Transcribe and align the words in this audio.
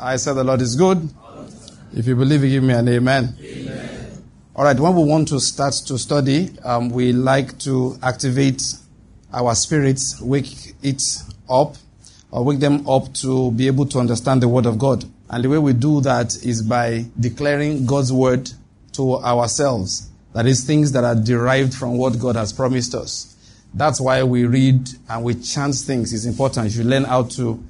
I 0.00 0.16
said 0.16 0.34
the 0.34 0.44
Lord 0.44 0.60
is 0.60 0.76
good. 0.76 1.08
If 1.94 2.06
you 2.06 2.16
believe, 2.16 2.40
give 2.42 2.62
me 2.62 2.74
an 2.74 2.88
amen. 2.88 3.36
amen. 3.40 4.22
All 4.54 4.64
right, 4.64 4.78
when 4.78 4.94
we 4.94 5.04
want 5.04 5.28
to 5.28 5.40
start 5.40 5.74
to 5.86 5.98
study, 5.98 6.50
um, 6.64 6.90
we 6.90 7.12
like 7.12 7.58
to 7.60 7.98
activate 8.02 8.62
our 9.32 9.54
spirits, 9.54 10.20
wake 10.20 10.74
it 10.82 11.02
up, 11.48 11.76
or 12.30 12.44
wake 12.44 12.60
them 12.60 12.88
up 12.88 13.12
to 13.14 13.50
be 13.52 13.66
able 13.66 13.86
to 13.86 13.98
understand 13.98 14.42
the 14.42 14.48
Word 14.48 14.66
of 14.66 14.78
God. 14.78 15.04
And 15.30 15.44
the 15.44 15.48
way 15.48 15.58
we 15.58 15.72
do 15.72 16.00
that 16.02 16.44
is 16.44 16.62
by 16.62 17.06
declaring 17.18 17.86
God's 17.86 18.12
Word 18.12 18.50
to 18.92 19.16
ourselves. 19.16 20.10
That 20.34 20.46
is, 20.46 20.64
things 20.64 20.92
that 20.92 21.04
are 21.04 21.14
derived 21.14 21.74
from 21.74 21.98
what 21.98 22.18
God 22.18 22.36
has 22.36 22.52
promised 22.52 22.94
us. 22.94 23.36
That's 23.74 24.00
why 24.00 24.22
we 24.22 24.44
read 24.44 24.88
and 25.08 25.24
we 25.24 25.34
chant 25.34 25.74
things. 25.74 26.12
It's 26.12 26.26
important. 26.26 26.74
You 26.74 26.84
learn 26.84 27.04
how 27.04 27.24
to, 27.24 27.62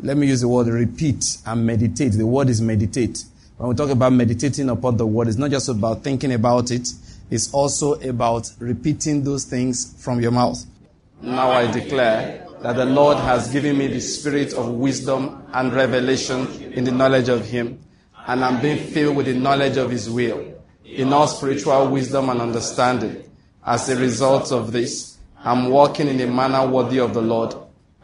let 0.00 0.16
me 0.16 0.26
use 0.26 0.40
the 0.40 0.48
word 0.48 0.68
repeat 0.68 1.38
and 1.46 1.66
meditate. 1.66 2.12
The 2.12 2.26
word 2.26 2.48
is 2.48 2.60
meditate. 2.60 3.24
When 3.56 3.68
we 3.68 3.74
talk 3.74 3.90
about 3.90 4.12
meditating 4.12 4.68
upon 4.70 4.96
the 4.96 5.06
word, 5.06 5.28
it's 5.28 5.36
not 5.36 5.50
just 5.50 5.68
about 5.68 6.04
thinking 6.04 6.32
about 6.32 6.70
it. 6.70 6.88
It's 7.30 7.52
also 7.52 7.94
about 7.94 8.50
repeating 8.58 9.24
those 9.24 9.44
things 9.44 9.94
from 10.02 10.20
your 10.20 10.30
mouth. 10.30 10.64
Now 11.20 11.50
I 11.50 11.70
declare 11.70 12.46
that 12.62 12.76
the 12.76 12.84
Lord 12.84 13.18
has 13.18 13.50
given 13.50 13.76
me 13.76 13.88
the 13.88 14.00
spirit 14.00 14.52
of 14.54 14.68
wisdom 14.68 15.44
and 15.52 15.72
revelation 15.72 16.46
in 16.72 16.84
the 16.84 16.92
knowledge 16.92 17.28
of 17.28 17.44
Him, 17.44 17.80
and 18.26 18.44
I'm 18.44 18.60
being 18.62 18.78
filled 18.78 19.16
with 19.16 19.26
the 19.26 19.34
knowledge 19.34 19.76
of 19.76 19.90
His 19.90 20.08
will, 20.08 20.54
in 20.84 21.12
all 21.12 21.26
spiritual 21.26 21.88
wisdom 21.88 22.30
and 22.30 22.40
understanding. 22.40 23.24
As 23.64 23.88
a 23.88 23.96
result 23.96 24.52
of 24.52 24.72
this, 24.72 25.18
I'm 25.44 25.68
walking 25.70 26.08
in 26.08 26.20
a 26.20 26.26
manner 26.26 26.66
worthy 26.66 27.00
of 27.00 27.14
the 27.14 27.22
Lord. 27.22 27.54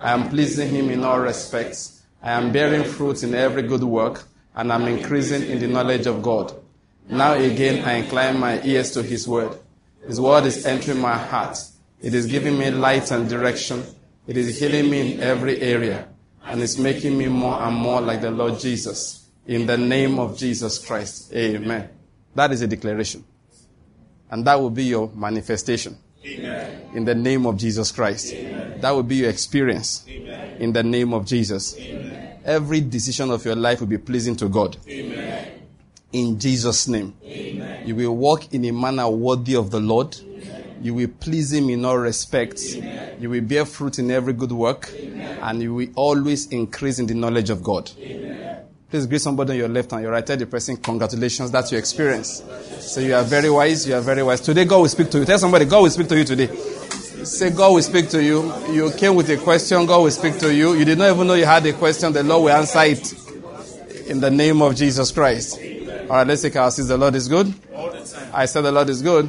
I 0.04 0.12
am 0.12 0.28
pleasing 0.28 0.68
Him 0.68 0.90
in 0.90 1.02
all 1.02 1.18
respects. 1.18 2.02
I 2.22 2.32
am 2.32 2.52
bearing 2.52 2.84
fruit 2.84 3.22
in 3.22 3.34
every 3.34 3.62
good 3.62 3.82
work, 3.82 4.24
and 4.54 4.70
I'm 4.70 4.86
increasing 4.86 5.50
in 5.50 5.60
the 5.60 5.66
knowledge 5.66 6.06
of 6.06 6.20
God. 6.20 6.52
Now 7.08 7.32
again, 7.32 7.82
I 7.86 7.94
incline 7.94 8.38
my 8.38 8.62
ears 8.62 8.90
to 8.92 9.02
His 9.02 9.26
word. 9.26 9.58
His 10.06 10.20
word 10.20 10.44
is 10.44 10.66
entering 10.66 11.00
my 11.00 11.16
heart. 11.16 11.56
It 12.02 12.12
is 12.12 12.26
giving 12.26 12.58
me 12.58 12.70
light 12.70 13.10
and 13.12 13.30
direction. 13.30 13.82
It 14.26 14.36
is 14.36 14.60
healing 14.60 14.90
me 14.90 15.14
in 15.14 15.20
every 15.20 15.58
area, 15.62 16.06
and 16.44 16.60
it's 16.60 16.76
making 16.76 17.16
me 17.16 17.28
more 17.28 17.62
and 17.62 17.74
more 17.74 18.02
like 18.02 18.20
the 18.20 18.30
Lord 18.30 18.60
Jesus. 18.60 19.26
In 19.46 19.64
the 19.64 19.78
name 19.78 20.18
of 20.18 20.36
Jesus 20.36 20.84
Christ. 20.84 21.32
Amen. 21.32 21.88
That 22.34 22.52
is 22.52 22.60
a 22.60 22.66
declaration. 22.66 23.24
And 24.30 24.44
that 24.44 24.60
will 24.60 24.68
be 24.68 24.84
your 24.84 25.10
manifestation. 25.14 25.96
Amen. 26.26 26.90
In 26.94 27.04
the 27.04 27.14
name 27.14 27.46
of 27.46 27.56
Jesus 27.56 27.92
Christ. 27.92 28.32
Amen. 28.32 28.80
That 28.80 28.90
will 28.92 29.02
be 29.02 29.16
your 29.16 29.30
experience. 29.30 30.04
Amen. 30.08 30.56
In 30.60 30.72
the 30.72 30.82
name 30.82 31.12
of 31.12 31.26
Jesus. 31.26 31.76
Every 32.44 32.80
decision 32.80 33.30
of 33.30 33.44
your 33.44 33.56
life 33.56 33.80
will 33.80 33.86
be 33.86 33.98
pleasing 33.98 34.36
to 34.36 34.48
God. 34.48 34.76
In 36.12 36.38
Jesus' 36.38 36.88
name. 36.88 37.14
You 37.84 37.94
will 37.94 38.16
walk 38.16 38.52
in 38.54 38.64
a 38.64 38.70
manner 38.72 39.08
worthy 39.08 39.56
of 39.56 39.70
the 39.70 39.80
Lord. 39.80 40.16
You 40.80 40.94
will 40.94 41.08
please 41.08 41.52
Him 41.52 41.70
in 41.70 41.84
all 41.84 41.98
respects. 41.98 42.74
You 42.74 43.30
will 43.30 43.40
bear 43.42 43.64
fruit 43.64 43.98
in 43.98 44.10
every 44.10 44.32
good 44.32 44.52
work. 44.52 44.90
And 45.42 45.62
you 45.62 45.74
will 45.74 45.88
always 45.94 46.46
increase 46.48 46.98
in 46.98 47.06
the 47.06 47.14
knowledge 47.14 47.50
of 47.50 47.62
God. 47.62 47.90
Please 48.94 49.06
greet 49.08 49.20
somebody 49.20 49.54
on 49.54 49.58
your 49.58 49.68
left 49.68 49.92
and 49.92 50.02
your 50.02 50.12
right. 50.12 50.24
Tell 50.24 50.36
the 50.36 50.46
person, 50.46 50.76
congratulations, 50.76 51.50
that's 51.50 51.72
your 51.72 51.80
experience. 51.80 52.44
So 52.78 53.00
you 53.00 53.16
are 53.16 53.24
very 53.24 53.50
wise, 53.50 53.88
you 53.88 53.96
are 53.96 54.00
very 54.00 54.22
wise. 54.22 54.40
Today, 54.40 54.64
God 54.66 54.82
will 54.82 54.88
speak 54.88 55.10
to 55.10 55.18
you. 55.18 55.24
Tell 55.24 55.36
somebody, 55.36 55.64
God 55.64 55.82
will 55.82 55.90
speak 55.90 56.06
to 56.10 56.16
you 56.16 56.22
today. 56.22 56.46
Say, 57.24 57.50
God 57.50 57.72
will 57.74 57.82
speak 57.82 58.08
to 58.10 58.22
you. 58.22 58.54
You 58.72 58.92
came 58.92 59.16
with 59.16 59.28
a 59.30 59.36
question, 59.36 59.84
God 59.86 60.00
will 60.00 60.12
speak 60.12 60.38
to 60.38 60.54
you. 60.54 60.74
You 60.74 60.84
did 60.84 60.98
not 60.98 61.12
even 61.12 61.26
know 61.26 61.34
you 61.34 61.44
had 61.44 61.66
a 61.66 61.72
question, 61.72 62.12
the 62.12 62.22
Lord 62.22 62.44
will 62.44 62.52
answer 62.52 62.84
it. 62.84 64.08
In 64.08 64.20
the 64.20 64.30
name 64.30 64.62
of 64.62 64.76
Jesus 64.76 65.10
Christ. 65.10 65.58
All 65.58 66.18
right, 66.18 66.26
let's 66.28 66.42
take 66.42 66.54
our 66.54 66.70
seats. 66.70 66.86
The 66.86 66.96
Lord 66.96 67.16
is 67.16 67.26
good. 67.26 67.52
I 68.32 68.46
said 68.46 68.60
the 68.60 68.70
Lord 68.70 68.90
is 68.90 69.02
good. 69.02 69.28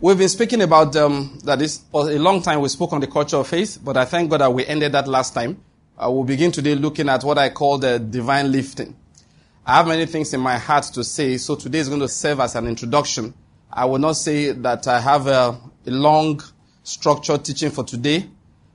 We've 0.00 0.16
been 0.16 0.30
speaking 0.30 0.62
about 0.62 0.96
um, 0.96 1.38
that 1.44 1.60
is 1.60 1.76
for 1.92 2.10
a 2.10 2.18
long 2.18 2.40
time. 2.40 2.62
We 2.62 2.70
spoke 2.70 2.94
on 2.94 3.02
the 3.02 3.06
culture 3.06 3.36
of 3.36 3.48
faith, 3.48 3.80
but 3.84 3.98
I 3.98 4.06
thank 4.06 4.30
God 4.30 4.40
that 4.40 4.50
we 4.50 4.64
ended 4.64 4.92
that 4.92 5.06
last 5.06 5.34
time. 5.34 5.62
I 6.00 6.06
will 6.06 6.22
begin 6.22 6.52
today 6.52 6.76
looking 6.76 7.08
at 7.08 7.24
what 7.24 7.38
I 7.38 7.48
call 7.48 7.78
the 7.78 7.98
divine 7.98 8.52
lifting. 8.52 8.94
I 9.66 9.78
have 9.78 9.88
many 9.88 10.06
things 10.06 10.32
in 10.32 10.38
my 10.38 10.56
heart 10.56 10.84
to 10.94 11.02
say, 11.02 11.36
so 11.38 11.56
today 11.56 11.80
is 11.80 11.88
going 11.88 12.00
to 12.02 12.08
serve 12.08 12.38
as 12.38 12.54
an 12.54 12.68
introduction. 12.68 13.34
I 13.72 13.84
will 13.84 13.98
not 13.98 14.12
say 14.12 14.52
that 14.52 14.86
I 14.86 15.00
have 15.00 15.26
a, 15.26 15.58
a 15.86 15.90
long 15.90 16.40
structured 16.84 17.44
teaching 17.44 17.72
for 17.72 17.82
today. 17.82 18.28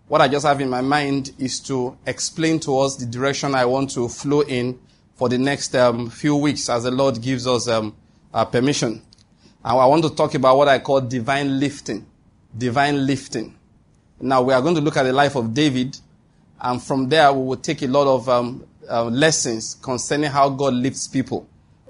What 0.10 0.20
I 0.20 0.28
just 0.28 0.46
have 0.46 0.60
in 0.60 0.70
my 0.70 0.82
mind 0.82 1.32
is 1.40 1.62
to 1.62 1.98
explain 2.06 2.60
to 2.60 2.78
us 2.80 2.98
the 2.98 3.06
direction 3.06 3.56
I 3.56 3.64
want 3.64 3.92
to 3.92 4.10
flow 4.10 4.42
in 4.42 4.78
for 5.16 5.30
the 5.30 5.38
next 5.38 5.74
um, 5.76 6.10
few 6.10 6.36
weeks 6.36 6.68
as 6.68 6.84
the 6.84 6.92
Lord 6.92 7.22
gives 7.22 7.48
us 7.48 7.70
um, 7.70 7.96
uh, 8.34 8.44
permission. 8.44 9.02
And 9.64 9.80
I 9.80 9.86
want 9.86 10.04
to 10.04 10.14
talk 10.14 10.36
about 10.36 10.58
what 10.58 10.68
I 10.68 10.80
call 10.80 11.00
divine 11.00 11.58
lifting. 11.58 12.06
Divine 12.58 13.08
lifting. 13.08 13.56
Now 14.20 14.42
we 14.42 14.54
are 14.54 14.62
going 14.62 14.76
to 14.76 14.82
look 14.82 14.98
at 14.98 15.04
the 15.04 15.14
life 15.14 15.38
of 15.38 15.54
David 15.54 15.98
and 16.62 16.81
from 16.81 17.09
there, 17.09 17.31
we 17.34 17.46
will 17.46 17.58
take 17.58 17.81
a 17.81 17.88
lot 17.88 18.08
of 18.08 18.30
um, 18.30 18.66
uh, 18.90 19.06
lessons 19.06 19.75
concerning 19.75 20.30
how 20.30 20.50
God 20.50 20.74
lifts 20.74 21.08
people. 21.08 21.47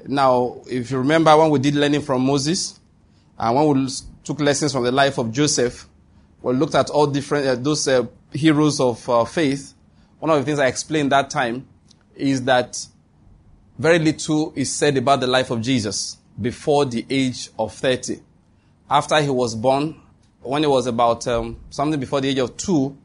Now, 0.08 0.62
if 0.70 0.92
you 0.92 0.98
remember 0.98 1.36
when 1.38 1.50
we 1.50 1.60
did 1.60 1.76
learning 1.76 2.02
from 2.02 2.26
Moses, 2.26 2.80
and 3.38 3.56
when 3.56 3.84
we 3.84 3.90
took 4.24 4.40
lessons 4.40 4.74
from 4.74 4.84
the 4.84 4.92
life 4.92 5.18
of 5.18 5.32
Joseph, 5.32 5.88
we 6.42 6.54
looked 6.54 6.76
at 6.76 6.90
all 6.90 7.08
different, 7.08 7.48
uh, 7.48 7.56
those 7.56 7.88
uh, 7.88 8.06
heroes 8.34 8.80
of 8.80 9.08
uh, 9.10 9.26
faith. 9.26 9.74
One 10.20 10.30
of 10.30 10.40
the 10.40 10.46
things 10.46 10.60
I 10.60 10.68
explained 10.68 11.12
that 11.12 11.30
time 11.30 11.68
is 12.16 12.44
that 12.44 12.86
very 13.78 14.00
little 14.00 14.54
is 14.56 14.72
said 14.72 14.98
about 14.98 15.20
the 15.20 15.28
life 15.28 15.52
of 15.52 15.62
Jesus 15.62 16.18
before 16.40 16.86
the 16.86 17.06
age 17.10 17.50
of 17.58 17.74
30. 17.74 18.20
After 18.90 19.22
he 19.22 19.30
was 19.30 19.56
born, 19.56 20.00
when 20.42 20.64
he 20.64 20.68
was 20.68 20.88
about 20.88 21.28
um, 21.28 21.58
something 21.70 22.00
before 22.00 22.22
the 22.22 22.30
age 22.30 22.40
of 22.40 22.58
two, 22.58 22.98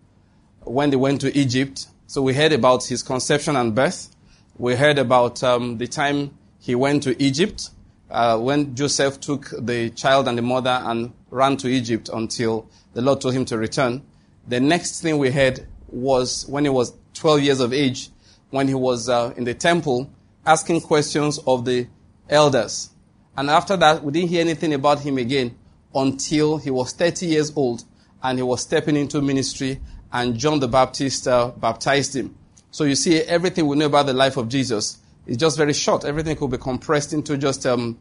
when 0.69 0.91
they 0.91 0.97
went 0.97 1.21
to 1.23 1.37
Egypt. 1.37 1.87
So 2.07 2.23
we 2.23 2.35
heard 2.35 2.53
about 2.53 2.85
his 2.85 3.03
conception 3.03 3.57
and 3.57 3.75
birth. 3.75 4.15
We 4.57 4.75
heard 4.75 4.99
about 4.99 5.43
um, 5.43 5.79
the 5.79 5.87
time 5.87 6.37
he 6.61 6.75
went 6.75 7.03
to 7.05 7.21
Egypt, 7.23 7.71
uh, 8.11 8.39
when 8.39 8.75
Joseph 8.75 9.21
took 9.21 9.53
the 9.59 9.91
child 9.91 10.29
and 10.29 10.37
the 10.37 10.43
mother 10.43 10.81
and 10.85 11.13
ran 11.31 11.57
to 11.59 11.69
Egypt 11.69 12.11
until 12.13 12.69
the 12.95 13.03
Lord 13.03 13.21
told 13.21 13.35
him 13.35 13.45
to 13.47 13.59
return. 13.59 14.03
The 14.47 14.61
next 14.61 15.01
thing 15.01 15.19
we 15.19 15.31
heard 15.31 15.67
was 15.89 16.47
when 16.49 16.65
he 16.65 16.71
was 16.71 16.93
12 17.15 17.41
years 17.43 17.61
of 17.61 17.73
age, 17.73 18.11
when 18.51 18.69
he 18.69 18.75
was 18.75 19.09
uh, 19.09 19.33
in 19.37 19.45
the 19.45 19.55
temple 19.55 20.11
asking 20.47 20.81
questions 20.81 21.39
of 21.47 21.65
the 21.65 21.87
elders. 22.29 22.91
And 23.37 23.51
after 23.51 23.77
that, 23.77 24.03
we 24.03 24.13
didn't 24.13 24.31
hear 24.31 24.41
anything 24.41 24.73
about 24.73 25.01
him 25.01 25.19
again 25.19 25.57
until 25.95 26.59
he 26.59 26.71
was 26.71 26.93
30 26.93 27.27
years 27.27 27.53
old 27.55 27.85
and 28.23 28.39
he 28.39 28.43
was 28.43 28.63
stepping 28.63 28.97
into 28.97 29.21
ministry 29.21 29.81
and 30.13 30.39
John 30.39 30.61
the 30.61 30.69
Baptist 30.69 31.29
uh, 31.29 31.53
baptized 31.57 32.17
him. 32.17 32.35
So 32.71 32.85
you 32.85 32.95
see, 32.95 33.19
everything 33.21 33.67
we 33.67 33.77
know 33.77 33.87
about 33.87 34.07
the 34.07 34.13
life 34.13 34.37
of 34.37 34.49
Jesus 34.49 34.99
is 35.27 35.37
just 35.37 35.57
very 35.57 35.73
short. 35.73 36.05
Everything 36.05 36.37
could 36.37 36.51
be 36.51 36.59
compressed 36.59 37.13
into 37.13 37.37
just 37.37 37.67
um, 37.67 37.99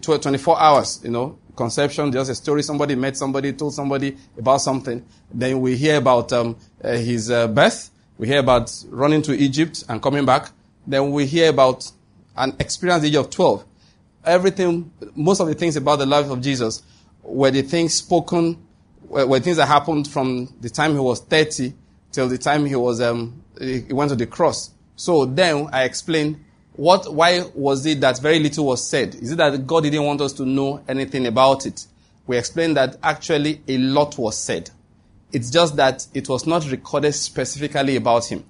24 0.00 0.60
hours, 0.60 1.00
you 1.02 1.10
know, 1.10 1.38
conception, 1.56 2.12
just 2.12 2.30
a 2.30 2.34
story. 2.34 2.62
Somebody 2.62 2.94
met 2.94 3.16
somebody, 3.16 3.52
told 3.52 3.74
somebody 3.74 4.16
about 4.38 4.58
something. 4.58 5.04
Then 5.32 5.60
we 5.60 5.76
hear 5.76 5.96
about 5.96 6.32
um, 6.32 6.56
uh, 6.82 6.92
his 6.92 7.30
uh, 7.30 7.48
birth. 7.48 7.90
We 8.18 8.28
hear 8.28 8.38
about 8.38 8.72
running 8.88 9.22
to 9.22 9.36
Egypt 9.36 9.84
and 9.88 10.02
coming 10.02 10.24
back. 10.24 10.50
Then 10.86 11.10
we 11.10 11.26
hear 11.26 11.50
about 11.50 11.90
an 12.36 12.56
experience 12.58 13.02
the 13.02 13.08
age 13.08 13.16
of 13.16 13.30
12. 13.30 13.64
Everything, 14.24 14.92
most 15.14 15.40
of 15.40 15.48
the 15.48 15.54
things 15.54 15.76
about 15.76 15.98
the 15.98 16.06
life 16.06 16.30
of 16.30 16.40
Jesus 16.40 16.82
were 17.22 17.50
the 17.50 17.62
things 17.62 17.94
spoken 17.94 18.56
were 19.12 19.40
things 19.40 19.58
that 19.58 19.66
happened 19.66 20.08
from 20.08 20.54
the 20.60 20.70
time 20.70 20.92
he 20.92 20.98
was 20.98 21.20
30 21.20 21.74
till 22.12 22.28
the 22.28 22.38
time 22.38 22.64
he 22.64 22.76
was 22.76 23.00
um, 23.00 23.42
he 23.60 23.84
went 23.90 24.10
to 24.10 24.16
the 24.16 24.26
cross. 24.26 24.70
So 24.96 25.26
then 25.26 25.68
I 25.72 25.84
explained 25.84 26.42
what 26.72 27.12
why 27.12 27.44
was 27.54 27.84
it 27.84 28.00
that 28.00 28.20
very 28.20 28.38
little 28.38 28.66
was 28.66 28.86
said? 28.86 29.14
Is 29.14 29.32
it 29.32 29.36
that 29.36 29.66
God 29.66 29.82
didn't 29.82 30.04
want 30.04 30.20
us 30.22 30.32
to 30.34 30.46
know 30.46 30.82
anything 30.88 31.26
about 31.26 31.66
it? 31.66 31.86
We 32.26 32.38
explained 32.38 32.76
that 32.78 32.96
actually 33.02 33.60
a 33.68 33.76
lot 33.78 34.16
was 34.16 34.38
said. 34.38 34.70
It's 35.32 35.50
just 35.50 35.76
that 35.76 36.06
it 36.14 36.28
was 36.28 36.46
not 36.46 36.70
recorded 36.70 37.12
specifically 37.12 37.96
about 37.96 38.26
him. 38.26 38.44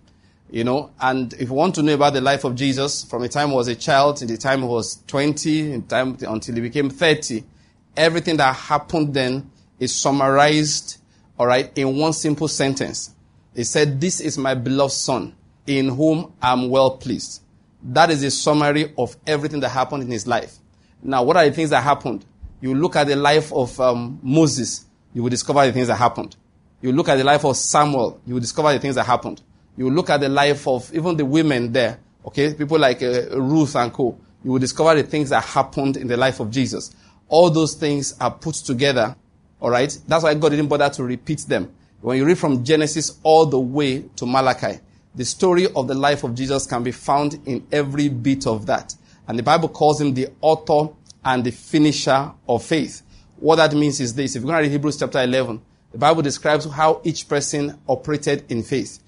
You 0.50 0.64
know, 0.64 0.90
and 1.00 1.32
if 1.34 1.48
you 1.48 1.54
want 1.54 1.74
to 1.76 1.82
know 1.82 1.94
about 1.94 2.12
the 2.12 2.20
life 2.20 2.44
of 2.44 2.54
Jesus 2.54 3.04
from 3.04 3.22
the 3.22 3.28
time 3.28 3.48
he 3.48 3.54
was 3.54 3.68
a 3.68 3.74
child 3.74 4.18
to 4.18 4.26
the 4.26 4.36
time 4.36 4.60
he 4.60 4.66
was 4.66 5.02
20, 5.06 5.72
in 5.72 5.82
time 5.84 6.18
until 6.20 6.54
he 6.54 6.60
became 6.60 6.90
30, 6.90 7.42
everything 7.96 8.36
that 8.36 8.54
happened 8.54 9.14
then 9.14 9.50
is 9.82 9.94
summarized, 9.94 10.98
all 11.38 11.46
right, 11.46 11.76
in 11.76 11.96
one 11.96 12.12
simple 12.12 12.48
sentence. 12.48 13.14
He 13.54 13.64
said, 13.64 14.00
This 14.00 14.20
is 14.20 14.38
my 14.38 14.54
beloved 14.54 14.92
son, 14.92 15.34
in 15.66 15.88
whom 15.88 16.32
I'm 16.40 16.68
well 16.68 16.92
pleased. 16.96 17.42
That 17.82 18.10
is 18.10 18.22
a 18.22 18.30
summary 18.30 18.92
of 18.96 19.16
everything 19.26 19.60
that 19.60 19.70
happened 19.70 20.02
in 20.04 20.10
his 20.10 20.26
life. 20.26 20.58
Now, 21.02 21.24
what 21.24 21.36
are 21.36 21.44
the 21.44 21.52
things 21.52 21.70
that 21.70 21.82
happened? 21.82 22.24
You 22.60 22.74
look 22.74 22.94
at 22.94 23.08
the 23.08 23.16
life 23.16 23.52
of 23.52 23.78
um, 23.80 24.20
Moses, 24.22 24.84
you 25.12 25.22
will 25.22 25.30
discover 25.30 25.66
the 25.66 25.72
things 25.72 25.88
that 25.88 25.96
happened. 25.96 26.36
You 26.80 26.92
look 26.92 27.08
at 27.08 27.16
the 27.16 27.24
life 27.24 27.44
of 27.44 27.56
Samuel, 27.56 28.20
you 28.24 28.34
will 28.34 28.40
discover 28.40 28.72
the 28.72 28.78
things 28.78 28.94
that 28.94 29.06
happened. 29.06 29.42
You 29.76 29.90
look 29.90 30.10
at 30.10 30.20
the 30.20 30.28
life 30.28 30.68
of 30.68 30.92
even 30.94 31.16
the 31.16 31.24
women 31.24 31.72
there 31.72 31.98
Okay, 32.24 32.54
people 32.54 32.78
like 32.78 33.02
uh, 33.02 33.40
Ruth 33.40 33.74
and 33.74 33.92
co. 33.92 34.16
You 34.44 34.52
will 34.52 34.58
discover 34.58 34.94
the 34.94 35.02
things 35.02 35.30
that 35.30 35.42
happened 35.44 35.96
in 35.96 36.06
the 36.06 36.16
life 36.16 36.40
of 36.40 36.50
Jesus. 36.50 36.94
All 37.28 37.50
those 37.50 37.74
things 37.74 38.14
are 38.20 38.30
put 38.30 38.54
together. 38.54 39.16
All 39.62 39.70
right, 39.70 39.96
that's 40.08 40.24
why 40.24 40.34
God 40.34 40.48
didn't 40.48 40.66
bother 40.66 40.90
to 40.90 41.04
repeat 41.04 41.42
them. 41.42 41.72
When 42.00 42.16
you 42.16 42.24
read 42.24 42.36
from 42.36 42.64
Genesis 42.64 43.20
all 43.22 43.46
the 43.46 43.60
way 43.60 44.02
to 44.16 44.26
Malachi, 44.26 44.80
the 45.14 45.24
story 45.24 45.68
of 45.72 45.86
the 45.86 45.94
life 45.94 46.24
of 46.24 46.34
Jesus 46.34 46.66
can 46.66 46.82
be 46.82 46.90
found 46.90 47.38
in 47.46 47.64
every 47.70 48.08
bit 48.08 48.48
of 48.48 48.66
that. 48.66 48.96
And 49.28 49.38
the 49.38 49.44
Bible 49.44 49.68
calls 49.68 50.00
him 50.00 50.14
the 50.14 50.30
author 50.40 50.92
and 51.24 51.44
the 51.44 51.52
finisher 51.52 52.32
of 52.48 52.64
faith. 52.64 53.02
What 53.36 53.56
that 53.56 53.72
means 53.72 54.00
is 54.00 54.16
this. 54.16 54.34
If 54.34 54.42
you're 54.42 54.50
going 54.50 54.56
to 54.56 54.62
read 54.62 54.72
Hebrews 54.72 54.96
chapter 54.96 55.22
11, 55.22 55.62
the 55.92 55.98
Bible 55.98 56.22
describes 56.22 56.64
how 56.64 57.00
each 57.04 57.28
person 57.28 57.78
operated 57.86 58.50
in 58.50 58.64
faith. 58.64 58.98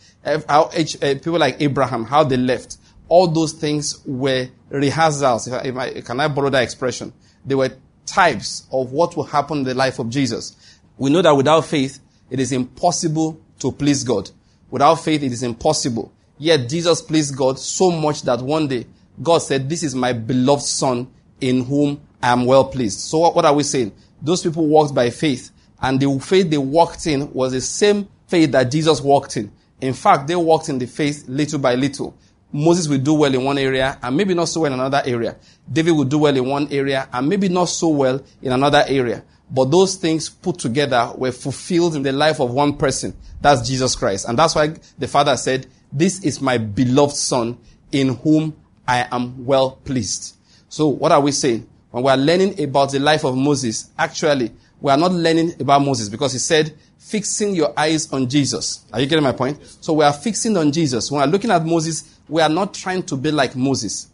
How 0.49 0.71
each, 0.77 0.95
uh, 1.03 1.15
people 1.15 1.41
like 1.41 1.61
Abraham, 1.61 2.05
how 2.05 2.23
they 2.23 2.37
left. 2.37 2.77
All 3.09 3.27
those 3.27 3.55
things 3.55 4.07
were 4.07 4.49
rehearsals. 4.69 5.49
If 5.49 5.55
I, 5.55 5.63
if 5.63 5.77
I, 5.77 6.01
can 6.01 6.21
I 6.21 6.29
borrow 6.29 6.51
that 6.51 6.63
expression? 6.63 7.13
They 7.45 7.57
were 7.57 7.71
types 8.07 8.67
of 8.73 8.93
what 8.93 9.17
will 9.17 9.25
happen 9.25 9.59
in 9.59 9.65
the 9.65 9.75
life 9.75 9.99
of 9.99 10.11
Jesus. 10.11 10.57
We 10.97 11.11
know 11.11 11.23
that 11.23 11.33
without 11.37 11.65
faith, 11.65 11.99
it 12.31 12.41
is 12.41 12.53
impossible 12.53 13.41
to 13.59 13.73
please 13.73 14.05
God. 14.05 14.31
Without 14.71 14.97
faith, 14.97 15.23
it 15.23 15.33
is 15.33 15.43
impossible. 15.43 16.13
Yet 16.39 16.69
Jesus 16.69 17.01
pleased 17.01 17.37
God 17.37 17.59
so 17.59 17.91
much 17.91 18.23
that 18.23 18.41
one 18.41 18.67
day 18.69 18.87
God 19.23 19.39
said, 19.39 19.69
this 19.69 19.83
is 19.83 19.95
my 19.95 20.13
beloved 20.13 20.63
son 20.63 21.09
in 21.41 21.65
whom 21.65 22.01
I 22.23 22.33
am 22.33 22.47
well 22.47 22.65
pleased. 22.65 23.01
So 23.01 23.31
what 23.31 23.45
are 23.45 23.55
we 23.55 23.63
saying? 23.63 23.93
Those 24.21 24.43
people 24.43 24.67
walked 24.67 24.95
by 24.95 25.11
faith 25.11 25.51
and 25.81 26.01
the 26.01 26.19
faith 26.19 26.51
they 26.51 26.59
walked 26.59 27.07
in 27.07 27.33
was 27.33 27.53
the 27.53 27.61
same 27.61 28.09
faith 28.27 28.53
that 28.53 28.71
Jesus 28.71 29.01
walked 29.01 29.37
in. 29.37 29.53
In 29.81 29.93
fact, 29.93 30.27
they 30.27 30.37
walked 30.37 30.69
in 30.69 30.79
the 30.79 30.87
faith 30.87 31.25
little 31.29 31.59
by 31.59 31.75
little. 31.75 32.17
Moses 32.55 32.87
will 32.87 32.99
do 32.99 33.15
well 33.15 33.35
in 33.35 33.43
one 33.43 33.59
area 33.59 33.99
and 34.01 34.17
maybe 34.17 34.33
not 34.33 34.45
so 34.45 34.61
well 34.61 34.73
in 34.73 34.79
another 34.79 35.03
area. 35.05 35.37
David 35.71 35.91
will 35.91 36.05
do 36.05 36.19
well 36.19 36.37
in 36.37 36.49
one 36.49 36.69
area 36.71 37.09
and 37.13 37.29
maybe 37.29 37.49
not 37.49 37.65
so 37.65 37.89
well 37.89 38.23
in 38.41 38.53
another 38.53 38.85
area. 38.87 39.25
But 39.51 39.73
those 39.73 39.97
things 39.97 40.29
put 40.29 40.61
together 40.61 41.11
were 41.17 41.33
fulfilled 41.33 41.97
in 41.97 42.05
the 42.05 42.13
life 42.13 42.41
of 42.41 42.53
one 42.53 42.77
person. 42.77 43.17
That's 43.41 43.69
Jesus 43.69 43.97
Christ. 43.97 44.29
And 44.29 44.39
that's 44.39 44.55
why 44.55 44.77
the 44.97 45.09
Father 45.09 45.37
said, 45.37 45.67
this 45.93 46.23
is 46.23 46.41
my 46.41 46.59
beloved 46.59 47.17
Son 47.17 47.59
in 47.91 48.15
whom 48.15 48.57
I 48.87 49.09
am 49.11 49.45
well 49.45 49.73
pleased. 49.73 50.37
So 50.69 50.87
what 50.87 51.11
are 51.11 51.21
we 51.21 51.33
saying? 51.33 51.69
When 51.91 52.05
we 52.05 52.11
are 52.13 52.17
learning 52.17 52.63
about 52.63 52.93
the 52.93 53.01
life 53.01 53.25
of 53.25 53.37
Moses, 53.37 53.91
actually, 53.99 54.53
we 54.81 54.93
are 54.93 54.97
not 54.97 55.11
learning 55.11 55.61
about 55.61 55.83
Moses 55.83 56.09
because 56.09 56.33
he 56.33 56.39
said, 56.39 56.73
fixing 56.99 57.55
your 57.55 57.79
eyes 57.79 58.13
on 58.13 58.29
Jesus. 58.29 58.87
Are 58.93 59.01
you 59.01 59.07
getting 59.07 59.25
my 59.25 59.33
point? 59.33 59.59
So 59.81 59.93
we 59.93 60.05
are 60.05 60.13
fixing 60.13 60.57
on 60.57 60.73
Jesus. 60.73 61.11
When 61.11 61.21
we 61.21 61.25
are 61.25 61.31
looking 61.31 61.51
at 61.51 61.65
Moses, 61.65 62.14
we 62.29 62.41
are 62.43 62.49
not 62.49 62.75
trying 62.75 63.03
to 63.05 63.17
be 63.17 63.31
like 63.31 63.55
Moses. 63.57 64.09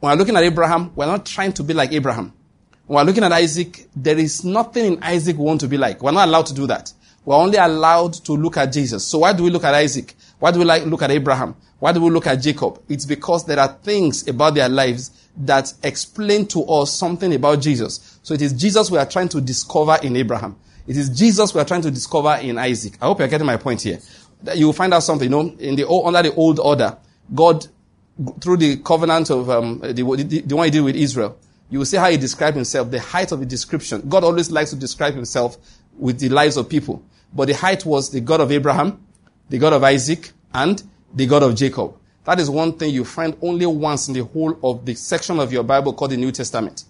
When 0.00 0.10
we 0.10 0.14
are 0.14 0.18
looking 0.18 0.36
at 0.36 0.42
Abraham, 0.42 0.92
we 0.94 1.04
are 1.04 1.08
not 1.08 1.24
trying 1.26 1.52
to 1.54 1.62
be 1.62 1.74
like 1.74 1.92
Abraham. 1.92 2.32
When 2.86 2.96
we 2.96 3.02
are 3.02 3.04
looking 3.04 3.24
at 3.24 3.32
Isaac, 3.32 3.88
there 3.94 4.18
is 4.18 4.44
nothing 4.44 4.94
in 4.94 5.02
Isaac 5.02 5.36
we 5.36 5.44
want 5.44 5.60
to 5.60 5.68
be 5.68 5.78
like. 5.78 6.02
We're 6.02 6.12
not 6.12 6.28
allowed 6.28 6.46
to 6.46 6.54
do 6.54 6.66
that. 6.66 6.92
We're 7.24 7.36
only 7.36 7.56
allowed 7.56 8.14
to 8.14 8.32
look 8.32 8.56
at 8.56 8.72
Jesus. 8.72 9.06
So 9.06 9.18
why 9.18 9.32
do 9.32 9.44
we 9.44 9.50
look 9.50 9.64
at 9.64 9.74
Isaac? 9.74 10.14
Why 10.40 10.50
do 10.50 10.58
we 10.58 10.64
like, 10.64 10.84
look 10.86 11.02
at 11.02 11.10
Abraham? 11.12 11.54
Why 11.78 11.92
do 11.92 12.00
we 12.00 12.10
look 12.10 12.26
at 12.26 12.36
Jacob? 12.36 12.82
It's 12.88 13.06
because 13.06 13.44
there 13.44 13.60
are 13.60 13.68
things 13.68 14.26
about 14.26 14.54
their 14.54 14.68
lives 14.68 15.10
that 15.36 15.72
explain 15.82 16.46
to 16.48 16.64
us 16.64 16.92
something 16.92 17.32
about 17.34 17.60
Jesus. 17.60 18.18
So 18.22 18.34
it 18.34 18.42
is 18.42 18.52
Jesus 18.52 18.90
we 18.90 18.98
are 18.98 19.06
trying 19.06 19.28
to 19.30 19.40
discover 19.40 19.98
in 20.02 20.16
Abraham. 20.16 20.56
It 20.86 20.96
is 20.96 21.08
Jesus 21.08 21.54
we 21.54 21.60
are 21.60 21.64
trying 21.64 21.82
to 21.82 21.90
discover 21.90 22.34
in 22.42 22.58
Isaac. 22.58 22.94
I 23.00 23.06
hope 23.06 23.20
you're 23.20 23.28
getting 23.28 23.46
my 23.46 23.56
point 23.56 23.82
here. 23.82 24.00
You 24.54 24.66
will 24.66 24.72
find 24.72 24.92
out 24.92 25.04
something, 25.04 25.30
you 25.30 25.30
know, 25.30 25.54
in 25.58 25.76
the, 25.76 25.88
under 25.88 26.22
the 26.22 26.34
old 26.34 26.58
order, 26.58 26.96
God, 27.34 27.66
through 28.40 28.58
the 28.58 28.76
covenant 28.78 29.30
of, 29.30 29.48
um, 29.50 29.80
the, 29.80 29.92
the, 29.92 30.40
the 30.40 30.56
one 30.56 30.66
he 30.66 30.70
did 30.70 30.82
with 30.82 30.96
Israel, 30.96 31.38
you 31.70 31.78
will 31.78 31.86
see 31.86 31.96
how 31.96 32.10
he 32.10 32.18
described 32.18 32.54
himself, 32.56 32.90
the 32.90 33.00
height 33.00 33.32
of 33.32 33.40
the 33.40 33.46
description. 33.46 34.02
God 34.08 34.24
always 34.24 34.50
likes 34.50 34.70
to 34.70 34.76
describe 34.76 35.14
himself 35.14 35.56
with 35.98 36.18
the 36.18 36.28
lives 36.28 36.56
of 36.56 36.68
people. 36.68 37.02
But 37.32 37.46
the 37.46 37.54
height 37.54 37.86
was 37.86 38.10
the 38.10 38.20
God 38.20 38.40
of 38.40 38.52
Abraham, 38.52 39.00
the 39.48 39.58
God 39.58 39.72
of 39.72 39.82
Isaac, 39.82 40.32
and 40.52 40.82
the 41.14 41.26
God 41.26 41.42
of 41.42 41.54
Jacob. 41.54 41.96
That 42.24 42.38
is 42.38 42.50
one 42.50 42.74
thing 42.74 42.94
you 42.94 43.04
find 43.04 43.36
only 43.40 43.66
once 43.66 44.08
in 44.08 44.14
the 44.14 44.24
whole 44.24 44.58
of 44.62 44.84
the 44.84 44.94
section 44.94 45.40
of 45.40 45.52
your 45.52 45.64
Bible 45.64 45.92
called 45.94 46.10
the 46.10 46.16
New 46.16 46.30
Testament. 46.30 46.84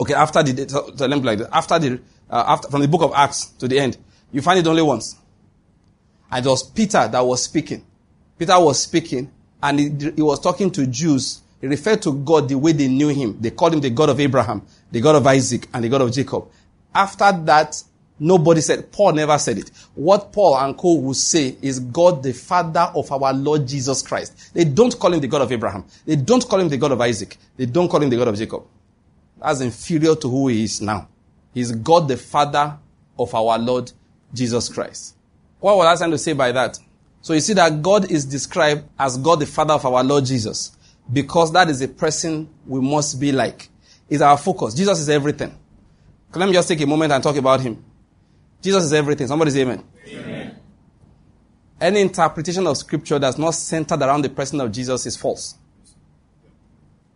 Okay, 0.00 0.14
after 0.14 0.42
the, 0.42 0.96
let 0.98 1.10
me 1.10 1.24
like 1.24 1.38
that. 1.38 1.48
After 1.52 1.78
the, 1.78 2.00
uh, 2.28 2.44
after, 2.46 2.68
from 2.68 2.80
the 2.80 2.88
book 2.88 3.02
of 3.02 3.12
Acts 3.14 3.46
to 3.58 3.66
the 3.68 3.78
end, 3.78 3.96
you 4.30 4.42
find 4.42 4.58
it 4.58 4.66
only 4.66 4.82
once. 4.82 5.16
And 6.30 6.44
it 6.44 6.48
was 6.48 6.62
Peter 6.62 7.08
that 7.08 7.20
was 7.20 7.44
speaking. 7.44 7.84
Peter 8.38 8.58
was 8.58 8.82
speaking 8.82 9.30
and 9.62 9.78
he, 9.78 10.12
he 10.16 10.22
was 10.22 10.40
talking 10.40 10.70
to 10.72 10.86
Jews. 10.86 11.42
He 11.60 11.66
referred 11.66 12.02
to 12.02 12.12
God 12.12 12.48
the 12.48 12.58
way 12.58 12.72
they 12.72 12.88
knew 12.88 13.08
him. 13.08 13.38
They 13.40 13.50
called 13.50 13.74
him 13.74 13.80
the 13.80 13.90
God 13.90 14.10
of 14.10 14.20
Abraham, 14.20 14.62
the 14.90 15.00
God 15.00 15.16
of 15.16 15.26
Isaac, 15.26 15.68
and 15.72 15.84
the 15.84 15.88
God 15.88 16.02
of 16.02 16.12
Jacob. 16.12 16.48
After 16.94 17.32
that, 17.44 17.82
Nobody 18.18 18.60
said, 18.60 18.92
Paul 18.92 19.12
never 19.12 19.36
said 19.38 19.58
it. 19.58 19.70
What 19.94 20.32
Paul 20.32 20.56
and 20.58 20.76
Co 20.78 20.94
will 20.94 21.14
say 21.14 21.56
is 21.60 21.80
God 21.80 22.22
the 22.22 22.32
Father 22.32 22.92
of 22.94 23.10
our 23.10 23.32
Lord 23.32 23.66
Jesus 23.66 24.02
Christ. 24.02 24.54
They 24.54 24.64
don't 24.64 24.96
call 24.98 25.12
him 25.12 25.20
the 25.20 25.26
God 25.26 25.42
of 25.42 25.50
Abraham. 25.50 25.84
They 26.06 26.16
don't 26.16 26.46
call 26.48 26.60
him 26.60 26.68
the 26.68 26.76
God 26.76 26.92
of 26.92 27.00
Isaac. 27.00 27.36
They 27.56 27.66
don't 27.66 27.88
call 27.88 28.02
him 28.02 28.10
the 28.10 28.16
God 28.16 28.28
of 28.28 28.36
Jacob. 28.36 28.62
That's 29.40 29.60
inferior 29.60 30.14
to 30.14 30.28
who 30.28 30.48
he 30.48 30.62
is 30.62 30.80
now. 30.80 31.08
He's 31.52 31.72
God 31.72 32.06
the 32.06 32.16
Father 32.16 32.78
of 33.18 33.34
our 33.34 33.58
Lord 33.58 33.90
Jesus 34.32 34.68
Christ. 34.68 35.16
What 35.58 35.76
was 35.76 35.86
I 35.86 36.04
trying 36.04 36.12
to 36.12 36.18
say 36.18 36.34
by 36.34 36.52
that? 36.52 36.78
So 37.24 37.32
you 37.32 37.40
see 37.40 37.54
that 37.54 37.80
God 37.80 38.10
is 38.10 38.26
described 38.26 38.84
as 38.98 39.16
God 39.16 39.40
the 39.40 39.46
Father 39.46 39.72
of 39.72 39.86
our 39.86 40.04
Lord 40.04 40.26
Jesus 40.26 40.76
because 41.10 41.50
that 41.54 41.70
is 41.70 41.80
a 41.80 41.88
person 41.88 42.50
we 42.66 42.82
must 42.82 43.18
be 43.18 43.32
like. 43.32 43.70
Is 44.10 44.20
our 44.20 44.36
focus. 44.36 44.74
Jesus 44.74 45.00
is 45.00 45.08
everything. 45.08 45.56
Let 46.34 46.46
me 46.46 46.52
just 46.52 46.68
take 46.68 46.82
a 46.82 46.86
moment 46.86 47.14
and 47.14 47.22
talk 47.22 47.36
about 47.36 47.62
him. 47.62 47.82
Jesus 48.60 48.84
is 48.84 48.92
everything. 48.92 49.26
Somebody 49.26 49.52
say 49.52 49.62
amen. 49.62 49.82
amen. 50.06 50.60
Any 51.80 52.02
interpretation 52.02 52.66
of 52.66 52.76
scripture 52.76 53.18
that's 53.18 53.38
not 53.38 53.52
centered 53.52 54.02
around 54.02 54.20
the 54.20 54.28
person 54.28 54.60
of 54.60 54.70
Jesus 54.70 55.06
is 55.06 55.16
false. 55.16 55.54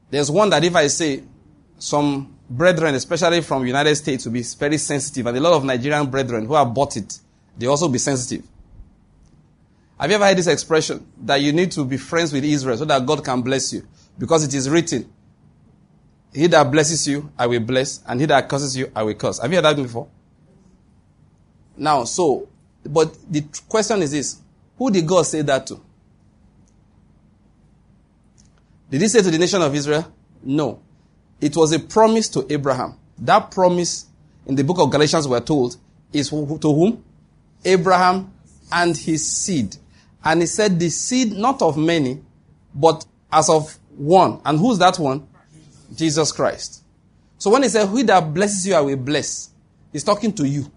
There's 0.09 0.31
one 0.31 0.49
that 0.49 0.65
if 0.65 0.75
I 0.75 0.87
say 0.87 1.23
some 1.79 2.35
brethren, 2.49 2.95
especially 2.95 3.43
from 3.43 3.67
United 3.67 3.95
States, 3.97 4.25
will 4.25 4.33
be 4.33 4.43
very 4.43 4.79
sensitive, 4.79 5.27
and 5.27 5.37
a 5.37 5.41
lot 5.41 5.53
of 5.53 5.65
Nigerian 5.65 6.07
brethren 6.07 6.47
who 6.47 6.55
have 6.55 6.73
bought 6.73 6.97
it, 6.97 7.19
they 7.59 7.67
also 7.67 7.89
be 7.89 7.99
sensitive. 7.99 8.43
Have 9.99 10.11
you 10.11 10.17
ever 10.17 10.27
heard 10.27 10.39
this 10.39 10.47
expression 10.47 11.07
that 11.23 11.41
you 11.41 11.53
need 11.53 11.73
to 11.73 11.85
be 11.85 11.97
friends 11.97 12.33
with 12.33 12.45
Israel 12.45 12.77
so 12.77 12.85
that 12.85 13.05
God 13.05 13.25
can 13.25 13.43
bless 13.43 13.73
you? 13.73 13.87
Because 14.19 14.45
it 14.45 14.55
is 14.55 14.71
written, 14.71 15.11
He 16.33 16.47
that 16.47 16.71
blesses 16.71 17.07
you, 17.07 17.33
I 17.39 17.47
will 17.47 17.61
bless, 17.61 18.03
and 18.07 18.21
he 18.21 18.27
that 18.27 18.49
curses 18.49 18.77
you, 18.77 18.91
I 18.95 19.03
will 19.03 19.15
curse. 19.15 19.41
Have 19.41 19.51
you 19.51 19.57
heard 19.57 19.65
that 19.65 19.77
before? 19.77 20.09
Now, 21.77 22.05
so, 22.05 22.49
but 22.85 23.17
the 23.31 23.45
question 23.69 24.03
is 24.03 24.13
this 24.13 24.41
who 24.77 24.91
did 24.91 25.07
God 25.07 25.23
say 25.23 25.43
that 25.43 25.67
to? 25.67 25.81
Did 28.91 29.03
he 29.03 29.09
say 29.09 29.21
to 29.23 29.31
the 29.31 29.39
nation 29.39 29.61
of 29.61 29.75
Israel? 29.75 30.11
No. 30.43 30.81
It 31.41 31.57
was 31.57 31.73
a 31.73 31.79
promise 31.79 32.29
to 32.31 32.47
Abraham. 32.51 32.95
That 33.19 33.51
promise 33.51 34.07
in 34.47 34.55
the 34.55 34.65
book 34.65 34.79
of 34.79 34.91
Galatians, 34.91 35.29
we're 35.29 35.41
told, 35.41 35.77
is 36.13 36.31
to 36.31 36.37
whom? 36.37 37.05
Abraham 37.65 38.33
and 38.73 38.97
his 38.97 39.27
seed. 39.27 39.77
And 40.25 40.41
he 40.41 40.47
said, 40.47 40.79
the 40.79 40.91
seed 40.91 41.33
not 41.33 41.63
of 41.63 41.77
many, 41.77 42.21
but 42.75 43.05
as 43.33 43.49
of 43.49 43.77
one. 43.97 44.41
And 44.45 44.59
who's 44.59 44.79
that 44.79 44.99
one? 44.99 45.27
Jesus 45.95 46.33
Christ. 46.33 46.85
So 47.39 47.51
when 47.51 47.63
he 47.63 47.69
said, 47.69 47.87
Who 47.87 48.03
that 48.05 48.35
blesses 48.35 48.67
you, 48.67 48.75
I 48.75 48.81
will 48.81 48.97
bless, 48.97 49.51
he's 49.93 50.05
talking 50.05 50.33
to 50.35 50.47
you. 50.47 50.71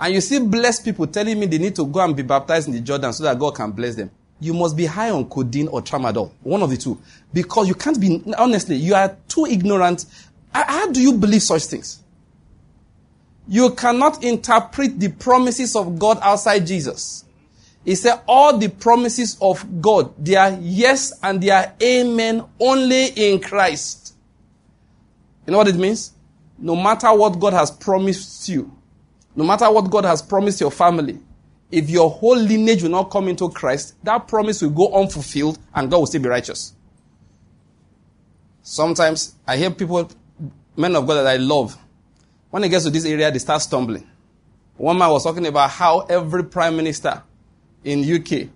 And 0.00 0.14
you 0.14 0.20
see 0.20 0.40
blessed 0.40 0.84
people 0.84 1.06
telling 1.06 1.38
me 1.38 1.46
they 1.46 1.58
need 1.58 1.76
to 1.76 1.86
go 1.86 2.00
and 2.00 2.16
be 2.16 2.22
baptized 2.22 2.68
in 2.68 2.74
the 2.74 2.80
Jordan 2.80 3.12
so 3.12 3.22
that 3.24 3.38
God 3.38 3.54
can 3.54 3.70
bless 3.70 3.94
them. 3.94 4.10
You 4.40 4.54
must 4.54 4.74
be 4.74 4.86
high 4.86 5.10
on 5.10 5.28
codeine 5.28 5.68
or 5.68 5.82
tramadol. 5.82 6.32
One 6.42 6.62
of 6.62 6.70
the 6.70 6.78
two. 6.78 6.98
Because 7.32 7.68
you 7.68 7.74
can't 7.74 8.00
be, 8.00 8.22
honestly, 8.38 8.76
you 8.76 8.94
are 8.94 9.14
too 9.28 9.44
ignorant. 9.44 10.06
How 10.54 10.90
do 10.90 11.02
you 11.02 11.12
believe 11.12 11.42
such 11.42 11.64
things? 11.64 12.02
You 13.46 13.74
cannot 13.74 14.24
interpret 14.24 14.98
the 14.98 15.08
promises 15.10 15.76
of 15.76 15.98
God 15.98 16.18
outside 16.22 16.66
Jesus. 16.66 17.26
He 17.84 17.94
said 17.94 18.20
all 18.28 18.58
the 18.58 18.68
promises 18.68 19.38
of 19.40 19.80
God, 19.80 20.14
they 20.22 20.36
are 20.36 20.56
yes 20.60 21.18
and 21.22 21.42
they 21.42 21.50
are 21.50 21.72
amen 21.82 22.44
only 22.58 23.06
in 23.06 23.40
Christ. 23.40 24.14
You 25.46 25.52
know 25.52 25.58
what 25.58 25.68
it 25.68 25.76
means? 25.76 26.12
No 26.58 26.76
matter 26.76 27.12
what 27.14 27.40
God 27.40 27.54
has 27.54 27.70
promised 27.70 28.48
you, 28.48 28.70
no 29.34 29.44
matter 29.44 29.70
what 29.70 29.90
God 29.90 30.04
has 30.04 30.20
promised 30.20 30.60
your 30.60 30.70
family, 30.70 31.18
if 31.70 31.88
your 31.88 32.10
whole 32.10 32.36
lineage 32.36 32.82
will 32.82 32.90
not 32.90 33.10
come 33.10 33.28
into 33.28 33.48
Christ, 33.48 33.94
that 34.04 34.28
promise 34.28 34.60
will 34.60 34.70
go 34.70 34.92
unfulfilled 34.92 35.58
and 35.74 35.90
God 35.90 35.98
will 35.98 36.06
still 36.06 36.20
be 36.20 36.28
righteous. 36.28 36.74
Sometimes 38.62 39.34
I 39.46 39.56
hear 39.56 39.70
people, 39.70 40.10
men 40.76 40.94
of 40.96 41.06
God 41.06 41.14
that 41.14 41.26
I 41.26 41.36
love, 41.36 41.78
when 42.50 42.62
it 42.64 42.68
gets 42.68 42.84
to 42.84 42.90
this 42.90 43.06
area, 43.06 43.30
they 43.30 43.38
start 43.38 43.62
stumbling. 43.62 44.06
One 44.76 44.98
man 44.98 45.10
was 45.10 45.24
talking 45.24 45.46
about 45.46 45.70
how 45.70 46.00
every 46.00 46.44
prime 46.44 46.76
minister 46.76 47.22
in 47.84 48.00
UK 48.00 48.48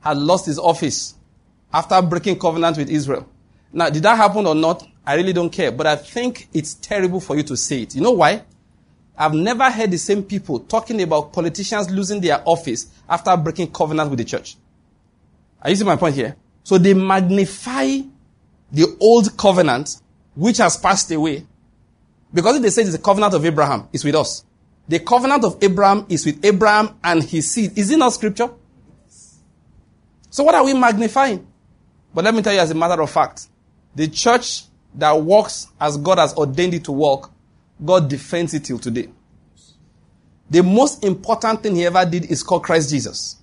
had 0.00 0.16
lost 0.16 0.46
his 0.46 0.58
office 0.58 1.14
after 1.72 2.00
breaking 2.02 2.38
covenant 2.38 2.76
with 2.76 2.88
Israel. 2.88 3.28
Now, 3.72 3.90
did 3.90 4.02
that 4.04 4.16
happen 4.16 4.46
or 4.46 4.54
not? 4.54 4.86
I 5.04 5.14
really 5.14 5.32
don't 5.32 5.50
care, 5.50 5.72
but 5.72 5.86
I 5.86 5.96
think 5.96 6.48
it's 6.52 6.74
terrible 6.74 7.20
for 7.20 7.36
you 7.36 7.42
to 7.44 7.56
say 7.56 7.82
it. 7.82 7.94
You 7.94 8.00
know 8.00 8.12
why? 8.12 8.44
I've 9.16 9.34
never 9.34 9.70
heard 9.70 9.90
the 9.90 9.98
same 9.98 10.22
people 10.22 10.60
talking 10.60 11.02
about 11.02 11.32
politicians 11.32 11.90
losing 11.90 12.20
their 12.20 12.40
office 12.46 12.86
after 13.08 13.36
breaking 13.36 13.72
covenant 13.72 14.10
with 14.10 14.18
the 14.18 14.24
church. 14.24 14.56
Are 15.60 15.70
you 15.70 15.76
seeing 15.76 15.88
my 15.88 15.96
point 15.96 16.14
here? 16.14 16.36
So 16.62 16.78
they 16.78 16.94
magnify 16.94 18.00
the 18.70 18.96
old 19.00 19.36
covenant, 19.36 20.00
which 20.36 20.58
has 20.58 20.76
passed 20.76 21.10
away, 21.10 21.46
because 22.32 22.56
if 22.56 22.62
they 22.62 22.70
say 22.70 22.82
it's 22.82 22.92
the 22.92 22.98
covenant 22.98 23.34
of 23.34 23.44
Abraham, 23.44 23.88
it's 23.92 24.04
with 24.04 24.14
us. 24.14 24.44
The 24.88 25.00
covenant 25.00 25.44
of 25.44 25.58
Abraham 25.62 26.06
is 26.08 26.24
with 26.24 26.44
Abraham 26.44 26.98
and 27.04 27.22
his 27.22 27.50
seed. 27.52 27.76
Is 27.76 27.90
it 27.90 27.98
not 27.98 28.14
scripture? 28.14 28.50
So 30.30 30.44
what 30.44 30.54
are 30.54 30.64
we 30.64 30.74
magnifying? 30.74 31.46
But 32.14 32.24
let 32.24 32.34
me 32.34 32.42
tell 32.42 32.54
you 32.54 32.60
as 32.60 32.70
a 32.70 32.74
matter 32.74 33.00
of 33.00 33.10
fact, 33.10 33.48
the 33.94 34.08
church 34.08 34.64
that 34.94 35.12
works 35.12 35.68
as 35.80 35.96
God 35.96 36.18
has 36.18 36.34
ordained 36.34 36.74
it 36.74 36.84
to 36.84 36.92
work 36.92 37.30
God 37.84 38.08
defends 38.08 38.54
it 38.54 38.64
till 38.64 38.78
today. 38.78 39.08
The 40.50 40.62
most 40.62 41.04
important 41.04 41.62
thing 41.62 41.76
he 41.76 41.86
ever 41.86 42.04
did 42.04 42.30
is 42.30 42.42
call 42.42 42.60
Christ 42.60 42.90
Jesus. 42.90 43.36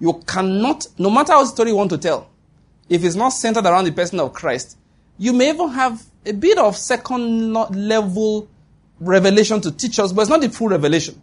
You 0.00 0.20
cannot, 0.26 0.86
no 0.98 1.10
matter 1.10 1.34
what 1.34 1.46
story 1.46 1.70
you 1.70 1.76
want 1.76 1.90
to 1.90 1.98
tell, 1.98 2.28
if 2.88 3.04
it's 3.04 3.14
not 3.14 3.30
centered 3.30 3.66
around 3.66 3.84
the 3.84 3.92
person 3.92 4.18
of 4.20 4.32
Christ, 4.32 4.78
you 5.18 5.32
may 5.32 5.50
even 5.50 5.68
have 5.70 6.02
a 6.24 6.32
bit 6.32 6.58
of 6.58 6.76
second 6.76 7.52
level 7.52 8.48
revelation 9.00 9.60
to 9.60 9.70
teach 9.70 9.98
us, 9.98 10.12
but 10.12 10.22
it's 10.22 10.30
not 10.30 10.40
the 10.40 10.50
full 10.50 10.68
revelation. 10.68 11.20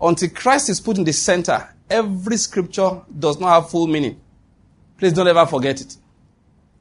Until 0.00 0.28
Christ 0.30 0.68
is 0.68 0.80
put 0.80 0.98
in 0.98 1.04
the 1.04 1.12
center, 1.12 1.68
every 1.88 2.36
scripture 2.36 3.02
does 3.18 3.40
not 3.40 3.54
have 3.54 3.70
full 3.70 3.86
meaning. 3.86 4.20
Please 4.98 5.12
don't 5.12 5.28
ever 5.28 5.46
forget 5.46 5.80
it. 5.80 5.96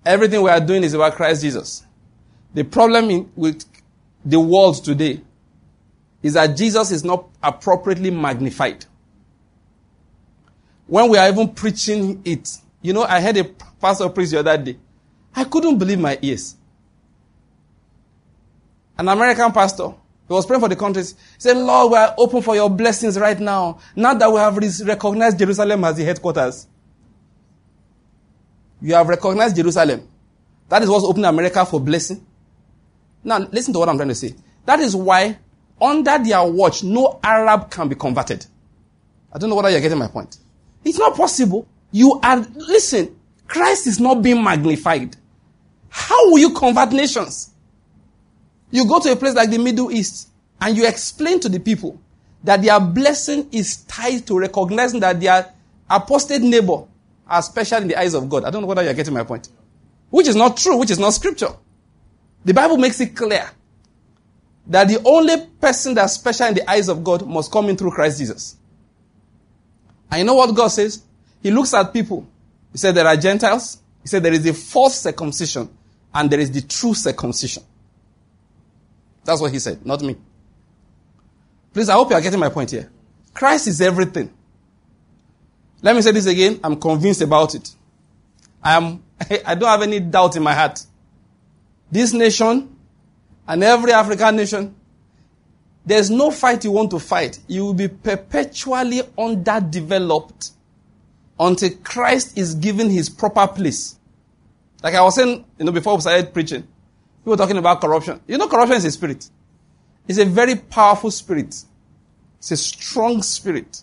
Everything 0.06 0.42
we 0.42 0.50
are 0.50 0.60
doing 0.60 0.84
is 0.84 0.94
about 0.94 1.16
Christ 1.16 1.42
Jesus. 1.42 1.84
The 2.54 2.64
problem 2.64 3.10
in, 3.10 3.32
with 3.36 3.66
the 4.24 4.40
world 4.40 4.84
today 4.84 5.22
is 6.22 6.34
that 6.34 6.56
Jesus 6.56 6.92
is 6.92 7.04
not 7.04 7.26
appropriately 7.42 8.12
magnified. 8.12 8.86
When 10.88 11.10
we 11.10 11.18
are 11.18 11.28
even 11.28 11.50
preaching 11.50 12.22
it, 12.26 12.58
you 12.82 12.94
know, 12.94 13.04
I 13.04 13.20
heard 13.22 13.38
a 13.38 13.44
pastor 13.44 14.10
preach 14.10 14.30
the 14.30 14.40
other 14.40 14.58
day. 14.58 14.78
I 15.36 15.44
couldn't 15.44 15.78
believe 15.78 16.00
my 16.00 16.18
ears. 16.22 16.56
An 18.98 19.08
American 19.08 19.52
pastor, 19.52 19.94
he 20.28 20.34
was 20.34 20.46
praying 20.46 20.62
for 20.62 20.70
the 20.70 20.76
countries. 20.76 21.12
He 21.14 21.40
said, 21.40 21.58
Lord, 21.58 21.92
we 21.92 21.98
are 21.98 22.16
open 22.18 22.42
for 22.42 22.56
your 22.56 22.70
blessings 22.70 23.20
right 23.20 23.40
now. 23.40 23.80
Now 23.96 24.14
that 24.14 24.32
we 24.32 24.38
have 24.38 24.58
recognized 24.88 25.38
Jerusalem 25.38 25.84
as 25.84 25.98
the 25.98 26.04
headquarters. 26.04 26.68
You 28.82 28.96
have 28.96 29.08
recognized 29.08 29.56
Jerusalem. 29.56 30.08
That 30.70 30.82
is 30.82 30.90
what's 30.90 31.06
opening 31.06 31.26
America 31.26 31.66
for 31.66 31.80
blessing. 31.80 32.26
Now, 33.24 33.40
listen 33.40 33.74
to 33.74 33.80
what 33.80 33.90
I'm 33.90 33.98
trying 33.98 34.10
to 34.10 34.16
say. 34.16 34.36
That 34.66 34.80
is 34.80 34.96
why, 34.96 35.38
under 35.82 36.18
their 36.20 36.44
watch, 36.44 36.84
no 36.84 37.20
Arab 37.24 37.70
can 37.70 37.88
be 37.88 37.96
converted. 37.96 38.46
I 39.32 39.38
don't 39.38 39.50
know 39.50 39.56
whether 39.56 39.70
you're 39.70 39.82
getting 39.82 39.98
my 39.98 40.08
point. 40.08 40.38
It's 40.84 40.98
not 40.98 41.16
possible. 41.16 41.68
You 41.92 42.20
are, 42.24 42.38
listen, 42.56 43.16
Christ 43.48 43.88
is 43.88 44.00
not 44.00 44.22
being 44.22 44.44
magnified. 44.44 45.18
How 45.90 46.30
will 46.30 46.40
you 46.40 46.52
convert 46.52 46.92
nations? 46.92 47.52
You 48.72 48.88
go 48.88 49.00
to 49.00 49.12
a 49.12 49.16
place 49.16 49.36
like 49.36 49.50
the 49.50 49.58
Middle 49.58 49.92
East 49.92 50.30
and 50.60 50.76
you 50.76 50.88
explain 50.88 51.40
to 51.42 51.50
the 51.50 51.60
people 51.60 52.00
that 52.44 52.62
their 52.62 52.80
blessing 52.80 53.48
is 53.52 53.78
tied 53.84 54.26
to 54.28 54.38
recognizing 54.40 55.00
that 55.00 55.20
their 55.20 55.52
apostate 55.90 56.42
neighbor 56.42 56.84
are 57.28 57.42
special 57.42 57.82
in 57.82 57.88
the 57.88 58.00
eyes 58.00 58.14
of 58.14 58.30
God. 58.30 58.44
I 58.44 58.50
don't 58.50 58.62
know 58.62 58.68
whether 58.68 58.84
you're 58.84 58.94
getting 58.94 59.14
my 59.14 59.24
point. 59.24 59.50
Which 60.10 60.28
is 60.28 60.36
not 60.36 60.58
true, 60.58 60.78
which 60.78 60.92
is 60.92 61.00
not 61.00 61.12
scripture. 61.12 61.50
The 62.44 62.54
Bible 62.54 62.78
makes 62.78 63.00
it 63.02 63.16
clear 63.16 63.50
that 64.68 64.88
the 64.88 65.02
only 65.04 65.46
person 65.60 65.94
that's 65.96 66.14
special 66.14 66.48
in 66.48 66.54
the 66.56 66.70
eyes 66.70 66.88
of 66.88 67.04
God 67.04 67.28
must 67.28 67.52
come 67.52 67.70
in 67.70 67.78
through 67.78 67.92
Christ 67.92 68.20
Jesus. 68.20 68.56
And 70.12 70.20
you 70.20 70.26
know 70.26 70.36
what 70.36 70.56
God 70.56 70.68
says? 70.68 71.04
He 71.42 71.52
looks 71.52 71.74
at 71.74 71.92
people. 71.92 72.28
He 72.72 72.78
said 72.78 72.96
there 72.96 73.08
are 73.08 73.18
Gentiles. 73.18 73.82
He 74.02 74.08
said 74.08 74.24
there 74.24 74.34
is 74.34 74.46
a 74.46 74.54
false 74.54 75.02
circumcision 75.02 75.70
and 76.14 76.30
there 76.30 76.40
is 76.40 76.52
the 76.52 76.62
true 76.62 76.94
circumcision. 76.94 77.64
That's 79.26 79.42
what 79.42 79.52
he 79.52 79.60
said, 79.60 79.86
not 79.86 80.02
me. 80.02 80.16
Please, 81.74 81.90
I 81.90 81.94
hope 81.94 82.10
you 82.10 82.16
are 82.16 82.22
getting 82.22 82.40
my 82.40 82.50
point 82.50 82.72
here. 82.72 82.90
Christ 83.34 83.68
is 83.68 83.82
everything. 83.82 84.32
Let 85.82 85.96
me 85.96 86.02
say 86.02 86.12
this 86.12 86.26
again. 86.26 86.60
I'm 86.64 86.80
convinced 86.80 87.22
about 87.22 87.54
it. 87.54 87.76
I 88.64 88.76
am, 88.76 89.04
I 89.46 89.56
don't 89.56 89.70
have 89.70 89.82
any 89.82 90.00
doubt 90.00 90.38
in 90.38 90.44
my 90.44 90.54
heart 90.54 90.86
this 91.92 92.14
nation 92.14 92.76
and 93.48 93.64
every 93.64 93.92
African 93.92 94.36
nation, 94.36 94.76
there's 95.86 96.10
no 96.10 96.32
fight 96.32 96.64
you 96.64 96.72
want 96.72 96.92
to 96.92 97.00
fight. 97.00 97.40
You 97.48 97.66
will 97.66 97.74
be 97.74 97.88
perpetually 97.88 99.02
underdeveloped 99.18 100.52
until 101.40 101.70
Christ 101.84 102.38
is 102.38 102.56
given 102.56 102.90
his 102.90 103.10
proper 103.10 103.48
place. 103.48 103.98
Like 104.82 104.96
I 104.96 105.02
was 105.02 105.16
saying, 105.16 105.46
you 105.60 105.66
know, 105.66 105.72
before 105.72 105.96
we 105.96 106.02
started 106.02 106.34
preaching, 106.34 106.68
were 107.32 107.38
talking 107.38 107.58
about 107.58 107.82
corruption. 107.82 108.22
You 108.28 108.38
know, 108.38 108.48
corruption 108.48 108.78
is 108.78 108.86
a 108.86 108.92
spirit. 108.92 109.30
It's 110.08 110.20
a 110.20 110.26
very 110.26 110.56
powerful 110.56 111.12
spirit. 111.12 111.56
It's 112.38 112.52
a 112.52 112.58
strong 112.58 113.22
spirit. 113.24 113.82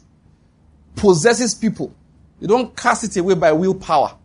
Possesses 0.95 1.55
people. 1.55 1.95
You 2.41 2.49
don't 2.49 2.77
cast 2.77 3.05
it 3.05 3.17
away 3.19 3.35
by 3.35 3.53
willpower. 3.53 4.17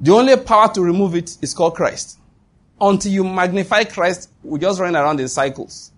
The 0.00 0.12
only 0.12 0.36
power 0.36 0.72
to 0.72 0.82
remove 0.82 1.14
it 1.14 1.36
is 1.42 1.52
called 1.52 1.74
Christ 1.74 2.20
until 2.80 3.12
you 3.12 3.24
magnify 3.24 3.84
Christ, 3.84 4.30
we 4.42 4.58
just 4.58 4.80
run 4.80 4.96
around 4.96 5.20
in 5.20 5.28
cycles 5.28 5.92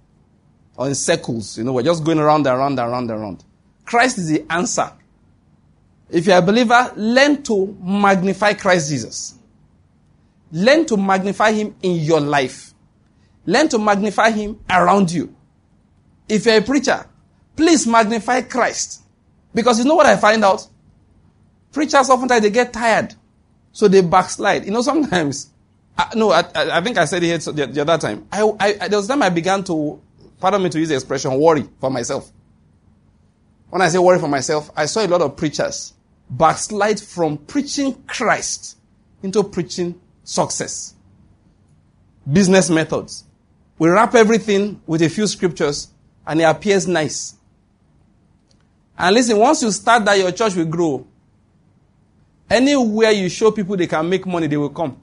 or 0.77 0.89
in 0.89 0.95
circles. 0.95 1.57
You 1.57 1.65
know, 1.65 1.73
we're 1.73 1.83
just 1.83 2.05
going 2.05 2.19
around 2.19 2.47
and 2.47 2.59
around 2.59 2.79
and 2.79 2.91
around 2.91 3.11
and 3.11 3.21
around. 3.21 3.45
Christ 3.85 4.19
is 4.19 4.29
the 4.29 4.45
answer. 4.51 4.93
If 6.11 6.27
you're 6.27 6.39
a 6.39 6.43
believer, 6.43 6.93
learn 6.97 7.43
to 7.45 7.77
magnify 7.81 8.55
Christ 8.55 8.91
Jesus. 8.91 9.39
Learn 10.53 10.87
to 10.87 10.97
magnify 10.97 11.53
Him 11.53 11.75
in 11.83 11.97
your 11.97 12.21
life. 12.21 12.75
Learn 13.47 13.69
to 13.71 13.79
magnify 13.79 14.31
Him 14.31 14.61
around 14.71 15.11
you. 15.11 15.35
If 16.29 16.47
you're 16.47 16.59
a 16.59 16.63
preacher, 16.63 17.05
please 17.57 17.87
magnify 17.87 18.43
Christ. 18.43 19.03
Because 19.55 19.79
you 19.79 19.85
know 19.85 19.95
what 19.95 20.07
I 20.07 20.17
find 20.17 20.45
out? 20.45 20.67
Preachers 21.73 22.11
oftentimes 22.11 22.43
they 22.43 22.51
get 22.51 22.73
tired. 22.73 23.15
So 23.73 23.89
they 23.89 24.03
backslide. 24.03 24.67
You 24.67 24.71
know, 24.71 24.83
sometimes 24.83 25.53
uh, 25.97 26.07
no, 26.15 26.31
I, 26.33 26.45
I, 26.55 26.81
think 26.81 26.97
I 26.97 27.05
said 27.05 27.23
it 27.23 27.41
the, 27.43 27.67
the 27.67 27.81
other 27.83 27.99
time. 27.99 28.27
I, 28.33 28.51
I, 28.59 28.89
there 28.89 28.99
was 28.99 29.07
time 29.07 29.23
I 29.23 29.29
began 29.29 29.63
to, 29.65 30.01
pardon 30.41 30.63
me 30.63 30.71
to 30.71 30.79
use 30.79 30.89
the 30.89 30.95
expression, 30.95 31.39
worry 31.39 31.69
for 31.81 31.91
myself. 31.91 32.31
When 33.69 33.83
I 33.83 33.89
say 33.89 33.99
worry 33.99 34.19
for 34.19 34.29
myself, 34.29 34.71
I 34.77 34.87
saw 34.87 35.05
a 35.05 35.09
lot 35.09 35.23
of 35.23 35.37
preachers 35.37 35.93
backslide 36.31 37.01
from 37.01 37.39
preaching 37.39 38.03
Christ 38.07 38.79
into 39.23 39.43
preaching 39.43 40.01
success. 40.25 40.95
Business 42.31 42.71
methods. 42.71 43.25
We 43.79 43.89
wrap 43.89 44.15
everything 44.15 44.81
with 44.87 45.03
a 45.03 45.09
few 45.09 45.27
scriptures 45.27 45.89
and 46.27 46.41
it 46.41 46.45
appears 46.45 46.87
nice. 46.87 47.35
And 48.97 49.15
listen, 49.15 49.37
once 49.39 49.63
you 49.63 49.71
start 49.73 50.05
that, 50.05 50.19
your 50.19 50.31
church 50.33 50.55
will 50.55 50.67
grow. 50.67 51.07
Anywhere 52.49 53.11
you 53.11 53.29
show 53.29 53.51
people 53.51 53.77
they 53.77 53.87
can 53.87 54.09
make 54.09 54.27
money, 54.27 54.47
they 54.47 54.57
will 54.57 54.71
come. 54.71 55.01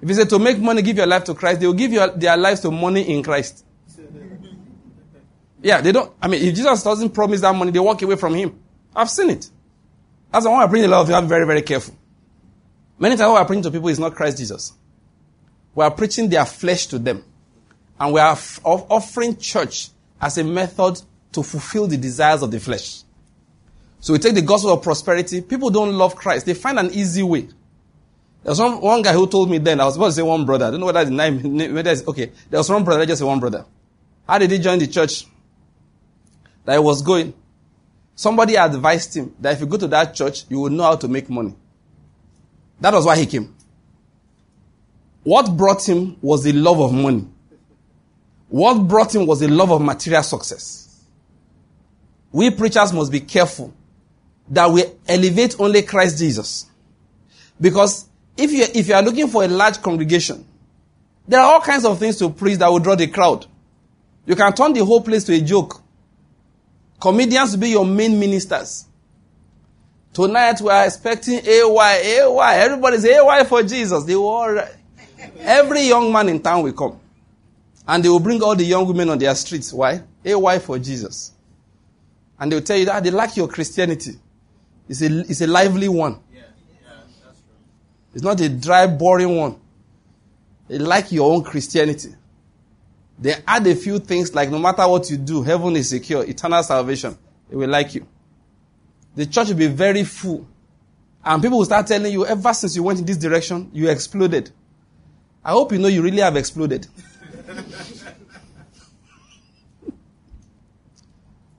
If 0.00 0.08
you 0.08 0.14
say 0.14 0.24
to 0.26 0.38
make 0.38 0.58
money, 0.58 0.82
give 0.82 0.96
your 0.96 1.06
life 1.06 1.24
to 1.24 1.34
Christ, 1.34 1.60
they 1.60 1.66
will 1.66 1.74
give 1.74 1.92
your, 1.92 2.08
their 2.08 2.36
lives 2.36 2.60
to 2.60 2.70
money 2.70 3.02
in 3.02 3.22
Christ. 3.22 3.64
Yeah, 5.60 5.80
they 5.80 5.90
don't. 5.90 6.12
I 6.22 6.28
mean, 6.28 6.40
if 6.40 6.54
Jesus 6.54 6.84
doesn't 6.84 7.10
promise 7.10 7.40
that 7.40 7.52
money, 7.52 7.72
they 7.72 7.80
walk 7.80 8.00
away 8.02 8.14
from 8.14 8.32
Him. 8.32 8.56
I've 8.94 9.10
seen 9.10 9.30
it. 9.30 9.50
That's 10.30 10.46
why 10.46 10.62
I 10.62 10.66
bring 10.68 10.84
a 10.84 10.88
lot 10.88 11.00
of 11.00 11.08
you. 11.08 11.16
I'm 11.16 11.26
very, 11.26 11.44
very 11.46 11.62
careful. 11.62 11.96
Many 12.98 13.16
times, 13.16 13.30
what 13.30 13.40
we're 13.40 13.46
preaching 13.46 13.62
to 13.62 13.70
people 13.70 13.88
is 13.88 13.98
not 13.98 14.14
Christ 14.14 14.38
Jesus. 14.38 14.72
We 15.74 15.84
are 15.84 15.90
preaching 15.90 16.28
their 16.28 16.44
flesh 16.44 16.86
to 16.86 16.98
them, 16.98 17.24
and 18.00 18.12
we 18.12 18.20
are 18.20 18.32
f- 18.32 18.60
offering 18.64 19.36
church 19.36 19.90
as 20.20 20.38
a 20.38 20.44
method 20.44 21.00
to 21.32 21.42
fulfill 21.42 21.86
the 21.86 21.96
desires 21.96 22.42
of 22.42 22.50
the 22.50 22.58
flesh. 22.58 23.02
So 24.00 24.12
we 24.12 24.18
take 24.18 24.34
the 24.34 24.42
gospel 24.42 24.72
of 24.72 24.82
prosperity. 24.82 25.40
People 25.40 25.70
don't 25.70 25.92
love 25.92 26.16
Christ. 26.16 26.46
They 26.46 26.54
find 26.54 26.78
an 26.78 26.90
easy 26.92 27.22
way. 27.22 27.42
There 28.42 28.52
was 28.52 28.60
one, 28.60 28.80
one 28.80 29.02
guy 29.02 29.12
who 29.12 29.26
told 29.26 29.50
me 29.50 29.58
then, 29.58 29.80
I 29.80 29.84
was 29.84 29.94
supposed 29.94 30.16
to 30.16 30.22
say 30.22 30.26
one 30.26 30.44
brother. 30.44 30.66
I 30.66 30.70
don't 30.70 30.80
know 30.80 30.86
whether 30.86 31.04
the 31.04 31.10
name, 31.10 31.74
whether 31.74 31.90
it's, 31.90 32.06
okay. 32.06 32.32
There 32.50 32.58
was 32.58 32.70
one 32.70 32.84
brother, 32.84 33.04
just 33.06 33.20
say 33.20 33.24
one 33.26 33.40
brother. 33.40 33.64
How 34.26 34.38
did 34.38 34.50
he 34.50 34.58
join 34.58 34.78
the 34.78 34.86
church? 34.86 35.26
That 36.64 36.74
he 36.74 36.78
was 36.78 37.02
going. 37.02 37.34
Somebody 38.14 38.56
advised 38.56 39.16
him 39.16 39.34
that 39.40 39.54
if 39.54 39.60
you 39.60 39.66
go 39.66 39.76
to 39.76 39.88
that 39.88 40.14
church, 40.14 40.44
you 40.48 40.60
will 40.60 40.70
know 40.70 40.84
how 40.84 40.96
to 40.96 41.08
make 41.08 41.28
money. 41.30 41.54
That 42.80 42.94
was 42.94 43.04
why 43.04 43.16
he 43.16 43.26
came. 43.26 43.54
What 45.24 45.56
brought 45.56 45.86
him 45.88 46.16
was 46.22 46.44
the 46.44 46.52
love 46.52 46.80
of 46.80 46.92
money. 46.92 47.26
What 48.48 48.86
brought 48.88 49.14
him 49.14 49.26
was 49.26 49.40
the 49.40 49.48
love 49.48 49.70
of 49.70 49.82
material 49.82 50.22
success. 50.22 51.04
We 52.32 52.50
preachers 52.50 52.92
must 52.92 53.12
be 53.12 53.20
careful 53.20 53.74
that 54.48 54.70
we 54.70 54.84
elevate 55.06 55.58
only 55.60 55.82
Christ 55.82 56.18
Jesus. 56.18 56.66
Because 57.60 58.06
if 58.36 58.52
you, 58.52 58.64
if 58.74 58.88
you 58.88 58.94
are 58.94 59.02
looking 59.02 59.28
for 59.28 59.44
a 59.44 59.48
large 59.48 59.82
congregation, 59.82 60.46
there 61.26 61.40
are 61.40 61.54
all 61.54 61.60
kinds 61.60 61.84
of 61.84 61.98
things 61.98 62.16
to 62.18 62.30
preach 62.30 62.58
that 62.58 62.68
will 62.68 62.78
draw 62.78 62.94
the 62.94 63.06
crowd. 63.06 63.46
You 64.24 64.36
can 64.36 64.52
turn 64.54 64.72
the 64.72 64.84
whole 64.84 65.02
place 65.02 65.24
to 65.24 65.34
a 65.34 65.40
joke. 65.40 65.82
Comedians 67.00 67.52
will 67.52 67.60
be 67.60 67.70
your 67.70 67.84
main 67.84 68.18
ministers. 68.18 68.87
Tonight 70.12 70.60
we 70.60 70.70
are 70.70 70.86
expecting 70.86 71.40
AY, 71.46 72.20
AY. 72.20 72.54
Everybody's 72.56 73.04
AY 73.04 73.44
for 73.44 73.62
Jesus. 73.62 74.04
They 74.04 74.16
will 74.16 74.28
all, 74.28 74.58
every 75.38 75.82
young 75.82 76.12
man 76.12 76.28
in 76.28 76.40
town 76.40 76.62
will 76.62 76.72
come. 76.72 76.98
And 77.86 78.04
they 78.04 78.08
will 78.08 78.20
bring 78.20 78.42
all 78.42 78.56
the 78.56 78.64
young 78.64 78.86
women 78.86 79.08
on 79.10 79.18
their 79.18 79.34
streets. 79.34 79.72
Why? 79.72 80.02
AY 80.24 80.58
for 80.58 80.78
Jesus. 80.78 81.32
And 82.38 82.50
they 82.50 82.56
will 82.56 82.62
tell 82.62 82.76
you 82.76 82.86
that 82.86 83.02
they 83.02 83.10
like 83.10 83.36
your 83.36 83.48
Christianity. 83.48 84.12
It's 84.88 85.02
a, 85.02 85.20
it's 85.20 85.40
a 85.40 85.46
lively 85.46 85.88
one. 85.88 86.20
Yeah. 86.32 86.40
Yeah, 86.82 86.90
it's 88.14 88.22
not 88.22 88.40
a 88.40 88.48
dry, 88.48 88.86
boring 88.86 89.36
one. 89.36 89.60
They 90.68 90.78
like 90.78 91.12
your 91.12 91.32
own 91.32 91.42
Christianity. 91.44 92.14
They 93.18 93.34
add 93.46 93.66
a 93.66 93.74
few 93.74 93.98
things 93.98 94.34
like 94.34 94.50
no 94.50 94.58
matter 94.58 94.86
what 94.86 95.10
you 95.10 95.16
do, 95.16 95.42
heaven 95.42 95.74
is 95.76 95.88
secure, 95.88 96.24
eternal 96.24 96.62
salvation. 96.62 97.16
They 97.48 97.56
will 97.56 97.68
like 97.68 97.94
you. 97.94 98.06
The 99.18 99.26
church 99.26 99.48
will 99.48 99.56
be 99.56 99.66
very 99.66 100.04
full. 100.04 100.46
And 101.24 101.42
people 101.42 101.58
will 101.58 101.64
start 101.64 101.88
telling 101.88 102.12
you, 102.12 102.24
ever 102.24 102.54
since 102.54 102.76
you 102.76 102.84
went 102.84 103.00
in 103.00 103.04
this 103.04 103.16
direction, 103.16 103.68
you 103.72 103.88
exploded. 103.90 104.52
I 105.44 105.50
hope 105.50 105.72
you 105.72 105.78
know 105.80 105.88
you 105.88 106.02
really 106.02 106.20
have 106.20 106.36
exploded. 106.36 106.86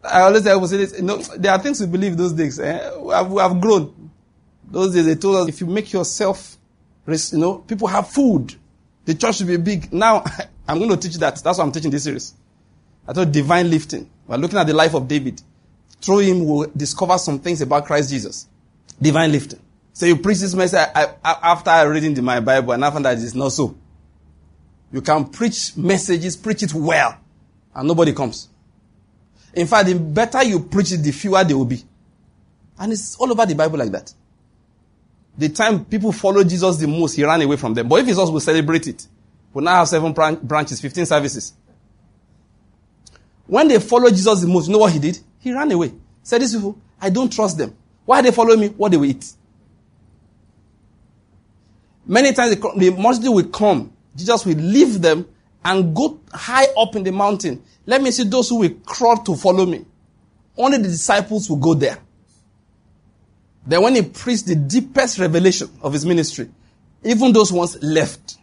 I 0.05 0.21
always 0.21 0.43
tell 0.43 0.55
people, 0.55 0.69
say 0.69 0.77
this, 0.77 0.97
you 0.99 1.03
know, 1.03 1.17
there 1.17 1.51
are 1.51 1.59
things 1.59 1.81
we 1.81 1.87
believe 1.87 2.15
those 2.15 2.31
days. 2.31 2.61
Eh? 2.61 2.97
We, 2.97 3.13
have, 3.13 3.29
we 3.29 3.41
have 3.41 3.59
grown. 3.59 4.09
Those 4.63 4.95
days 4.95 5.05
they 5.05 5.15
told 5.15 5.35
us 5.35 5.49
if 5.49 5.59
you 5.59 5.67
make 5.67 5.91
yourself, 5.91 6.55
you 7.05 7.17
know, 7.33 7.57
people 7.57 7.89
have 7.89 8.07
food. 8.07 8.55
The 9.03 9.15
church 9.15 9.35
should 9.35 9.47
be 9.47 9.57
big. 9.57 9.91
Now, 9.91 10.23
I'm 10.65 10.77
going 10.77 10.91
to 10.91 10.95
teach 10.97 11.17
that. 11.17 11.43
That's 11.43 11.57
why 11.57 11.65
I'm 11.65 11.73
teaching 11.73 11.91
this 11.91 12.05
series. 12.05 12.35
I 13.05 13.11
thought 13.11 13.33
divine 13.33 13.69
lifting. 13.69 14.09
We're 14.27 14.37
looking 14.37 14.59
at 14.59 14.67
the 14.67 14.73
life 14.73 14.93
of 14.93 15.09
David. 15.09 15.41
Through 16.01 16.19
him, 16.19 16.45
we'll 16.45 16.71
discover 16.75 17.17
some 17.17 17.39
things 17.39 17.61
about 17.61 17.85
Christ 17.85 18.09
Jesus. 18.09 18.47
Divine 19.01 19.31
lifting. 19.31 19.59
So 19.93 20.05
you 20.05 20.15
preach 20.15 20.39
this 20.39 20.53
message 20.53 20.79
I, 20.95 21.13
I, 21.23 21.51
after 21.51 21.89
reading 21.89 22.13
the, 22.13 22.21
my 22.21 22.39
Bible, 22.39 22.73
and 22.73 22.83
after 22.83 22.99
that 23.01 23.17
it's 23.17 23.35
not 23.35 23.51
so. 23.51 23.75
You 24.91 25.01
can 25.01 25.25
preach 25.25 25.75
messages, 25.75 26.37
preach 26.37 26.63
it 26.63 26.73
well, 26.73 27.17
and 27.75 27.87
nobody 27.87 28.13
comes. 28.13 28.47
In 29.53 29.67
fact, 29.67 29.87
the 29.87 29.95
better 29.95 30.43
you 30.43 30.61
preach 30.61 30.91
it, 30.91 30.97
the 30.97 31.11
fewer 31.11 31.43
they 31.43 31.53
will 31.53 31.65
be. 31.65 31.83
And 32.77 32.93
it's 32.93 33.15
all 33.17 33.31
over 33.31 33.45
the 33.45 33.55
Bible 33.55 33.77
like 33.77 33.91
that. 33.91 34.13
The 35.37 35.49
time 35.49 35.85
people 35.85 36.11
follow 36.11 36.43
Jesus 36.43 36.77
the 36.77 36.87
most, 36.87 37.15
he 37.15 37.23
ran 37.23 37.41
away 37.41 37.57
from 37.57 37.73
them. 37.73 37.87
But 37.87 38.01
if 38.01 38.07
Jesus 38.07 38.29
will 38.29 38.39
celebrate 38.39 38.87
it, 38.87 39.05
we 39.53 39.63
now 39.63 39.75
have 39.75 39.87
seven 39.87 40.13
branches, 40.13 40.79
15 40.79 41.05
services. 41.05 41.53
When 43.47 43.67
they 43.67 43.79
follow 43.79 44.09
Jesus 44.09 44.41
the 44.41 44.47
most, 44.47 44.67
you 44.67 44.73
know 44.73 44.79
what 44.79 44.93
he 44.93 44.99
did? 44.99 45.19
He 45.39 45.53
ran 45.53 45.71
away. 45.71 45.93
Said 46.23 46.41
these 46.41 46.55
people, 46.55 46.77
I 47.01 47.09
don't 47.09 47.31
trust 47.31 47.57
them. 47.57 47.75
Why 48.05 48.21
they 48.21 48.31
follow 48.31 48.55
me? 48.55 48.69
What 48.69 48.91
they 48.91 48.97
will 48.97 49.05
eat. 49.05 49.33
Many 52.05 52.33
times 52.33 52.55
the 52.55 52.95
multitude 52.97 53.33
will 53.33 53.47
come. 53.49 53.93
Jesus 54.15 54.45
will 54.45 54.57
leave 54.57 55.01
them 55.01 55.27
and 55.63 55.95
go 55.95 56.19
high 56.33 56.67
up 56.77 56.95
in 56.95 57.03
the 57.03 57.11
mountain. 57.11 57.63
Let 57.85 58.01
me 58.01 58.11
see 58.11 58.23
those 58.23 58.49
who 58.49 58.57
will 58.57 58.73
crawl 58.85 59.17
to 59.17 59.35
follow 59.35 59.65
me. 59.65 59.85
Only 60.57 60.77
the 60.77 60.89
disciples 60.89 61.49
will 61.49 61.57
go 61.57 61.73
there. 61.73 61.99
Then 63.65 63.83
when 63.83 63.95
he 63.95 64.01
preached 64.01 64.47
the 64.47 64.55
deepest 64.55 65.19
revelation 65.19 65.69
of 65.81 65.93
his 65.93 66.05
ministry, 66.05 66.49
even 67.03 67.31
those 67.31 67.51
ones 67.51 67.81
left. 67.81 68.37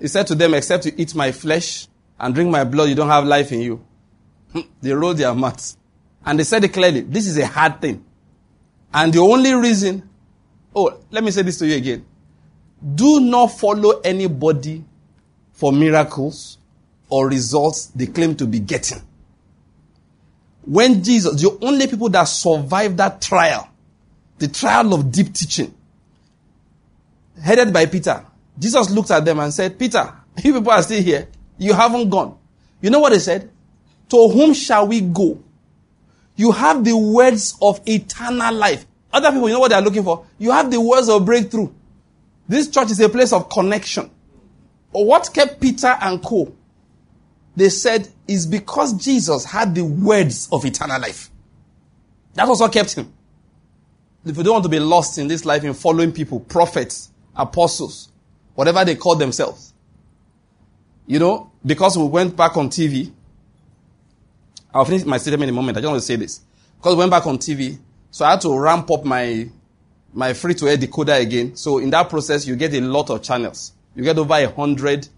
He 0.00 0.08
said 0.08 0.26
to 0.28 0.34
them, 0.34 0.54
except 0.54 0.86
you 0.86 0.92
eat 0.96 1.14
my 1.14 1.32
flesh 1.32 1.86
and 2.18 2.34
drink 2.34 2.50
my 2.50 2.64
blood, 2.64 2.88
you 2.88 2.94
don't 2.94 3.08
have 3.08 3.24
life 3.24 3.52
in 3.52 3.60
you. 3.60 3.84
Hmm, 4.52 4.60
they 4.80 4.92
rolled 4.92 5.18
their 5.18 5.34
mats. 5.34 5.76
And 6.24 6.38
they 6.38 6.44
said 6.44 6.64
it 6.64 6.72
clearly, 6.72 7.00
this 7.00 7.26
is 7.26 7.38
a 7.38 7.46
hard 7.46 7.80
thing. 7.80 8.04
And 8.92 9.12
the 9.12 9.20
only 9.20 9.54
reason, 9.54 10.08
oh, 10.74 11.00
let 11.10 11.24
me 11.24 11.30
say 11.30 11.42
this 11.42 11.58
to 11.58 11.66
you 11.66 11.76
again. 11.76 12.04
Do 12.94 13.20
not 13.20 13.48
follow 13.48 14.00
anybody 14.00 14.84
for 15.52 15.72
miracles 15.72 16.58
or 17.08 17.28
results 17.28 17.86
they 17.86 18.06
claim 18.06 18.34
to 18.36 18.46
be 18.46 18.58
getting. 18.60 19.00
When 20.62 21.02
Jesus, 21.02 21.40
the 21.40 21.58
only 21.62 21.86
people 21.86 22.08
that 22.10 22.24
survived 22.24 22.96
that 22.98 23.20
trial, 23.20 23.68
the 24.38 24.48
trial 24.48 24.94
of 24.94 25.10
deep 25.10 25.34
teaching, 25.34 25.74
headed 27.42 27.72
by 27.72 27.86
Peter, 27.86 28.24
Jesus 28.58 28.90
looked 28.90 29.10
at 29.10 29.24
them 29.24 29.40
and 29.40 29.52
said, 29.52 29.78
Peter, 29.78 30.12
you 30.44 30.52
people 30.54 30.70
are 30.70 30.82
still 30.82 31.02
here. 31.02 31.28
You 31.58 31.72
haven't 31.72 32.08
gone. 32.08 32.38
You 32.80 32.90
know 32.90 33.00
what 33.00 33.12
he 33.12 33.18
said? 33.18 33.50
To 34.10 34.28
whom 34.28 34.54
shall 34.54 34.86
we 34.86 35.00
go? 35.00 35.42
You 36.36 36.52
have 36.52 36.84
the 36.84 36.96
words 36.96 37.56
of 37.60 37.80
eternal 37.86 38.54
life. 38.54 38.86
Other 39.12 39.30
people, 39.32 39.48
you 39.48 39.54
know 39.54 39.60
what 39.60 39.70
they're 39.70 39.80
looking 39.80 40.04
for? 40.04 40.26
You 40.38 40.52
have 40.52 40.70
the 40.70 40.80
words 40.80 41.08
of 41.08 41.24
breakthrough. 41.24 41.70
This 42.48 42.68
church 42.68 42.90
is 42.90 43.00
a 43.00 43.08
place 43.08 43.32
of 43.32 43.48
connection. 43.48 44.10
What 44.90 45.30
kept 45.32 45.60
Peter 45.60 45.96
and 46.00 46.22
Co 46.22 46.54
they 47.56 47.68
said 47.68 48.08
is 48.26 48.46
because 48.46 48.92
Jesus 48.94 49.44
had 49.44 49.74
the 49.74 49.84
words 49.84 50.48
of 50.52 50.64
eternal 50.64 51.00
life. 51.00 51.30
That 52.34 52.48
was 52.48 52.60
what 52.60 52.72
kept 52.72 52.94
him. 52.94 53.12
If 54.24 54.36
you 54.36 54.42
don't 54.42 54.54
want 54.54 54.64
to 54.64 54.70
be 54.70 54.80
lost 54.80 55.18
in 55.18 55.28
this 55.28 55.44
life 55.44 55.64
in 55.64 55.74
following 55.74 56.12
people, 56.12 56.40
prophets, 56.40 57.10
apostles, 57.34 58.10
whatever 58.54 58.84
they 58.84 58.94
call 58.94 59.16
themselves, 59.16 59.74
you 61.06 61.18
know, 61.18 61.50
because 61.66 61.98
we 61.98 62.04
went 62.04 62.36
back 62.36 62.56
on 62.56 62.68
TV, 62.68 63.12
I'll 64.72 64.84
finish 64.84 65.04
my 65.04 65.18
statement 65.18 65.48
in 65.48 65.54
a 65.54 65.56
moment. 65.56 65.78
I 65.78 65.80
just 65.80 65.90
want 65.90 66.00
to 66.00 66.06
say 66.06 66.16
this. 66.16 66.40
Because 66.76 66.94
we 66.94 66.98
went 67.00 67.10
back 67.10 67.26
on 67.26 67.38
TV, 67.38 67.78
so 68.10 68.24
I 68.24 68.32
had 68.32 68.40
to 68.42 68.58
ramp 68.58 68.90
up 68.90 69.04
my, 69.04 69.48
my 70.12 70.32
free 70.32 70.54
to 70.54 70.68
air 70.68 70.76
decoder 70.76 71.20
again. 71.20 71.56
So 71.56 71.78
in 71.78 71.90
that 71.90 72.08
process, 72.08 72.46
you 72.46 72.56
get 72.56 72.74
a 72.74 72.80
lot 72.80 73.10
of 73.10 73.22
channels. 73.22 73.72
You 73.94 74.04
get 74.04 74.16
over 74.18 74.34
a 74.34 74.50
hundred 74.50 75.08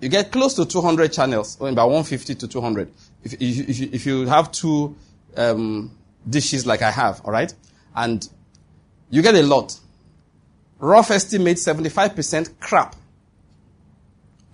you 0.00 0.08
get 0.08 0.32
close 0.32 0.54
to 0.54 0.64
200 0.64 1.12
channels, 1.12 1.58
or 1.60 1.68
about 1.68 1.88
150 1.88 2.34
to 2.36 2.48
200. 2.48 2.90
If, 3.22 3.34
if, 3.34 3.80
if 3.80 4.06
you 4.06 4.26
have 4.26 4.50
two 4.50 4.96
um, 5.36 5.90
dishes 6.28 6.66
like 6.66 6.82
I 6.82 6.90
have, 6.90 7.20
all 7.24 7.32
right, 7.32 7.52
and 7.94 8.26
you 9.10 9.20
get 9.22 9.34
a 9.34 9.42
lot. 9.42 9.78
Rough 10.78 11.10
estimate 11.10 11.58
75% 11.58 12.58
crap. 12.60 12.96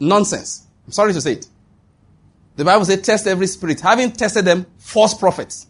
Nonsense. 0.01 0.67
I'm 0.85 0.93
sorry 0.93 1.13
to 1.13 1.21
say 1.21 1.35
it. 1.35 1.47
The 2.57 2.65
Bible 2.65 2.85
says, 2.85 3.03
test 3.03 3.27
every 3.27 3.47
spirit. 3.47 3.81
Having 3.81 4.13
tested 4.13 4.45
them, 4.45 4.67
false 4.79 5.15
prophets. 5.15 5.67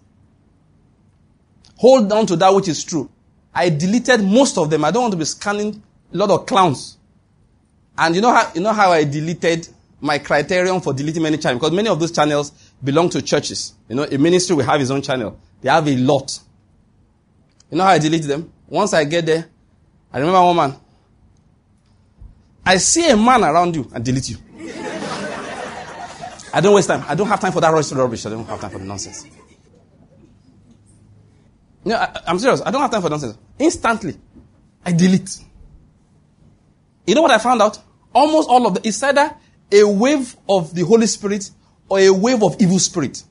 Hold 1.77 2.11
on 2.13 2.27
to 2.27 2.37
that 2.37 2.55
which 2.55 2.69
is 2.69 2.83
true. 2.85 3.11
I 3.53 3.71
deleted 3.71 4.23
most 4.23 4.57
of 4.57 4.71
them. 4.71 4.85
I 4.85 4.91
don't 4.91 5.03
want 5.03 5.13
to 5.13 5.19
be 5.19 5.25
scanning 5.25 5.83
a 6.13 6.17
lot 6.17 6.31
of 6.31 6.47
clowns. 6.47 6.97
And 7.99 8.15
you 8.15 8.21
know 8.21 8.33
how, 8.33 8.53
you 8.55 8.61
know 8.61 8.73
how 8.73 8.93
I 8.93 9.05
deleted 9.05 9.69
my 10.01 10.19
criterion 10.19 10.81
for 10.81 10.93
deleting 10.93 11.23
many 11.23 11.39
channels? 11.39 11.61
Because 11.61 11.75
many 11.75 11.89
of 11.89 11.99
those 11.99 12.13
channels 12.13 12.53
belong 12.83 13.09
to 13.11 13.23
churches. 13.23 13.75
You 13.89 13.97
know, 13.97 14.05
a 14.05 14.19
ministry 14.19 14.55
will 14.57 14.65
have 14.65 14.81
his 14.81 14.91
own 14.91 15.03
channel. 15.03 15.39
They 15.61 15.71
have 15.71 15.89
a 15.89 15.97
lot. 15.97 16.39
You 17.71 17.79
know 17.79 17.85
how 17.85 17.91
I 17.91 17.99
delete 17.99 18.25
them? 18.25 18.53
Once 18.69 18.93
I 18.93 19.05
get 19.05 19.27
there, 19.27 19.47
I 20.13 20.19
remember 20.19 20.43
one 20.43 20.57
man. 20.57 20.77
I 22.65 22.77
see 22.77 23.09
a 23.09 23.17
man 23.17 23.45
around 23.45 23.75
you 23.77 23.89
and 23.95 24.05
delete 24.05 24.31
you. 24.31 24.37
I 26.57 26.63
don't 26.63 26.75
waste 26.75 26.89
time. 26.89 27.05
I 27.07 27.15
don't 27.15 27.29
have 27.29 27.39
time 27.39 27.53
for 27.53 27.61
that 27.61 27.69
rubbish. 27.69 28.25
I 28.25 28.31
don't 28.31 28.47
have 28.47 28.59
time 28.59 28.71
for 28.71 28.79
the 28.79 28.85
nonsense. 28.87 29.27
No, 31.85 31.97
I, 31.97 32.19
I'm 32.27 32.39
serious. 32.39 32.63
I 32.65 32.71
don't 32.71 32.81
have 32.81 32.91
time 32.91 33.03
for 33.03 33.11
nonsense. 33.11 33.37
Instantly, 33.59 34.17
I 34.83 34.93
delete. 34.93 35.39
You 37.07 37.15
know 37.15 37.21
what 37.21 37.31
I 37.31 37.37
found 37.37 37.61
out? 37.61 37.79
Almost 38.15 38.49
all 38.49 38.67
of 38.67 38.73
the, 38.73 38.89
it's 38.89 39.03
either 39.03 39.37
a 39.71 39.85
wave 39.85 40.35
of 40.49 40.75
the 40.75 40.83
Holy 40.83 41.07
Spirit 41.07 41.51
or 41.91 41.99
a 42.01 42.09
wave 42.09 42.43
of 42.43 42.57
evil 42.59 42.79
spirit. 42.79 43.23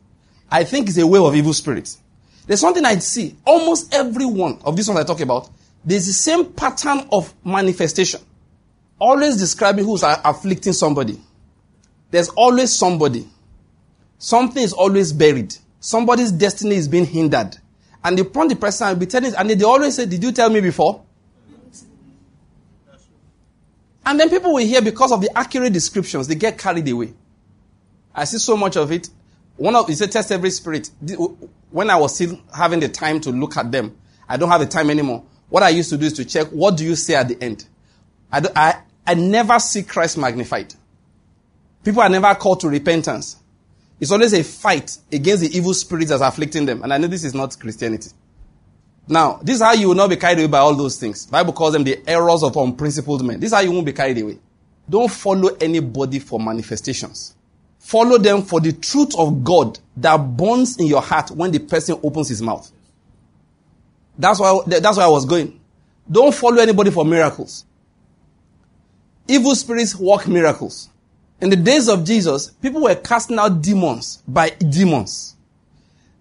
I 0.51 0.63
think 0.63 0.87
it's 0.87 0.99
a 0.99 1.07
wave 1.07 1.23
of 1.23 1.35
evil 1.35 1.53
spirit. 1.53 1.97
There's 2.45 2.61
something 2.61 2.85
I 2.85 2.99
see. 2.99 3.35
Almost 3.43 3.91
every 3.91 4.27
one 4.27 4.59
of 4.63 4.75
these 4.75 4.87
ones 4.87 4.99
I 4.99 5.03
talk 5.03 5.19
about, 5.21 5.49
there's 5.83 6.05
the 6.05 6.13
same 6.13 6.53
pattern 6.53 7.07
of 7.11 7.33
manifestation. 7.43 8.21
Always 8.99 9.37
describing 9.37 9.83
who's 9.83 10.03
afflicting 10.03 10.73
somebody. 10.73 11.19
There's 12.15 12.29
always 12.29 12.71
somebody. 12.71 13.27
Something 14.19 14.63
is 14.63 14.71
always 14.71 15.11
buried. 15.11 15.53
Somebody's 15.81 16.31
destiny 16.31 16.75
is 16.75 16.87
being 16.87 17.05
hindered. 17.05 17.57
And 18.05 18.17
the 18.17 18.23
point 18.23 18.51
the 18.51 18.55
person 18.55 18.87
will 18.87 18.95
be 18.95 19.05
telling, 19.05 19.35
and 19.35 19.49
they 19.49 19.61
always 19.65 19.95
say, 19.95 20.05
Did 20.05 20.23
you 20.23 20.31
tell 20.31 20.49
me 20.49 20.61
before? 20.61 21.03
And 24.05 24.17
then 24.17 24.29
people 24.29 24.53
will 24.53 24.65
hear 24.65 24.81
because 24.81 25.11
of 25.11 25.19
the 25.19 25.37
accurate 25.37 25.73
descriptions, 25.73 26.29
they 26.29 26.35
get 26.35 26.57
carried 26.57 26.87
away. 26.87 27.13
I 28.13 28.23
see 28.23 28.37
so 28.37 28.55
much 28.55 28.77
of 28.77 28.93
it. 28.93 29.09
One 29.57 29.75
of, 29.75 29.89
you 29.89 29.95
say 29.97 30.07
test 30.07 30.31
every 30.31 30.51
spirit. 30.51 30.91
when 31.69 31.89
I 31.89 31.97
was 31.97 32.15
still 32.15 32.39
having 32.55 32.79
the 32.79 32.87
time 32.87 33.19
to 33.19 33.31
look 33.31 33.57
at 33.57 33.73
them, 33.73 33.93
I 34.29 34.37
don't 34.37 34.47
have 34.47 34.61
the 34.61 34.67
time 34.67 34.89
anymore. 34.89 35.25
What 35.49 35.63
I 35.63 35.67
used 35.67 35.89
to 35.89 35.97
do 35.97 36.05
is 36.05 36.13
to 36.13 36.23
check 36.23 36.47
what 36.47 36.77
do 36.77 36.85
you 36.85 36.95
say 36.95 37.15
at 37.15 37.27
the 37.27 37.43
end. 37.43 37.67
I, 38.31 38.41
I, 38.55 38.81
I 39.05 39.15
never 39.15 39.59
see 39.59 39.83
Christ 39.83 40.17
magnified. 40.17 40.75
People 41.85 42.01
are 42.01 42.09
never 42.09 42.33
called 42.35 42.59
to 42.61 42.67
repentance. 42.67 43.37
It's 43.99 44.11
always 44.11 44.33
a 44.33 44.43
fight 44.43 44.97
against 45.11 45.43
the 45.43 45.55
evil 45.55 45.73
spirits 45.73 46.09
that's 46.09 46.21
afflicting 46.21 46.65
them. 46.65 46.81
And 46.81 46.91
I 46.91 46.97
know 46.97 47.07
this 47.07 47.23
is 47.23 47.35
not 47.35 47.57
Christianity. 47.57 48.09
Now, 49.07 49.39
this 49.43 49.57
is 49.57 49.61
how 49.61 49.73
you 49.73 49.89
will 49.89 49.95
not 49.95 50.09
be 50.09 50.17
carried 50.17 50.39
away 50.39 50.47
by 50.47 50.57
all 50.57 50.73
those 50.73 50.97
things. 50.97 51.27
Bible 51.27 51.53
calls 51.53 51.73
them 51.73 51.83
the 51.83 52.01
errors 52.07 52.41
of 52.41 52.57
unprincipled 52.57 53.23
men. 53.23 53.39
This 53.39 53.51
is 53.51 53.53
how 53.53 53.61
you 53.61 53.71
won't 53.71 53.85
be 53.85 53.93
carried 53.93 54.17
away. 54.17 54.39
Don't 54.89 55.11
follow 55.11 55.55
anybody 55.61 56.17
for 56.17 56.39
manifestations. 56.39 57.35
Follow 57.77 58.17
them 58.17 58.41
for 58.41 58.59
the 58.59 58.73
truth 58.73 59.15
of 59.15 59.43
God 59.43 59.77
that 59.97 60.17
burns 60.17 60.77
in 60.77 60.87
your 60.87 61.03
heart 61.03 61.29
when 61.29 61.51
the 61.51 61.59
person 61.59 61.99
opens 62.01 62.29
his 62.29 62.41
mouth. 62.41 62.71
That's 64.17 64.39
why, 64.39 64.59
that's 64.65 64.97
why 64.97 65.03
I 65.03 65.07
was 65.07 65.25
going. 65.25 65.59
Don't 66.11 66.33
follow 66.33 66.57
anybody 66.57 66.89
for 66.89 67.05
miracles. 67.05 67.63
Evil 69.27 69.53
spirits 69.53 69.95
work 69.95 70.27
miracles. 70.27 70.89
In 71.41 71.49
the 71.49 71.55
days 71.55 71.89
of 71.89 72.05
Jesus, 72.05 72.49
people 72.49 72.81
were 72.81 72.95
casting 72.95 73.37
out 73.37 73.61
demons 73.61 74.23
by 74.27 74.49
demons. 74.49 75.35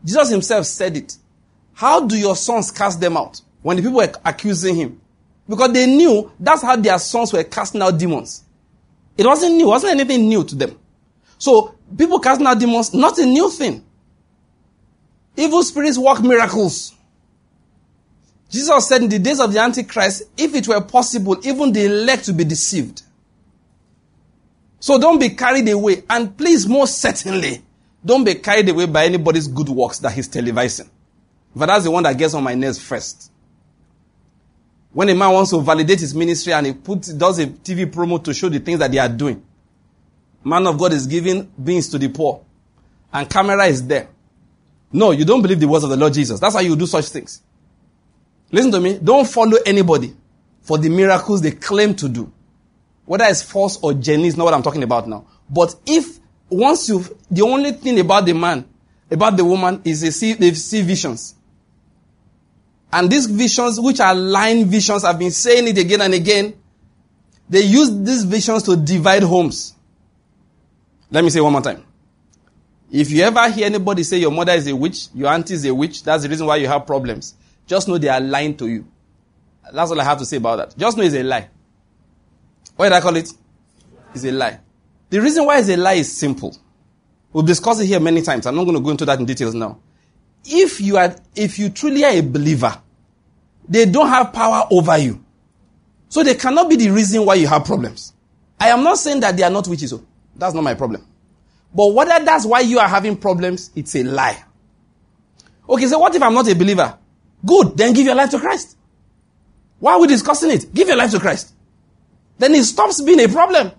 Jesus 0.05 0.29
himself 0.29 0.67
said 0.67 0.97
it. 0.97 1.17
How 1.73 2.07
do 2.07 2.17
your 2.17 2.37
sons 2.37 2.71
cast 2.71 3.01
them 3.01 3.17
out? 3.17 3.41
When 3.63 3.77
the 3.77 3.83
people 3.83 3.99
were 3.99 4.13
accusing 4.25 4.77
him. 4.77 5.01
Because 5.49 5.73
they 5.73 5.87
knew 5.87 6.31
that's 6.39 6.63
how 6.63 6.77
their 6.77 6.99
sons 6.99 7.33
were 7.33 7.45
casting 7.45 7.83
out 7.83 7.99
demons. 7.99 8.45
It 9.17 9.27
wasn't 9.27 9.55
new. 9.55 9.67
It 9.67 9.69
wasn't 9.69 10.01
anything 10.01 10.29
new 10.29 10.45
to 10.45 10.55
them. 10.55 10.79
So 11.39 11.75
people 11.97 12.19
casting 12.19 12.47
out 12.47 12.59
demons, 12.59 12.93
not 12.93 13.19
a 13.19 13.27
new 13.27 13.51
thing. 13.51 13.85
Evil 15.37 15.63
spirits 15.63 15.99
work 15.99 16.23
miracles. 16.23 16.95
Jesus 18.51 18.89
said 18.89 19.03
in 19.03 19.09
the 19.09 19.19
days 19.19 19.41
of 19.41 19.53
the 19.53 19.59
Antichrist, 19.59 20.25
if 20.37 20.55
it 20.55 20.69
were 20.69 20.81
possible, 20.81 21.37
even 21.45 21.73
the 21.73 21.87
elect 21.87 22.27
to 22.27 22.33
be 22.33 22.45
deceived. 22.45 23.03
So 24.85 24.99
don't 24.99 25.19
be 25.19 25.31
carried 25.31 25.67
away. 25.71 26.03
And 26.11 26.37
please, 26.37 26.69
most 26.69 26.99
certainly, 26.99 27.63
don't 28.05 28.23
be 28.23 28.35
carried 28.35 28.69
away 28.69 28.85
by 28.85 29.07
anybody's 29.07 29.49
good 29.49 29.71
works 29.71 29.99
that 30.01 30.13
he's 30.13 30.29
televising. 30.29 30.91
But 31.57 31.67
that's 31.67 31.85
the 31.85 31.91
one 31.91 32.03
that 32.03 32.19
gets 32.19 32.35
on 32.35 32.45
my 32.45 32.55
nerves 32.55 32.83
first. 32.83 33.33
When 34.93 35.09
a 35.09 35.15
man 35.15 35.33
wants 35.33 35.53
to 35.53 35.61
validate 35.63 36.01
his 36.01 36.15
ministry 36.15 36.53
and 36.53 36.67
he 36.67 36.75
puts, 36.75 37.09
does 37.15 37.39
a 37.39 37.47
TV 37.47 37.91
promo 37.91 38.23
to 38.25 38.35
show 38.35 38.51
the 38.51 38.59
things 38.59 38.79
that 38.79 38.93
they 38.93 38.99
are 38.99 39.09
doing. 39.09 39.43
Man 40.45 40.67
of 40.67 40.77
God 40.77 40.93
is 40.93 41.07
giving 41.07 41.45
beans 41.45 41.89
to 41.89 41.99
the 41.99 42.09
poor. 42.09 42.45
And 43.11 43.31
camera 43.31 43.65
is 43.65 43.87
there. 43.87 44.09
No, 44.93 45.13
you 45.13 45.25
don't 45.25 45.41
believe 45.41 45.61
the 45.61 45.67
words 45.67 45.85
of 45.85 45.89
the 45.89 45.97
Lord 45.97 46.13
Jesus. 46.13 46.39
That's 46.39 46.57
how 46.57 46.61
you 46.61 46.77
do 46.77 46.85
such 46.85 47.07
things. 47.07 47.41
Listen 48.53 48.71
to 48.73 48.81
me. 48.81 48.99
Don't 49.03 49.27
follow 49.27 49.57
anybody 49.65 50.15
for 50.61 50.77
the 50.77 50.91
miracles 50.91 51.41
they 51.41 51.53
claim 51.53 51.95
to 51.95 52.07
do. 52.07 52.31
Whether 53.07 53.25
it's 53.27 53.43
false 53.43 53.79
or 53.83 53.95
genuine 53.95 54.29
is 54.29 54.37
not 54.37 54.45
what 54.45 54.55
I'm 54.55 54.63
talking 54.63 54.83
about 54.83 55.09
now. 55.09 55.27
But 55.49 55.75
if 55.87 56.19
once 56.49 56.89
you, 56.89 57.05
the 57.31 57.43
only 57.43 57.73
thing 57.73 57.99
about 58.01 58.27
the 58.27 58.33
man, 58.33 58.67
about 59.11 59.37
the 59.37 59.45
woman 59.45 59.83
is 59.85 60.01
they 60.01 60.11
see, 60.11 60.33
they 60.35 60.53
see 60.55 60.83
visions. 60.83 61.35
And 62.93 63.11
these 63.11 63.27
visions, 63.27 63.81
which 63.81 64.01
are 64.01 64.15
lying 64.15 64.67
visions, 64.67 65.05
I've 65.05 65.19
been 65.19 65.33
saying 65.33 65.69
it 65.69 65.79
again 65.79 66.01
and 66.01 66.15
again. 66.15 66.55
They 67.49 67.63
use 67.63 67.91
these 67.91 68.25
visions 68.25 68.63
to 68.63 68.77
divide 68.77 69.23
homes. 69.23 69.75
Let 71.11 71.25
me 71.25 71.31
say 71.31 71.41
one 71.41 71.53
more 71.53 71.61
time. 71.61 71.85
If 72.91 73.11
you 73.11 73.23
ever 73.23 73.51
hear 73.51 73.67
anybody 73.67 74.05
say 74.05 74.19
your 74.19 74.31
mother 74.31 74.53
is 74.53 74.67
a 74.69 74.77
witch, 74.77 75.09
your 75.15 75.29
auntie 75.29 75.55
is 75.55 75.65
a 75.65 75.75
witch, 75.75 76.05
that's 76.05 76.23
the 76.23 76.29
reason 76.29 76.47
why 76.47 76.57
you 76.57 76.69
have 76.69 76.87
problems. 76.87 77.35
Just 77.67 77.89
know 77.89 77.99
they 77.99 78.09
are 78.09 78.21
lying 78.21 78.57
to 78.57 78.69
you. 78.69 78.87
That's 79.73 79.91
all 79.91 80.01
I 80.01 80.05
have 80.05 80.19
to 80.19 80.27
say 80.27 80.37
about 80.37 80.57
that. 80.57 80.79
Just 80.79 80.97
know 80.97 81.03
it's 81.03 81.15
a 81.15 81.23
lie. 81.23 81.49
What 82.77 82.87
did 82.87 82.95
I 82.95 83.01
call 83.01 83.17
it? 83.17 83.31
It's 84.15 84.25
a 84.25 84.33
lie. 84.33 84.61
The 85.11 85.21
reason 85.21 85.45
why 85.47 85.59
it's 85.59 85.69
a 85.69 85.77
lie 85.77 85.95
is 85.95 86.17
simple. 86.17 86.57
We've 87.33 87.47
discussed 87.47 87.81
it 87.81 87.87
here 87.87 88.01
many 88.01 88.23
times. 88.23 88.47
I'm 88.47 88.55
not 88.55 88.65
going 88.65 88.77
to 88.77 88.83
go 88.83 88.91
into 88.91 89.05
that 89.05 89.19
in 89.19 89.27
details 89.27 89.55
now. 89.55 89.79
If 90.45 90.81
you 90.81 90.97
are, 90.97 91.15
if 91.35 91.59
you 91.59 91.71
truly 91.71 92.05
are 92.05 92.13
a 92.13 92.21
believer, 92.21 92.81
they 93.69 93.87
don't 93.87 94.09
have 94.09 94.33
power 94.33 94.67
over 94.71 94.97
you. 94.99 95.25
So 96.09 96.23
they 96.23 96.35
cannot 96.35 96.69
be 96.69 96.77
the 96.77 96.91
reason 96.91 97.25
why 97.25 97.35
you 97.35 97.47
have 97.49 97.65
problems. 97.65 98.13
I 98.61 98.69
am 98.69 98.85
not 98.85 98.99
saying 98.99 99.21
that 99.21 99.37
they 99.37 99.43
are 99.43 99.51
not 99.51 99.67
witches. 99.67 99.91
So 99.91 99.97
oh. 99.97 100.07
that's 100.37 100.55
not 100.55 100.63
my 100.63 100.75
problem. 100.75 101.07
But 101.75 101.93
whether 101.93 102.25
that's 102.25 102.47
why 102.47 102.61
you 102.61 102.79
are 102.79 102.89
having 102.89 103.17
problems, 103.17 103.71
it's 103.75 103.95
a 103.97 104.05
lie. 104.05 104.43
Okay, 105.69 105.87
so 105.87 105.99
what 105.99 106.15
if 106.15 106.23
I'm 106.23 106.35
not 106.35 106.49
a 106.49 106.55
believer? 106.55 106.97
Good, 107.45 107.77
then 107.77 107.93
give 107.93 108.07
your 108.07 108.15
life 108.15 108.31
to 108.31 108.39
Christ. 108.39 108.77
Why 109.81 109.95
are 109.95 110.01
we 110.01 110.07
discussing 110.07 110.51
it? 110.51 110.73
Give 110.73 110.87
your 110.87 110.97
life 110.97 111.11
to 111.11 111.19
Christ. 111.21 111.54
Then 112.39 112.55
it 112.55 112.65
stops 112.65 113.01
being 113.01 113.21
a 113.21 113.29
problem. 113.29 113.73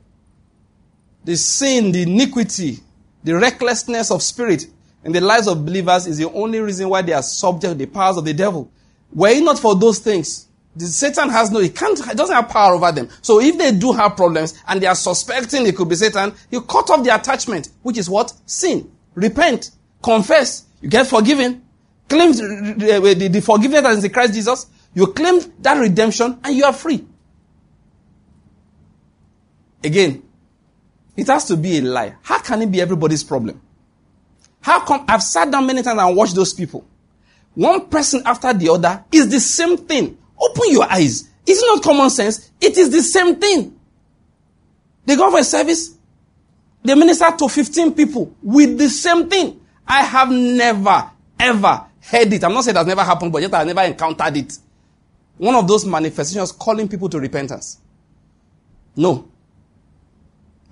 The 1.23 1.35
sin, 1.35 1.91
the 1.91 2.03
iniquity, 2.03 2.79
the 3.23 3.35
recklessness 3.35 4.11
of 4.11 4.21
spirit 4.21 4.67
in 5.03 5.11
the 5.11 5.21
lives 5.21 5.47
of 5.47 5.65
believers 5.65 6.07
is 6.07 6.17
the 6.17 6.29
only 6.31 6.59
reason 6.59 6.89
why 6.89 7.01
they 7.01 7.13
are 7.13 7.23
subject 7.23 7.73
to 7.73 7.77
the 7.77 7.85
powers 7.85 8.17
of 8.17 8.25
the 8.25 8.33
devil. 8.33 8.71
Were 9.13 9.29
it 9.29 9.43
not 9.43 9.59
for 9.59 9.75
those 9.75 9.99
things, 9.99 10.47
the 10.75 10.85
Satan 10.85 11.29
has 11.29 11.51
no, 11.51 11.59
he 11.59 11.69
can't, 11.69 11.97
he 11.97 12.13
doesn't 12.15 12.35
have 12.35 12.49
power 12.49 12.73
over 12.73 12.91
them. 12.91 13.09
So 13.21 13.39
if 13.39 13.57
they 13.57 13.71
do 13.71 13.93
have 13.93 14.15
problems 14.15 14.61
and 14.67 14.81
they 14.81 14.87
are 14.87 14.95
suspecting 14.95 15.65
it 15.65 15.75
could 15.75 15.87
be 15.87 15.95
Satan, 15.95 16.33
you 16.51 16.61
cut 16.61 16.89
off 16.89 17.03
the 17.03 17.15
attachment, 17.15 17.69
which 17.81 17.97
is 17.97 18.09
what? 18.09 18.33
Sin. 18.45 18.91
Repent. 19.13 19.71
Confess. 20.03 20.65
You 20.81 20.89
get 20.89 21.07
forgiven. 21.07 21.63
Claim 22.09 22.33
the, 22.33 23.15
the, 23.17 23.27
the 23.29 23.41
forgiveness 23.41 23.81
that 23.83 23.93
is 23.93 24.03
in 24.03 24.11
Christ 24.11 24.33
Jesus. 24.33 24.67
You 24.93 25.07
claim 25.07 25.39
that 25.59 25.79
redemption 25.79 26.39
and 26.43 26.55
you 26.55 26.65
are 26.65 26.73
free. 26.73 27.05
Again, 29.85 30.23
it 31.15 31.27
has 31.27 31.45
to 31.45 31.55
be 31.55 31.77
a 31.77 31.81
lie. 31.81 32.15
How 32.23 32.39
can 32.39 32.59
it 32.63 32.71
be 32.71 32.81
everybody's 32.81 33.23
problem? 33.23 33.61
How 34.59 34.79
come 34.83 35.05
I've 35.07 35.21
sat 35.21 35.51
down 35.51 35.67
many 35.67 35.83
times 35.83 36.01
and 36.01 36.17
watched 36.17 36.33
those 36.33 36.55
people? 36.55 36.83
One 37.53 37.87
person 37.87 38.23
after 38.25 38.51
the 38.51 38.69
other 38.69 39.05
is 39.11 39.29
the 39.29 39.39
same 39.39 39.77
thing. 39.77 40.17
Open 40.41 40.71
your 40.71 40.91
eyes. 40.91 41.29
It's 41.45 41.61
not 41.61 41.83
common 41.83 42.09
sense. 42.09 42.51
It 42.59 42.75
is 42.79 42.89
the 42.89 43.03
same 43.03 43.35
thing. 43.35 43.79
They 45.05 45.15
go 45.15 45.29
for 45.29 45.37
a 45.37 45.43
service. 45.43 45.95
They 46.83 46.95
minister 46.95 47.29
to 47.37 47.47
15 47.47 47.93
people 47.93 48.35
with 48.41 48.79
the 48.79 48.89
same 48.89 49.29
thing. 49.29 49.61
I 49.87 50.01
have 50.01 50.31
never, 50.31 51.11
ever 51.39 51.85
heard 52.01 52.33
it. 52.33 52.43
I'm 52.43 52.53
not 52.55 52.63
saying 52.63 52.73
that's 52.73 52.87
never 52.87 53.03
happened, 53.03 53.31
but 53.31 53.43
yet 53.43 53.53
I've 53.53 53.67
never 53.67 53.81
encountered 53.81 54.35
it. 54.35 54.57
One 55.37 55.53
of 55.53 55.67
those 55.67 55.85
manifestations 55.85 56.51
calling 56.51 56.87
people 56.87 57.07
to 57.09 57.19
repentance. 57.19 57.77
No. 58.95 59.29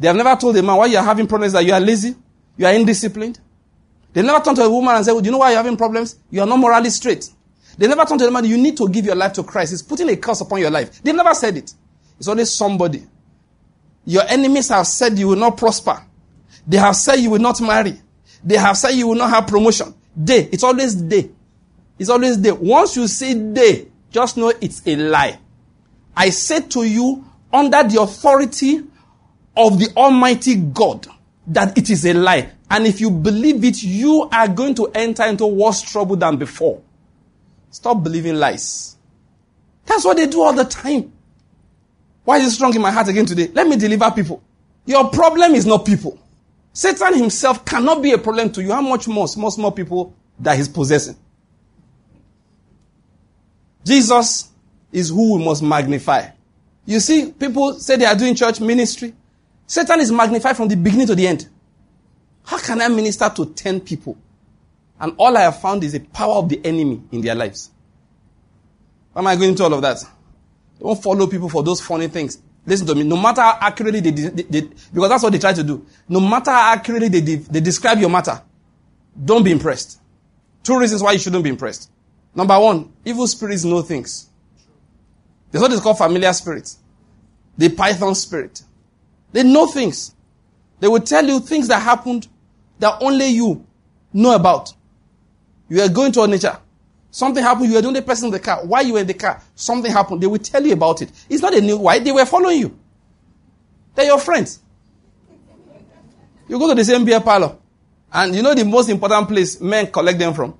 They 0.03 0.07
have 0.09 0.17
never 0.17 0.35
told 0.35 0.57
a 0.57 0.61
man 0.61 0.75
why 0.75 0.87
you 0.87 0.97
are 0.97 1.03
having 1.03 1.27
problems 1.27 1.53
that 1.53 1.63
you 1.63 1.71
are 1.71 1.79
lazy, 1.79 2.13
you 2.57 2.65
are 2.65 2.73
indisciplined. 2.73 3.39
They 4.11 4.21
never 4.21 4.43
turn 4.43 4.53
to 4.55 4.63
a 4.63 4.69
woman 4.69 4.97
and 4.97 5.05
say, 5.05 5.13
well, 5.13 5.21
do 5.21 5.27
you 5.27 5.31
know 5.31 5.37
why 5.37 5.51
you're 5.51 5.63
having 5.63 5.77
problems? 5.77 6.17
You 6.29 6.41
are 6.41 6.45
not 6.45 6.59
morally 6.59 6.89
straight. 6.89 7.29
They 7.77 7.87
never 7.87 8.03
turn 8.03 8.17
to 8.17 8.27
a 8.27 8.31
man, 8.31 8.43
you 8.43 8.57
need 8.57 8.75
to 8.75 8.89
give 8.89 9.05
your 9.05 9.15
life 9.15 9.31
to 9.31 9.43
Christ. 9.43 9.71
He's 9.71 9.81
putting 9.81 10.09
a 10.09 10.17
curse 10.17 10.41
upon 10.41 10.59
your 10.59 10.71
life. 10.71 11.01
They 11.01 11.13
never 11.13 11.33
said 11.33 11.55
it. 11.55 11.73
It's 12.19 12.27
always 12.27 12.51
somebody. 12.51 13.01
Your 14.03 14.23
enemies 14.27 14.67
have 14.67 14.87
said 14.87 15.17
you 15.17 15.29
will 15.29 15.37
not 15.37 15.55
prosper. 15.55 16.03
They 16.67 16.75
have 16.75 16.97
said 16.97 17.15
you 17.21 17.29
will 17.29 17.39
not 17.39 17.61
marry. 17.61 18.01
They 18.43 18.57
have 18.57 18.75
said 18.75 18.89
you 18.89 19.07
will 19.07 19.15
not 19.15 19.29
have 19.29 19.47
promotion. 19.47 19.95
They. 20.17 20.49
It's 20.51 20.65
always 20.65 21.01
they. 21.07 21.31
It's 21.97 22.09
always 22.09 22.41
they. 22.41 22.51
Once 22.51 22.97
you 22.97 23.07
say 23.07 23.35
they, 23.35 23.87
just 24.11 24.35
know 24.35 24.51
it's 24.59 24.85
a 24.85 24.97
lie. 24.97 25.39
I 26.13 26.29
say 26.29 26.59
to 26.59 26.83
you, 26.83 27.23
under 27.53 27.83
the 27.83 28.01
authority 28.01 28.81
of 29.55 29.79
the 29.79 29.89
Almighty 29.95 30.55
God 30.55 31.07
that 31.47 31.77
it 31.77 31.89
is 31.89 32.05
a 32.05 32.13
lie. 32.13 32.51
And 32.69 32.87
if 32.87 32.99
you 32.99 33.11
believe 33.11 33.63
it, 33.63 33.83
you 33.83 34.27
are 34.31 34.47
going 34.47 34.75
to 34.75 34.87
enter 34.87 35.23
into 35.25 35.45
worse 35.45 35.81
trouble 35.81 36.15
than 36.15 36.37
before. 36.37 36.81
Stop 37.69 38.03
believing 38.03 38.35
lies. 38.35 38.97
That's 39.85 40.05
what 40.05 40.17
they 40.17 40.27
do 40.27 40.41
all 40.41 40.53
the 40.53 40.65
time. 40.65 41.11
Why 42.23 42.37
is 42.37 42.47
it 42.47 42.51
strong 42.51 42.73
in 42.75 42.81
my 42.81 42.91
heart 42.91 43.09
again 43.09 43.25
today? 43.25 43.49
Let 43.53 43.67
me 43.67 43.75
deliver 43.75 44.09
people. 44.11 44.41
Your 44.85 45.09
problem 45.09 45.53
is 45.53 45.65
not 45.65 45.85
people. 45.85 46.17
Satan 46.71 47.17
himself 47.17 47.63
cannot 47.65 48.01
be 48.01 48.11
a 48.11 48.17
problem 48.17 48.51
to 48.53 48.63
you. 48.63 48.71
How 48.71 48.81
much 48.81 49.07
more 49.07 49.27
small, 49.27 49.51
small 49.51 49.71
people 49.71 50.15
that 50.39 50.57
he's 50.57 50.67
possessing? 50.67 51.15
Jesus 53.85 54.49
is 54.91 55.09
who 55.09 55.37
we 55.37 55.45
must 55.45 55.61
magnify. 55.61 56.29
You 56.85 56.99
see, 56.99 57.31
people 57.31 57.73
say 57.73 57.97
they 57.97 58.05
are 58.05 58.15
doing 58.15 58.35
church 58.35 58.59
ministry. 58.59 59.13
Satan 59.65 59.99
is 59.99 60.11
magnified 60.11 60.57
from 60.57 60.67
the 60.67 60.75
beginning 60.75 61.07
to 61.07 61.15
the 61.15 61.27
end. 61.27 61.47
How 62.45 62.59
can 62.59 62.81
I 62.81 62.87
minister 62.89 63.29
to 63.29 63.45
10 63.45 63.81
people? 63.81 64.17
And 64.99 65.13
all 65.17 65.35
I 65.35 65.41
have 65.41 65.61
found 65.61 65.83
is 65.83 65.93
the 65.93 65.99
power 65.99 66.35
of 66.35 66.49
the 66.49 66.61
enemy 66.63 67.01
in 67.11 67.21
their 67.21 67.35
lives. 67.35 67.71
Why 69.13 69.21
am 69.21 69.27
I 69.27 69.35
going 69.35 69.49
into 69.49 69.63
all 69.63 69.73
of 69.73 69.81
that? 69.81 69.99
Don't 70.79 71.01
follow 71.01 71.27
people 71.27 71.49
for 71.49 71.63
those 71.63 71.79
funny 71.81 72.07
things. 72.07 72.39
Listen 72.65 72.87
to 72.87 72.95
me. 72.95 73.03
No 73.03 73.17
matter 73.17 73.41
how 73.41 73.57
accurately 73.59 73.99
they, 73.99 74.11
they, 74.11 74.43
they 74.43 74.61
because 74.61 75.09
that's 75.09 75.23
what 75.23 75.31
they 75.31 75.39
try 75.39 75.53
to 75.53 75.63
do. 75.63 75.85
No 76.07 76.19
matter 76.19 76.51
how 76.51 76.73
accurately 76.73 77.09
they, 77.09 77.35
they 77.35 77.59
describe 77.59 77.99
your 77.99 78.09
matter, 78.09 78.41
don't 79.23 79.43
be 79.43 79.51
impressed. 79.51 79.99
Two 80.63 80.79
reasons 80.79 81.03
why 81.03 81.11
you 81.11 81.19
shouldn't 81.19 81.43
be 81.43 81.49
impressed. 81.49 81.91
Number 82.33 82.57
one, 82.59 82.91
evil 83.05 83.27
spirits 83.27 83.63
know 83.63 83.81
things. 83.81 84.29
There's 85.51 85.61
what 85.61 85.71
is 85.71 85.81
called 85.81 85.97
familiar 85.97 86.33
spirit. 86.33 86.73
The 87.57 87.69
python 87.69 88.15
spirit. 88.15 88.63
They 89.33 89.43
know 89.43 89.67
things. 89.67 90.15
They 90.79 90.87
will 90.87 91.01
tell 91.01 91.25
you 91.25 91.39
things 91.39 91.67
that 91.67 91.81
happened 91.81 92.27
that 92.79 93.01
only 93.01 93.27
you 93.27 93.65
know 94.13 94.35
about. 94.35 94.73
You 95.67 95.81
are 95.81 95.89
going 95.89 96.11
to 96.13 96.21
a 96.21 96.27
nature. 96.27 96.57
Something 97.11 97.43
happened. 97.43 97.67
You 97.67 97.75
were 97.75 97.81
the 97.81 97.87
only 97.87 98.01
person 98.01 98.27
in 98.27 98.31
the 98.31 98.39
car. 98.39 98.65
Why 98.65 98.81
you 98.81 98.93
were 98.93 98.99
in 98.99 99.07
the 99.07 99.13
car? 99.13 99.41
Something 99.55 99.91
happened. 99.91 100.21
They 100.21 100.27
will 100.27 100.39
tell 100.39 100.65
you 100.65 100.73
about 100.73 101.01
it. 101.01 101.11
It's 101.29 101.41
not 101.41 101.53
a 101.53 101.61
new 101.61 101.77
why. 101.77 101.99
They 101.99 102.11
were 102.11 102.25
following 102.25 102.59
you. 102.59 102.79
They're 103.95 104.05
your 104.05 104.19
friends. 104.19 104.59
You 106.47 106.59
go 106.59 106.67
to 106.69 106.75
the 106.75 106.85
same 106.85 107.05
beer 107.05 107.19
parlor. 107.19 107.57
And 108.11 108.35
you 108.35 108.43
know 108.43 108.53
the 108.53 108.65
most 108.65 108.89
important 108.89 109.27
place 109.27 109.59
men 109.59 109.91
collect 109.91 110.19
them 110.19 110.33
from? 110.33 110.57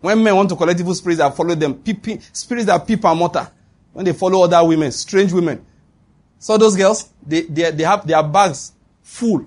When 0.00 0.22
men 0.22 0.36
want 0.36 0.48
to 0.50 0.56
collect 0.56 0.78
evil 0.78 0.94
spirits 0.94 1.18
that 1.18 1.34
follow 1.34 1.54
them, 1.54 1.74
peeping, 1.74 2.20
spirits 2.32 2.66
that 2.66 2.86
peep 2.86 3.04
and 3.04 3.18
mortar, 3.18 3.50
when 3.92 4.04
they 4.04 4.12
follow 4.12 4.42
other 4.42 4.62
women, 4.66 4.92
strange 4.92 5.32
women. 5.32 5.64
So 6.38 6.58
those 6.58 6.76
girls, 6.76 7.08
they, 7.26 7.42
they, 7.42 7.70
they 7.70 7.84
have 7.84 8.06
their 8.06 8.22
bags 8.22 8.72
full. 9.02 9.46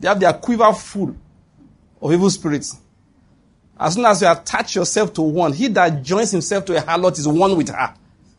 They 0.00 0.08
have 0.08 0.20
their 0.20 0.32
quiver 0.32 0.72
full 0.72 1.16
of 2.00 2.12
evil 2.12 2.30
spirits. 2.30 2.78
As 3.78 3.94
soon 3.94 4.06
as 4.06 4.22
you 4.22 4.30
attach 4.30 4.74
yourself 4.74 5.12
to 5.14 5.22
one, 5.22 5.52
he 5.52 5.68
that 5.68 6.02
joins 6.02 6.30
himself 6.30 6.64
to 6.66 6.76
a 6.76 6.80
harlot 6.80 7.18
is 7.18 7.28
one 7.28 7.56
with 7.56 7.68
her. 7.68 7.94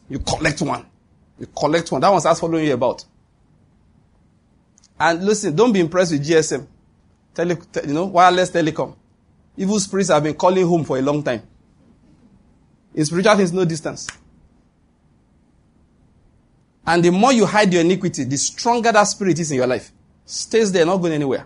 You 0.10 0.20
collect 0.20 0.62
one. 0.62 0.86
You 1.40 1.48
collect 1.48 1.92
one. 1.92 2.02
That 2.02 2.10
one 2.10 2.20
starts 2.20 2.40
following 2.40 2.66
you 2.66 2.74
about. 2.74 3.06
And 5.00 5.24
listen, 5.24 5.56
don't 5.56 5.72
be 5.72 5.80
impressed 5.80 6.12
with 6.12 6.28
GSM. 6.28 6.66
Tele, 7.36 7.56
you 7.86 7.94
know, 7.94 8.06
wireless 8.06 8.50
telecom. 8.50 8.96
Evil 9.56 9.80
spirits 9.80 10.10
have 10.10 10.24
been 10.24 10.34
calling 10.34 10.66
home 10.66 10.84
for 10.84 10.98
a 10.98 11.02
long 11.02 11.22
time. 11.22 11.44
In 12.96 13.06
spiritual 13.06 13.36
things, 13.36 13.54
no 13.54 13.64
distance. 13.64 14.08
And 16.88 17.04
the 17.04 17.12
more 17.12 17.34
you 17.34 17.46
hide 17.46 17.74
your 17.74 17.82
iniquity, 17.82 18.24
the 18.24 18.38
stronger 18.38 18.94
that 18.94 19.04
spirit 19.04 19.38
is 19.38 19.52
in 19.52 19.58
your 19.58 19.68
life. 19.68 19.92
Stays 20.26 20.72
there, 20.72 20.86
not 20.86 20.98
going 20.98 21.12
anywhere. 21.12 21.46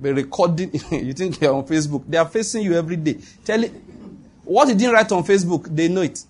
Be 0.00 0.12
recording. 0.12 0.70
you 0.92 1.12
think 1.12 1.40
you're 1.40 1.52
on 1.52 1.66
Facebook. 1.66 2.04
They 2.08 2.16
are 2.16 2.28
facing 2.28 2.62
you 2.62 2.74
every 2.74 2.94
day. 2.94 3.18
Tell 3.44 3.62
it. 3.64 3.72
What 4.44 4.68
you 4.68 4.76
didn't 4.76 4.94
write 4.94 5.10
on 5.10 5.24
Facebook, 5.24 5.74
they 5.74 5.88
know 5.88 6.02
it. 6.02 6.22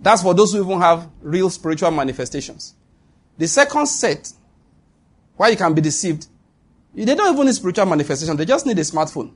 That's 0.00 0.22
for 0.22 0.34
those 0.34 0.52
who 0.52 0.64
even 0.64 0.80
have 0.80 1.08
real 1.20 1.50
spiritual 1.50 1.90
manifestations. 1.90 2.74
The 3.36 3.48
second 3.48 3.86
set, 3.86 4.32
why 5.36 5.48
you 5.48 5.56
can 5.56 5.74
be 5.74 5.82
deceived, 5.82 6.26
they 6.94 7.14
don't 7.14 7.34
even 7.34 7.46
need 7.46 7.54
spiritual 7.54 7.86
manifestation. 7.86 8.36
They 8.36 8.44
just 8.44 8.66
need 8.66 8.78
a 8.78 8.82
smartphone. 8.82 9.32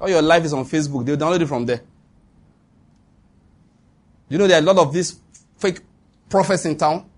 All 0.00 0.08
your 0.08 0.22
life 0.22 0.44
is 0.44 0.54
on 0.54 0.64
Facebook. 0.64 1.04
They'll 1.04 1.16
download 1.16 1.42
it 1.42 1.46
from 1.46 1.66
there. 1.66 1.82
You 4.30 4.38
know, 4.38 4.46
there 4.46 4.58
are 4.58 4.62
a 4.62 4.64
lot 4.64 4.78
of 4.78 4.92
these 4.92 5.20
fake 5.58 5.80
prophets 6.30 6.64
in 6.64 6.78
town. 6.78 7.10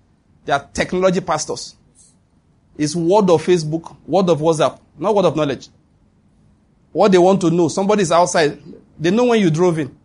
They 0.45 0.53
are 0.53 0.69
technology 0.73 1.21
pastors. 1.21 1.75
It's 2.77 2.95
word 2.95 3.31
of 3.31 3.45
Facebook, 3.45 3.97
word 4.07 4.29
of 4.29 4.41
WhatsApp, 4.41 4.79
not 4.99 5.15
word 5.15 5.25
of 5.27 5.37
knowledge. 5.37 5.69
What 6.93 7.13
they 7.13 7.19
want 7.19 7.41
to 7.43 7.51
know, 7.51 7.69
somebody's 7.69 8.13
outside. 8.13 8.61
They 8.99 9.11
know 9.11 9.25
when 9.27 9.41
you 9.41 9.51
drove 9.51 9.79
in. 9.79 9.97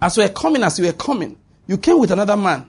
As 0.00 0.16
we 0.16 0.24
are 0.24 0.28
coming, 0.28 0.62
as 0.62 0.78
you 0.78 0.86
were 0.86 0.92
coming, 0.92 1.36
you 1.66 1.78
came 1.78 1.98
with 1.98 2.10
another 2.10 2.36
man. 2.36 2.68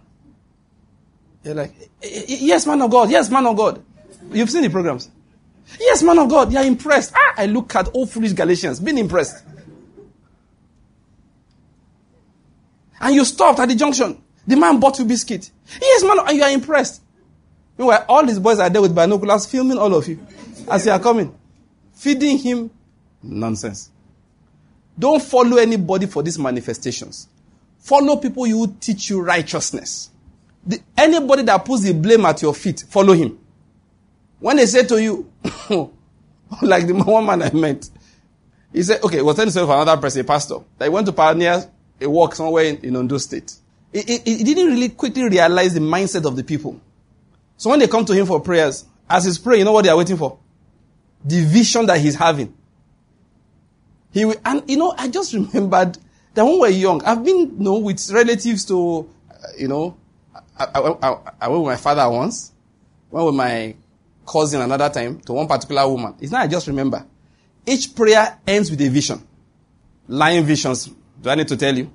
You're 1.43 1.55
like, 1.55 1.73
eh, 1.79 2.07
eh, 2.07 2.21
eh, 2.27 2.37
yes, 2.39 2.65
man 2.65 2.81
of 2.81 2.91
God, 2.91 3.09
yes, 3.09 3.29
man 3.29 3.45
of 3.45 3.55
God. 3.55 3.83
You've 4.31 4.49
seen 4.49 4.63
the 4.63 4.69
programs. 4.69 5.09
Yes, 5.79 6.03
man 6.03 6.17
of 6.19 6.29
God, 6.29 6.51
you're 6.51 6.63
impressed. 6.63 7.13
Ah, 7.15 7.33
I 7.37 7.45
look 7.45 7.75
at 7.75 7.87
all 7.89 8.05
foolish 8.05 8.33
Galatians, 8.33 8.79
being 8.79 8.97
impressed. 8.97 9.43
And 12.99 13.15
you 13.15 13.23
stopped 13.23 13.59
at 13.59 13.69
the 13.69 13.75
junction. 13.75 14.21
The 14.49 14.55
man 14.55 14.79
bought 14.79 14.97
you 14.97 15.05
biscuit. 15.05 15.51
Yes, 15.79 16.03
man, 16.03 16.17
and 16.27 16.35
you 16.35 16.41
are 16.41 16.49
impressed. 16.49 17.03
Meanwhile, 17.77 18.03
all 18.09 18.25
these 18.25 18.39
boys 18.39 18.57
are 18.57 18.67
there 18.67 18.81
with 18.81 18.95
binoculars 18.95 19.45
filming 19.45 19.77
all 19.77 19.93
of 19.93 20.07
you 20.07 20.25
as 20.71 20.87
you 20.87 20.91
are 20.91 20.99
coming. 20.99 21.37
Feeding 21.93 22.39
him 22.39 22.71
nonsense. 23.21 23.91
Don't 24.97 25.21
follow 25.21 25.57
anybody 25.57 26.07
for 26.07 26.23
these 26.23 26.39
manifestations. 26.39 27.27
Follow 27.77 28.15
people 28.15 28.43
who 28.45 28.73
teach 28.79 29.11
you 29.11 29.21
righteousness. 29.21 30.09
The, 30.65 30.81
anybody 30.97 31.43
that 31.43 31.63
puts 31.63 31.83
the 31.83 31.93
blame 31.93 32.25
at 32.25 32.41
your 32.41 32.55
feet, 32.55 32.83
follow 32.89 33.13
him. 33.13 33.37
When 34.39 34.57
they 34.57 34.65
say 34.65 34.83
to 34.87 34.99
you, 34.99 35.31
like 36.63 36.87
the 36.87 36.93
one 37.05 37.23
man 37.23 37.43
I 37.43 37.51
met, 37.51 37.87
he 38.73 38.81
said, 38.81 39.03
okay, 39.03 39.21
was 39.21 39.35
telling 39.35 39.51
for 39.51 39.61
another 39.61 40.01
person, 40.01 40.21
a 40.21 40.23
pastor, 40.23 40.55
that 40.79 40.85
he 40.85 40.89
went 40.89 41.05
to 41.05 41.13
pioneer 41.13 41.69
a 42.01 42.09
work 42.09 42.33
somewhere 42.33 42.63
in, 42.63 42.77
in 42.77 42.95
Ondo 42.95 43.19
State. 43.19 43.53
He, 43.91 44.01
he, 44.01 44.37
he 44.37 44.43
didn't 44.43 44.67
really 44.67 44.89
quickly 44.89 45.23
realize 45.23 45.73
the 45.73 45.79
mindset 45.79 46.25
of 46.25 46.35
the 46.35 46.43
people. 46.43 46.79
So 47.57 47.69
when 47.69 47.79
they 47.79 47.87
come 47.87 48.05
to 48.05 48.13
him 48.13 48.25
for 48.25 48.39
prayers, 48.39 48.85
as 49.09 49.25
he's 49.25 49.37
praying, 49.37 49.59
you 49.59 49.65
know 49.65 49.71
what 49.71 49.83
they 49.83 49.89
are 49.89 49.97
waiting 49.97 50.17
for? 50.17 50.37
The 51.25 51.43
vision 51.43 51.85
that 51.87 51.99
he's 51.99 52.15
having. 52.15 52.53
He 54.11 54.25
will, 54.25 54.35
and 54.45 54.63
you 54.69 54.77
know, 54.77 54.93
I 54.97 55.07
just 55.07 55.33
remembered 55.33 55.97
that 56.33 56.43
when 56.43 56.53
we 56.53 56.59
were 56.59 56.67
young, 56.69 57.03
I've 57.03 57.23
been, 57.23 57.37
you 57.37 57.55
know, 57.57 57.77
with 57.79 58.09
relatives 58.11 58.65
to, 58.65 59.09
uh, 59.29 59.33
you 59.57 59.67
know, 59.67 59.97
I, 60.57 60.65
I, 60.75 61.09
I, 61.09 61.17
I, 61.41 61.47
went 61.47 61.63
with 61.63 61.71
my 61.71 61.77
father 61.77 62.09
once, 62.09 62.51
went 63.11 63.25
with 63.25 63.35
my 63.35 63.75
cousin 64.25 64.61
another 64.61 64.89
time 64.89 65.19
to 65.21 65.33
one 65.33 65.47
particular 65.47 65.87
woman. 65.87 66.15
It's 66.19 66.31
not 66.31 66.41
I 66.41 66.47
just 66.47 66.67
remember. 66.67 67.05
Each 67.65 67.93
prayer 67.95 68.39
ends 68.47 68.69
with 68.71 68.81
a 68.81 68.87
vision. 68.87 69.21
Lying 70.07 70.45
visions. 70.45 70.89
Do 71.21 71.29
I 71.29 71.35
need 71.35 71.47
to 71.49 71.57
tell 71.57 71.75
you? 71.77 71.91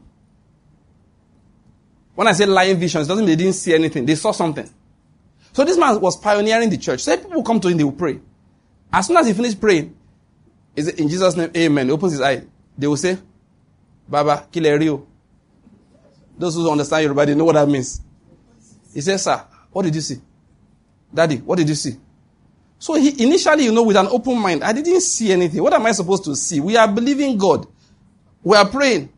When 2.14 2.28
I 2.28 2.32
say 2.32 2.46
lying 2.46 2.78
visions, 2.78 3.08
doesn't 3.08 3.24
mean 3.24 3.36
they 3.36 3.44
didn't 3.44 3.56
see 3.56 3.74
anything. 3.74 4.06
They 4.06 4.14
saw 4.14 4.30
something. 4.32 4.68
So 5.52 5.64
this 5.64 5.76
man 5.78 6.00
was 6.00 6.16
pioneering 6.16 6.70
the 6.70 6.78
church. 6.78 7.00
So 7.00 7.16
people 7.16 7.42
come 7.42 7.60
to 7.60 7.68
him, 7.68 7.76
they 7.78 7.84
will 7.84 7.92
pray. 7.92 8.20
As 8.92 9.06
soon 9.06 9.16
as 9.16 9.26
he 9.26 9.32
finished 9.32 9.60
praying, 9.60 9.94
is 10.76 10.88
in 10.88 11.08
Jesus' 11.08 11.36
name, 11.36 11.50
amen. 11.56 11.86
He 11.86 11.92
opens 11.92 12.12
his 12.12 12.20
eye. 12.20 12.42
They 12.76 12.86
will 12.86 12.96
say, 12.96 13.18
Baba, 14.08 14.46
kilerio. 14.52 15.06
Those 16.36 16.54
who 16.56 16.70
understand 16.70 17.02
Yoruba, 17.04 17.26
they 17.26 17.34
know 17.34 17.44
what 17.44 17.54
that 17.54 17.68
means. 17.68 18.00
He 18.92 19.00
says, 19.00 19.22
Sir, 19.22 19.42
what 19.70 19.82
did 19.84 19.94
you 19.94 20.00
see? 20.00 20.16
Daddy, 21.12 21.36
what 21.36 21.56
did 21.56 21.68
you 21.68 21.74
see? 21.76 21.96
So 22.78 22.94
he, 22.94 23.22
initially, 23.22 23.64
you 23.64 23.72
know, 23.72 23.84
with 23.84 23.96
an 23.96 24.08
open 24.08 24.38
mind, 24.38 24.64
I 24.64 24.72
didn't 24.72 25.00
see 25.00 25.32
anything. 25.32 25.62
What 25.62 25.72
am 25.72 25.86
I 25.86 25.92
supposed 25.92 26.24
to 26.24 26.34
see? 26.34 26.60
We 26.60 26.76
are 26.76 26.88
believing 26.88 27.38
God. 27.38 27.66
We 28.42 28.56
are 28.56 28.68
praying. 28.68 29.08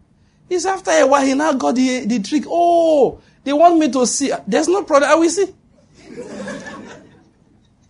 It's 0.49 0.65
after 0.65 0.91
a 0.93 1.07
while 1.07 1.25
he 1.25 1.35
now 1.35 1.53
got 1.53 1.75
the, 1.75 2.07
the 2.07 2.21
trick. 2.21 2.45
Oh, 2.47 3.21
they 3.43 3.53
want 3.53 3.79
me 3.79 3.91
to 3.91 4.07
see. 4.07 4.33
There's 4.47 4.69
no 4.69 4.83
problem. 4.85 5.11
I 5.11 5.15
will 5.15 5.31
see. 5.31 5.53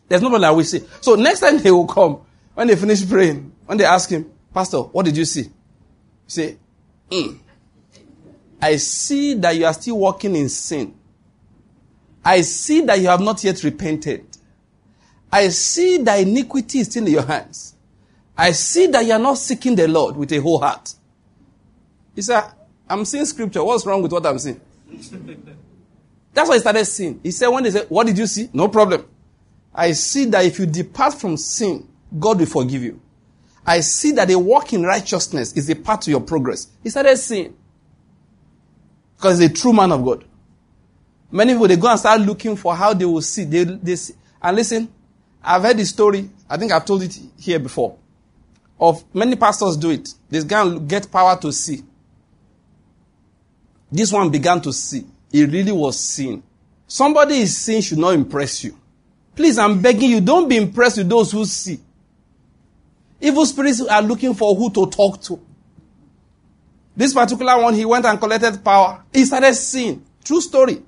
There's 0.08 0.22
no 0.22 0.28
problem. 0.28 0.44
I 0.44 0.50
will 0.50 0.64
see. 0.64 0.82
So 1.00 1.14
next 1.14 1.40
time 1.40 1.58
they 1.58 1.70
will 1.70 1.86
come, 1.86 2.20
when 2.54 2.66
they 2.68 2.76
finish 2.76 3.08
praying, 3.08 3.52
when 3.66 3.78
they 3.78 3.84
ask 3.84 4.08
him, 4.08 4.30
Pastor, 4.54 4.78
what 4.78 5.04
did 5.04 5.16
you 5.16 5.24
see? 5.24 5.50
Say, 6.26 6.56
mm, 7.10 7.38
I 8.60 8.76
see 8.76 9.34
that 9.34 9.54
you 9.54 9.66
are 9.66 9.74
still 9.74 9.98
walking 9.98 10.34
in 10.34 10.48
sin. 10.48 10.94
I 12.24 12.40
see 12.40 12.80
that 12.82 12.98
you 12.98 13.08
have 13.08 13.20
not 13.20 13.44
yet 13.44 13.62
repented. 13.62 14.24
I 15.30 15.48
see 15.48 15.98
that 15.98 16.20
iniquity 16.20 16.80
is 16.80 16.88
still 16.88 17.06
in 17.06 17.12
your 17.12 17.22
hands. 17.22 17.74
I 18.36 18.52
see 18.52 18.86
that 18.88 19.04
you 19.04 19.12
are 19.12 19.18
not 19.18 19.38
seeking 19.38 19.76
the 19.76 19.86
Lord 19.86 20.16
with 20.16 20.32
a 20.32 20.40
whole 20.40 20.58
heart. 20.58 20.94
He 22.16 22.22
said, 22.22 22.44
I'm 22.88 23.04
seeing 23.04 23.26
scripture. 23.26 23.62
What's 23.62 23.86
wrong 23.86 24.02
with 24.02 24.10
what 24.10 24.26
I'm 24.26 24.38
seeing? 24.38 24.60
That's 26.32 26.48
why 26.48 26.56
he 26.56 26.60
started 26.60 26.84
seeing. 26.86 27.20
He 27.22 27.30
said, 27.30 27.48
when 27.48 27.62
they 27.62 27.70
said, 27.70 27.86
What 27.88 28.06
did 28.06 28.18
you 28.18 28.26
see? 28.26 28.48
No 28.52 28.68
problem. 28.68 29.06
I 29.74 29.92
see 29.92 30.24
that 30.26 30.44
if 30.44 30.58
you 30.58 30.66
depart 30.66 31.14
from 31.14 31.36
sin, 31.36 31.86
God 32.18 32.38
will 32.38 32.46
forgive 32.46 32.82
you. 32.82 33.00
I 33.66 33.80
see 33.80 34.12
that 34.12 34.30
a 34.30 34.38
walk 34.38 34.72
in 34.72 34.82
righteousness 34.82 35.52
is 35.52 35.68
a 35.68 35.74
part 35.74 36.02
to 36.02 36.10
your 36.10 36.20
progress. 36.20 36.68
He 36.82 36.88
started 36.88 37.16
seeing. 37.18 37.54
Because 39.16 39.38
he's 39.38 39.50
a 39.50 39.52
true 39.52 39.72
man 39.72 39.92
of 39.92 40.04
God. 40.04 40.24
Many 41.30 41.52
people, 41.52 41.68
they 41.68 41.76
go 41.76 41.88
and 41.88 41.98
start 41.98 42.20
looking 42.20 42.56
for 42.56 42.74
how 42.74 42.94
they 42.94 43.04
will 43.04 43.20
see. 43.20 43.44
They, 43.44 43.64
they 43.64 43.96
see. 43.96 44.14
And 44.40 44.56
listen, 44.56 44.88
I've 45.42 45.62
heard 45.62 45.76
the 45.76 45.84
story, 45.84 46.30
I 46.48 46.56
think 46.56 46.72
I've 46.72 46.84
told 46.84 47.02
it 47.02 47.18
here 47.38 47.58
before, 47.58 47.98
of 48.78 49.04
many 49.14 49.36
pastors 49.36 49.76
do 49.76 49.90
it. 49.90 50.08
They 50.30 50.42
can 50.44 50.86
get 50.86 51.10
power 51.10 51.38
to 51.40 51.52
see. 51.52 51.82
This 53.96 54.12
one 54.12 54.28
began 54.28 54.60
to 54.60 54.74
see. 54.74 55.06
He 55.32 55.46
really 55.46 55.72
was 55.72 55.98
seeing. 55.98 56.42
Somebody 56.86 57.36
is 57.38 57.56
seeing 57.56 57.80
should 57.80 57.96
not 57.96 58.12
impress 58.12 58.62
you. 58.62 58.78
Please, 59.34 59.58
I'm 59.58 59.80
begging 59.80 60.10
you, 60.10 60.20
don't 60.20 60.48
be 60.50 60.58
impressed 60.58 60.98
with 60.98 61.08
those 61.08 61.32
who 61.32 61.46
see. 61.46 61.80
Evil 63.18 63.46
spirits 63.46 63.80
are 63.80 64.02
looking 64.02 64.34
for 64.34 64.54
who 64.54 64.70
to 64.70 64.86
talk 64.90 65.22
to. 65.22 65.40
This 66.94 67.14
particular 67.14 67.58
one, 67.60 67.72
he 67.72 67.86
went 67.86 68.04
and 68.04 68.20
collected 68.20 68.62
power. 68.62 69.02
He 69.14 69.24
started 69.24 69.54
seeing. 69.54 70.04
True 70.22 70.42
story. 70.42 70.82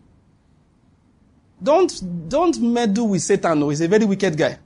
Don't, 1.63 2.29
don't 2.29 2.61
meddle 2.61 3.09
with 3.09 3.23
Satan. 3.23 3.59
No, 3.59 3.71
he's 3.71 3.81
a 3.81 3.89
very 3.89 4.05
wicked 4.05 4.37
guy. 4.37 4.59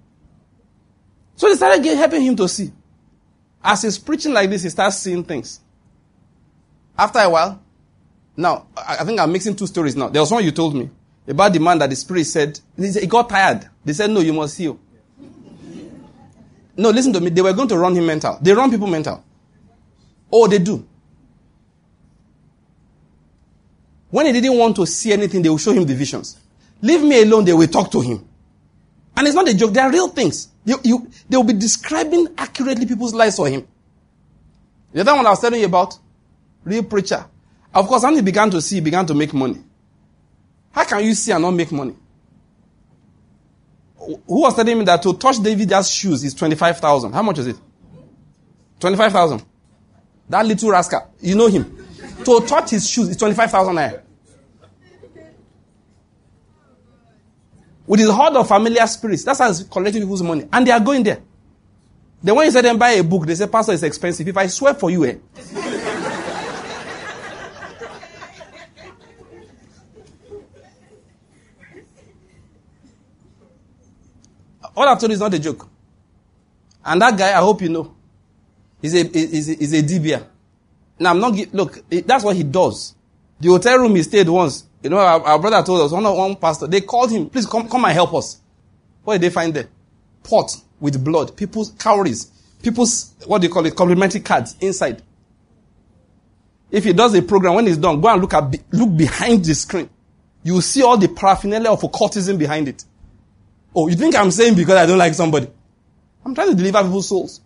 So 1.36 1.48
they 1.48 1.54
started 1.54 1.84
helping 1.84 2.22
him 2.22 2.34
to 2.36 2.48
see. 2.48 2.72
As 3.62 3.82
he's 3.82 3.98
preaching 3.98 4.32
like 4.32 4.50
this, 4.50 4.64
he 4.64 4.68
starts 4.68 4.96
seeing 4.96 5.22
things. 5.22 5.60
After 6.98 7.20
a 7.20 7.30
while, 7.30 7.61
now, 8.36 8.66
I 8.76 9.04
think 9.04 9.20
I'm 9.20 9.30
mixing 9.30 9.54
two 9.56 9.66
stories 9.66 9.94
now. 9.94 10.08
There 10.08 10.22
was 10.22 10.30
one 10.30 10.44
you 10.44 10.52
told 10.52 10.74
me 10.74 10.88
about 11.28 11.52
the 11.52 11.60
man 11.60 11.78
that 11.78 11.90
the 11.90 11.96
spirit 11.96 12.24
said, 12.24 12.58
he 12.76 13.06
got 13.06 13.28
tired. 13.28 13.68
They 13.84 13.92
said, 13.92 14.10
no, 14.10 14.20
you 14.20 14.32
must 14.32 14.56
heal. 14.56 14.78
No, 16.76 16.90
listen 16.90 17.12
to 17.12 17.20
me. 17.20 17.30
They 17.30 17.42
were 17.42 17.52
going 17.52 17.68
to 17.68 17.78
run 17.78 17.94
him 17.94 18.06
mental. 18.06 18.38
They 18.40 18.52
run 18.52 18.70
people 18.70 18.86
mental. 18.86 19.22
Oh, 20.32 20.46
they 20.48 20.58
do. 20.58 20.86
When 24.08 24.26
he 24.26 24.32
didn't 24.32 24.58
want 24.58 24.76
to 24.76 24.86
see 24.86 25.12
anything, 25.12 25.42
they 25.42 25.48
will 25.48 25.58
show 25.58 25.72
him 25.72 25.84
the 25.84 25.94
visions. 25.94 26.38
Leave 26.80 27.02
me 27.02 27.22
alone, 27.22 27.44
they 27.44 27.52
will 27.52 27.68
talk 27.68 27.90
to 27.92 28.00
him. 28.00 28.26
And 29.16 29.26
it's 29.26 29.36
not 29.36 29.48
a 29.48 29.54
joke, 29.54 29.72
they 29.72 29.80
are 29.80 29.90
real 29.90 30.08
things. 30.08 30.48
You, 30.64 30.78
you, 30.82 31.10
they 31.28 31.36
will 31.36 31.44
be 31.44 31.52
describing 31.52 32.28
accurately 32.36 32.86
people's 32.86 33.14
lives 33.14 33.36
for 33.36 33.48
him. 33.48 33.66
The 34.92 35.02
other 35.02 35.14
one 35.14 35.26
I 35.26 35.30
was 35.30 35.40
telling 35.40 35.60
you 35.60 35.66
about, 35.66 35.98
real 36.64 36.82
preacher. 36.82 37.24
Of 37.74 37.86
course, 37.88 38.02
when 38.02 38.16
he 38.16 38.22
began 38.22 38.50
to 38.50 38.60
see, 38.60 38.76
he 38.76 38.80
began 38.80 39.06
to 39.06 39.14
make 39.14 39.32
money. 39.32 39.62
How 40.72 40.84
can 40.84 41.04
you 41.04 41.14
see 41.14 41.32
and 41.32 41.42
not 41.42 41.52
make 41.52 41.72
money? 41.72 41.94
Who 43.96 44.20
was 44.26 44.54
telling 44.54 44.78
me 44.78 44.84
that 44.84 45.02
to 45.02 45.14
touch 45.14 45.38
David's 45.38 45.90
shoes 45.90 46.24
is 46.24 46.34
25,000? 46.34 47.12
How 47.12 47.22
much 47.22 47.38
is 47.38 47.46
it? 47.48 47.56
25,000. 48.80 49.44
That 50.28 50.46
little 50.46 50.70
rascal, 50.70 51.12
you 51.20 51.34
know 51.34 51.46
him. 51.46 51.82
to 52.24 52.40
touch 52.46 52.70
his 52.70 52.88
shoes 52.88 53.08
is 53.08 53.16
25,000 53.16 53.74
naira. 53.74 54.02
With 57.86 58.00
his 58.00 58.10
horde 58.10 58.36
of 58.36 58.48
familiar 58.48 58.86
spirits, 58.86 59.24
that's 59.24 59.38
how 59.40 59.48
he's 59.48 59.64
collecting 59.64 60.02
people's 60.02 60.22
money. 60.22 60.48
And 60.52 60.66
they 60.66 60.70
are 60.70 60.80
going 60.80 61.02
there. 61.02 61.20
Then 62.22 62.36
when 62.36 62.46
you 62.46 62.52
say 62.52 62.62
them 62.62 62.78
buy 62.78 62.92
a 62.92 63.04
book, 63.04 63.26
they 63.26 63.34
say, 63.34 63.48
Pastor, 63.48 63.72
it's 63.72 63.82
expensive. 63.82 64.26
If 64.26 64.36
I 64.36 64.46
swear 64.46 64.74
for 64.74 64.90
you, 64.90 65.04
eh? 65.04 65.16
All 74.76 74.88
I've 74.88 74.98
told 74.98 75.10
you 75.10 75.14
is 75.14 75.20
not 75.20 75.34
a 75.34 75.38
joke. 75.38 75.68
And 76.84 77.00
that 77.00 77.16
guy, 77.16 77.30
I 77.30 77.40
hope 77.40 77.62
you 77.62 77.68
know, 77.68 77.94
he's 78.80 78.94
a, 78.94 79.04
he's 79.04 79.48
a, 79.50 79.54
he's 79.54 79.72
a 79.72 79.82
dibia. 79.82 80.26
Now, 80.98 81.10
I'm 81.10 81.20
not, 81.20 81.34
look, 81.54 81.78
that's 81.88 82.24
what 82.24 82.36
he 82.36 82.42
does. 82.42 82.94
The 83.40 83.48
hotel 83.48 83.78
room 83.78 83.96
he 83.96 84.02
stayed 84.02 84.28
once, 84.28 84.64
you 84.82 84.90
know, 84.90 84.98
our, 84.98 85.20
our 85.20 85.38
brother 85.38 85.62
told 85.64 85.80
us, 85.82 85.92
one, 85.92 86.04
one 86.04 86.36
pastor, 86.36 86.66
they 86.66 86.80
called 86.80 87.10
him, 87.10 87.28
please 87.28 87.46
come, 87.46 87.68
come 87.68 87.84
and 87.84 87.92
help 87.92 88.14
us. 88.14 88.40
What 89.04 89.14
did 89.14 89.22
they 89.22 89.30
find 89.30 89.52
there? 89.52 89.68
Pot 90.22 90.56
with 90.80 91.02
blood, 91.04 91.36
people's 91.36 91.70
cowries, 91.70 92.30
people's, 92.62 93.14
what 93.26 93.40
do 93.40 93.48
you 93.48 93.52
call 93.52 93.66
it, 93.66 93.74
complimentary 93.74 94.20
cards 94.20 94.56
inside. 94.60 95.02
If 96.70 96.84
he 96.84 96.92
does 96.92 97.14
a 97.14 97.22
program, 97.22 97.54
when 97.54 97.66
he's 97.66 97.76
done, 97.76 98.00
go 98.00 98.08
and 98.08 98.20
look 98.20 98.32
at, 98.34 98.54
look 98.72 98.96
behind 98.96 99.44
the 99.44 99.54
screen. 99.54 99.90
You 100.42 100.54
will 100.54 100.62
see 100.62 100.82
all 100.82 100.96
the 100.96 101.08
paraphernalia 101.08 101.70
of 101.70 101.82
occultism 101.84 102.38
behind 102.38 102.68
it. 102.68 102.84
Oh, 103.74 103.88
you 103.88 103.96
think 103.96 104.14
I'm 104.14 104.30
saying 104.30 104.54
because 104.54 104.76
I 104.76 104.86
don't 104.86 104.98
like 104.98 105.14
somebody? 105.14 105.48
I'm 106.24 106.34
trying 106.34 106.50
to 106.50 106.54
deliver 106.54 106.82
people's 106.82 107.08
souls. 107.08 107.40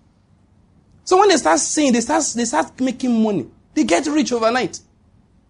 So 1.05 1.19
when 1.19 1.29
they 1.29 1.37
start 1.37 1.61
saying, 1.61 1.93
they 1.93 2.01
start, 2.01 2.25
they 2.35 2.45
start 2.45 2.81
making 2.81 3.23
money. 3.23 3.47
They 3.75 3.85
get 3.85 4.07
rich 4.07 4.33
overnight. 4.33 4.81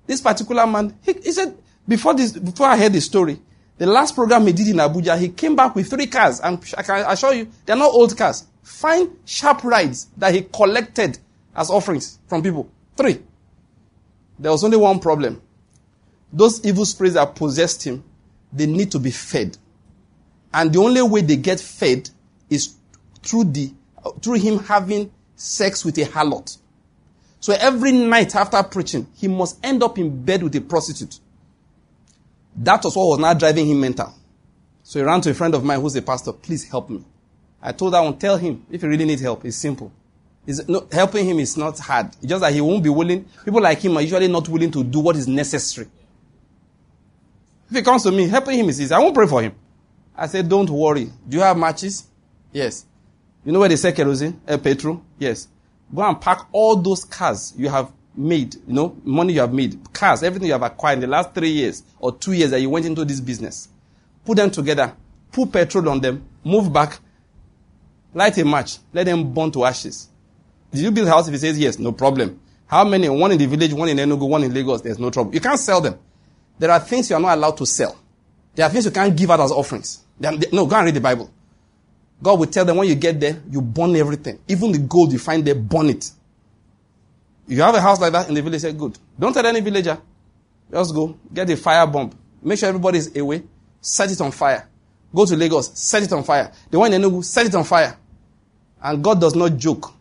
This 0.06 0.20
particular 0.20 0.66
man, 0.66 0.96
he, 1.02 1.14
he 1.14 1.32
said, 1.32 1.56
before 1.88 2.14
this, 2.14 2.32
before 2.32 2.66
I 2.66 2.76
heard 2.76 2.92
the 2.92 3.00
story, 3.00 3.40
the 3.78 3.86
last 3.86 4.14
program 4.14 4.46
he 4.46 4.52
did 4.52 4.68
in 4.68 4.76
Abuja, 4.76 5.18
he 5.18 5.28
came 5.30 5.56
back 5.56 5.74
with 5.74 5.88
three 5.88 6.06
cars, 6.06 6.40
and 6.40 6.62
I 6.76 6.82
can 6.82 7.10
assure 7.10 7.34
you, 7.34 7.48
they're 7.64 7.76
not 7.76 7.92
old 7.92 8.16
cars. 8.16 8.46
Fine, 8.62 9.16
sharp 9.24 9.64
rides 9.64 10.08
that 10.16 10.34
he 10.34 10.42
collected 10.42 11.18
as 11.54 11.70
offerings 11.70 12.18
from 12.26 12.42
people. 12.42 12.70
Three. 12.96 13.22
There 14.38 14.52
was 14.52 14.64
only 14.64 14.76
one 14.76 14.98
problem. 14.98 15.40
Those 16.32 16.64
evil 16.64 16.84
spirits 16.84 17.14
that 17.14 17.34
possessed 17.34 17.84
him, 17.84 18.02
they 18.52 18.66
need 18.66 18.90
to 18.92 18.98
be 18.98 19.10
fed. 19.10 19.56
And 20.56 20.72
the 20.72 20.78
only 20.78 21.02
way 21.02 21.20
they 21.20 21.36
get 21.36 21.60
fed 21.60 22.08
is 22.48 22.76
through 23.22 23.44
the, 23.44 23.74
through 24.22 24.36
him 24.36 24.58
having 24.60 25.12
sex 25.34 25.84
with 25.84 25.98
a 25.98 26.06
harlot. 26.06 26.56
So 27.40 27.52
every 27.52 27.92
night 27.92 28.34
after 28.34 28.62
preaching, 28.62 29.06
he 29.14 29.28
must 29.28 29.58
end 29.62 29.82
up 29.82 29.98
in 29.98 30.24
bed 30.24 30.42
with 30.42 30.56
a 30.56 30.62
prostitute. 30.62 31.20
That 32.56 32.82
was 32.84 32.96
what 32.96 33.04
was 33.04 33.18
now 33.18 33.34
driving 33.34 33.66
him 33.66 33.80
mental. 33.82 34.14
So 34.82 34.98
he 34.98 35.04
ran 35.04 35.20
to 35.20 35.30
a 35.30 35.34
friend 35.34 35.54
of 35.54 35.62
mine 35.62 35.78
who's 35.78 35.94
a 35.94 36.00
pastor. 36.00 36.32
Please 36.32 36.66
help 36.70 36.88
me. 36.88 37.04
I 37.60 37.72
told 37.72 37.92
that 37.92 38.00
one, 38.00 38.16
tell 38.16 38.38
him 38.38 38.64
if 38.70 38.80
he 38.80 38.86
really 38.86 39.04
needs 39.04 39.20
help. 39.20 39.44
It's 39.44 39.58
simple. 39.58 39.92
It's, 40.46 40.66
no, 40.66 40.88
helping 40.90 41.26
him 41.26 41.38
is 41.38 41.58
not 41.58 41.78
hard. 41.78 42.06
It's 42.06 42.28
just 42.28 42.40
that 42.40 42.54
he 42.54 42.62
won't 42.62 42.82
be 42.82 42.88
willing. 42.88 43.28
People 43.44 43.60
like 43.60 43.80
him 43.80 43.94
are 43.98 44.00
usually 44.00 44.28
not 44.28 44.48
willing 44.48 44.70
to 44.70 44.82
do 44.82 45.00
what 45.00 45.16
is 45.16 45.28
necessary. 45.28 45.88
If 47.68 47.76
he 47.76 47.82
comes 47.82 48.04
to 48.04 48.10
me, 48.10 48.26
helping 48.26 48.58
him 48.58 48.70
is 48.70 48.80
easy. 48.80 48.94
I 48.94 49.00
won't 49.00 49.14
pray 49.14 49.26
for 49.26 49.42
him. 49.42 49.54
I 50.16 50.26
said, 50.26 50.48
don't 50.48 50.70
worry. 50.70 51.11
Do 51.29 51.37
you 51.37 51.42
have 51.42 51.57
matches? 51.59 52.07
Yes. 52.52 52.87
You 53.44 53.52
know 53.52 53.61
where 53.61 53.68
they 53.68 53.76
sell 53.76 53.92
kerosene? 53.92 54.40
Uh, 54.48 54.57
petrol? 54.59 55.02
Yes. 55.18 55.48
Go 55.94 56.02
and 56.02 56.20
pack 56.20 56.46
all 56.52 56.76
those 56.76 57.05
cars 57.05 57.52
you 57.57 57.68
have 57.68 57.92
made, 58.16 58.55
you 58.55 58.72
know, 58.72 58.96
money 59.05 59.35
you 59.35 59.40
have 59.40 59.52
made, 59.52 59.79
cars, 59.92 60.22
everything 60.22 60.46
you 60.46 60.52
have 60.52 60.62
acquired 60.62 60.94
in 60.94 61.00
the 61.00 61.07
last 61.07 61.35
three 61.35 61.50
years 61.50 61.83
or 61.98 62.16
two 62.16 62.33
years 62.33 62.50
that 62.50 62.61
you 62.61 62.70
went 62.70 62.87
into 62.87 63.05
this 63.05 63.20
business. 63.20 63.68
Put 64.24 64.38
them 64.38 64.50
together, 64.50 64.94
put 65.31 65.52
petrol 65.52 65.88
on 65.90 66.00
them, 66.00 66.26
move 66.42 66.72
back, 66.72 66.98
light 68.14 68.37
a 68.38 68.44
match, 68.44 68.79
let 68.92 69.05
them 69.05 69.33
burn 69.33 69.50
to 69.52 69.64
ashes. 69.64 70.09
Did 70.72 70.81
you 70.81 70.90
build 70.90 71.09
a 71.09 71.11
house? 71.11 71.29
If 71.29 71.35
he 71.35 71.38
says 71.38 71.59
yes, 71.59 71.79
no 71.79 71.92
problem. 71.92 72.40
How 72.66 72.85
many? 72.85 73.09
One 73.09 73.33
in 73.33 73.38
the 73.38 73.46
village, 73.46 73.72
one 73.72 73.88
in 73.88 73.98
Enugu, 73.98 74.29
one 74.29 74.42
in 74.42 74.52
Lagos, 74.52 74.81
there's 74.81 74.98
no 74.98 75.11
trouble. 75.11 75.33
You 75.33 75.40
can't 75.40 75.61
sell 75.61 75.81
them. 75.81 75.98
There 76.59 76.70
are 76.70 76.81
things 76.81 77.09
you 77.11 77.16
are 77.16 77.20
not 77.20 77.37
allowed 77.37 77.57
to 77.59 77.66
sell. 77.66 77.96
There 78.55 78.66
are 78.66 78.70
things 78.70 78.87
you 78.87 78.90
can't 78.90 79.14
give 79.14 79.31
out 79.31 79.40
as 79.40 79.52
offerings. 79.52 80.02
No, 80.18 80.66
go 80.66 80.76
and 80.76 80.87
read 80.87 80.94
the 80.94 81.00
Bible. 81.00 81.31
God 82.22 82.38
will 82.38 82.46
tell 82.46 82.64
them 82.64 82.76
when 82.76 82.88
you 82.88 82.94
get 82.94 83.20
there, 83.20 83.40
you 83.50 83.61
burn 83.61 83.94
everything. 83.96 84.38
Even 84.48 84.72
the 84.72 84.79
gold 84.79 85.12
you 85.12 85.18
find 85.18 85.44
there, 85.44 85.55
burn 85.55 85.90
it. 85.90 86.11
You 87.46 87.61
have 87.62 87.74
a 87.74 87.81
house 87.81 88.00
like 88.00 88.12
that 88.12 88.29
in 88.29 88.35
the 88.35 88.42
village, 88.42 88.62
say, 88.62 88.72
good. 88.72 88.98
Don't 89.18 89.33
tell 89.33 89.46
any 89.46 89.61
villager. 89.61 89.98
Just 90.70 90.94
go, 90.94 91.16
get 91.33 91.48
a 91.50 91.57
fire 91.57 91.87
bomb. 91.87 92.11
Make 92.42 92.59
sure 92.59 92.68
everybody 92.68 92.98
is 92.98 93.14
away. 93.16 93.42
Set 93.81 94.11
it 94.11 94.20
on 94.20 94.33
fire. 94.33 94.68
Go 95.14 95.24
to 95.26 95.37
Lagos, 95.37 95.70
set 95.79 96.02
it 96.02 96.12
on 96.12 96.24
fire. 96.24 96.50
The 96.70 96.79
one 96.79 96.92
in 96.92 97.00
Enugu, 97.00 97.24
set 97.24 97.46
it 97.46 97.55
on 97.55 97.64
fire. 97.64 97.96
And 98.83 99.02
God 99.02 99.20
does 99.20 99.35
not 99.35 99.57
joke. 99.57 99.92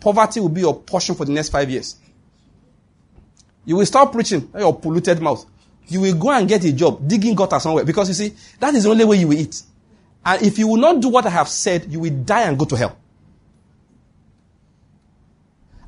Poverty 0.00 0.40
will 0.40 0.50
be 0.50 0.60
your 0.60 0.78
portion 0.78 1.14
for 1.14 1.24
the 1.24 1.32
next 1.32 1.48
five 1.48 1.70
years. 1.70 1.96
You 3.64 3.76
will 3.76 3.86
stop 3.86 4.12
preaching 4.12 4.50
your 4.58 4.78
polluted 4.78 5.20
mouth. 5.22 5.46
You 5.88 6.00
will 6.00 6.14
go 6.14 6.30
and 6.30 6.48
get 6.48 6.64
a 6.64 6.72
job 6.72 7.06
digging 7.06 7.34
gutter 7.34 7.60
somewhere 7.60 7.84
because 7.84 8.08
you 8.08 8.14
see, 8.14 8.34
that 8.58 8.74
is 8.74 8.84
the 8.84 8.90
only 8.90 9.04
way 9.04 9.16
you 9.18 9.28
will 9.28 9.38
eat. 9.38 9.62
And 10.24 10.42
if 10.42 10.58
you 10.58 10.66
will 10.68 10.78
not 10.78 11.00
do 11.00 11.08
what 11.08 11.26
I 11.26 11.30
have 11.30 11.48
said, 11.48 11.90
you 11.92 12.00
will 12.00 12.24
die 12.24 12.42
and 12.42 12.58
go 12.58 12.64
to 12.64 12.76
hell. 12.76 12.96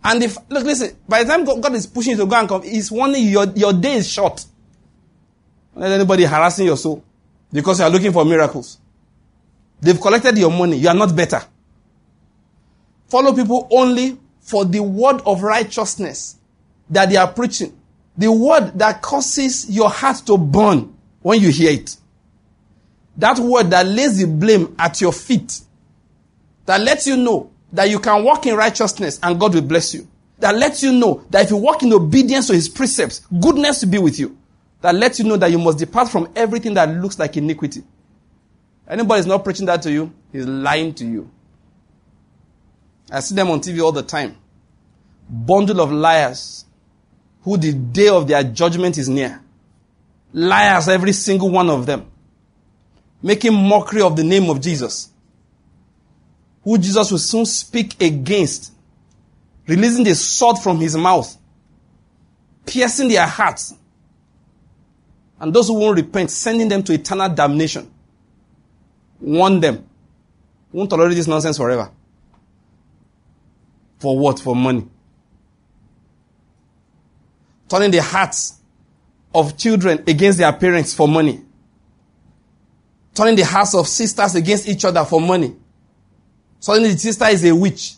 And 0.05 0.23
if, 0.23 0.37
look, 0.49 0.65
listen, 0.65 0.97
by 1.09 1.25
the 1.25 1.31
time 1.31 1.45
God 1.45 1.75
is 1.75 1.87
pushing 1.87 2.13
you 2.13 2.19
to 2.19 2.27
go 2.27 2.37
and 2.37 2.49
come, 2.49 2.63
He's 2.63 2.93
warning 2.93 3.25
you, 3.25 3.31
your, 3.31 3.47
your 3.57 3.73
day 3.73 3.95
is 3.95 4.09
short. 4.09 4.45
Don't 5.75 5.83
let 5.83 5.93
anybody 5.93 6.25
harassing 6.25 6.67
your 6.67 6.77
soul 6.77 7.03
because 7.53 7.81
you 7.81 7.85
are 7.85 7.91
looking 7.91 8.13
for 8.13 8.25
miracles. 8.25 8.79
They've 9.81 10.01
collected 10.01 10.39
your 10.39 10.51
money. 10.51 10.77
You 10.77 10.89
are 10.89 10.95
not 10.95 11.15
better. 11.17 11.43
Follow 13.09 13.35
people 13.35 13.67
only 13.71 14.17
for 14.41 14.65
the 14.65 14.81
word 14.81 15.23
of 15.27 15.43
righteousness 15.43 16.37
that 16.89 17.09
they 17.11 17.17
are 17.17 17.31
preaching. 17.33 17.76
The 18.19 18.31
word 18.33 18.79
that 18.79 19.03
causes 19.03 19.69
your 19.69 19.91
heart 19.91 20.23
to 20.27 20.39
burn 20.39 20.95
when 21.21 21.41
you 21.41 21.51
hear 21.51 21.73
it. 21.73 21.97
That 23.17 23.39
word 23.39 23.71
that 23.71 23.87
lays 23.87 24.19
the 24.19 24.27
blame 24.27 24.75
at 24.79 25.01
your 25.01 25.13
feet. 25.13 25.61
That 26.67 26.81
lets 26.81 27.07
you 27.07 27.17
know 27.17 27.51
that 27.73 27.89
you 27.91 27.99
can 27.99 28.25
walk 28.25 28.47
in 28.47 28.55
righteousness 28.57 29.19
and 29.23 29.39
God 29.39 29.55
will 29.55 29.63
bless 29.63 29.95
you. 29.95 30.07
That 30.39 30.55
lets 30.55 30.83
you 30.83 30.93
know 30.93 31.25
that 31.31 31.45
if 31.45 31.51
you 31.51 31.57
walk 31.57 31.83
in 31.83 31.93
obedience 31.93 32.49
to 32.49 32.55
his 32.55 32.69
precepts, 32.69 33.27
goodness 33.41 33.83
will 33.83 33.91
be 33.91 33.99
with 33.99 34.19
you. 34.19 34.37
That 34.83 34.95
lets 34.95 35.19
you 35.19 35.25
know 35.25 35.37
that 35.39 35.51
you 35.51 35.59
must 35.59 35.79
depart 35.79 36.09
from 36.09 36.31
everything 36.37 36.75
that 36.75 36.89
looks 36.89 37.19
like 37.19 37.37
iniquity. 37.37 37.83
Anybody 38.87 39.21
is 39.21 39.27
not 39.27 39.43
preaching 39.43 39.67
that 39.67 39.83
to 39.83 39.91
you, 39.91 40.13
he's 40.33 40.47
lying 40.47 40.95
to 40.95 41.05
you. 41.05 41.31
I 43.11 43.21
see 43.21 43.35
them 43.35 43.51
on 43.51 43.61
TV 43.61 43.83
all 43.83 43.93
the 43.93 44.03
time. 44.03 44.37
Bundle 45.29 45.81
of 45.81 45.91
liars 45.91 46.66
who 47.47 47.57
the 47.57 47.73
day 47.73 48.09
of 48.09 48.27
their 48.27 48.43
judgment 48.43 48.99
is 48.99 49.09
near. 49.09 49.41
Liars, 50.33 50.89
every 50.89 51.13
single 51.13 51.49
one 51.49 51.71
of 51.71 51.87
them. 51.87 52.11
Making 53.23 53.55
mockery 53.55 54.03
of 54.03 54.17
the 54.17 54.25
name 54.25 54.51
of 54.51 54.61
Jesus. 54.61 55.11
Who 56.65 56.77
Jesus 56.77 57.09
will 57.09 57.21
soon 57.21 57.47
speak 57.47 58.03
against. 58.03 58.73
Releasing 59.69 60.03
the 60.03 60.17
sword 60.17 60.59
from 60.59 60.81
his 60.81 60.97
mouth. 60.97 61.37
Piercing 62.67 63.11
their 63.11 63.27
hearts. 63.27 63.75
And 65.39 65.55
those 65.55 65.69
who 65.69 65.75
won't 65.75 65.99
repent, 65.99 66.33
sending 66.33 66.67
them 66.67 66.83
to 66.83 66.95
eternal 66.95 67.29
damnation. 67.29 67.89
Warn 69.21 69.61
them. 69.61 69.89
Won't 70.73 70.91
tolerate 70.91 71.15
this 71.15 71.29
nonsense 71.29 71.59
forever. 71.59 71.93
For 74.01 74.19
what? 74.19 74.41
For 74.41 74.57
money. 74.57 74.89
Turning 77.69 77.91
the 77.91 78.03
hearts 78.03 78.55
of 79.35 79.57
children 79.57 80.03
against 80.07 80.39
their 80.39 80.53
parents 80.53 80.95
for 80.95 81.09
money. 81.09 81.41
Turning 83.15 83.37
the 83.37 83.45
hearts 83.45 83.75
of 83.75 83.89
sisters 83.89 84.35
against 84.35 84.69
each 84.69 84.85
other 84.85 85.05
for 85.05 85.21
money. 85.21 85.55
Suddenly 86.61 86.93
the 86.93 86.99
sister 86.99 87.27
is 87.27 87.45
a 87.45 87.55
witch. 87.55 87.95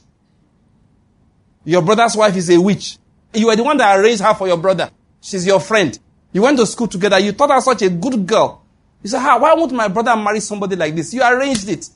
Your 1.64 1.82
brother's 1.82 2.16
wife 2.16 2.36
is 2.36 2.50
a 2.50 2.60
witch. 2.60 2.98
You 3.34 3.48
are 3.50 3.56
the 3.56 3.62
one 3.62 3.76
that 3.76 3.98
arranged 3.98 4.22
her 4.22 4.34
for 4.34 4.48
your 4.48 4.56
brother. 4.56 4.90
She's 5.20 5.46
your 5.46 5.60
friend. 5.60 5.98
You 6.32 6.42
went 6.42 6.58
to 6.58 6.66
school 6.66 6.88
together. 6.88 7.18
You 7.18 7.32
thought 7.32 7.50
her 7.50 7.60
such 7.60 7.82
a 7.82 7.90
good 7.90 8.26
girl. 8.26 8.62
You 9.02 9.10
said, 9.10 9.22
why 9.38 9.54
won't 9.54 9.72
my 9.72 9.88
brother 9.88 10.16
marry 10.16 10.40
somebody 10.40 10.76
like 10.76 10.94
this? 10.94 11.12
You 11.12 11.22
arranged 11.22 11.68
it. 11.68 11.88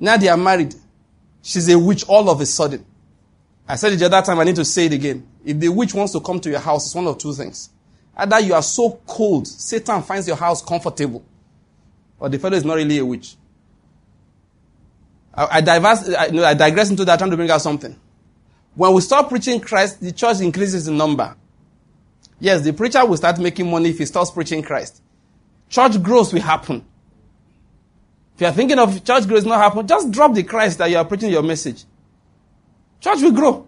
Now 0.00 0.16
they 0.16 0.28
are 0.28 0.36
married. 0.36 0.74
She's 1.42 1.68
a 1.68 1.78
witch 1.78 2.04
all 2.08 2.28
of 2.30 2.40
a 2.40 2.46
sudden. 2.46 2.84
I 3.68 3.76
said 3.76 3.92
it 3.92 3.96
the 3.96 4.06
other 4.06 4.22
time, 4.22 4.38
I 4.38 4.44
need 4.44 4.56
to 4.56 4.64
say 4.64 4.86
it 4.86 4.92
again. 4.92 5.26
If 5.44 5.60
the 5.60 5.68
witch 5.68 5.94
wants 5.94 6.12
to 6.12 6.20
come 6.20 6.40
to 6.40 6.50
your 6.50 6.60
house, 6.60 6.86
it's 6.86 6.94
one 6.94 7.06
of 7.06 7.18
two 7.18 7.32
things. 7.34 7.70
Either 8.16 8.40
you 8.40 8.54
are 8.54 8.62
so 8.62 9.00
cold, 9.06 9.46
Satan 9.46 10.02
finds 10.02 10.26
your 10.26 10.36
house 10.36 10.62
comfortable, 10.62 11.24
or 12.18 12.28
the 12.28 12.38
fellow 12.38 12.56
is 12.56 12.64
not 12.64 12.74
really 12.74 12.98
a 12.98 13.04
witch. 13.04 13.36
I, 15.34 15.58
I, 15.58 15.60
diverse, 15.60 16.08
I, 16.14 16.26
I 16.26 16.54
digress 16.54 16.90
into 16.90 17.04
that, 17.04 17.18
trying 17.18 17.30
to 17.30 17.36
bring 17.36 17.50
out 17.50 17.60
something. 17.60 17.98
When 18.74 18.92
we 18.94 19.00
stop 19.00 19.28
preaching 19.28 19.60
Christ, 19.60 20.00
the 20.00 20.12
church 20.12 20.40
increases 20.40 20.88
in 20.88 20.96
number. 20.96 21.36
Yes, 22.40 22.62
the 22.62 22.72
preacher 22.72 23.04
will 23.04 23.16
start 23.16 23.38
making 23.38 23.70
money 23.70 23.90
if 23.90 23.98
he 23.98 24.06
stops 24.06 24.30
preaching 24.30 24.62
Christ. 24.62 25.02
Church 25.68 26.02
growth 26.02 26.32
will 26.32 26.40
happen. 26.40 26.84
If 28.34 28.40
you 28.40 28.46
are 28.48 28.52
thinking 28.52 28.78
of 28.78 29.04
church 29.04 29.26
growth 29.28 29.44
not 29.44 29.60
happen, 29.60 29.86
just 29.86 30.10
drop 30.10 30.34
the 30.34 30.42
Christ 30.42 30.78
that 30.78 30.90
you 30.90 30.96
are 30.96 31.04
preaching 31.04 31.30
your 31.30 31.42
message. 31.42 31.84
Church 33.00 33.22
will 33.22 33.32
grow. 33.32 33.66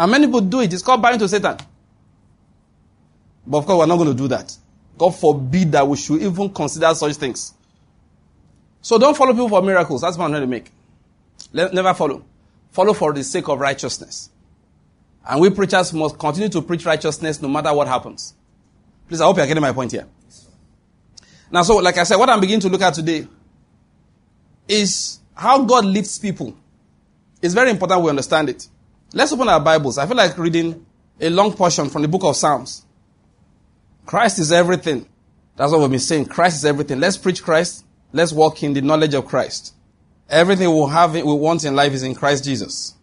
And 0.00 0.10
many 0.10 0.26
people 0.26 0.40
do 0.40 0.60
it. 0.60 0.72
It's 0.72 0.82
called 0.82 1.02
buying 1.02 1.18
to 1.18 1.28
Satan. 1.28 1.58
But 3.46 3.58
of 3.58 3.66
course, 3.66 3.80
we're 3.80 3.86
not 3.86 3.96
going 3.96 4.08
to 4.08 4.14
do 4.14 4.28
that. 4.28 4.56
God 4.96 5.10
forbid 5.10 5.72
that 5.72 5.86
we 5.86 5.98
should 5.98 6.22
even 6.22 6.48
consider 6.48 6.94
such 6.94 7.16
things. 7.16 7.52
So 8.80 8.96
don't 8.96 9.14
follow 9.14 9.32
people 9.32 9.50
for 9.50 9.60
miracles. 9.60 10.00
That's 10.00 10.16
what 10.16 10.24
I'm 10.24 10.30
trying 10.30 10.42
to 10.42 10.46
make. 10.46 10.72
never 11.52 11.92
follow. 11.92 12.24
Follow 12.70 12.94
for 12.94 13.12
the 13.12 13.22
sake 13.22 13.46
of 13.50 13.60
righteousness. 13.60 14.30
And 15.28 15.38
we 15.38 15.50
preachers 15.50 15.92
must 15.92 16.18
continue 16.18 16.48
to 16.48 16.62
preach 16.62 16.86
righteousness 16.86 17.42
no 17.42 17.48
matter 17.48 17.74
what 17.74 17.86
happens. 17.86 18.32
Please, 19.06 19.20
I 19.20 19.26
hope 19.26 19.36
you're 19.36 19.46
getting 19.46 19.60
my 19.60 19.72
point 19.72 19.92
here. 19.92 20.06
Now, 21.50 21.60
so, 21.60 21.76
like 21.76 21.98
I 21.98 22.04
said, 22.04 22.16
what 22.16 22.30
I'm 22.30 22.40
beginning 22.40 22.60
to 22.60 22.70
look 22.70 22.80
at 22.80 22.94
today 22.94 23.28
is 24.66 25.20
how 25.34 25.62
God 25.62 25.84
lifts 25.84 26.18
people. 26.18 26.56
It's 27.42 27.52
very 27.52 27.70
important 27.70 28.00
we 28.00 28.08
understand 28.08 28.48
it. 28.48 28.66
Let's 29.12 29.32
open 29.32 29.48
our 29.48 29.60
Bibles. 29.60 29.98
I 29.98 30.06
feel 30.06 30.16
like 30.16 30.38
reading 30.38 30.86
a 31.20 31.30
long 31.30 31.52
portion 31.52 31.90
from 31.90 32.02
the 32.02 32.08
book 32.08 32.22
of 32.22 32.36
Psalms. 32.36 32.84
Christ 34.06 34.38
is 34.38 34.52
everything. 34.52 35.08
That's 35.56 35.72
what 35.72 35.80
we've 35.80 35.90
been 35.90 35.98
saying. 35.98 36.26
Christ 36.26 36.58
is 36.58 36.64
everything. 36.64 37.00
Let's 37.00 37.16
preach 37.16 37.42
Christ. 37.42 37.84
Let's 38.12 38.32
walk 38.32 38.62
in 38.62 38.72
the 38.72 38.80
knowledge 38.80 39.14
of 39.14 39.26
Christ. 39.26 39.74
Everything 40.28 40.72
we 40.72 40.88
have, 40.90 41.14
we 41.14 41.22
want 41.22 41.64
in 41.64 41.74
life 41.74 41.92
is 41.92 42.04
in 42.04 42.14
Christ 42.14 42.44
Jesus. 42.44 42.94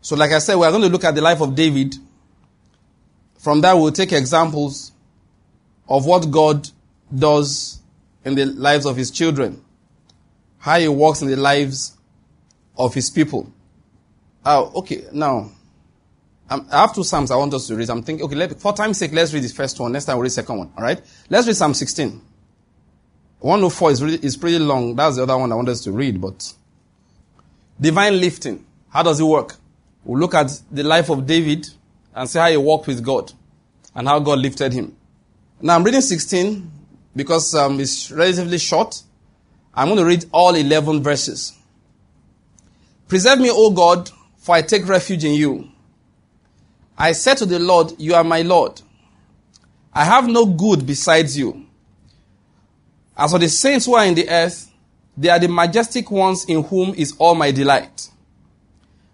So, 0.00 0.16
like 0.16 0.32
I 0.32 0.38
said, 0.38 0.56
we 0.56 0.64
are 0.64 0.70
going 0.70 0.82
to 0.82 0.88
look 0.88 1.04
at 1.04 1.14
the 1.14 1.20
life 1.20 1.42
of 1.42 1.54
David. 1.54 1.94
From 3.38 3.60
that, 3.60 3.74
we'll 3.74 3.92
take 3.92 4.12
examples 4.12 4.92
of 5.86 6.06
what 6.06 6.30
God 6.30 6.70
does 7.14 7.80
in 8.24 8.34
the 8.34 8.46
lives 8.46 8.86
of 8.86 8.96
his 8.96 9.10
children, 9.10 9.62
how 10.56 10.78
he 10.78 10.88
works 10.88 11.20
in 11.20 11.28
the 11.28 11.36
lives 11.36 11.94
of 12.76 12.94
his 12.94 13.10
people. 13.10 13.52
Oh, 14.44 14.72
okay, 14.76 15.04
now, 15.12 15.50
um, 16.50 16.66
I 16.70 16.80
have 16.80 16.94
two 16.94 17.04
Psalms 17.04 17.30
I 17.30 17.36
want 17.36 17.54
us 17.54 17.66
to 17.68 17.76
read. 17.76 17.88
I'm 17.88 18.02
thinking, 18.02 18.24
okay, 18.26 18.34
let, 18.34 18.60
for 18.60 18.72
time's 18.72 18.98
sake, 18.98 19.12
let's 19.12 19.32
read 19.32 19.44
the 19.44 19.48
first 19.48 19.78
one. 19.78 19.92
Next 19.92 20.06
time 20.06 20.16
we'll 20.16 20.24
read 20.24 20.30
the 20.30 20.34
second 20.34 20.58
one. 20.58 20.72
All 20.76 20.82
right? 20.82 21.00
Let's 21.30 21.46
read 21.46 21.56
Psalm 21.56 21.74
16. 21.74 22.20
104 23.38 23.90
is, 23.90 24.02
really, 24.02 24.18
is 24.18 24.36
pretty 24.36 24.58
long. 24.58 24.94
That's 24.94 25.16
the 25.16 25.22
other 25.22 25.36
one 25.36 25.50
I 25.50 25.54
want 25.54 25.68
us 25.68 25.82
to 25.84 25.92
read, 25.92 26.20
but 26.20 26.52
divine 27.80 28.20
lifting. 28.20 28.64
How 28.90 29.02
does 29.02 29.20
it 29.20 29.24
work? 29.24 29.56
We'll 30.04 30.20
look 30.20 30.34
at 30.34 30.60
the 30.70 30.82
life 30.82 31.10
of 31.10 31.26
David 31.26 31.68
and 32.14 32.28
see 32.28 32.38
how 32.38 32.50
he 32.50 32.56
walked 32.56 32.86
with 32.86 33.04
God 33.04 33.32
and 33.94 34.06
how 34.06 34.18
God 34.18 34.38
lifted 34.38 34.72
him. 34.72 34.96
Now 35.60 35.76
I'm 35.76 35.84
reading 35.84 36.00
16 36.00 36.70
because 37.14 37.54
um, 37.54 37.80
it's 37.80 38.10
relatively 38.10 38.58
short. 38.58 39.02
I'm 39.74 39.88
going 39.88 39.98
to 39.98 40.04
read 40.04 40.26
all 40.32 40.54
11 40.54 41.02
verses. 41.02 41.56
Preserve 43.08 43.40
me, 43.40 43.50
O 43.50 43.70
God, 43.70 44.10
for 44.42 44.56
I 44.56 44.62
take 44.62 44.86
refuge 44.88 45.24
in 45.24 45.34
you. 45.34 45.68
I 46.98 47.12
said 47.12 47.36
to 47.38 47.46
the 47.46 47.60
Lord, 47.60 47.92
You 47.98 48.14
are 48.14 48.24
my 48.24 48.42
Lord. 48.42 48.82
I 49.94 50.04
have 50.04 50.26
no 50.26 50.44
good 50.46 50.84
besides 50.84 51.38
you. 51.38 51.64
As 53.16 53.30
for 53.30 53.38
the 53.38 53.48
saints 53.48 53.86
who 53.86 53.94
are 53.94 54.04
in 54.04 54.14
the 54.14 54.28
earth, 54.28 54.68
they 55.16 55.28
are 55.28 55.38
the 55.38 55.46
majestic 55.46 56.10
ones 56.10 56.44
in 56.46 56.64
whom 56.64 56.92
is 56.94 57.14
all 57.18 57.36
my 57.36 57.52
delight. 57.52 58.08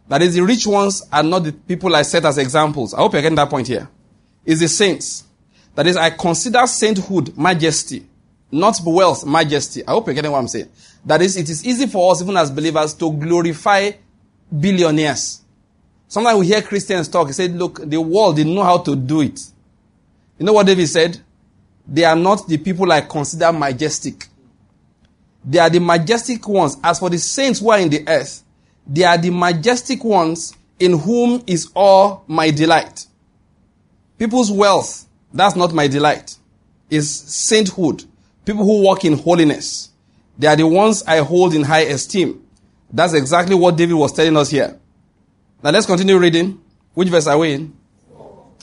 That 0.09 0.22
is, 0.22 0.35
the 0.35 0.41
rich 0.41 0.66
ones 0.66 1.07
are 1.12 1.22
not 1.22 1.41
the 1.41 1.53
people 1.53 1.95
I 1.95 2.03
set 2.03 2.24
as 2.24 2.39
examples. 2.39 2.95
I 2.95 2.99
hope 2.99 3.12
you're 3.12 3.20
getting 3.20 3.37
that 3.37 3.51
point 3.51 3.68
here. 3.68 3.87
It's 4.47 4.61
the 4.61 4.68
saints. 4.68 5.24
That 5.74 5.87
is, 5.87 5.97
I 5.99 6.09
consider 6.09 6.66
sainthood 6.66 7.37
majesty, 7.37 8.07
not 8.51 8.81
wealth 8.83 9.26
majesty. 9.26 9.87
I 9.87 9.91
hope 9.91 10.07
you're 10.07 10.14
getting 10.14 10.33
what 10.33 10.39
I'm 10.39 10.49
saying. 10.49 10.70
That 11.05 11.20
is, 11.20 11.37
it 11.37 11.51
is 11.51 11.66
easy 11.66 11.87
for 11.87 12.11
us, 12.12 12.22
even 12.22 12.39
as 12.39 12.51
believers, 12.51 12.95
to 12.95 13.12
glorify 13.12 13.91
billionaires. 14.57 15.42
Sometimes 16.07 16.40
we 16.40 16.46
hear 16.46 16.62
Christians 16.62 17.09
talk. 17.09 17.26
He 17.26 17.32
said, 17.34 17.53
look, 17.55 17.80
the 17.84 18.01
world 18.01 18.36
didn't 18.36 18.55
know 18.55 18.64
how 18.64 18.78
to 18.78 18.96
do 18.96 19.20
it. 19.20 19.40
You 20.38 20.46
know 20.46 20.53
what 20.53 20.66
David 20.66 20.88
said? 20.88 21.20
They 21.86 22.05
are 22.05 22.16
not 22.16 22.46
the 22.46 22.59
people 22.59 22.90
I 22.90 23.03
consider 23.03 23.53
majestic. 23.53 24.26
They 25.44 25.59
are 25.59 25.70
the 25.70 25.80
majestic 25.80 26.46
ones. 26.49 26.76
As 26.82 26.99
for 26.99 27.11
the 27.11 27.18
saints 27.18 27.61
who 27.61 27.70
are 27.70 27.78
in 27.78 27.88
the 27.88 28.07
earth, 28.07 28.42
they 28.86 29.05
are 29.05 29.18
the 29.18 29.30
majestic 29.30 30.03
ones 30.05 30.55
in 30.78 30.99
whom 30.99 31.42
is 31.46 31.70
all 31.74 32.24
my 32.26 32.51
delight. 32.51 33.07
People's 34.18 34.51
wealth, 34.51 35.07
that's 35.32 35.57
not 35.57 35.72
my 35.72 35.88
delight. 35.88 36.36
Is 36.90 37.11
sainthood. 37.11 38.05
People 38.44 38.64
who 38.64 38.82
walk 38.82 39.05
in 39.05 39.18
holiness. 39.18 39.90
They 40.38 40.46
are 40.46 40.57
the 40.57 40.66
ones 40.66 41.03
I 41.07 41.18
hold 41.18 41.55
in 41.55 41.64
high 41.64 41.82
esteem. 41.82 42.42
That's 42.91 43.12
exactly 43.14 43.55
what 43.55 43.76
David 43.76 43.95
was 43.95 44.12
telling 44.12 44.36
us 44.36 44.51
here. 44.51 44.78
Now 45.62 45.70
let's 45.70 45.86
continue 45.86 46.18
reading. 46.18 46.61
Which 46.95 47.09
verse 47.09 47.26
are 47.26 47.39
we 47.39 47.53
in? 47.53 47.76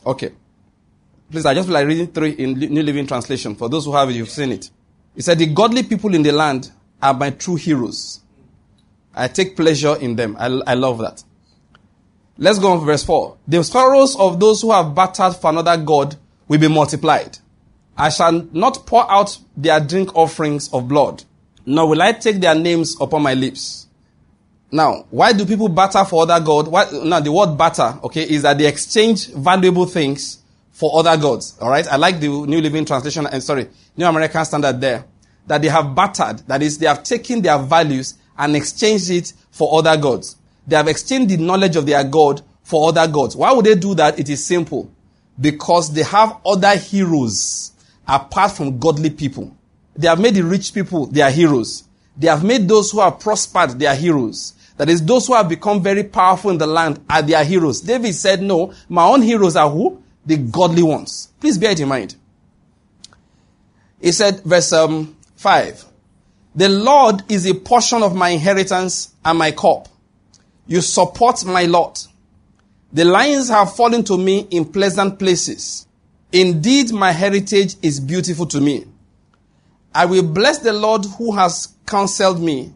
Okay. 0.05 0.31
Please, 1.29 1.45
I 1.45 1.53
just 1.53 1.69
like 1.69 1.87
reading 1.87 2.07
three 2.07 2.31
in 2.31 2.53
New 2.53 2.83
Living 2.83 3.07
Translation. 3.07 3.55
For 3.55 3.69
those 3.69 3.85
who 3.85 3.93
have 3.93 4.09
it, 4.09 4.13
you've 4.13 4.29
seen 4.29 4.51
it. 4.51 4.69
He 5.15 5.21
said, 5.21 5.39
The 5.39 5.47
godly 5.47 5.83
people 5.83 6.13
in 6.13 6.21
the 6.21 6.31
land 6.31 6.71
are 7.01 7.13
my 7.13 7.31
true 7.31 7.55
heroes. 7.55 8.21
I 9.13 9.27
take 9.27 9.55
pleasure 9.55 9.95
in 9.95 10.15
them. 10.15 10.35
I, 10.37 10.45
I 10.45 10.73
love 10.73 10.99
that. 10.99 11.23
Let's 12.37 12.59
go 12.59 12.73
on 12.73 12.85
verse 12.85 13.03
4. 13.03 13.37
The 13.47 13.63
sorrows 13.63 14.15
of 14.17 14.39
those 14.39 14.61
who 14.61 14.71
have 14.71 14.93
battered 14.93 15.35
for 15.35 15.51
another 15.51 15.77
God 15.77 16.17
will 16.47 16.59
be 16.59 16.67
multiplied. 16.67 17.37
I 17.97 18.09
shall 18.09 18.33
not 18.51 18.85
pour 18.85 19.09
out 19.09 19.37
their 19.55 19.79
drink 19.79 20.13
offerings 20.15 20.71
of 20.73 20.89
blood, 20.89 21.23
nor 21.65 21.87
will 21.87 22.01
I 22.01 22.11
take 22.11 22.41
their 22.41 22.55
names 22.55 22.99
upon 22.99 23.23
my 23.23 23.33
lips. 23.33 23.84
Now, 24.71 25.05
why 25.09 25.31
do 25.33 25.45
people 25.45 25.69
batter 25.69 26.03
for 26.05 26.23
other 26.23 26.43
gods? 26.43 26.69
Why, 26.69 26.85
now, 27.03 27.19
the 27.19 27.31
word 27.31 27.55
batter, 27.55 27.97
okay, 28.03 28.23
is 28.23 28.41
that 28.41 28.57
they 28.57 28.67
exchange 28.67 29.27
valuable 29.27 29.85
things 29.85 30.39
for 30.71 30.99
other 30.99 31.15
gods. 31.21 31.57
All 31.61 31.69
right, 31.69 31.87
I 31.87 31.95
like 31.95 32.19
the 32.19 32.27
New 32.27 32.59
Living 32.61 32.83
Translation 32.83 33.25
and 33.27 33.41
sorry, 33.41 33.69
New 33.95 34.05
American 34.05 34.43
Standard 34.43 34.81
there. 34.81 35.05
That 35.47 35.61
they 35.61 35.69
have 35.69 35.93
battered, 35.95 36.39
that 36.47 36.61
is, 36.63 36.79
they 36.79 36.87
have 36.87 37.03
taken 37.03 37.41
their 37.41 37.57
values 37.59 38.15
and 38.37 38.55
exchanged 38.55 39.09
it 39.11 39.33
for 39.51 39.79
other 39.79 39.95
gods. 39.95 40.37
They 40.67 40.75
have 40.75 40.87
exchanged 40.87 41.29
the 41.29 41.37
knowledge 41.37 41.75
of 41.75 41.85
their 41.85 42.03
God 42.03 42.41
for 42.63 42.89
other 42.89 43.07
gods. 43.07 43.35
Why 43.35 43.53
would 43.53 43.65
they 43.65 43.75
do 43.75 43.93
that? 43.95 44.19
It 44.19 44.27
is 44.27 44.43
simple. 44.43 44.91
Because 45.39 45.93
they 45.93 46.03
have 46.03 46.37
other 46.45 46.75
heroes 46.75 47.71
apart 48.07 48.51
from 48.51 48.79
godly 48.79 49.11
people. 49.11 49.55
They 49.95 50.07
have 50.07 50.19
made 50.19 50.35
the 50.35 50.43
rich 50.43 50.73
people 50.73 51.05
their 51.05 51.29
heroes. 51.29 51.83
They 52.17 52.27
have 52.27 52.43
made 52.43 52.67
those 52.67 52.91
who 52.91 53.01
have 53.01 53.19
prospered 53.19 53.79
their 53.79 53.95
heroes. 53.95 54.54
That 54.77 54.89
is, 54.89 55.03
those 55.03 55.27
who 55.27 55.33
have 55.33 55.47
become 55.47 55.81
very 55.81 56.03
powerful 56.03 56.51
in 56.51 56.57
the 56.57 56.67
land 56.67 57.03
are 57.09 57.21
their 57.21 57.43
heroes. 57.43 57.81
David 57.81 58.13
said, 58.13 58.41
no, 58.41 58.73
my 58.89 59.05
own 59.05 59.21
heroes 59.21 59.55
are 59.55 59.69
who? 59.69 60.01
The 60.25 60.37
godly 60.37 60.83
ones. 60.83 61.29
Please 61.39 61.57
bear 61.57 61.71
it 61.71 61.79
in 61.79 61.87
mind. 61.87 62.15
He 64.01 64.11
said, 64.11 64.41
verse 64.41 64.73
um, 64.73 65.15
5. 65.37 65.85
The 66.55 66.69
Lord 66.69 67.23
is 67.29 67.45
a 67.45 67.53
portion 67.53 68.03
of 68.03 68.15
my 68.15 68.29
inheritance 68.29 69.13
and 69.23 69.37
my 69.37 69.51
cup. 69.51 69.87
You 70.67 70.81
support 70.81 71.45
my 71.45 71.63
lot. 71.63 72.07
The 72.91 73.05
lions 73.05 73.49
have 73.49 73.75
fallen 73.75 74.03
to 74.05 74.17
me 74.17 74.47
in 74.51 74.65
pleasant 74.65 75.19
places. 75.19 75.85
Indeed, 76.31 76.91
my 76.91 77.11
heritage 77.11 77.75
is 77.81 77.99
beautiful 77.99 78.45
to 78.47 78.59
me. 78.59 78.85
I 79.93 80.05
will 80.05 80.23
bless 80.23 80.59
the 80.59 80.73
Lord 80.73 81.05
who 81.17 81.33
has 81.33 81.73
counseled 81.85 82.41
me. 82.41 82.73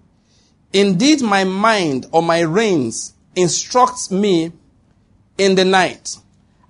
Indeed, 0.74 1.22
my 1.22 1.43
mind 1.43 2.07
or 2.11 2.22
my 2.22 2.41
reins 2.41 3.13
instructs 3.36 4.11
me 4.11 4.51
in 5.38 5.55
the 5.55 5.65
night. 5.65 6.17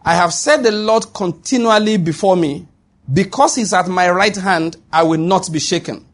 I 0.03 0.15
have 0.15 0.33
set 0.33 0.63
the 0.63 0.71
Lord 0.71 1.13
continually 1.13 1.97
before 1.97 2.37
me. 2.37 2.67
Because 3.11 3.55
he's 3.55 3.73
at 3.73 3.87
my 3.87 4.09
right 4.09 4.35
hand, 4.35 4.77
I 4.93 5.03
will 5.03 5.19
not 5.19 5.51
be 5.51 5.59
shaken. 5.59 6.05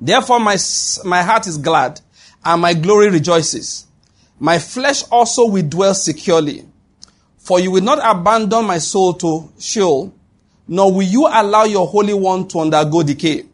Therefore, 0.00 0.38
my, 0.38 0.56
my 1.04 1.22
heart 1.22 1.46
is 1.46 1.58
glad 1.58 2.00
and 2.44 2.62
my 2.62 2.74
glory 2.74 3.10
rejoices. 3.10 3.86
My 4.38 4.58
flesh 4.58 5.02
also 5.10 5.46
will 5.46 5.68
dwell 5.68 5.94
securely. 5.94 6.64
For 7.38 7.58
you 7.58 7.72
will 7.72 7.82
not 7.82 7.98
abandon 8.02 8.66
my 8.66 8.78
soul 8.78 9.14
to 9.14 9.52
Sheol, 9.58 10.14
nor 10.68 10.92
will 10.92 11.02
you 11.02 11.26
allow 11.26 11.64
your 11.64 11.86
Holy 11.86 12.14
One 12.14 12.46
to 12.48 12.60
undergo 12.60 13.02
decay. 13.02 13.44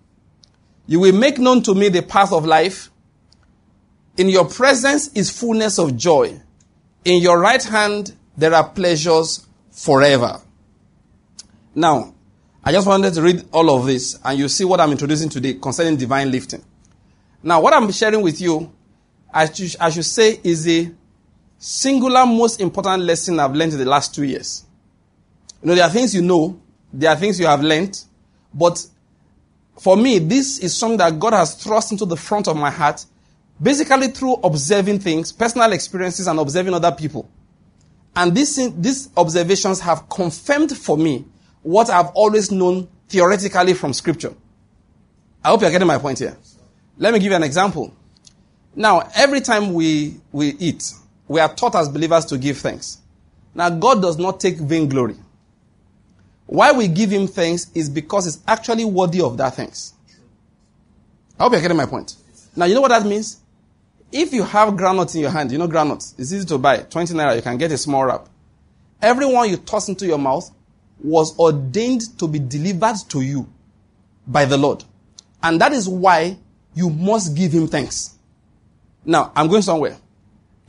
You 0.86 1.00
will 1.00 1.14
make 1.14 1.38
known 1.38 1.62
to 1.62 1.74
me 1.74 1.88
the 1.88 2.02
path 2.02 2.32
of 2.32 2.44
life. 2.44 2.90
In 4.16 4.28
your 4.28 4.48
presence 4.48 5.08
is 5.08 5.30
fullness 5.30 5.78
of 5.78 5.96
joy. 5.96 6.40
In 7.04 7.22
your 7.22 7.38
right 7.38 7.62
hand 7.62 8.14
there 8.36 8.54
are 8.54 8.68
pleasures 8.68 9.46
forever. 9.70 10.40
Now, 11.74 12.14
I 12.64 12.72
just 12.72 12.86
wanted 12.86 13.14
to 13.14 13.22
read 13.22 13.44
all 13.52 13.70
of 13.70 13.86
this 13.86 14.18
and 14.24 14.38
you 14.38 14.48
see 14.48 14.64
what 14.64 14.80
I'm 14.80 14.90
introducing 14.90 15.28
today 15.28 15.54
concerning 15.54 15.96
divine 15.96 16.30
lifting. 16.30 16.64
Now, 17.42 17.60
what 17.60 17.74
I'm 17.74 17.90
sharing 17.92 18.22
with 18.22 18.40
you, 18.40 18.72
I 19.32 19.46
should, 19.50 19.76
I 19.78 19.90
should 19.90 20.04
say, 20.04 20.40
is 20.42 20.66
a 20.66 20.90
singular 21.58 22.26
most 22.26 22.60
important 22.60 23.04
lesson 23.04 23.38
I've 23.38 23.54
learned 23.54 23.74
in 23.74 23.78
the 23.78 23.84
last 23.84 24.14
two 24.14 24.24
years. 24.24 24.64
You 25.62 25.68
know, 25.68 25.74
there 25.74 25.84
are 25.84 25.90
things 25.90 26.14
you 26.14 26.22
know, 26.22 26.60
there 26.92 27.10
are 27.10 27.16
things 27.16 27.38
you 27.38 27.46
have 27.46 27.62
learned, 27.62 28.02
but 28.52 28.84
for 29.78 29.96
me, 29.96 30.18
this 30.18 30.58
is 30.58 30.74
something 30.74 30.98
that 30.98 31.18
God 31.18 31.34
has 31.34 31.54
thrust 31.54 31.92
into 31.92 32.06
the 32.06 32.16
front 32.16 32.48
of 32.48 32.56
my 32.56 32.70
heart, 32.70 33.04
basically 33.60 34.08
through 34.08 34.34
observing 34.34 35.00
things, 35.00 35.32
personal 35.32 35.72
experiences, 35.72 36.26
and 36.26 36.38
observing 36.38 36.74
other 36.74 36.92
people. 36.92 37.28
And 38.14 38.34
this, 38.34 38.56
these 38.76 39.10
observations 39.16 39.80
have 39.80 40.08
confirmed 40.08 40.76
for 40.76 40.96
me 40.96 41.24
what 41.62 41.90
I've 41.90 42.10
always 42.14 42.50
known 42.50 42.88
theoretically 43.08 43.74
from 43.74 43.92
scripture. 43.92 44.34
I 45.44 45.48
hope 45.48 45.60
you're 45.60 45.70
getting 45.70 45.86
my 45.86 45.98
point 45.98 46.18
here. 46.18 46.36
Let 46.98 47.12
me 47.12 47.18
give 47.18 47.30
you 47.30 47.36
an 47.36 47.42
example. 47.42 47.94
Now, 48.74 49.08
every 49.14 49.40
time 49.40 49.74
we, 49.74 50.20
we 50.32 50.48
eat, 50.58 50.92
we 51.28 51.40
are 51.40 51.54
taught 51.54 51.74
as 51.74 51.88
believers 51.88 52.24
to 52.26 52.38
give 52.38 52.58
thanks. 52.58 52.98
Now, 53.54 53.70
God 53.70 54.02
does 54.02 54.18
not 54.18 54.40
take 54.40 54.56
vainglory. 54.56 55.16
Why 56.46 56.72
we 56.72 56.88
give 56.88 57.10
Him 57.10 57.26
thanks 57.26 57.70
is 57.74 57.88
because 57.88 58.26
it's 58.26 58.38
actually 58.46 58.84
worthy 58.84 59.20
of 59.20 59.36
that 59.38 59.56
thanks. 59.56 59.94
I 61.38 61.44
hope 61.44 61.52
you're 61.52 61.60
getting 61.60 61.76
my 61.76 61.86
point. 61.86 62.16
Now, 62.54 62.64
you 62.64 62.74
know 62.74 62.80
what 62.80 62.88
that 62.88 63.04
means? 63.04 63.40
If 64.12 64.32
you 64.32 64.44
have 64.44 64.74
groundnuts 64.74 65.14
in 65.14 65.22
your 65.22 65.30
hand, 65.30 65.50
you 65.52 65.58
know 65.58 65.68
groundnuts, 65.68 66.14
it's 66.18 66.32
easy 66.32 66.46
to 66.46 66.58
buy. 66.58 66.78
20 66.78 67.14
naira, 67.14 67.36
you 67.36 67.42
can 67.42 67.58
get 67.58 67.72
a 67.72 67.78
small 67.78 68.04
wrap. 68.04 68.28
Everyone 69.02 69.50
you 69.50 69.56
toss 69.56 69.88
into 69.88 70.06
your 70.06 70.18
mouth 70.18 70.50
was 71.02 71.38
ordained 71.38 72.18
to 72.18 72.28
be 72.28 72.38
delivered 72.38 72.96
to 73.08 73.20
you 73.20 73.48
by 74.26 74.44
the 74.44 74.56
Lord. 74.56 74.84
And 75.42 75.60
that 75.60 75.72
is 75.72 75.88
why 75.88 76.38
you 76.74 76.90
must 76.90 77.36
give 77.36 77.52
him 77.52 77.68
thanks. 77.68 78.16
Now, 79.04 79.32
I'm 79.36 79.48
going 79.48 79.62
somewhere. 79.62 79.96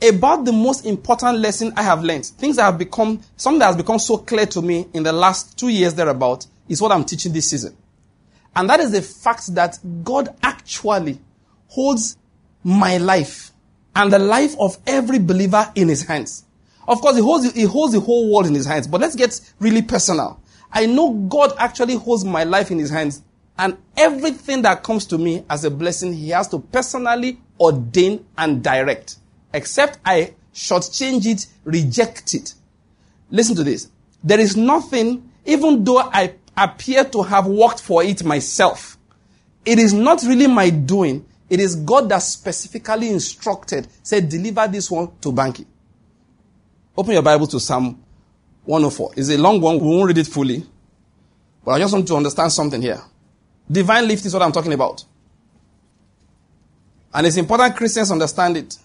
About 0.00 0.44
the 0.44 0.52
most 0.52 0.86
important 0.86 1.38
lesson 1.38 1.72
I 1.76 1.82
have 1.82 2.04
learned, 2.04 2.26
things 2.26 2.56
that 2.56 2.64
have 2.64 2.78
become, 2.78 3.20
something 3.36 3.58
that 3.60 3.66
has 3.66 3.76
become 3.76 3.98
so 3.98 4.18
clear 4.18 4.46
to 4.46 4.62
me 4.62 4.86
in 4.92 5.02
the 5.02 5.12
last 5.12 5.58
two 5.58 5.68
years 5.68 5.94
thereabout, 5.94 6.46
is 6.68 6.80
what 6.80 6.92
I'm 6.92 7.04
teaching 7.04 7.32
this 7.32 7.50
season. 7.50 7.76
And 8.54 8.68
that 8.68 8.80
is 8.80 8.92
the 8.92 9.02
fact 9.02 9.54
that 9.54 9.78
God 10.04 10.28
actually 10.42 11.18
holds 11.68 12.16
my 12.64 12.98
life 12.98 13.52
and 13.94 14.12
the 14.12 14.18
life 14.18 14.54
of 14.58 14.78
every 14.86 15.18
believer 15.18 15.70
in 15.74 15.88
his 15.88 16.04
hands. 16.04 16.44
Of 16.86 17.00
course, 17.00 17.16
he 17.16 17.22
holds, 17.22 17.52
he 17.52 17.64
holds 17.64 17.92
the 17.92 18.00
whole 18.00 18.32
world 18.32 18.46
in 18.46 18.54
his 18.54 18.66
hands, 18.66 18.86
but 18.86 19.00
let's 19.00 19.16
get 19.16 19.40
really 19.60 19.82
personal. 19.82 20.40
I 20.72 20.86
know 20.86 21.12
God 21.12 21.52
actually 21.58 21.94
holds 21.94 22.24
my 22.24 22.44
life 22.44 22.70
in 22.70 22.78
his 22.78 22.90
hands 22.90 23.22
and 23.58 23.76
everything 23.96 24.62
that 24.62 24.84
comes 24.84 25.04
to 25.06 25.18
me 25.18 25.44
as 25.50 25.64
a 25.64 25.70
blessing, 25.70 26.12
he 26.12 26.28
has 26.30 26.48
to 26.48 26.60
personally 26.60 27.40
ordain 27.58 28.24
and 28.36 28.62
direct. 28.62 29.16
Except 29.52 29.98
I 30.04 30.34
shortchange 30.54 31.26
it, 31.26 31.46
reject 31.64 32.34
it. 32.34 32.54
Listen 33.30 33.56
to 33.56 33.64
this. 33.64 33.90
There 34.22 34.38
is 34.38 34.56
nothing, 34.56 35.30
even 35.44 35.82
though 35.82 35.98
I 35.98 36.34
appear 36.56 37.04
to 37.04 37.22
have 37.22 37.46
worked 37.46 37.80
for 37.80 38.02
it 38.04 38.22
myself, 38.24 38.96
it 39.64 39.78
is 39.78 39.92
not 39.92 40.22
really 40.22 40.46
my 40.46 40.70
doing. 40.70 41.26
It 41.50 41.60
is 41.60 41.76
God 41.76 42.08
that 42.10 42.18
specifically 42.18 43.08
instructed, 43.08 43.88
said, 44.02 44.28
deliver 44.28 44.66
this 44.68 44.90
one 44.90 45.10
to 45.20 45.32
Banky. 45.32 45.64
Open 46.96 47.12
your 47.12 47.22
Bible 47.22 47.46
to 47.46 47.60
Psalm 47.60 48.02
104. 48.64 49.12
It's 49.16 49.30
a 49.30 49.38
long 49.38 49.60
one. 49.60 49.78
We 49.78 49.86
won't 49.86 50.08
read 50.08 50.18
it 50.18 50.26
fully. 50.26 50.66
But 51.64 51.72
I 51.72 51.78
just 51.78 51.94
want 51.94 52.06
to 52.08 52.16
understand 52.16 52.52
something 52.52 52.82
here. 52.82 53.00
Divine 53.70 54.06
lift 54.08 54.26
is 54.26 54.32
what 54.34 54.42
I'm 54.42 54.52
talking 54.52 54.72
about. 54.72 55.04
And 57.14 57.26
it's 57.26 57.36
important 57.36 57.76
Christians 57.76 58.10
understand 58.10 58.56
it. 58.56 58.76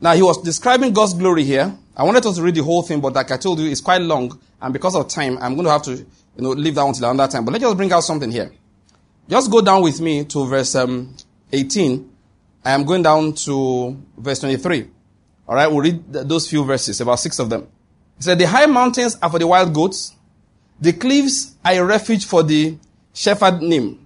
Now, 0.00 0.14
he 0.14 0.22
was 0.22 0.42
describing 0.42 0.92
God's 0.92 1.14
glory 1.14 1.44
here. 1.44 1.76
I 1.96 2.02
wanted 2.02 2.26
us 2.26 2.36
to 2.36 2.42
read 2.42 2.56
the 2.56 2.62
whole 2.62 2.82
thing, 2.82 3.00
but 3.00 3.12
like 3.12 3.30
I 3.30 3.36
told 3.36 3.60
you, 3.60 3.70
it's 3.70 3.80
quite 3.80 4.00
long. 4.00 4.40
And 4.60 4.72
because 4.72 4.96
of 4.96 5.08
time, 5.08 5.38
I'm 5.40 5.54
going 5.54 5.66
to 5.66 5.70
have 5.70 5.82
to, 5.82 5.92
you 5.92 6.06
know, 6.38 6.50
leave 6.50 6.74
that 6.74 6.84
until 6.84 7.10
another 7.10 7.30
time. 7.30 7.44
But 7.44 7.52
let's 7.52 7.62
just 7.62 7.76
bring 7.76 7.92
out 7.92 8.00
something 8.00 8.30
here. 8.30 8.50
Just 9.28 9.50
go 9.50 9.60
down 9.60 9.82
with 9.82 10.00
me 10.00 10.24
to 10.24 10.46
verse 10.46 10.74
um, 10.74 11.14
18. 11.52 12.10
I 12.64 12.72
am 12.72 12.84
going 12.84 13.02
down 13.02 13.34
to 13.34 14.00
verse 14.16 14.40
23. 14.40 14.88
All 15.46 15.54
right, 15.54 15.66
we'll 15.66 15.80
read 15.80 16.12
th- 16.12 16.26
those 16.26 16.48
few 16.48 16.64
verses, 16.64 17.00
about 17.00 17.16
six 17.20 17.38
of 17.38 17.50
them. 17.50 17.68
He 18.16 18.22
said, 18.22 18.38
The 18.38 18.46
high 18.46 18.66
mountains 18.66 19.18
are 19.22 19.30
for 19.30 19.38
the 19.38 19.46
wild 19.46 19.74
goats, 19.74 20.14
the 20.80 20.92
cliffs 20.92 21.54
are 21.64 21.74
a 21.74 21.84
refuge 21.84 22.24
for 22.24 22.42
the 22.42 22.76
shephanim. 23.14 23.98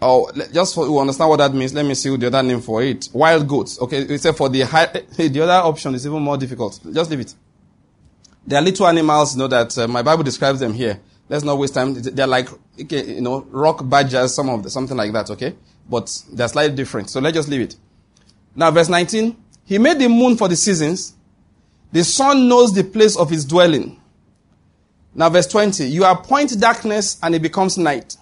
Oh, 0.00 0.30
just 0.52 0.74
for 0.74 0.84
you 0.84 0.98
understand 0.98 1.30
what 1.30 1.36
that 1.36 1.54
means, 1.54 1.72
let 1.72 1.86
me 1.86 1.94
see 1.94 2.14
the 2.16 2.26
other 2.26 2.42
name 2.42 2.60
for 2.60 2.82
it. 2.82 3.08
Wild 3.12 3.46
goats. 3.46 3.80
Okay, 3.80 4.16
said 4.16 4.36
for 4.36 4.48
the 4.48 4.62
high, 4.62 4.86
the 5.16 5.40
other 5.42 5.68
option 5.68 5.94
is 5.94 6.04
even 6.04 6.20
more 6.20 6.36
difficult. 6.36 6.80
Just 6.92 7.08
leave 7.10 7.20
it. 7.20 7.34
They 8.44 8.56
are 8.56 8.62
little 8.62 8.88
animals, 8.88 9.34
you 9.34 9.38
know, 9.38 9.46
that 9.46 9.78
uh, 9.78 9.86
my 9.86 10.02
Bible 10.02 10.24
describes 10.24 10.58
them 10.58 10.74
here. 10.74 11.00
Let's 11.28 11.44
not 11.44 11.56
waste 11.56 11.74
time. 11.74 11.94
They're 11.94 12.26
like, 12.26 12.48
you 12.76 13.20
know, 13.20 13.46
rock 13.50 13.88
badgers, 13.88 14.34
some 14.34 14.50
of 14.50 14.64
the, 14.64 14.70
something 14.70 14.96
like 14.96 15.12
that, 15.12 15.30
okay? 15.30 15.54
But 15.88 16.22
they're 16.32 16.48
slightly 16.48 16.74
different. 16.76 17.10
So 17.10 17.20
let's 17.20 17.34
just 17.34 17.48
leave 17.48 17.60
it. 17.60 17.76
Now, 18.54 18.70
verse 18.70 18.88
19. 18.88 19.36
He 19.64 19.78
made 19.78 19.98
the 19.98 20.08
moon 20.08 20.36
for 20.36 20.48
the 20.48 20.56
seasons. 20.56 21.14
The 21.92 22.04
sun 22.04 22.48
knows 22.48 22.74
the 22.74 22.84
place 22.84 23.16
of 23.16 23.30
his 23.30 23.44
dwelling. 23.44 24.00
Now, 25.14 25.28
verse 25.28 25.46
20. 25.46 25.84
You 25.86 26.04
appoint 26.04 26.58
darkness 26.58 27.18
and 27.22 27.34
it 27.34 27.42
becomes 27.42 27.76
night, 27.76 28.16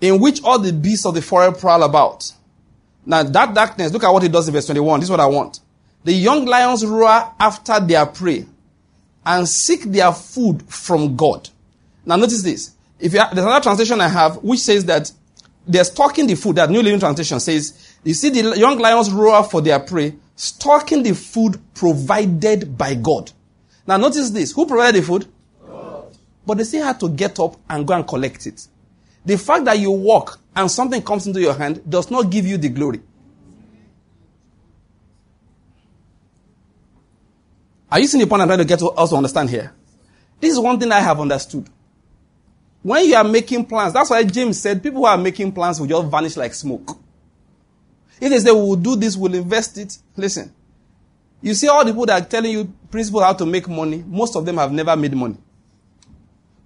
in 0.00 0.20
which 0.20 0.42
all 0.42 0.58
the 0.58 0.72
beasts 0.72 1.06
of 1.06 1.14
the 1.14 1.22
forest 1.22 1.60
prowl 1.60 1.82
about. 1.84 2.32
Now, 3.06 3.22
that 3.22 3.54
darkness, 3.54 3.92
look 3.92 4.04
at 4.04 4.10
what 4.10 4.24
it 4.24 4.32
does 4.32 4.48
in 4.48 4.54
verse 4.54 4.66
21. 4.66 5.00
This 5.00 5.06
is 5.06 5.10
what 5.10 5.20
I 5.20 5.26
want. 5.26 5.60
The 6.04 6.12
young 6.12 6.44
lions 6.44 6.84
roar 6.84 7.32
after 7.38 7.78
their 7.80 8.06
prey 8.06 8.46
and 9.24 9.48
seek 9.48 9.84
their 9.84 10.12
food 10.12 10.62
from 10.68 11.16
God. 11.16 11.48
Now, 12.04 12.16
notice 12.16 12.42
this. 12.42 12.72
If 12.98 13.12
you 13.12 13.20
have, 13.20 13.34
there's 13.34 13.46
another 13.46 13.62
translation 13.62 14.00
I 14.00 14.08
have 14.08 14.36
which 14.42 14.60
says 14.60 14.84
that 14.86 15.12
they're 15.66 15.84
stalking 15.84 16.26
the 16.26 16.34
food. 16.34 16.56
That 16.56 16.70
New 16.70 16.82
Living 16.82 17.00
Translation 17.00 17.40
says, 17.40 17.96
you 18.04 18.14
see 18.14 18.30
the 18.30 18.56
young 18.58 18.78
lions 18.78 19.10
roar 19.10 19.44
for 19.44 19.60
their 19.60 19.80
prey 19.80 20.14
stalking 20.34 21.02
the 21.02 21.14
food 21.14 21.60
provided 21.74 22.76
by 22.76 22.94
God. 22.94 23.30
Now 23.86 23.96
notice 23.96 24.30
this. 24.30 24.52
Who 24.52 24.66
provided 24.66 25.02
the 25.02 25.06
food? 25.06 25.26
God. 25.66 26.16
But 26.46 26.58
they 26.58 26.64
still 26.64 26.84
had 26.84 26.98
to 27.00 27.08
get 27.08 27.38
up 27.38 27.56
and 27.68 27.86
go 27.86 27.94
and 27.94 28.06
collect 28.06 28.46
it. 28.46 28.66
The 29.24 29.38
fact 29.38 29.64
that 29.66 29.78
you 29.78 29.90
walk 29.92 30.40
and 30.54 30.70
something 30.70 31.02
comes 31.02 31.26
into 31.26 31.40
your 31.40 31.54
hand 31.54 31.88
does 31.88 32.10
not 32.10 32.30
give 32.30 32.46
you 32.46 32.58
the 32.58 32.68
glory. 32.68 33.00
Are 37.90 38.00
you 38.00 38.06
seeing 38.06 38.22
the 38.22 38.26
point 38.26 38.42
I'm 38.42 38.48
trying 38.48 38.58
to 38.58 38.64
get 38.64 38.82
us 38.82 39.10
to 39.10 39.16
understand 39.16 39.50
here? 39.50 39.72
This 40.40 40.52
is 40.52 40.58
one 40.58 40.80
thing 40.80 40.90
I 40.90 41.00
have 41.00 41.20
understood. 41.20 41.68
When 42.82 43.04
you 43.06 43.14
are 43.14 43.24
making 43.24 43.64
plans, 43.66 43.92
that's 43.92 44.10
why 44.10 44.24
James 44.24 44.60
said 44.60 44.82
people 44.82 45.00
who 45.02 45.06
are 45.06 45.16
making 45.18 45.52
plans 45.52 45.78
will 45.78 45.86
just 45.86 46.08
vanish 46.08 46.36
like 46.36 46.52
smoke. 46.52 46.98
If 48.20 48.30
they 48.30 48.38
say 48.38 48.50
we'll 48.50 48.76
do 48.76 48.96
this, 48.96 49.16
we'll 49.16 49.34
invest 49.34 49.78
it. 49.78 49.98
Listen. 50.16 50.52
You 51.40 51.54
see 51.54 51.68
all 51.68 51.84
the 51.84 51.90
people 51.92 52.06
that 52.06 52.22
are 52.22 52.24
telling 52.28 52.52
you 52.52 52.72
principle 52.90 53.20
how 53.22 53.32
to 53.34 53.46
make 53.46 53.68
money, 53.68 54.04
most 54.06 54.36
of 54.36 54.44
them 54.44 54.56
have 54.58 54.72
never 54.72 54.96
made 54.96 55.14
money. 55.14 55.36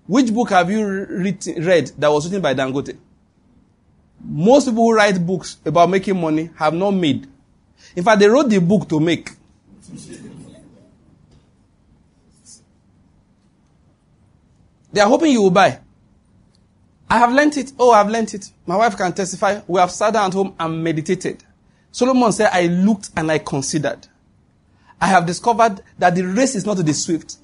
Which 0.07 0.33
book 0.33 0.51
have 0.51 0.71
you 0.71 0.87
written, 0.87 1.65
read 1.65 1.93
that 1.99 2.09
was 2.09 2.27
written 2.27 2.43
by 2.43 2.55
Dangote? 2.55 2.97
Most 4.23 4.67
people 4.67 4.85
who 4.85 4.95
write 4.95 5.25
books 5.25 5.59
about 5.65 5.91
making 5.91 6.21
money 6.21 6.51
have 6.57 6.75
not 6.75 6.93
made. 6.93 7.27
In 7.95 8.05
fact, 8.05 8.21
they 8.21 8.29
wrote 8.29 8.49
the 8.49 8.59
book 8.61 8.89
to 8.89 9.01
make. 9.01 9.31
they 14.93 15.01
are 15.01 15.09
hoping 15.09 15.33
you 15.33 15.43
will 15.43 15.51
buy. 15.51 15.81
I 17.09 17.19
have 17.19 17.33
learnt 17.33 17.57
it. 17.57 17.73
Oh, 17.79 17.93
I've 17.93 18.09
learnt 18.09 18.35
it. 18.35 18.51
My 18.67 18.77
wife 18.77 18.97
can 18.97 19.13
testify. 19.13 19.61
We 19.67 19.81
have 19.81 19.91
sat 19.91 20.13
down 20.13 20.29
at 20.29 20.33
home 20.35 20.55
and 20.59 20.83
meditated. 20.83 21.45
Solomon 21.93 22.33
said, 22.33 22.51
I 22.53 22.67
looked 22.67 23.11
and 23.17 23.31
I 23.31 23.39
considered. 23.39 24.07
I 25.01 25.07
have 25.07 25.27
discovered 25.27 25.83
that 25.99 26.15
the 26.15 26.27
race 26.27 26.55
is 26.55 26.67
not 26.67 26.77
to 26.79 26.83
the 26.83 26.95
swift. 26.95 27.37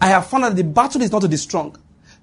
I 0.00 0.08
have 0.08 0.26
found 0.26 0.44
that 0.44 0.56
the 0.56 0.64
battle 0.64 1.02
is 1.02 1.12
not 1.12 1.22
to 1.22 1.28
the 1.28 1.38
strong. 1.38 1.76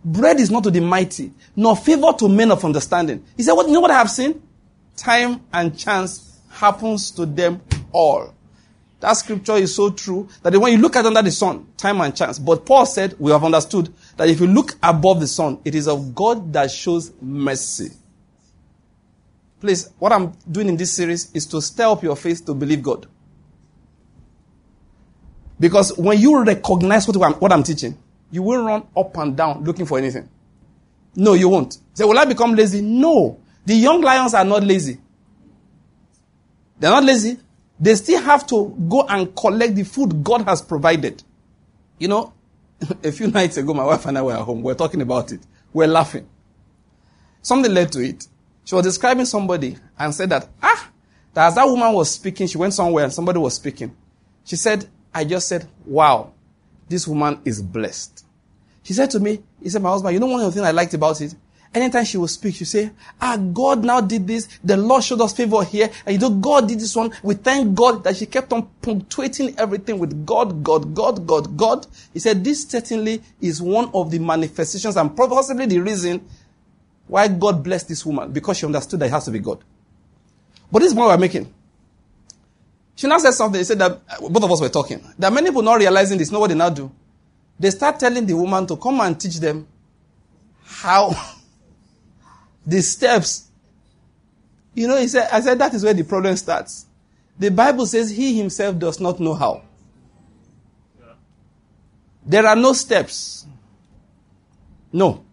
Bread 0.04 0.40
is 0.40 0.52
not 0.52 0.64
to 0.64 0.72
the 0.72 0.80
mighty, 0.80 1.32
nor 1.56 1.76
favor 1.76 2.12
to 2.20 2.28
men 2.28 2.52
of 2.52 2.64
understanding. 2.64 3.24
He 3.36 3.44
said, 3.44 3.54
what, 3.54 3.68
you 3.68 3.74
know 3.74 3.82
what 3.82 3.92
I 3.92 3.98
have 3.98 4.10
seen? 4.10 4.42
Time 4.96 5.42
and 5.54 5.78
chance 5.78 6.40
happens 6.50 7.12
to 7.12 7.26
them 7.26 7.62
all. 7.92 8.34
That 9.00 9.14
scripture 9.14 9.56
is 9.56 9.76
so 9.76 9.92
true 9.92 10.28
that 10.42 10.58
when 10.58 10.72
you 10.72 10.80
look 10.80 10.96
at 10.96 11.06
under 11.06 11.22
the 11.22 11.32
sun, 11.32 11.68
time 11.78 12.02
and 12.02 12.16
chance. 12.16 12.40
But 12.40 12.66
Paul 12.66 12.86
said, 12.86 13.16
we 13.20 13.32
have 13.32 13.44
understood 13.44 13.94
that 14.18 14.30
if 14.30 14.40
you 14.40 14.48
look 14.48 14.76
above 14.84 15.20
the 15.20 15.28
sun, 15.28 15.60
it 15.64 15.76
is 15.76 15.88
of 15.88 16.14
God 16.14 16.52
that 16.54 16.72
shows 16.72 17.12
mercy. 17.22 17.92
Please, 19.60 19.90
what 19.98 20.12
I'm 20.12 20.34
doing 20.50 20.70
in 20.70 20.78
this 20.78 20.94
series 20.94 21.32
is 21.34 21.46
to 21.48 21.62
stir 21.62 21.86
up 21.88 22.04
your 22.04 22.16
faith 22.16 22.46
to 22.46 22.54
believe 22.54 22.84
God. 22.84 23.08
Because 25.60 25.98
when 25.98 26.20
you 26.20 26.44
recognize 26.44 27.08
what 27.08 27.24
I'm, 27.24 27.34
what 27.34 27.52
I'm 27.52 27.64
teaching, 27.64 27.98
you 28.30 28.44
will 28.44 28.64
run 28.64 28.84
up 28.96 29.18
and 29.18 29.36
down 29.36 29.64
looking 29.64 29.86
for 29.86 29.98
anything. 29.98 30.30
No, 31.16 31.34
you 31.34 31.50
won't. 31.50 31.80
Say, 31.94 32.04
will 32.04 32.18
I 32.20 32.26
become 32.26 32.54
lazy? 32.54 32.82
No. 32.82 33.40
The 33.66 33.74
young 33.74 34.02
lions 34.02 34.34
are 34.34 34.46
not 34.46 34.64
lazy. 34.64 35.00
They're 36.80 36.92
not 36.92 37.04
lazy. 37.04 37.40
They 37.80 37.96
still 37.96 38.22
have 38.22 38.46
to 38.48 38.76
go 38.88 39.06
and 39.08 39.36
collect 39.36 39.76
the 39.76 39.84
food 39.84 40.24
God 40.24 40.44
has 40.44 40.62
provided. 40.62 41.24
You 41.98 42.08
know, 42.08 42.34
a 43.04 43.12
few 43.12 43.28
nights 43.28 43.58
ago, 43.58 43.74
my 43.74 43.84
wife 43.84 44.06
and 44.06 44.18
I 44.18 44.22
were 44.22 44.34
at 44.34 44.42
home. 44.42 44.62
We 44.62 44.72
are 44.72 44.76
talking 44.76 45.02
about 45.02 45.32
it. 45.32 45.42
We 45.74 45.86
are 45.86 45.90
laughing. 45.90 46.28
Something 47.42 47.74
led 47.74 47.92
to 47.94 48.02
it. 48.02 48.28
She 48.66 48.76
was 48.76 48.84
describing 48.84 49.26
somebody 49.26 49.78
and 49.98 50.14
said 50.14 50.30
that, 50.30 50.50
ah, 50.62 50.90
that 51.34 51.48
as 51.48 51.56
that 51.56 51.66
woman 51.66 51.94
was 51.94 52.12
speaking, 52.12 52.48
she 52.48 52.58
went 52.58 52.74
somewhere 52.74 53.06
and 53.06 53.14
somebody 53.14 53.40
was 53.40 53.56
speaking. 53.56 53.96
She 54.44 54.56
said, 54.56 54.88
I 55.14 55.24
just 55.24 55.48
said, 55.48 55.68
wow, 55.86 56.34
this 56.90 57.08
woman 57.08 57.40
is 57.46 57.62
blessed. 57.62 58.26
She 58.84 58.94
said 58.94 59.10
to 59.12 59.20
me, 59.20 59.42
he 59.62 59.70
said, 59.70 59.82
my 59.82 59.90
husband, 59.90 60.14
you 60.14 60.20
know 60.20 60.28
one 60.28 60.42
of 60.42 60.48
the 60.48 60.52
things 60.52 60.66
I 60.66 60.72
liked 60.72 60.94
about 60.94 61.20
it? 61.22 61.34
Anytime 61.78 62.06
she 62.06 62.18
will 62.18 62.28
speak, 62.28 62.56
she 62.56 62.66
say, 62.66 62.90
ah, 63.22 63.38
God 63.38 63.86
now 63.86 64.02
did 64.02 64.26
this. 64.26 64.50
The 64.64 64.76
Lord 64.76 65.04
showed 65.04 65.22
us 65.22 65.32
favor 65.32 65.64
here. 65.64 65.92
And 66.08 66.16
you 66.16 66.20
know, 66.20 66.36
God 66.36 66.68
did 66.68 66.80
this 66.80 66.96
one. 66.96 67.14
We 67.22 67.36
thank 67.36 67.76
God 67.76 68.04
that 68.04 68.16
she 68.18 68.26
kept 68.26 68.52
on 68.52 68.68
punctuating 68.82 69.54
everything 69.60 70.00
with 70.00 70.26
God, 70.26 70.64
God, 70.64 70.96
God, 70.96 71.28
God, 71.28 71.56
God. 71.56 71.86
He 72.14 72.20
said, 72.20 72.44
this 72.44 72.64
certainly 72.64 73.22
is 73.40 73.62
one 73.62 73.92
of 73.94 74.10
the 74.10 74.18
manifestations 74.18 74.98
and 74.98 75.16
possibly 75.16 75.68
the 75.68 75.80
reason 75.80 76.28
why 77.06 77.28
God 77.28 77.64
blessed 77.64 77.90
this 77.90 78.04
woman 78.04 78.32
because 78.32 78.58
she 78.58 78.66
understood 78.66 79.00
that 79.02 79.06
it 79.06 79.12
has 79.12 79.26
to 79.26 79.32
be 79.32 79.38
God. 79.38 79.64
But 80.72 80.80
this 80.80 80.90
is 80.90 80.96
what 80.96 81.10
we're 81.10 81.18
making. 81.20 81.54
She 82.96 83.06
now 83.06 83.20
said 83.20 83.34
something. 83.34 83.60
He 83.60 83.66
said 83.66 83.78
that 83.78 83.92
uh, 83.92 84.28
both 84.28 84.44
of 84.44 84.52
us 84.52 84.62
were 84.62 84.70
talking. 84.70 85.08
That 85.20 85.32
many 85.32 85.50
people 85.50 85.62
not 85.62 85.76
realizing 85.76 86.18
this, 86.18 86.32
know 86.32 86.40
what 86.40 86.48
they 86.48 86.56
now 86.56 86.70
do. 86.70 86.92
They 87.60 87.70
start 87.70 88.00
telling 88.00 88.26
the 88.26 88.36
woman 88.36 88.66
to 88.66 88.78
come 88.78 89.00
and 89.02 89.20
teach 89.20 89.36
them 89.38 89.68
how 90.64 91.12
the 92.68 92.82
steps. 92.82 93.48
You 94.76 94.88
know, 94.88 94.98
he 94.98 95.08
said, 95.08 95.28
I 95.32 95.42
said 95.42 95.58
that 95.58 95.74
is 95.74 95.84
where 95.84 95.96
the 95.96 96.04
problem 96.04 96.36
starts. 96.38 96.86
The 97.40 97.50
Bible 97.50 97.88
says 97.88 98.12
he 98.12 98.38
himself 98.38 98.78
does 98.78 99.00
not 99.00 99.20
know 99.20 99.34
how. 99.34 99.64
There 102.24 102.46
are 102.46 102.56
no 102.56 102.74
steps. 102.74 103.48
No. 104.94 105.24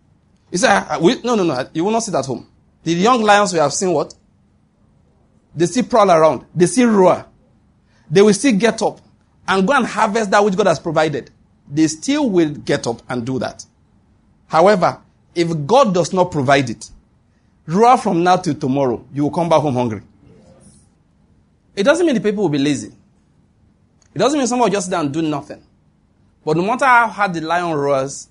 He 0.50 0.56
said, 0.56 0.98
we, 1.02 1.20
no, 1.20 1.34
no, 1.34 1.42
no, 1.42 1.68
you 1.74 1.84
will 1.84 1.92
not 1.92 2.04
sit 2.04 2.14
at 2.14 2.24
home. 2.24 2.48
The 2.84 2.94
young 2.94 3.20
lions 3.20 3.52
we 3.52 3.58
have 3.58 3.72
seen 3.74 3.92
what? 3.92 4.14
They 5.54 5.66
still 5.66 5.84
prowl 5.84 6.10
around. 6.10 6.46
They 6.54 6.64
still 6.64 6.88
roar 6.88 7.26
they 8.10 8.22
will 8.22 8.34
still 8.34 8.56
get 8.56 8.82
up 8.82 9.00
and 9.46 9.66
go 9.66 9.72
and 9.72 9.86
harvest 9.86 10.30
that 10.30 10.44
which 10.44 10.56
God 10.56 10.66
has 10.66 10.78
provided. 10.78 11.30
They 11.68 11.86
still 11.88 12.28
will 12.28 12.50
get 12.50 12.86
up 12.86 13.02
and 13.08 13.26
do 13.26 13.38
that. 13.38 13.64
However, 14.46 15.00
if 15.34 15.66
God 15.66 15.94
does 15.94 16.12
not 16.12 16.30
provide 16.30 16.70
it, 16.70 16.90
roar 17.66 17.96
from 17.96 18.22
now 18.22 18.36
till 18.36 18.54
tomorrow, 18.54 19.04
you 19.12 19.24
will 19.24 19.30
come 19.30 19.48
back 19.48 19.60
home 19.60 19.74
hungry. 19.74 20.02
It 21.76 21.82
doesn't 21.82 22.06
mean 22.06 22.14
the 22.14 22.20
people 22.20 22.42
will 22.44 22.50
be 22.50 22.58
lazy. 22.58 22.92
It 24.14 24.18
doesn't 24.18 24.38
mean 24.38 24.46
someone 24.46 24.68
will 24.68 24.74
just 24.74 24.86
sit 24.86 24.92
down 24.92 25.06
and 25.06 25.14
do 25.14 25.22
nothing. 25.22 25.62
But 26.44 26.56
no 26.56 26.62
matter 26.62 26.84
how 26.84 27.08
hard 27.08 27.34
the 27.34 27.40
lion 27.40 27.74
roars 27.74 28.28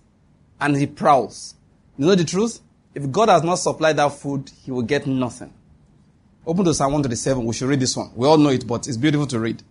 and 0.61 0.75
he 0.77 0.87
prowls, 0.87 1.55
you 1.97 2.05
know 2.05 2.15
the 2.15 2.23
truth? 2.23 2.61
If 2.95 3.11
God 3.11 3.29
has 3.29 3.43
not 3.43 3.55
supplied 3.55 3.97
that 3.97 4.13
food, 4.13 4.51
he 4.63 4.71
will 4.71 4.83
get 4.83 5.07
nothing. 5.07 5.51
Open 6.45 6.63
to 6.65 6.73
Psalm 6.73 6.93
137. 6.93 7.43
We 7.43 7.53
should 7.53 7.69
read 7.69 7.79
this 7.79 7.97
one. 7.97 8.11
We 8.15 8.27
all 8.27 8.37
know 8.37 8.49
it, 8.49 8.67
but 8.67 8.87
it's 8.87 8.97
beautiful 8.97 9.25
to 9.27 9.39
read. 9.39 9.63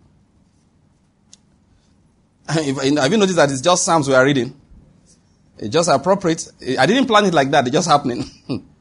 have 2.48 2.66
you 2.66 3.16
noticed 3.16 3.36
that 3.36 3.50
it's 3.50 3.60
just 3.60 3.84
Psalms 3.84 4.08
we 4.08 4.14
are 4.14 4.24
reading? 4.24 4.58
It's 5.58 5.68
just 5.68 5.88
appropriate. 5.88 6.50
I 6.78 6.86
didn't 6.86 7.06
plan 7.06 7.24
it 7.26 7.34
like 7.34 7.50
that. 7.52 7.66
It's 7.66 7.74
just 7.74 7.88
happening. 7.88 8.24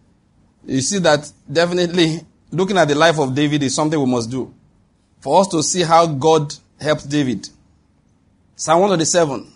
you 0.66 0.82
see 0.82 1.00
that 1.00 1.32
definitely 1.52 2.22
looking 2.52 2.78
at 2.78 2.88
the 2.88 2.96
life 2.96 3.20
of 3.20 3.34
David 3.34 3.64
is 3.64 3.76
something 3.76 4.00
we 4.00 4.06
must 4.06 4.30
do. 4.30 4.54
For 5.20 5.42
us 5.42 5.48
to 5.50 5.62
see 5.64 5.82
how 5.82 6.06
God 6.08 6.54
helped 6.80 7.10
David. 7.10 7.48
Psalm 8.56 8.82
137. 8.82 9.52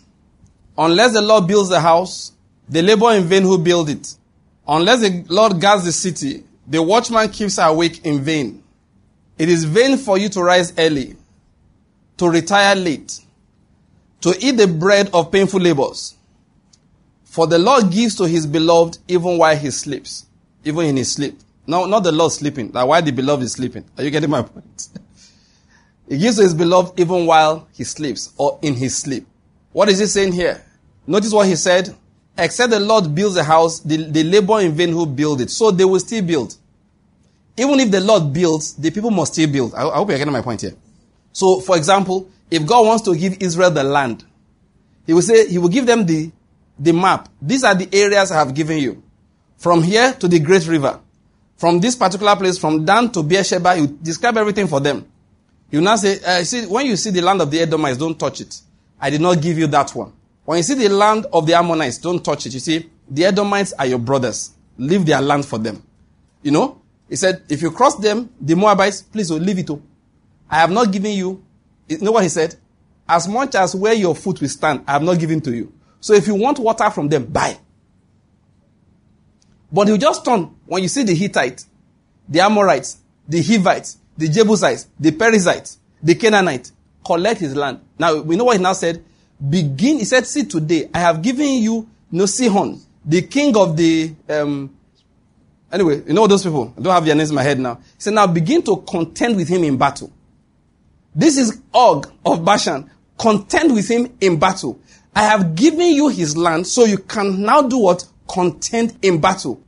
Unless 0.78 1.14
the 1.14 1.22
Lord 1.22 1.47
builds 1.47 1.70
the 1.70 1.80
house, 1.80 2.32
they 2.68 2.82
labor 2.82 3.12
in 3.12 3.24
vain 3.24 3.43
who 3.43 3.58
build 3.58 3.89
it. 3.89 4.16
Unless 4.68 5.01
the 5.01 5.26
Lord 5.30 5.62
guards 5.62 5.86
the 5.86 5.91
city, 5.91 6.43
the 6.68 6.82
watchman 6.82 7.30
keeps 7.30 7.58
awake 7.58 8.03
in 8.06 8.22
vain. 8.22 8.64
It 9.38 9.49
is 9.49 9.66
vain 9.66 9.97
for 9.97 10.18
you 10.18 10.30
to 10.30 10.41
rise 10.41 10.74
early, 10.78 11.16
to 12.18 12.30
retire 12.30 12.76
late, 12.76 13.20
to 14.22 14.34
eat 14.39 14.53
the 14.53 14.68
bread 14.68 15.10
of 15.14 15.32
painful 15.32 15.60
labors. 15.60 16.16
For 17.26 17.45
the 17.45 17.60
Lord 17.60 17.91
gives 17.91 18.16
to 18.16 18.24
his 18.24 18.47
beloved 18.47 18.97
even 19.08 19.38
while 19.38 19.56
he 19.56 19.70
sleeps, 19.70 20.24
even 20.66 20.86
in 20.86 20.97
his 20.97 21.11
sleep. 21.11 21.39
No, 21.68 21.86
not 21.86 22.03
the 22.03 22.11
Lord 22.11 22.32
sleeping, 22.32 22.72
that 22.72 22.88
while 22.88 23.01
the 23.01 23.11
beloved 23.11 23.43
is 23.43 23.53
sleeping. 23.53 23.86
Are 23.97 24.03
you 24.03 24.11
getting 24.11 24.30
my 24.30 24.41
point? 24.43 24.89
he 26.09 26.18
gives 26.18 26.36
to 26.36 26.43
his 26.43 26.53
beloved 26.53 26.99
even 26.99 27.26
while 27.26 27.68
he 27.74 27.84
sleeps 27.84 28.34
or 28.38 28.59
in 28.61 28.76
his 28.76 28.97
sleep. 28.97 29.26
What 29.72 29.89
is 29.89 29.99
he 29.99 30.05
saying 30.05 30.34
here? 30.34 30.63
Notice 31.07 31.32
what 31.32 31.47
he 31.47 31.55
said 31.55 31.95
Except 32.38 32.72
the 32.72 32.80
Lord 32.80 33.16
builds 33.16 33.38
a 33.38 33.43
house, 33.43 33.80
they, 33.80 33.97
they 33.97 34.24
labor 34.24 34.59
in 34.59 34.74
vain 34.74 34.89
who 34.89 35.05
build 35.05 35.41
it. 35.41 35.49
So 35.49 35.72
they 35.72 35.86
will 35.86 35.99
still 35.99 36.24
build. 36.24 36.55
Even 37.57 37.80
if 37.80 37.91
the 37.91 38.01
Lord 38.01 38.34
builds, 38.34 38.74
the 38.74 38.91
people 38.91 39.11
must 39.11 39.34
still 39.34 39.49
build. 39.49 39.74
I, 39.74 39.88
I 39.88 39.95
hope 39.95 40.09
you're 40.09 40.18
getting 40.18 40.34
my 40.34 40.41
point 40.41 40.61
here. 40.61 40.74
So, 41.32 41.61
for 41.61 41.78
example, 41.78 42.30
if 42.51 42.66
God 42.66 42.86
wants 42.86 43.03
to 43.05 43.16
give 43.16 43.38
Israel 43.41 43.72
the 43.72 43.84
land, 43.84 44.26
He 45.05 45.13
will 45.13 45.22
say, 45.22 45.47
He 45.47 45.57
will 45.57 45.70
give 45.70 45.86
them 45.86 46.05
the, 46.05 46.32
the 46.78 46.91
map. 46.91 47.30
These 47.41 47.63
are 47.63 47.74
the 47.74 47.88
areas 47.93 48.32
I 48.32 48.39
have 48.39 48.53
given 48.53 48.80
you. 48.80 49.01
From 49.66 49.82
here 49.82 50.13
to 50.20 50.28
the 50.28 50.38
great 50.38 50.68
river. 50.68 50.99
From 51.57 51.80
this 51.80 51.95
particular 51.95 52.36
place, 52.36 52.55
from 52.55 52.86
Dan 52.86 53.11
to 53.13 53.24
Beersheba, 53.24 53.76
you 53.76 53.88
describe 53.88 54.38
everything 54.38 54.68
for 54.68 54.80
them. 54.80 55.03
You 55.72 55.82
now 55.82 55.95
say, 55.95 56.20
uh, 56.24 56.43
see, 56.43 56.68
when 56.68 56.86
you 56.86 56.95
see 56.95 57.09
the 57.09 57.22
land 57.22 57.41
of 57.41 57.49
the 57.49 57.61
Edomites, 57.61 57.97
don't 57.97 58.13
touch 58.20 58.41
it. 58.41 58.61
I 59.01 59.09
did 59.09 59.22
not 59.22 59.41
give 59.41 59.57
you 59.57 59.66
that 59.66 59.89
one. 59.95 60.13
When 60.43 60.57
you 60.57 60.63
see 60.63 60.76
the 60.76 60.89
land 60.89 61.26
of 61.34 61.47
the 61.47 61.55
Ammonites, 61.55 61.97
don't 61.97 62.24
touch 62.24 62.45
it. 62.45 62.53
You 62.53 62.59
see, 62.59 62.91
the 63.09 63.26
Edomites 63.26 63.74
are 63.74 63.88
your 63.88 63.97
brothers. 63.97 64.51
Leave 64.78 65.03
their 65.03 65.20
land 65.20 65.47
for 65.47 65.57
them. 65.57 65.82
You 66.43 66.51
know? 66.51 66.80
He 67.09 67.16
said, 67.16 67.41
if 67.49 67.63
you 67.63 67.72
cross 67.72 67.95
them, 67.95 68.30
the 68.39 68.55
Moabites, 68.55 69.01
please 69.01 69.32
oh, 69.32 69.38
leave 69.38 69.57
it. 69.57 69.72
Oh. 69.72 69.82
I 70.47 70.57
have 70.57 70.70
not 70.70 70.91
given 70.91 71.13
you. 71.13 71.43
You 71.88 71.97
know 72.01 72.11
what 72.11 72.22
he 72.22 72.30
said? 72.30 72.55
As 73.09 73.28
much 73.28 73.55
as 73.55 73.74
where 73.74 73.95
your 73.95 74.13
foot 74.13 74.41
will 74.41 74.47
stand, 74.47 74.84
I 74.88 74.91
have 74.91 75.01
not 75.01 75.18
given 75.18 75.41
to 75.41 75.51
you. 75.51 75.74
So 76.01 76.13
if 76.13 76.28
you 76.28 76.36
want 76.36 76.59
water 76.59 76.91
from 76.91 77.09
them, 77.09 77.26
buy. 77.26 77.57
But 79.72 79.88
you 79.88 79.97
just 79.97 80.24
turn 80.24 80.55
when 80.66 80.84
you 80.84 80.89
see 80.89 81.03
the 81.03 81.16
Hittite, 81.16 81.66
the 82.28 82.39
Amorites, 82.41 82.97
the 83.28 83.41
Hivites, 83.41 83.97
the 84.18 84.30
Jebusites, 84.30 84.88
the 84.99 85.11
Perizzites, 85.11 85.80
the 86.01 86.16
Canaanite, 86.16 86.72
collect 87.03 87.39
his 87.39 87.55
land. 87.55 87.82
Now, 87.99 88.22
we 88.22 88.36
know 88.36 88.45
what 88.45 88.57
he 88.57 88.63
now 88.63 88.74
said. 88.74 89.03
Begin, 89.49 89.99
he 89.99 90.05
said, 90.05 90.26
see 90.26 90.45
today, 90.45 90.89
I 90.93 90.99
have 90.99 91.22
given 91.22 91.61
you 91.61 91.89
no 92.11 92.26
Sihon, 92.26 92.80
the 93.03 93.22
king 93.24 93.55
of 93.57 93.76
the, 93.76 94.13
um, 94.30 94.76
anyway, 95.72 96.03
you 96.07 96.13
know 96.13 96.26
those 96.28 96.43
people. 96.43 96.74
I 96.78 96.82
don't 96.82 96.93
have 96.93 97.05
their 97.05 97.16
names 97.16 97.30
in 97.30 97.36
my 97.36 97.43
head 97.43 97.59
now. 97.59 97.76
He 97.76 97.82
said, 97.99 98.13
now 98.13 98.28
begin 98.28 98.61
to 98.63 98.78
contend 98.78 99.36
with 99.36 99.47
him 99.47 99.63
in 99.63 99.78
battle. 99.78 100.11
This 101.13 101.38
is 101.38 101.61
Og 101.74 102.11
of 102.26 102.43
Bashan. 102.43 102.89
Contend 103.18 103.74
with 103.74 103.88
him 103.89 104.18
in 104.22 104.39
battle. 104.39 104.80
I 105.16 105.24
have 105.24 105.55
given 105.55 105.91
you 105.91 106.09
his 106.09 106.36
land 106.36 106.68
so 106.68 106.84
you 106.86 106.97
can 106.97 107.41
now 107.41 107.61
do 107.61 107.78
what? 107.78 108.05
Contend 108.28 108.97
in 109.01 109.19
battle. 109.19 109.61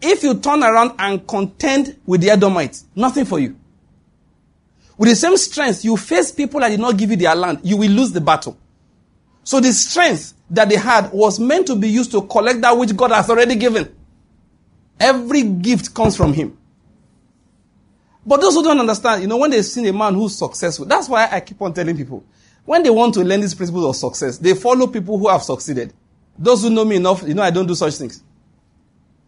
If 0.00 0.22
you 0.22 0.34
turn 0.38 0.62
around 0.62 0.92
and 0.98 1.26
contend 1.26 1.98
with 2.04 2.20
the 2.20 2.30
Edomites, 2.30 2.84
nothing 2.94 3.24
for 3.24 3.38
you. 3.38 3.56
With 4.96 5.08
the 5.08 5.16
same 5.16 5.36
strength, 5.36 5.84
you 5.84 5.96
face 5.96 6.30
people 6.30 6.60
that 6.60 6.68
did 6.68 6.80
not 6.80 6.96
give 6.96 7.10
you 7.10 7.16
their 7.16 7.34
land, 7.34 7.60
you 7.62 7.76
will 7.76 7.90
lose 7.90 8.12
the 8.12 8.20
battle. 8.20 8.56
So 9.42 9.60
the 9.60 9.72
strength 9.72 10.34
that 10.50 10.68
they 10.68 10.76
had 10.76 11.10
was 11.12 11.40
meant 11.40 11.66
to 11.66 11.76
be 11.76 11.88
used 11.88 12.10
to 12.12 12.22
collect 12.22 12.60
that 12.60 12.76
which 12.76 12.96
God 12.96 13.10
has 13.10 13.28
already 13.28 13.56
given. 13.56 13.94
Every 14.98 15.42
gift 15.42 15.94
comes 15.94 16.16
from 16.16 16.32
him. 16.32 16.56
But 18.26 18.40
those 18.40 18.54
who 18.54 18.62
don't 18.62 18.78
understand, 18.80 19.22
you 19.22 19.28
know, 19.28 19.36
when 19.36 19.50
they 19.50 19.62
see 19.62 19.86
a 19.86 19.92
man 19.92 20.14
who's 20.14 20.36
successful, 20.36 20.86
that's 20.86 21.08
why 21.08 21.28
I 21.30 21.40
keep 21.40 21.60
on 21.60 21.74
telling 21.74 21.96
people, 21.96 22.24
when 22.64 22.82
they 22.82 22.90
want 22.90 23.14
to 23.14 23.20
learn 23.20 23.42
these 23.42 23.54
principles 23.54 23.84
of 23.84 23.96
success, 23.96 24.38
they 24.38 24.54
follow 24.54 24.86
people 24.86 25.18
who 25.18 25.28
have 25.28 25.42
succeeded. 25.42 25.92
Those 26.38 26.62
who 26.62 26.70
know 26.70 26.84
me 26.84 26.96
enough, 26.96 27.22
you 27.26 27.34
know, 27.34 27.42
I 27.42 27.50
don't 27.50 27.66
do 27.66 27.74
such 27.74 27.94
things. 27.94 28.22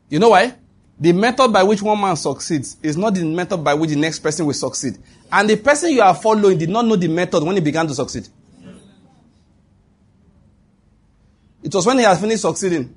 You 0.08 0.18
know 0.18 0.30
why? 0.30 0.54
The 0.98 1.12
method 1.12 1.52
by 1.52 1.62
which 1.62 1.82
one 1.82 2.00
man 2.00 2.16
succeeds 2.16 2.76
is 2.82 2.96
not 2.96 3.14
the 3.14 3.24
method 3.24 3.58
by 3.58 3.74
which 3.74 3.90
the 3.90 3.96
next 3.96 4.20
person 4.20 4.46
will 4.46 4.54
succeed. 4.54 4.98
And 5.30 5.48
the 5.48 5.56
person 5.56 5.92
you 5.92 6.00
are 6.00 6.14
following 6.14 6.56
did 6.58 6.70
not 6.70 6.86
know 6.86 6.96
the 6.96 7.08
method 7.08 7.42
when 7.42 7.54
he 7.56 7.60
began 7.60 7.86
to 7.86 7.94
succeed. 7.94 8.28
It 11.62 11.74
was 11.74 11.84
when 11.84 11.98
he 11.98 12.04
had 12.04 12.18
finished 12.18 12.42
succeeding, 12.42 12.94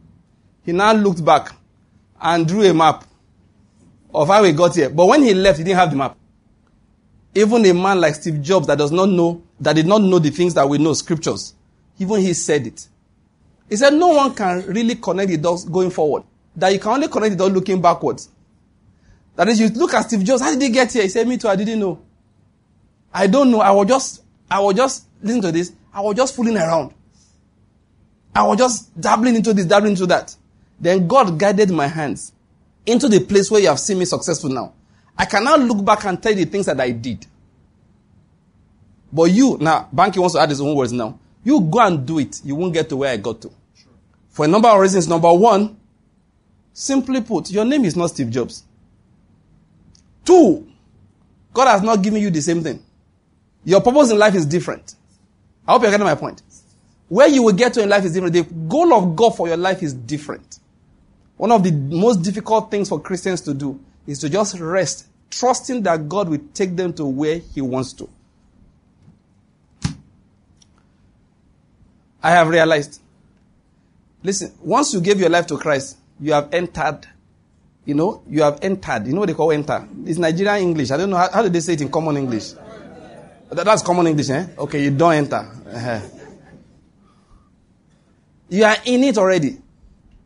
he 0.64 0.72
now 0.72 0.94
looked 0.94 1.26
back 1.26 1.52
and 2.22 2.48
drew 2.48 2.64
a 2.64 2.74
map 2.74 3.04
of 4.14 4.28
how 4.28 4.44
he 4.44 4.52
got 4.52 4.76
here. 4.76 4.90
But 4.90 5.08
when 5.08 5.24
he 5.24 5.34
left, 5.34 5.58
he 5.58 5.64
didn't 5.64 5.80
have 5.80 5.90
the 5.90 5.98
map. 5.98 6.16
Even 7.34 7.66
a 7.66 7.74
man 7.74 8.00
like 8.00 8.16
Steve 8.16 8.42
Jobs 8.42 8.68
that 8.68 8.78
does 8.78 8.92
not 8.92 9.10
know, 9.10 9.42
that 9.60 9.74
did 9.74 9.88
not 9.88 10.02
know 10.02 10.20
the 10.20 10.30
things 10.30 10.54
that 10.54 10.68
we 10.68 10.78
know, 10.78 10.94
scriptures, 10.94 11.54
even 11.98 12.20
he 12.22 12.34
said 12.34 12.68
it. 12.68 12.88
He 13.70 13.76
said 13.76 13.94
no 13.94 14.10
one 14.10 14.34
can 14.34 14.66
really 14.66 14.96
connect 14.96 15.30
the 15.30 15.38
dots 15.38 15.64
going 15.64 15.92
forward. 15.92 16.24
That 16.56 16.74
you 16.74 16.80
can 16.80 16.92
only 16.92 17.08
connect 17.08 17.38
the 17.38 17.38
dots 17.38 17.54
looking 17.54 17.82
backwards. 17.82 18.30
That 19.36 19.48
is, 19.48 19.60
you 19.60 19.70
look 19.70 19.94
at 19.94 20.02
Steve 20.02 20.24
Jobs, 20.24 20.42
how 20.42 20.52
did 20.52 20.62
he 20.62 20.70
get 20.70 20.92
here? 20.92 21.04
He 21.04 21.10
said, 21.10 21.28
me 21.28 21.38
too, 21.38 21.48
I 21.48 21.56
didn't 21.56 21.80
know. 21.80 22.02
I 23.14 23.28
don't 23.28 23.52
know. 23.52 23.62
I 23.62 23.72
was 23.72 23.88
just, 23.88 24.24
I 24.50 24.60
was 24.60 24.76
just, 24.76 25.06
listen 25.22 25.42
to 25.44 25.52
this, 25.52 25.72
I 25.94 26.02
was 26.02 26.16
just 26.16 26.36
fooling 26.36 26.58
around. 26.58 26.94
I 28.36 28.44
was 28.44 28.58
just 28.58 29.00
dabbling 29.00 29.36
into 29.36 29.54
this, 29.54 29.66
dabbling 29.66 29.94
into 29.94 30.06
that. 30.08 30.36
Then 30.80 31.08
God 31.08 31.38
guided 31.38 31.70
my 31.72 31.88
hands 31.88 32.34
into 32.86 33.08
the 33.08 33.20
place 33.20 33.52
where 33.52 33.62
you 33.62 33.68
have 33.68 33.80
seen 33.80 34.00
me 34.00 34.06
successful 34.06 34.50
now. 34.50 34.74
I 35.18 35.26
can 35.26 35.44
now 35.44 35.58
look 35.58 35.84
back 35.84 36.06
and 36.06 36.22
tell 36.22 36.32
you 36.32 36.46
the 36.46 36.52
things 36.52 36.66
that 36.66 36.80
I 36.80 36.92
did. 36.92 37.26
But 39.12 39.26
you, 39.26 39.58
now, 39.60 39.90
Banky 39.94 40.18
wants 40.18 40.36
to 40.36 40.42
add 40.42 40.50
his 40.50 40.62
own 40.62 40.76
words 40.76 40.92
now. 40.92 41.20
You 41.44 41.62
go 41.62 41.80
and 41.80 42.06
do 42.06 42.20
it. 42.20 42.42
You 42.44 42.56
won't 42.56 42.74
get 42.74 42.90
to 42.90 42.98
where 42.98 43.12
I 43.12 43.18
got 43.18 43.42
to. 43.42 43.52
For 44.40 44.46
a 44.46 44.48
number 44.48 44.70
of 44.70 44.80
reasons. 44.80 45.06
Number 45.06 45.34
one, 45.34 45.78
simply 46.72 47.20
put, 47.20 47.52
your 47.52 47.66
name 47.66 47.84
is 47.84 47.98
not 47.98 48.12
Steve 48.12 48.30
Jobs. 48.30 48.64
Two, 50.24 50.66
God 51.54 51.68
has 51.68 51.82
not 51.82 52.02
given 52.02 52.22
you 52.22 52.30
the 52.30 52.42
same 52.42 52.64
thing. 52.64 52.82
Your 53.66 53.82
purpose 53.82 54.12
in 54.12 54.18
life 54.18 54.36
is 54.36 54.46
different. 54.46 54.96
I 55.68 55.74
hope 55.74 55.82
you're 55.82 55.92
getting 55.92 56.06
my 56.06 56.16
point. 56.16 56.42
Where 57.10 57.28
you 57.28 57.44
will 57.44 57.52
get 57.52 57.74
to 57.74 57.84
in 57.84 57.90
life 57.90 58.06
is 58.06 58.14
different. 58.14 58.34
The 58.34 58.44
goal 58.44 58.94
of 58.94 59.14
God 59.14 59.36
for 59.36 59.50
your 59.50 59.58
life 59.58 59.84
is 59.84 59.94
different. 59.94 60.60
One 61.36 61.52
of 61.52 61.62
the 61.62 61.74
most 61.74 62.22
difficult 62.22 62.72
things 62.72 62.88
for 62.88 62.98
Christians 62.98 63.42
to 63.42 63.54
do 63.54 63.78
is 64.08 64.20
to 64.20 64.30
just 64.30 64.58
rest, 64.58 65.08
trusting 65.30 65.84
that 65.84 66.08
God 66.08 66.30
will 66.30 66.40
take 66.54 66.78
them 66.78 66.94
to 66.94 67.06
where 67.06 67.40
He 67.40 67.60
wants 67.60 67.92
to. 67.92 68.08
I 72.24 72.32
have 72.32 72.48
realized. 72.48 73.02
Listen, 74.22 74.54
once 74.62 74.94
you 74.94 75.02
gave 75.02 75.20
your 75.20 75.30
life 75.30 75.48
to 75.48 75.58
Christ, 75.58 75.98
you 76.20 76.34
have 76.34 76.54
entered. 76.54 77.08
You 77.86 77.96
know, 77.96 78.22
you 78.28 78.44
have 78.44 78.60
entered. 78.62 79.08
You 79.08 79.14
know 79.14 79.22
what 79.22 79.28
they 79.28 79.34
call 79.34 79.52
enter? 79.52 79.88
It's 80.06 80.20
Nigerian 80.20 80.58
English. 80.58 80.92
I 80.92 80.98
don't 80.98 81.10
know 81.10 81.18
how, 81.18 81.32
how 81.32 81.42
do 81.42 81.50
they 81.50 81.62
say 81.62 81.74
it 81.74 81.82
in 81.82 81.90
common 81.90 82.18
English. 82.18 82.52
That, 83.50 83.66
That's 83.66 83.82
common 83.82 84.08
English, 84.08 84.30
eh? 84.30 84.48
Okay, 84.58 84.84
you 84.84 84.92
don't 84.92 85.14
enter. 85.14 85.38
Uh-huh. 85.38 86.00
You 88.50 88.66
are 88.66 88.78
in 88.86 89.04
it 89.04 89.18
already. 89.18 89.58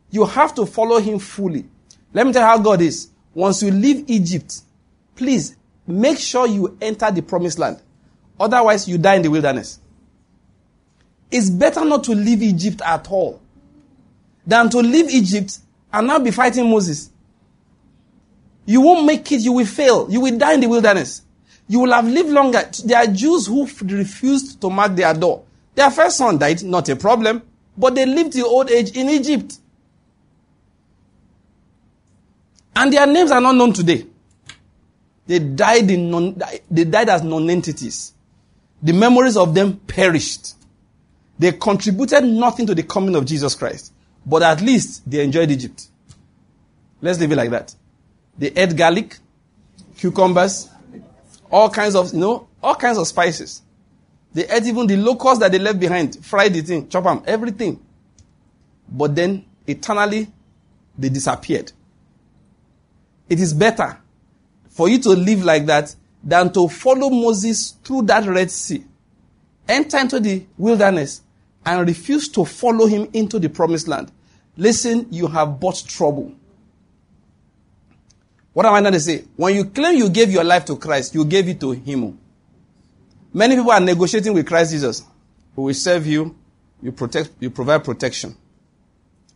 You 0.10 0.26
have 0.26 0.56
to 0.56 0.66
follow 0.66 1.00
him 1.00 1.20
fully. 1.20 1.66
Let 2.14 2.26
me 2.26 2.34
tell 2.34 2.42
you 2.42 2.48
how 2.48 2.58
God 2.58 2.82
is. 2.82 3.10
Once 3.34 3.64
you 3.64 3.72
leave 3.72 4.10
Egypt, 4.10 4.62
please 5.16 5.56
make 5.86 6.18
sure 6.20 6.48
you 6.48 6.78
enter 6.82 7.12
the 7.12 7.22
promised 7.22 7.60
land. 7.60 7.82
Otherwise, 8.40 8.88
you 8.88 8.98
die 8.98 9.16
in 9.16 9.22
the 9.22 9.30
wilderness. 9.30 9.80
It's 11.32 11.50
better 11.50 11.84
not 11.86 12.04
to 12.06 12.12
leave 12.14 12.42
Egypt 12.44 12.82
at 12.86 13.10
all 13.10 13.43
than 14.46 14.70
to 14.70 14.80
leave 14.80 15.10
Egypt 15.10 15.60
and 15.92 16.08
now 16.08 16.20
be 16.20 16.32
fighting 16.32 16.70
Moses. 16.70 17.10
You 18.66 18.82
won't 18.82 19.06
make 19.06 19.32
it, 19.32 19.42
you 19.42 19.52
will 19.52 19.66
fail. 19.66 20.10
You 20.10 20.22
will 20.22 20.38
die 20.38 20.54
in 20.54 20.62
the 20.62 20.68
wilderness. 20.68 21.22
You 21.68 21.80
will 21.80 21.92
have 21.92 22.08
lived 22.08 22.30
longer. 22.30 22.70
There 22.86 22.98
are 22.98 23.08
Jews 23.08 23.48
who 23.48 23.66
refused 23.66 24.62
to 24.62 24.70
mark 24.70 24.96
their 24.96 25.14
door. 25.14 25.44
Their 25.76 25.92
first 25.92 26.18
son 26.18 26.38
died, 26.38 26.64
not 26.64 26.88
a 26.90 26.96
problem, 26.96 27.42
but 27.78 27.96
they 27.96 28.06
lived 28.06 28.34
to 28.34 28.46
old 28.46 28.70
age 28.70 28.96
in 28.96 29.10
Egypt. 29.10 29.58
And 32.76 32.92
their 32.92 33.06
names 33.08 33.32
are 33.32 33.42
not 33.42 33.56
known 33.56 33.74
today. 33.74 34.06
They 35.26 35.40
died 35.40 35.90
in 35.90 36.10
non, 36.12 36.42
they 36.70 36.84
died 36.84 37.10
as 37.10 37.24
non-entities. 37.24 38.14
The 38.82 38.94
memories 38.94 39.38
of 39.38 39.54
them 39.56 39.78
perished. 39.78 40.56
They 41.40 41.54
contributed 41.54 42.26
nothing 42.26 42.68
to 42.68 42.76
the 42.76 42.84
coming 42.84 43.16
of 43.16 43.26
Jesus 43.26 43.56
Christ, 43.56 43.93
but 44.26 44.44
at 44.44 44.62
least 44.62 45.10
they 45.10 45.24
enjoyed 45.24 45.52
Egypt. 45.52 45.88
Let's 47.02 47.20
leave 47.20 47.32
it 47.32 47.36
like 47.36 47.50
that. 47.50 47.76
They 48.38 48.48
ate 48.48 48.76
garlic, 48.76 49.18
cucumbers, 49.98 50.70
all 51.52 51.70
kinds 51.70 51.96
of, 51.96 52.14
you 52.14 52.20
know, 52.20 52.48
all 52.62 52.76
kinds 52.76 52.98
of 52.98 53.08
spices. 53.08 53.62
They 54.34 54.48
ate 54.48 54.66
even 54.66 54.88
the 54.88 54.98
locusts 54.98 55.40
that 55.40 55.52
they 55.52 55.60
left 55.60 55.80
behind, 55.80 56.24
fried 56.26 56.56
it 56.56 56.70
in, 56.70 56.90
chop 56.90 57.04
them, 57.04 57.22
everything. 57.28 57.80
But 58.90 59.16
then, 59.16 59.46
eternally, 59.68 60.28
they 60.98 61.10
disappeared. 61.10 61.72
It 63.30 63.40
is 63.40 63.54
better 63.54 63.98
for 64.70 64.90
you 64.90 65.00
to 65.00 65.10
live 65.10 65.44
like 65.44 65.66
that 65.68 65.96
than 66.24 66.52
to 66.54 66.68
follow 66.68 67.10
Moses 67.10 67.72
through 67.84 68.04
that 68.04 68.26
Red 68.26 68.50
Sea 68.50 68.84
enter 69.68 69.98
into 69.98 70.20
the 70.20 70.46
wilderness 70.58 71.22
and 71.66 71.88
refuse 71.88 72.28
to 72.30 72.46
follow 72.46 72.86
him 72.86 73.10
into 73.14 73.40
the 73.40 73.50
promised 73.50 73.88
land, 73.88 74.12
listen, 74.58 75.08
you 75.12 75.28
have 75.28 75.60
bought 75.60 75.84
trouble. 75.88 76.34
What 78.54 78.66
am 78.66 78.74
I 78.74 78.82
trying 78.82 78.94
to 78.94 79.00
say? 79.00 79.26
When 79.36 79.56
you 79.56 79.66
claim 79.66 79.98
you 79.98 80.10
gave 80.10 80.32
your 80.32 80.44
life 80.44 80.66
to 80.66 80.76
Christ, 80.76 81.16
you 81.16 81.26
gave 81.26 81.48
it 81.48 81.60
to 81.62 81.72
him. 81.72 82.20
Many 83.34 83.56
people 83.56 83.72
are 83.72 83.80
negotiating 83.80 84.34
with 84.34 84.46
Christ 84.48 84.72
Jesus. 84.72 85.04
Who 85.56 85.64
will 85.64 85.74
serve 85.74 86.06
you, 86.06 86.36
you 86.82 86.92
protect, 86.92 87.32
you 87.40 87.50
provide 87.50 87.84
protection. 87.84 88.36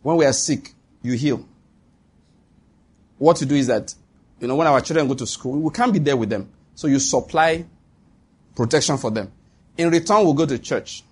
When 0.02 0.16
we 0.16 0.24
are 0.24 0.32
sick, 0.32 0.72
you 1.02 1.14
heal. 1.14 1.44
What 3.18 3.36
to 3.38 3.46
do 3.46 3.56
is 3.56 3.66
that, 3.66 3.92
you 4.40 4.46
know, 4.46 4.54
when 4.54 4.68
our 4.68 4.80
children 4.80 5.08
go 5.08 5.14
to 5.14 5.26
school, 5.26 5.60
we 5.60 5.70
can't 5.70 5.92
be 5.92 5.98
there 5.98 6.16
with 6.16 6.30
them. 6.30 6.48
So 6.76 6.86
you 6.86 7.00
supply 7.00 7.64
protection 8.54 8.98
for 8.98 9.10
them. 9.10 9.32
In 9.76 9.90
return, 9.90 10.24
we'll 10.24 10.34
go 10.34 10.46
to 10.46 10.58
church. 10.58 11.02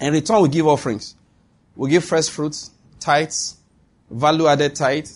In 0.00 0.12
return, 0.12 0.42
we 0.42 0.48
give 0.48 0.66
offerings. 0.66 1.14
We 1.74 1.90
give 1.90 2.04
first 2.04 2.30
fruits, 2.30 2.70
tithes, 3.00 3.56
value 4.10 4.46
added 4.46 4.74
tithe, 4.74 5.08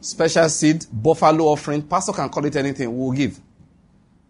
special 0.00 0.48
seed, 0.48 0.86
buffalo 0.92 1.44
offering. 1.44 1.82
Pastor 1.82 2.12
can 2.12 2.28
call 2.28 2.44
it 2.44 2.56
anything. 2.56 2.96
We'll 2.96 3.12
give. 3.12 3.38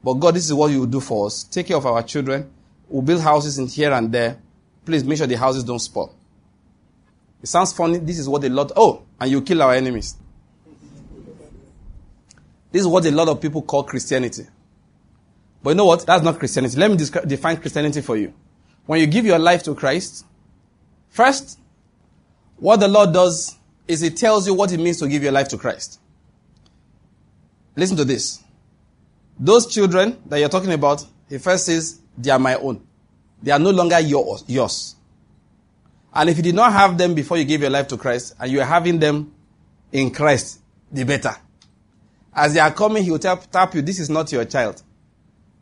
But 0.02 0.14
God, 0.14 0.34
this 0.34 0.44
is 0.44 0.54
what 0.54 0.70
you 0.70 0.80
will 0.80 0.86
do 0.86 1.00
for 1.00 1.26
us. 1.26 1.44
Take 1.44 1.68
care 1.68 1.76
of 1.76 1.86
our 1.86 2.02
children. 2.02 2.50
We'll 2.88 3.02
build 3.02 3.20
houses 3.20 3.58
in 3.58 3.66
here 3.66 3.92
and 3.92 4.12
there. 4.12 4.38
Please 4.84 5.02
make 5.04 5.18
sure 5.18 5.26
the 5.26 5.36
houses 5.36 5.64
don't 5.64 5.80
spoil. 5.80 6.14
It 7.42 7.48
sounds 7.48 7.72
funny. 7.72 7.98
This 7.98 8.18
is 8.18 8.28
what 8.28 8.42
the 8.42 8.48
Lord, 8.48 8.72
oh, 8.76 9.02
and 9.20 9.30
you 9.30 9.42
kill 9.42 9.62
our 9.62 9.74
enemies. 9.74 10.16
This 12.70 12.82
is 12.82 12.86
what 12.86 13.04
a 13.06 13.10
lot 13.10 13.28
of 13.28 13.40
people 13.40 13.62
call 13.62 13.84
Christianity. 13.84 14.46
But 15.62 15.70
you 15.70 15.76
know 15.76 15.86
what? 15.86 16.06
That's 16.06 16.22
not 16.22 16.38
Christianity. 16.38 16.78
Let 16.78 16.90
me 16.90 16.96
describe, 16.96 17.26
define 17.26 17.56
Christianity 17.56 18.00
for 18.00 18.16
you. 18.16 18.32
When 18.86 19.00
you 19.00 19.06
give 19.06 19.26
your 19.26 19.38
life 19.38 19.62
to 19.64 19.74
Christ, 19.74 20.24
first, 21.08 21.58
what 22.56 22.80
the 22.80 22.88
Lord 22.88 23.12
does 23.12 23.56
is 23.86 24.00
He 24.00 24.10
tells 24.10 24.46
you 24.46 24.54
what 24.54 24.72
it 24.72 24.78
means 24.78 24.98
to 24.98 25.08
give 25.08 25.22
your 25.22 25.32
life 25.32 25.48
to 25.48 25.58
Christ. 25.58 26.00
Listen 27.74 27.96
to 27.96 28.04
this. 28.04 28.42
Those 29.38 29.66
children 29.66 30.18
that 30.26 30.38
you're 30.38 30.48
talking 30.48 30.72
about, 30.72 31.04
He 31.28 31.38
first 31.38 31.66
says, 31.66 32.00
they 32.16 32.30
are 32.30 32.38
my 32.38 32.54
own. 32.54 32.86
They 33.42 33.50
are 33.50 33.58
no 33.58 33.70
longer 33.70 34.00
yours. 34.00 34.94
And 36.14 36.30
if 36.30 36.38
you 36.38 36.42
did 36.42 36.54
not 36.54 36.72
have 36.72 36.96
them 36.96 37.14
before 37.14 37.36
you 37.36 37.44
gave 37.44 37.60
your 37.60 37.70
life 37.70 37.88
to 37.88 37.98
Christ, 37.98 38.34
and 38.40 38.50
you 38.50 38.60
are 38.60 38.66
having 38.66 38.98
them 38.98 39.34
in 39.92 40.10
Christ, 40.10 40.60
the 40.90 41.04
better. 41.04 41.34
As 42.32 42.54
they 42.54 42.60
are 42.60 42.72
coming, 42.72 43.02
He 43.02 43.10
will 43.10 43.18
tap, 43.18 43.50
tap 43.50 43.74
you, 43.74 43.82
this 43.82 43.98
is 43.98 44.08
not 44.08 44.32
your 44.32 44.44
child 44.44 44.82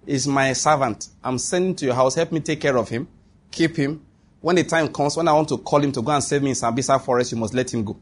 is 0.06 0.26
my 0.26 0.52
servant. 0.52 1.08
I'm 1.22 1.38
sending 1.38 1.74
to 1.76 1.86
your 1.86 1.94
house. 1.94 2.14
Help 2.14 2.32
me 2.32 2.40
take 2.40 2.60
care 2.60 2.76
of 2.76 2.88
him. 2.88 3.08
Keep 3.50 3.76
him. 3.76 4.04
When 4.40 4.56
the 4.56 4.64
time 4.64 4.88
comes, 4.92 5.16
when 5.16 5.26
I 5.28 5.32
want 5.32 5.48
to 5.48 5.58
call 5.58 5.80
him 5.80 5.92
to 5.92 6.02
go 6.02 6.12
and 6.12 6.22
save 6.22 6.42
me 6.42 6.50
in 6.50 6.54
Sambisa 6.54 7.00
forest, 7.02 7.32
you 7.32 7.38
must 7.38 7.54
let 7.54 7.72
him 7.72 7.84
go. 7.84 7.96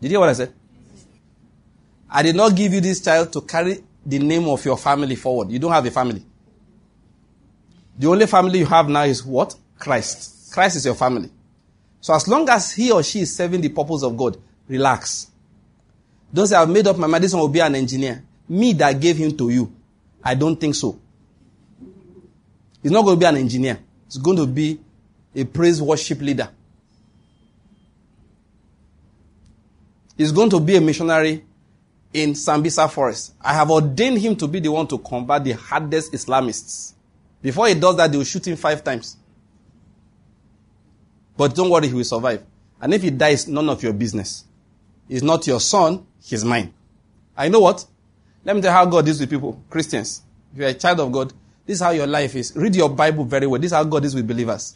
Did 0.00 0.08
you 0.08 0.10
hear 0.10 0.20
what 0.20 0.28
I 0.28 0.32
said? 0.32 0.52
I 2.10 2.22
did 2.22 2.34
not 2.34 2.56
give 2.56 2.72
you 2.72 2.80
this 2.80 3.00
child 3.00 3.32
to 3.32 3.42
carry 3.42 3.78
the 4.04 4.18
name 4.18 4.48
of 4.48 4.64
your 4.64 4.78
family 4.78 5.16
forward. 5.16 5.50
You 5.50 5.58
don't 5.58 5.72
have 5.72 5.86
a 5.86 5.90
family. 5.90 6.24
The 7.98 8.06
only 8.08 8.26
family 8.26 8.60
you 8.60 8.66
have 8.66 8.88
now 8.88 9.02
is 9.02 9.24
what? 9.24 9.54
Christ. 9.78 10.52
Christ 10.52 10.76
is 10.76 10.86
your 10.86 10.94
family. 10.94 11.30
So 12.00 12.14
as 12.14 12.26
long 12.26 12.48
as 12.48 12.72
he 12.72 12.90
or 12.90 13.02
she 13.02 13.20
is 13.20 13.36
serving 13.36 13.60
the 13.60 13.68
purpose 13.68 14.02
of 14.02 14.16
God, 14.16 14.38
Relax. 14.68 15.30
Don't 16.32 16.46
say, 16.46 16.56
I've 16.56 16.68
made 16.68 16.86
up 16.86 16.98
my 16.98 17.06
mind, 17.06 17.24
this 17.24 17.32
one 17.32 17.40
will 17.40 17.48
be 17.48 17.60
an 17.60 17.74
engineer. 17.74 18.22
Me 18.48 18.74
that 18.74 19.00
gave 19.00 19.16
him 19.16 19.36
to 19.36 19.48
you. 19.48 19.72
I 20.22 20.34
don't 20.34 20.56
think 20.56 20.74
so. 20.74 20.98
He's 22.82 22.92
not 22.92 23.02
going 23.02 23.16
to 23.16 23.20
be 23.20 23.26
an 23.26 23.36
engineer. 23.36 23.78
He's 24.06 24.18
going 24.18 24.36
to 24.36 24.46
be 24.46 24.78
a 25.34 25.44
praise 25.44 25.80
worship 25.80 26.20
leader. 26.20 26.48
He's 30.16 30.32
going 30.32 30.50
to 30.50 30.60
be 30.60 30.76
a 30.76 30.80
missionary 30.80 31.44
in 32.12 32.32
Sambisa 32.32 32.90
Forest. 32.90 33.34
I 33.40 33.54
have 33.54 33.70
ordained 33.70 34.18
him 34.18 34.34
to 34.36 34.48
be 34.48 34.60
the 34.60 34.70
one 34.70 34.86
to 34.88 34.98
combat 34.98 35.44
the 35.44 35.52
hardest 35.52 36.12
Islamists. 36.12 36.94
Before 37.40 37.68
he 37.68 37.74
does 37.74 37.96
that, 37.96 38.10
they 38.10 38.18
will 38.18 38.24
shoot 38.24 38.46
him 38.46 38.56
five 38.56 38.82
times. 38.82 39.16
But 41.36 41.54
don't 41.54 41.70
worry, 41.70 41.86
he 41.86 41.94
will 41.94 42.04
survive. 42.04 42.44
And 42.80 42.92
if 42.94 43.02
he 43.02 43.10
dies, 43.10 43.46
none 43.46 43.68
of 43.68 43.82
your 43.82 43.92
business. 43.92 44.44
He's 45.08 45.22
not 45.22 45.46
your 45.46 45.60
son, 45.60 46.04
he's 46.22 46.44
mine. 46.44 46.74
I 47.36 47.48
know 47.48 47.60
what? 47.60 47.86
Let 48.48 48.56
me 48.56 48.62
tell 48.62 48.72
you 48.72 48.76
how 48.78 48.86
God 48.86 49.06
is 49.06 49.20
with 49.20 49.28
people, 49.28 49.62
Christians. 49.68 50.22
If 50.54 50.58
you're 50.58 50.68
a 50.68 50.72
child 50.72 51.00
of 51.00 51.12
God, 51.12 51.34
this 51.66 51.74
is 51.74 51.82
how 51.82 51.90
your 51.90 52.06
life 52.06 52.34
is. 52.34 52.56
Read 52.56 52.74
your 52.74 52.88
Bible 52.88 53.24
very 53.24 53.46
well. 53.46 53.60
This 53.60 53.72
is 53.72 53.76
how 53.76 53.84
God 53.84 54.06
is 54.06 54.14
with 54.14 54.26
believers. 54.26 54.74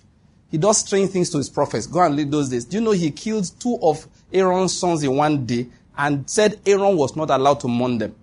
He 0.51 0.59
does 0.59 0.77
strange 0.77 1.09
things 1.09 1.31
to 1.31 1.39
his 1.39 1.49
prophets. 1.49 1.87
Go 1.87 2.03
and 2.03 2.15
read 2.15 2.31
those 2.31 2.51
days. 2.51 2.67
Do 2.67 2.77
you 2.77 2.83
know 2.83 2.91
he 2.91 3.11
killed 3.11 3.51
two 3.59 3.79
of 3.81 4.07
Aaron's 4.31 4.79
sons 4.79 5.03
in 5.03 5.17
one 5.17 5.47
day 5.47 5.69
and 5.97 6.29
said 6.29 6.61
Aaron 6.67 6.99
was 6.99 7.17
not 7.17 7.31
allowed 7.31 7.61
to 7.61 7.69
mourn 7.69 7.97
them? 7.97 8.15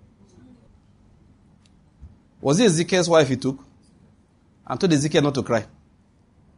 Was 2.40 2.60
it 2.60 2.66
Ezekiel's 2.66 3.08
wife 3.08 3.26
he 3.26 3.36
took? 3.36 3.58
And 4.68 4.78
told 4.78 4.92
Ezekiel 4.92 5.22
not 5.22 5.34
to 5.34 5.42
cry. 5.42 5.66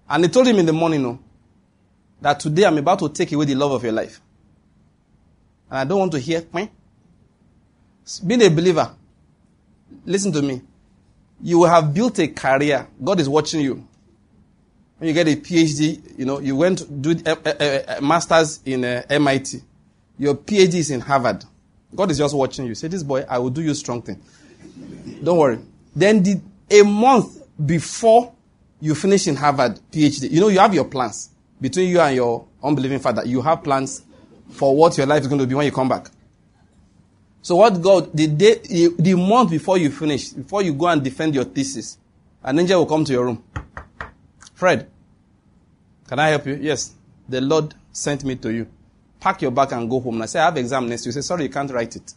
And 0.06 0.22
he 0.22 0.30
told 0.30 0.46
him 0.46 0.58
in 0.58 0.66
the 0.66 0.74
morning, 0.74 1.02
no, 1.02 1.18
that 2.20 2.40
today 2.40 2.66
I'm 2.66 2.76
about 2.76 2.98
to 2.98 3.08
take 3.08 3.32
away 3.32 3.46
the 3.46 3.54
love 3.54 3.72
of 3.72 3.82
your 3.82 3.92
life. 3.92 4.20
And 5.70 5.78
I 5.78 5.84
don't 5.84 5.98
want 5.98 6.12
to 6.12 6.18
hear, 6.18 6.44
Meh. 6.52 6.66
Being 8.26 8.42
a 8.42 8.48
believer, 8.48 8.94
listen 10.04 10.32
to 10.32 10.42
me. 10.42 10.62
You 11.40 11.58
will 11.60 11.68
have 11.68 11.92
built 11.92 12.18
a 12.18 12.28
career. 12.28 12.86
God 13.02 13.20
is 13.20 13.28
watching 13.28 13.60
you. 13.60 13.86
When 14.98 15.08
you 15.08 15.14
get 15.14 15.26
a 15.26 15.34
PhD, 15.34 16.18
you 16.18 16.24
know, 16.24 16.38
you 16.38 16.54
went 16.54 16.78
to 16.78 16.84
do 16.84 17.16
a, 17.26 17.36
a, 17.44 17.98
a 17.98 18.00
master's 18.00 18.60
in 18.64 18.84
eh, 18.84 18.98
uh, 19.00 19.14
MIT. 19.14 19.60
Your 20.18 20.36
PhD 20.36 20.74
is 20.74 20.90
in 20.90 21.00
Harvard. 21.00 21.44
God 21.94 22.10
is 22.10 22.18
just 22.18 22.34
watching 22.34 22.66
you. 22.66 22.74
Say, 22.74 22.88
this 22.88 23.02
boy, 23.02 23.24
I 23.28 23.38
will 23.38 23.50
do 23.50 23.62
you 23.62 23.74
strong 23.74 24.02
thing. 24.02 24.22
Don't 25.22 25.38
worry. 25.38 25.58
Then 25.94 26.22
the, 26.22 26.40
a 26.70 26.82
month 26.82 27.42
before 27.64 28.32
you 28.80 28.94
finish 28.94 29.26
in 29.26 29.36
Harvard 29.36 29.80
PhD, 29.90 30.30
you 30.30 30.40
know, 30.40 30.48
you 30.48 30.58
have 30.60 30.74
your 30.74 30.84
plans 30.84 31.30
between 31.60 31.88
you 31.88 32.00
and 32.00 32.14
your 32.14 32.46
unbelieving 32.62 32.98
father. 33.00 33.24
You 33.24 33.42
have 33.42 33.62
plans 33.62 34.02
for 34.50 34.76
what 34.76 34.96
your 34.96 35.06
life 35.06 35.22
is 35.22 35.28
going 35.28 35.40
to 35.40 35.46
be 35.46 35.54
when 35.54 35.66
you 35.66 35.72
come 35.72 35.88
back. 35.88 36.10
So 37.42 37.56
what 37.56 37.82
God, 37.82 38.10
the 38.14 38.28
day, 38.28 38.54
the 38.98 39.14
month 39.14 39.50
before 39.50 39.76
you 39.76 39.90
finish, 39.90 40.28
before 40.30 40.62
you 40.62 40.72
go 40.72 40.86
and 40.86 41.02
defend 41.02 41.34
your 41.34 41.44
thesis, 41.44 41.98
an 42.42 42.58
angel 42.58 42.78
will 42.78 42.86
come 42.86 43.04
to 43.04 43.12
your 43.12 43.24
room. 43.24 43.42
Fred, 44.54 44.88
can 46.06 46.20
I 46.20 46.28
help 46.28 46.46
you? 46.46 46.58
Yes. 46.60 46.94
The 47.28 47.40
Lord 47.40 47.74
sent 47.90 48.22
me 48.24 48.36
to 48.36 48.52
you. 48.52 48.68
Pack 49.18 49.42
your 49.42 49.50
bag 49.50 49.72
and 49.72 49.90
go 49.90 49.98
home. 49.98 50.14
And 50.14 50.22
I 50.22 50.26
say, 50.26 50.38
I 50.38 50.46
have 50.46 50.56
exam 50.56 50.88
next. 50.88 51.04
You 51.04 51.12
say, 51.12 51.20
sorry, 51.20 51.44
you 51.44 51.48
can't 51.48 51.70
write 51.70 51.96
it. 51.96 52.14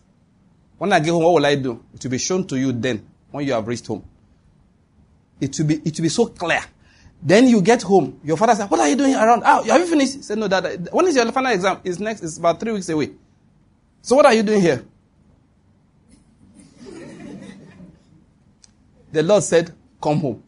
When 0.78 0.94
I 0.94 1.00
get 1.00 1.12
home, 1.12 1.24
what 1.24 1.34
will 1.34 1.46
I 1.46 1.56
do? 1.56 1.84
It 1.94 2.04
will 2.04 2.12
be 2.12 2.18
shown 2.18 2.46
to 2.48 2.58
you 2.58 2.72
then, 2.72 3.06
when 3.32 3.48
you 3.48 3.54
have 3.54 3.68
reached 3.68 3.88
home. 3.88 4.04
It 5.42 5.58
will 5.58 5.66
be, 5.66 5.76
it 5.76 5.98
will 5.98 6.04
be 6.04 6.10
so 6.10 6.28
clear. 6.28 6.62
Then 7.22 7.48
you 7.48 7.62
get 7.62 7.82
home. 7.82 8.20
Your 8.24 8.38
father 8.38 8.56
says, 8.56 8.70
what 8.70 8.80
are 8.80 8.90
you 8.90 8.96
doing 8.96 9.16
around? 9.16 9.42
Oh, 9.46 9.64
have 9.64 9.82
you 9.82 9.88
finished? 9.88 10.16
He 10.16 10.22
said, 10.22 10.38
no, 10.38 10.48
Dad. 10.48 10.90
When 10.92 11.08
is 11.08 11.16
your 11.16 11.32
final 11.32 11.52
exam? 11.52 11.80
It's 11.84 12.00
next. 12.00 12.22
It's 12.22 12.38
about 12.38 12.60
three 12.60 12.74
weeks 12.74 12.90
away. 12.90 13.12
So 14.02 14.16
what 14.16 14.26
are 14.26 14.34
you 14.34 14.44
doing 14.44 14.62
here? 14.62 14.84
The 19.16 19.24
Lord 19.24 19.44
said, 19.44 19.74
come 20.02 20.20
home. 20.20 20.44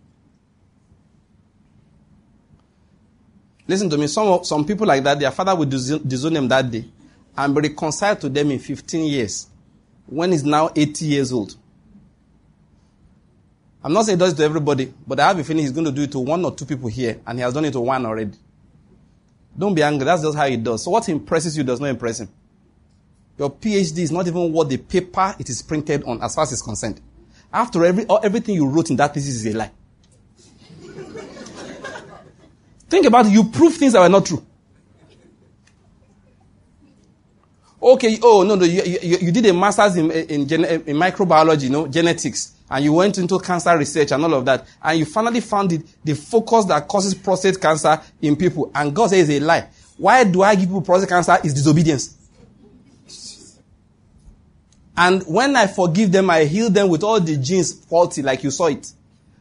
Listen 3.67 3.89
to 3.89 3.97
me. 3.97 4.07
Some, 4.07 4.43
some 4.43 4.65
people 4.65 4.85
like 4.85 5.03
that, 5.03 5.19
their 5.19 5.31
father 5.31 5.55
will 5.55 5.65
disown 5.65 6.33
them 6.33 6.47
that 6.47 6.69
day 6.69 6.85
and 7.37 7.55
be 7.55 7.61
reconciled 7.61 8.21
to 8.21 8.29
them 8.29 8.51
in 8.51 8.59
15 8.59 9.05
years 9.05 9.47
when 10.05 10.31
he's 10.31 10.43
now 10.43 10.69
80 10.75 11.05
years 11.05 11.31
old. 11.31 11.55
I'm 13.83 13.93
not 13.93 14.05
saying 14.05 14.17
he 14.17 14.19
does 14.19 14.33
it 14.33 14.37
to 14.37 14.43
everybody, 14.43 14.93
but 15.05 15.19
I 15.19 15.27
have 15.27 15.39
a 15.39 15.43
feeling 15.43 15.63
he's 15.63 15.71
going 15.71 15.85
to 15.85 15.91
do 15.91 16.03
it 16.03 16.11
to 16.11 16.19
one 16.19 16.43
or 16.43 16.53
two 16.53 16.65
people 16.65 16.89
here, 16.89 17.21
and 17.25 17.37
he 17.37 17.43
has 17.43 17.53
done 17.53 17.65
it 17.65 17.71
to 17.71 17.79
one 17.79 18.05
already. 18.05 18.37
Don't 19.57 19.73
be 19.73 19.83
angry. 19.83 20.05
That's 20.05 20.23
just 20.23 20.37
how 20.37 20.47
he 20.47 20.57
does. 20.57 20.83
So 20.83 20.91
what 20.91 21.07
impresses 21.07 21.57
you 21.57 21.63
does 21.63 21.79
not 21.79 21.89
impress 21.89 22.19
him. 22.19 22.29
Your 23.37 23.51
PhD 23.51 23.99
is 23.99 24.11
not 24.11 24.27
even 24.27 24.51
what 24.51 24.69
the 24.69 24.77
paper 24.77 25.35
it 25.39 25.49
is 25.49 25.61
printed 25.61 26.03
on 26.03 26.21
as 26.21 26.35
far 26.35 26.43
as 26.43 26.51
it's 26.51 26.61
concerned. 26.61 26.99
After 27.51 27.85
every, 27.85 28.05
everything 28.23 28.55
you 28.55 28.67
wrote 28.67 28.89
in 28.89 28.95
that 28.97 29.13
thesis 29.13 29.45
is 29.45 29.53
a 29.53 29.57
lie. 29.57 29.71
Think 32.89 33.05
about 33.05 33.25
it. 33.25 33.31
You 33.31 33.45
prove 33.45 33.75
things 33.75 33.93
that 33.93 34.01
were 34.01 34.09
not 34.09 34.25
true. 34.25 34.45
Okay, 37.81 38.17
oh, 38.23 38.43
no, 38.43 38.55
no, 38.55 38.65
you, 38.65 38.81
you, 38.83 39.17
you 39.21 39.31
did 39.31 39.45
a 39.45 39.53
master's 39.53 39.97
in, 39.97 40.09
in, 40.09 40.41
in, 40.41 40.95
microbiology, 40.95 41.63
you 41.63 41.69
know, 41.69 41.87
genetics, 41.87 42.53
and 42.71 42.83
you 42.83 42.91
went 42.91 43.19
into 43.19 43.37
cancer 43.39 43.77
research 43.77 44.11
and 44.11 44.23
all 44.23 44.33
of 44.33 44.45
that, 44.45 44.65
and 44.83 44.97
you 44.97 45.05
finally 45.05 45.41
found 45.41 45.71
it, 45.71 45.83
the 46.03 46.15
focus 46.15 46.65
that 46.65 46.87
causes 46.87 47.13
prostate 47.13 47.61
cancer 47.61 48.01
in 48.19 48.35
people, 48.35 48.71
and 48.73 48.95
God 48.95 49.11
says 49.11 49.29
it's 49.29 49.41
a 49.41 49.45
lie. 49.45 49.69
Why 49.95 50.23
do 50.23 50.41
I 50.41 50.55
give 50.55 50.65
people 50.65 50.81
prostate 50.81 51.09
cancer 51.09 51.37
is 51.43 51.53
disobedience. 51.53 52.16
And 54.97 55.21
when 55.27 55.55
I 55.55 55.67
forgive 55.67 56.11
them, 56.11 56.31
I 56.31 56.45
heal 56.45 56.71
them 56.71 56.89
with 56.89 57.03
all 57.03 57.19
the 57.19 57.37
genes 57.37 57.71
faulty, 57.71 58.23
like 58.23 58.43
you 58.43 58.49
saw 58.49 58.65
it. 58.65 58.91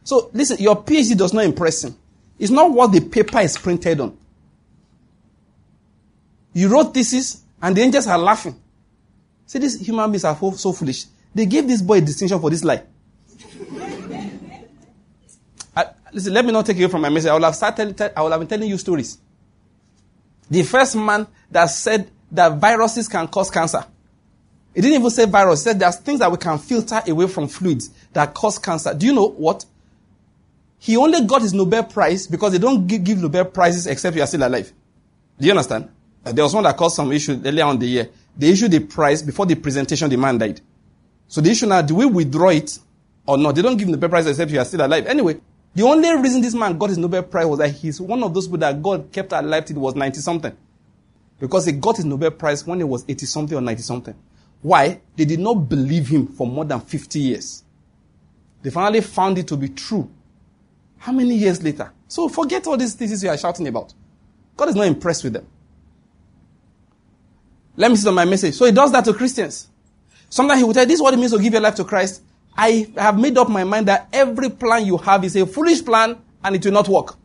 So 0.03 0.29
listen, 0.31 0.57
your 0.59 0.83
PhD 0.83 1.17
does 1.17 1.33
not 1.33 1.43
impress 1.43 1.83
him. 1.83 1.97
It's 2.37 2.51
not 2.51 2.71
what 2.71 2.91
the 2.91 3.01
paper 3.01 3.39
is 3.39 3.57
printed 3.57 3.99
on. 3.99 4.15
You 6.53 6.69
wrote 6.69 6.93
thesis, 6.93 7.43
and 7.61 7.75
the 7.75 7.81
angels 7.81 8.07
are 8.07 8.17
laughing. 8.17 8.59
See, 9.47 9.59
these 9.59 9.79
human 9.79 10.11
beings 10.11 10.23
are 10.23 10.37
so 10.55 10.71
foolish. 10.71 11.05
They 11.33 11.45
gave 11.45 11.67
this 11.67 11.81
boy 11.81 11.97
a 11.97 12.01
distinction 12.01 12.39
for 12.39 12.49
this 12.49 12.63
lie. 12.63 12.83
I, 15.75 15.85
listen, 16.13 16.33
let 16.33 16.45
me 16.45 16.51
not 16.51 16.65
take 16.65 16.77
you 16.77 16.87
from 16.87 17.01
my 17.01 17.09
message. 17.09 17.29
I 17.29 17.33
will 17.33 17.43
have 17.43 17.55
started, 17.55 17.99
I 18.15 18.21
will 18.21 18.31
have 18.31 18.39
been 18.39 18.47
telling 18.47 18.69
you 18.69 18.77
stories. 18.77 19.17
The 20.49 20.63
first 20.63 20.95
man 20.95 21.27
that 21.49 21.65
said 21.65 22.09
that 22.31 22.57
viruses 22.57 23.07
can 23.07 23.27
cause 23.27 23.49
cancer. 23.49 23.85
He 24.77 24.81
didn't 24.81 24.99
even 24.99 25.09
say 25.09 25.25
virus. 25.25 25.63
He 25.63 25.71
said 25.71 25.79
there's 25.79 25.95
things 25.95 26.19
that 26.19 26.31
we 26.31 26.37
can 26.37 26.59
filter 26.59 27.01
away 27.07 27.25
from 27.25 27.47
fluids 27.47 27.89
that 28.13 28.35
cause 28.35 28.59
cancer. 28.59 28.93
Do 28.93 29.07
you 29.07 29.13
know 29.13 29.29
what? 29.29 29.65
He 30.77 30.95
only 30.95 31.25
got 31.25 31.41
his 31.41 31.51
Nobel 31.51 31.83
Prize 31.83 32.27
because 32.27 32.51
they 32.51 32.59
don't 32.59 32.85
give, 32.85 33.17
Nobel 33.17 33.45
Prizes 33.45 33.87
except 33.87 34.15
you 34.15 34.21
are 34.21 34.27
still 34.27 34.47
alive. 34.47 34.71
Do 35.39 35.47
you 35.47 35.51
understand? 35.51 35.89
Uh, 36.23 36.31
there 36.31 36.43
was 36.43 36.53
one 36.53 36.63
that 36.63 36.77
caused 36.77 36.95
some 36.95 37.11
issue 37.11 37.41
earlier 37.43 37.65
on 37.65 37.79
the 37.79 37.87
year. 37.87 38.09
They 38.37 38.49
issued 38.49 38.69
the 38.69 38.81
prize 38.81 39.23
before 39.23 39.47
the 39.47 39.55
presentation, 39.55 40.11
the 40.11 40.15
man 40.15 40.37
died. 40.37 40.61
So 41.27 41.41
the 41.41 41.49
issue 41.49 41.65
now, 41.65 41.81
do 41.81 41.95
we 41.95 42.05
withdraw 42.05 42.49
it 42.49 42.77
or 43.25 43.39
not? 43.39 43.55
They 43.55 43.63
don't 43.63 43.77
give 43.77 43.87
Nobel 43.87 44.09
Prize 44.09 44.27
except 44.27 44.51
you 44.51 44.59
are 44.59 44.65
still 44.65 44.85
alive. 44.85 45.07
Anyway, 45.07 45.39
the 45.73 45.81
only 45.85 46.15
reason 46.17 46.39
this 46.41 46.53
man 46.53 46.77
got 46.77 46.89
his 46.89 46.99
Nobel 46.99 47.23
Prize 47.23 47.47
was 47.47 47.57
that 47.57 47.69
he's 47.69 47.99
one 47.99 48.21
of 48.21 48.31
those 48.31 48.45
people 48.45 48.59
that 48.59 48.79
God 48.83 49.11
kept 49.11 49.31
alive 49.31 49.65
till 49.65 49.77
he 49.77 49.79
was 49.79 49.95
90 49.95 50.19
something. 50.19 50.55
Because 51.39 51.65
he 51.65 51.71
got 51.71 51.95
his 51.95 52.05
Nobel 52.05 52.29
Prize 52.29 52.63
when 52.63 52.77
he 52.77 52.83
was 52.83 53.03
80 53.09 53.25
something 53.25 53.57
or 53.57 53.61
90 53.61 53.81
something. 53.81 54.15
Why? 54.61 55.01
They 55.15 55.25
did 55.25 55.39
not 55.39 55.53
believe 55.69 56.07
him 56.07 56.27
for 56.27 56.47
more 56.47 56.65
than 56.65 56.79
50 56.79 57.19
years. 57.19 57.63
They 58.61 58.69
finally 58.69 59.01
found 59.01 59.37
it 59.37 59.47
to 59.47 59.57
be 59.57 59.69
true 59.69 60.09
how 60.97 61.11
many 61.11 61.35
years 61.35 61.63
later? 61.63 61.91
So 62.07 62.27
forget 62.27 62.65
all 62.67 62.77
these 62.77 62.93
things 62.93 63.23
you 63.23 63.29
are 63.29 63.37
shouting 63.37 63.67
about. 63.67 63.93
God 64.55 64.69
is 64.69 64.75
not 64.75 64.87
impressed 64.87 65.23
with 65.23 65.33
them. 65.33 65.47
Let 67.75 67.91
me 67.91 67.97
see 67.97 68.07
on 68.07 68.15
my 68.15 68.25
message. 68.25 68.55
So 68.55 68.65
he 68.65 68.71
does 68.71 68.91
that 68.91 69.05
to 69.05 69.13
Christians. 69.13 69.69
Sometimes 70.29 70.59
he 70.59 70.65
will 70.65 70.73
tell 70.73 70.85
this 70.85 70.95
is 70.95 71.01
what 71.01 71.13
it 71.13 71.17
means 71.17 71.31
to 71.31 71.39
give 71.39 71.53
your 71.53 71.61
life 71.61 71.75
to 71.75 71.83
Christ. 71.83 72.23
I 72.55 72.91
have 72.97 73.19
made 73.19 73.37
up 73.37 73.49
my 73.49 73.63
mind 73.63 73.87
that 73.87 74.09
every 74.11 74.49
plan 74.49 74.85
you 74.85 74.97
have 74.97 75.23
is 75.23 75.35
a 75.35 75.45
foolish 75.45 75.85
plan 75.85 76.17
and 76.43 76.55
it 76.55 76.65
will 76.65 76.73
not 76.73 76.87
work. 76.87 77.15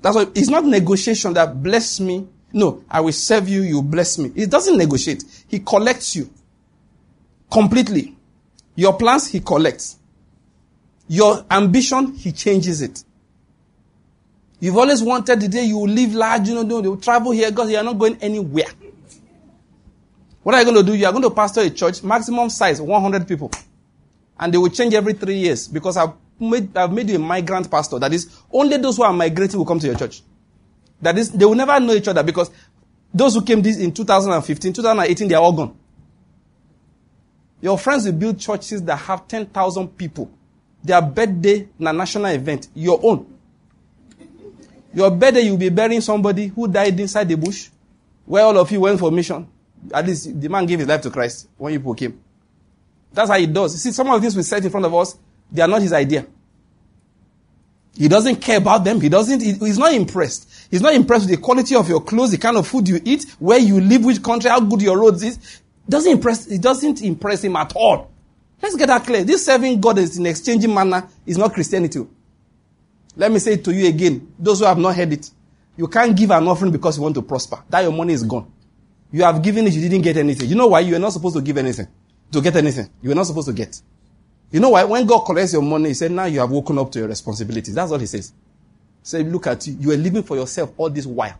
That's 0.00 0.16
why 0.16 0.26
it's 0.34 0.48
not 0.48 0.64
negotiation 0.64 1.34
that 1.34 1.62
bless 1.62 1.98
me. 1.98 2.28
No, 2.52 2.84
I 2.90 3.00
will 3.00 3.12
serve 3.12 3.48
you, 3.48 3.62
you 3.62 3.82
bless 3.82 4.18
me. 4.18 4.32
It 4.34 4.50
doesn't 4.50 4.76
negotiate. 4.76 5.24
He 5.48 5.60
collects 5.60 6.16
you 6.16 6.30
completely. 7.50 8.16
Your 8.74 8.96
plans, 8.96 9.28
he 9.28 9.40
collects. 9.40 9.98
Your 11.08 11.44
ambition, 11.50 12.14
he 12.14 12.32
changes 12.32 12.82
it. 12.82 13.04
You've 14.60 14.76
always 14.76 15.02
wanted 15.02 15.40
the 15.40 15.48
day 15.48 15.64
you 15.64 15.78
will 15.78 15.88
live 15.88 16.14
large, 16.14 16.48
you 16.48 16.62
know, 16.62 16.82
you 16.82 16.90
will 16.90 16.96
travel 17.00 17.32
here 17.32 17.50
because 17.50 17.70
you 17.70 17.76
are 17.78 17.82
not 17.82 17.98
going 17.98 18.16
anywhere. 18.20 18.66
What 20.42 20.54
are 20.54 20.58
you 20.58 20.64
going 20.64 20.84
to 20.84 20.92
do? 20.92 20.96
You 20.96 21.06
are 21.06 21.12
going 21.12 21.22
to 21.24 21.30
pastor 21.30 21.60
a 21.60 21.70
church, 21.70 22.02
maximum 22.02 22.50
size, 22.50 22.80
100 22.80 23.26
people. 23.26 23.50
And 24.38 24.52
they 24.52 24.58
will 24.58 24.70
change 24.70 24.94
every 24.94 25.14
three 25.14 25.36
years 25.36 25.68
because 25.68 25.96
I've 25.96 26.12
made, 26.38 26.76
I've 26.76 26.92
made 26.92 27.10
you 27.10 27.16
a 27.16 27.18
migrant 27.18 27.70
pastor. 27.70 27.98
That 27.98 28.12
is, 28.12 28.38
only 28.52 28.76
those 28.76 28.96
who 28.96 29.02
are 29.02 29.12
migrating 29.12 29.58
will 29.58 29.66
come 29.66 29.78
to 29.80 29.86
your 29.86 29.96
church. 29.96 30.22
That 31.02 31.16
is, 31.18 31.30
they 31.30 31.44
will 31.44 31.54
never 31.54 31.80
know 31.80 31.94
each 31.94 32.08
other 32.08 32.22
because 32.22 32.50
Those 33.12 33.34
who 33.34 33.42
came 33.42 33.60
this 33.60 33.78
in 33.78 33.92
2015, 33.92 34.72
2018, 34.72 35.28
they 35.28 35.34
are 35.34 35.42
all 35.42 35.52
gone. 35.52 35.76
Your 37.60 37.76
friends 37.76 38.06
will 38.06 38.12
build 38.12 38.38
churches 38.38 38.82
that 38.84 38.96
have 38.96 39.26
10,000 39.26 39.88
people. 39.96 40.30
Their 40.82 41.02
birthday, 41.02 41.68
a 41.78 41.92
national 41.92 42.26
event, 42.26 42.68
your 42.74 42.98
own. 43.02 43.26
Your 44.94 45.10
birthday, 45.10 45.42
you'll 45.42 45.58
be 45.58 45.68
burying 45.68 46.00
somebody 46.00 46.46
who 46.46 46.66
died 46.68 46.98
inside 46.98 47.28
the 47.28 47.36
bush, 47.36 47.68
where 48.24 48.44
all 48.44 48.56
of 48.56 48.70
you 48.70 48.80
went 48.80 48.98
for 48.98 49.10
mission. 49.10 49.46
At 49.92 50.06
least 50.06 50.40
the 50.40 50.48
man 50.48 50.66
gave 50.66 50.78
his 50.78 50.88
life 50.88 51.02
to 51.02 51.10
Christ 51.10 51.48
when 51.56 51.72
you 51.72 51.94
came. 51.94 52.20
That's 53.12 53.30
how 53.30 53.38
he 53.38 53.46
does. 53.46 53.80
See, 53.82 53.92
some 53.92 54.08
of 54.08 54.14
the 54.14 54.20
things 54.20 54.36
we 54.36 54.42
set 54.42 54.64
in 54.64 54.70
front 54.70 54.86
of 54.86 54.94
us, 54.94 55.18
they 55.50 55.62
are 55.62 55.68
not 55.68 55.82
his 55.82 55.92
idea. 55.92 56.26
He 57.96 58.08
doesn't 58.08 58.36
care 58.36 58.58
about 58.58 58.84
them. 58.84 59.00
He 59.00 59.08
doesn't, 59.08 59.40
he, 59.42 59.52
he's 59.54 59.78
not 59.78 59.92
impressed. 59.92 60.48
He's 60.70 60.80
not 60.80 60.94
impressed 60.94 61.28
with 61.28 61.36
the 61.36 61.42
quality 61.42 61.74
of 61.74 61.88
your 61.88 62.02
clothes, 62.02 62.30
the 62.30 62.38
kind 62.38 62.56
of 62.56 62.66
food 62.66 62.88
you 62.88 63.00
eat, 63.04 63.24
where 63.38 63.58
you 63.58 63.80
live, 63.80 64.04
which 64.04 64.22
country, 64.22 64.50
how 64.50 64.60
good 64.60 64.82
your 64.82 64.98
roads 64.98 65.22
is. 65.22 65.60
Doesn't 65.88 66.12
impress, 66.12 66.46
it 66.46 66.62
doesn't 66.62 67.02
impress 67.02 67.42
him 67.42 67.56
at 67.56 67.74
all. 67.74 68.10
Let's 68.62 68.76
get 68.76 68.86
that 68.86 69.04
clear. 69.04 69.24
This 69.24 69.44
serving 69.44 69.80
God 69.80 69.98
is 69.98 70.18
in 70.18 70.26
exchanging 70.26 70.72
manner 70.72 71.08
is 71.26 71.36
not 71.36 71.52
Christianity. 71.52 72.06
Let 73.16 73.32
me 73.32 73.38
say 73.38 73.54
it 73.54 73.64
to 73.64 73.74
you 73.74 73.88
again. 73.88 74.32
Those 74.38 74.60
who 74.60 74.66
have 74.66 74.78
not 74.78 74.94
heard 74.94 75.12
it. 75.12 75.30
You 75.76 75.88
can't 75.88 76.16
give 76.16 76.30
an 76.30 76.46
offering 76.46 76.72
because 76.72 76.96
you 76.96 77.02
want 77.02 77.14
to 77.16 77.22
prosper. 77.22 77.62
That 77.68 77.80
your 77.82 77.92
money 77.92 78.12
is 78.12 78.22
gone. 78.22 78.52
You 79.10 79.24
have 79.24 79.42
given 79.42 79.66
it, 79.66 79.72
you 79.72 79.80
didn't 79.80 80.02
get 80.02 80.16
anything. 80.16 80.48
You 80.48 80.54
know 80.54 80.68
why? 80.68 80.80
You 80.80 80.94
are 80.94 81.00
not 81.00 81.12
supposed 81.12 81.36
to 81.36 81.42
give 81.42 81.58
anything. 81.58 81.88
To 82.32 82.40
get 82.40 82.54
anything. 82.54 82.88
You 83.02 83.10
are 83.10 83.14
not 83.14 83.26
supposed 83.26 83.48
to 83.48 83.52
get. 83.52 83.80
You 84.50 84.60
know 84.60 84.70
why? 84.70 84.84
When 84.84 85.06
God 85.06 85.20
collects 85.20 85.52
your 85.52 85.62
money, 85.62 85.88
He 85.88 85.94
said, 85.94 86.10
now 86.10 86.24
you 86.24 86.40
have 86.40 86.50
woken 86.50 86.78
up 86.78 86.90
to 86.92 86.98
your 86.98 87.08
responsibilities. 87.08 87.74
That's 87.74 87.90
what 87.90 88.00
He 88.00 88.06
says. 88.06 88.32
Say, 89.02 89.22
look 89.22 89.46
at 89.46 89.66
you. 89.66 89.76
You 89.80 89.92
are 89.92 89.96
living 89.96 90.22
for 90.22 90.36
yourself 90.36 90.72
all 90.76 90.90
this 90.90 91.06
while. 91.06 91.38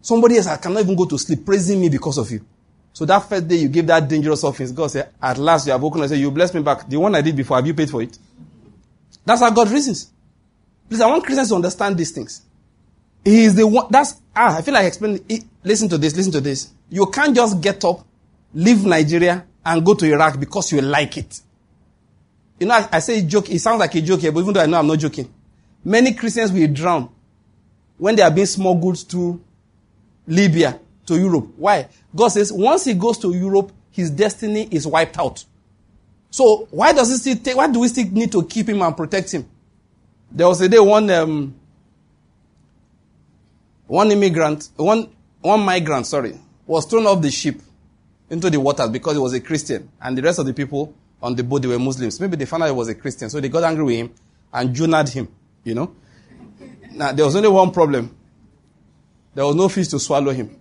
Somebody 0.00 0.36
else, 0.36 0.46
I 0.46 0.56
cannot 0.56 0.80
even 0.82 0.94
go 0.94 1.06
to 1.06 1.18
sleep 1.18 1.44
praising 1.44 1.80
me 1.80 1.88
because 1.88 2.18
of 2.18 2.30
you. 2.30 2.44
So 2.92 3.04
that 3.04 3.28
first 3.28 3.48
day 3.48 3.56
you 3.56 3.68
gave 3.68 3.86
that 3.88 4.08
dangerous 4.08 4.42
offering, 4.44 4.72
God 4.74 4.90
said, 4.90 5.10
at 5.20 5.36
last 5.36 5.66
you 5.66 5.72
have 5.72 5.82
woken 5.82 6.00
up 6.00 6.04
and 6.04 6.10
said, 6.10 6.18
you 6.18 6.30
bless 6.30 6.54
me 6.54 6.62
back. 6.62 6.88
The 6.88 6.98
one 6.98 7.14
I 7.14 7.20
did 7.20 7.36
before, 7.36 7.56
have 7.56 7.66
you 7.66 7.74
paid 7.74 7.90
for 7.90 8.00
it? 8.02 8.18
That's 9.24 9.40
how 9.40 9.50
God 9.50 9.68
reasons. 9.70 10.10
Please, 10.88 11.00
I 11.00 11.06
want 11.08 11.24
Christians 11.24 11.48
to 11.48 11.56
understand 11.56 11.98
these 11.98 12.12
things. 12.12 12.42
He 13.24 13.44
is 13.44 13.54
the 13.56 13.66
one, 13.66 13.86
that's, 13.90 14.14
ah, 14.34 14.56
I 14.56 14.62
feel 14.62 14.72
like 14.72 14.86
explaining, 14.86 15.24
listen 15.64 15.88
to 15.88 15.98
this, 15.98 16.16
listen 16.16 16.32
to 16.32 16.40
this. 16.40 16.70
You 16.88 17.06
can't 17.06 17.34
just 17.34 17.60
get 17.60 17.84
up, 17.84 18.06
leave 18.54 18.86
Nigeria, 18.86 19.44
and 19.64 19.84
go 19.84 19.94
to 19.94 20.06
Iraq 20.06 20.38
because 20.38 20.70
you 20.70 20.80
like 20.80 21.18
it. 21.18 21.40
You 22.58 22.66
know, 22.66 22.74
I, 22.74 22.88
I 22.92 22.98
say 23.00 23.22
joke, 23.22 23.50
it 23.50 23.58
sounds 23.58 23.80
like 23.80 23.94
a 23.94 24.00
joke 24.00 24.20
here, 24.20 24.32
but 24.32 24.40
even 24.40 24.54
though 24.54 24.62
I 24.62 24.66
know 24.66 24.78
I'm 24.78 24.86
not 24.86 24.98
joking. 24.98 25.32
Many 25.84 26.14
Christians 26.14 26.52
will 26.52 26.66
drown 26.68 27.10
when 27.98 28.16
they 28.16 28.22
are 28.22 28.30
being 28.30 28.46
smuggled 28.46 29.08
to 29.10 29.40
Libya, 30.26 30.80
to 31.06 31.18
Europe. 31.18 31.48
Why? 31.56 31.88
God 32.14 32.28
says 32.28 32.52
once 32.52 32.84
he 32.84 32.94
goes 32.94 33.18
to 33.18 33.32
Europe, 33.32 33.72
his 33.90 34.10
destiny 34.10 34.68
is 34.70 34.86
wiped 34.86 35.18
out. 35.18 35.44
So 36.30 36.68
why 36.70 36.92
does 36.92 37.10
he 37.10 37.16
still 37.16 37.36
take, 37.36 37.56
why 37.56 37.68
do 37.68 37.80
we 37.80 37.88
still 37.88 38.08
need 38.10 38.32
to 38.32 38.44
keep 38.44 38.68
him 38.68 38.82
and 38.82 38.96
protect 38.96 39.32
him? 39.32 39.48
There 40.30 40.48
was 40.48 40.60
a 40.60 40.68
day 40.68 40.78
one, 40.78 41.08
um, 41.10 41.54
one 43.86 44.10
immigrant, 44.10 44.68
one, 44.76 45.08
one 45.40 45.60
migrant, 45.60 46.06
sorry, 46.06 46.38
was 46.66 46.84
thrown 46.86 47.06
off 47.06 47.22
the 47.22 47.30
ship 47.30 47.60
into 48.28 48.50
the 48.50 48.58
waters 48.58 48.90
because 48.90 49.14
he 49.14 49.20
was 49.20 49.32
a 49.32 49.40
Christian 49.40 49.88
and 50.00 50.18
the 50.18 50.22
rest 50.22 50.38
of 50.38 50.46
the 50.46 50.52
people 50.52 50.94
on 51.22 51.34
the 51.34 51.42
boat, 51.42 51.62
they 51.62 51.68
were 51.68 51.78
Muslims. 51.78 52.20
Maybe 52.20 52.36
they 52.36 52.46
found 52.46 52.62
out 52.62 52.66
he 52.66 52.72
was 52.72 52.88
a 52.88 52.94
Christian, 52.94 53.30
so 53.30 53.40
they 53.40 53.48
got 53.48 53.64
angry 53.64 53.84
with 53.84 53.96
him 53.96 54.14
and 54.52 54.74
junad 54.74 55.08
him, 55.08 55.28
you 55.64 55.74
know. 55.74 55.94
Now, 56.92 57.12
there 57.12 57.24
was 57.24 57.36
only 57.36 57.48
one 57.48 57.70
problem. 57.72 58.14
There 59.34 59.44
was 59.44 59.54
no 59.54 59.68
fish 59.68 59.88
to 59.88 59.98
swallow 59.98 60.32
him. 60.32 60.56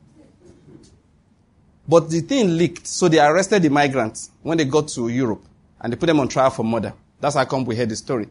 But 1.87 2.09
the 2.09 2.21
thing 2.21 2.57
leaked, 2.57 2.87
so 2.87 3.07
they 3.07 3.19
arrested 3.19 3.61
the 3.61 3.69
migrants 3.69 4.31
when 4.41 4.57
they 4.57 4.65
got 4.65 4.87
to 4.89 5.07
Europe 5.07 5.43
and 5.79 5.93
they 5.93 5.97
put 5.97 6.07
them 6.07 6.19
on 6.19 6.27
trial 6.27 6.49
for 6.49 6.63
murder. 6.63 6.93
That's 7.19 7.35
how 7.35 7.45
come 7.45 7.63
we 7.63 7.75
heard 7.75 7.89
the 7.89 7.95
story. 7.95 8.27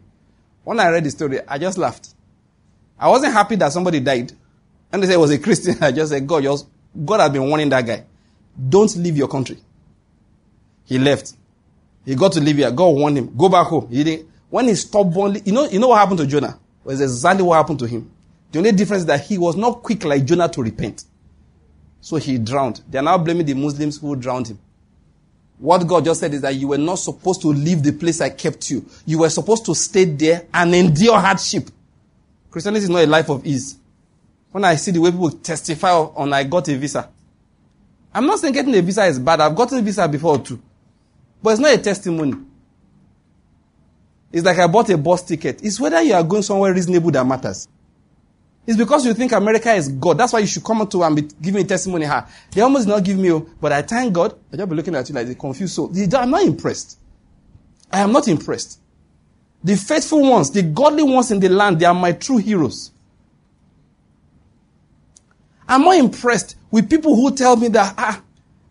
When 0.64 0.80
I 0.80 0.88
read 0.90 1.04
the 1.04 1.10
story, 1.10 1.40
I 1.46 1.58
just 1.58 1.78
laughed. 1.78 2.14
I 2.98 3.08
wasn't 3.08 3.32
happy 3.32 3.56
that 3.56 3.72
somebody 3.72 4.00
died. 4.00 4.32
And 4.92 5.02
they 5.02 5.06
said 5.06 5.14
it 5.14 5.20
was 5.20 5.30
a 5.30 5.38
Christian. 5.38 5.76
I 5.82 5.92
just 5.92 6.10
said, 6.10 6.26
God, 6.26 6.44
God 7.04 7.20
has 7.20 7.30
been 7.30 7.48
warning 7.48 7.68
that 7.68 7.86
guy. 7.86 8.04
Don't 8.68 8.94
leave 8.96 9.16
your 9.16 9.28
country. 9.28 9.58
He 10.84 10.98
left. 10.98 11.34
He 12.05 12.14
got 12.14 12.32
to 12.32 12.40
Libya. 12.40 12.70
God 12.70 12.88
warned 12.90 13.18
him. 13.18 13.34
Go 13.36 13.48
back 13.48 13.66
home. 13.66 13.88
He 13.88 14.05
didn't. 14.05 14.28
When 14.50 14.68
he 14.68 14.74
stubbornly, 14.74 15.42
you 15.44 15.52
know, 15.52 15.68
you 15.68 15.78
know 15.78 15.88
what 15.88 15.98
happened 15.98 16.18
to 16.18 16.26
Jonah? 16.26 16.59
It 16.84 16.88
was 16.88 17.00
exactly 17.00 17.42
what 17.42 17.57
happened 17.57 17.78
to 17.80 17.86
him. 17.86 18.11
The 18.52 18.59
only 18.59 18.72
difference 18.72 19.00
is 19.00 19.07
that 19.07 19.22
he 19.22 19.38
was 19.38 19.57
not 19.57 19.82
quick 19.82 20.05
like 20.05 20.24
Jonah 20.24 20.48
to 20.48 20.62
repent. 20.62 21.05
So 22.00 22.16
he 22.16 22.38
drowned. 22.38 22.82
They 22.88 22.98
are 22.98 23.02
now 23.02 23.18
blaming 23.18 23.46
the 23.46 23.55
Muslims 23.55 23.98
who 23.98 24.14
drowned 24.14 24.48
him. 24.48 24.59
What 25.59 25.86
God 25.86 26.05
just 26.05 26.20
said 26.20 26.34
is 26.34 26.42
that 26.42 26.55
you 26.55 26.68
were 26.68 26.78
not 26.78 26.96
supposed 26.96 27.40
to 27.42 27.48
leave 27.48 27.82
the 27.82 27.92
place 27.92 28.20
I 28.20 28.28
kept 28.28 28.70
you. 28.70 28.84
You 29.07 29.20
were 29.20 29.30
supposed 29.30 29.64
to 29.66 29.74
stay 29.74 30.05
there 30.05 30.46
and 30.52 30.74
endure 30.74 31.18
hardship. 31.18 31.70
Christianity 32.50 32.84
is 32.84 32.90
not 32.90 33.02
a 33.02 33.07
life 33.07 33.30
of 33.30 33.44
ease. 33.46 33.76
When 34.52 34.64
I 34.64 34.76
see 34.76 34.90
the 34.90 35.00
way 35.00 35.11
people 35.11 35.30
testify 35.30 35.90
on 35.92 36.32
I 36.32 36.44
got 36.44 36.68
a 36.68 36.76
visa, 36.76 37.09
I'm 38.12 38.26
not 38.26 38.38
saying 38.38 38.55
getting 38.55 38.74
a 38.76 38.82
visa 38.82 39.05
is 39.07 39.18
bad. 39.18 39.40
I've 39.40 39.57
gotten 39.57 39.78
a 39.78 39.82
visa 39.82 40.07
before 40.07 40.38
too. 40.38 40.62
But 41.45 41.51
it's 41.51 41.61
not 41.61 41.74
a 41.74 41.76
testimony. 41.78 42.32
It's 44.32 44.47
like 44.47 44.57
I 44.57 44.66
bought 44.66 44.88
a 44.88 44.97
bus 44.97 45.22
ticket. 45.22 45.62
It's 45.62 45.78
whether 45.78 46.01
you 46.01 46.14
are 46.14 46.22
going 46.22 46.42
somewhere 46.42 46.72
reasonable 46.72 47.11
that 47.11 47.26
matters. 47.26 47.68
It's 48.66 48.78
because 48.78 49.05
you 49.05 49.12
think 49.12 49.30
America 49.32 49.70
is 49.74 49.90
God. 49.90 50.16
That's 50.16 50.32
why 50.32 50.38
you 50.38 50.47
should 50.47 50.64
come 50.64 50.86
to 50.86 51.03
and 51.03 51.16
be 51.16 51.28
giving 51.42 51.62
a 51.62 51.68
testimony. 51.68 52.07
Ha. 52.07 52.26
They 52.51 52.62
almost 52.62 52.88
not 52.88 53.05
give 53.05 53.18
me, 53.18 53.30
oh, 53.30 53.47
but 53.61 53.72
I 53.72 53.82
thank 53.82 54.14
God. 54.14 54.34
I 54.55 54.57
just 54.57 54.70
be 54.70 54.74
looking 54.74 54.95
at 54.95 55.07
you 55.07 55.14
like 55.14 55.26
they 55.26 55.34
confused 55.34 55.74
So 55.74 55.92
I'm 56.14 56.30
not 56.30 56.45
impressed. 56.45 56.99
I 57.92 58.01
am 58.01 58.12
not 58.12 58.26
impressed. 58.26 58.80
The 59.62 59.76
faithful 59.76 60.22
ones, 60.22 60.51
the 60.51 60.62
godly 60.62 61.03
ones 61.03 61.30
in 61.30 61.40
the 61.40 61.51
land, 61.51 61.78
they 61.78 61.84
are 61.84 61.92
my 61.92 62.12
true 62.12 62.38
heroes. 62.38 62.90
I'm 65.68 65.82
more 65.82 65.95
impressed 65.95 66.57
with 66.70 66.88
people 66.88 67.14
who 67.14 67.34
tell 67.36 67.57
me 67.57 67.68
that, 67.68 67.95
ah, 67.99 68.22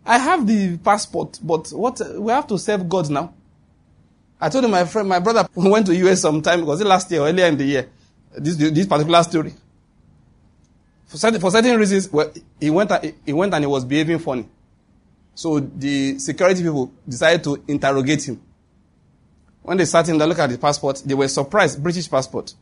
I 0.06 0.18
have 0.18 0.46
the 0.46 0.76
passport, 0.78 1.38
but 1.42 1.70
what, 1.70 2.00
we 2.16 2.30
have 2.32 2.46
to 2.48 2.58
serve 2.58 2.88
God 2.88 3.10
now. 3.10 3.32
I 4.40 4.50
told 4.50 4.64
him 4.64 4.72
my 4.72 4.84
friend, 4.84 5.08
my 5.08 5.18
brother 5.18 5.48
went 5.54 5.86
to 5.86 5.94
US 5.94 6.20
sometime, 6.20 6.66
was 6.66 6.80
it 6.80 6.86
last 6.86 7.10
year 7.10 7.20
or 7.20 7.28
earlier 7.28 7.46
in 7.46 7.56
the 7.56 7.64
year? 7.64 7.88
This, 8.36 8.56
this 8.56 8.86
particular 8.86 9.22
story. 9.22 9.54
For 11.06 11.16
certain, 11.16 11.40
for 11.40 11.50
certain 11.50 11.78
reasons, 11.78 12.12
well, 12.12 12.32
he 12.60 12.70
went, 12.70 12.90
he 13.24 13.32
went 13.32 13.54
and 13.54 13.62
he 13.62 13.68
was 13.68 13.84
behaving 13.84 14.18
funny. 14.18 14.48
So 15.34 15.60
the 15.60 16.18
security 16.18 16.62
people 16.62 16.92
decided 17.08 17.42
to 17.44 17.62
interrogate 17.66 18.28
him. 18.28 18.40
When 19.62 19.78
they 19.78 19.84
sat 19.86 20.08
him 20.08 20.18
to 20.18 20.26
look 20.26 20.38
at 20.38 20.50
the 20.50 20.58
passport, 20.58 21.02
they 21.04 21.14
were 21.14 21.28
surprised. 21.28 21.82
British 21.82 22.10
passport. 22.10 22.54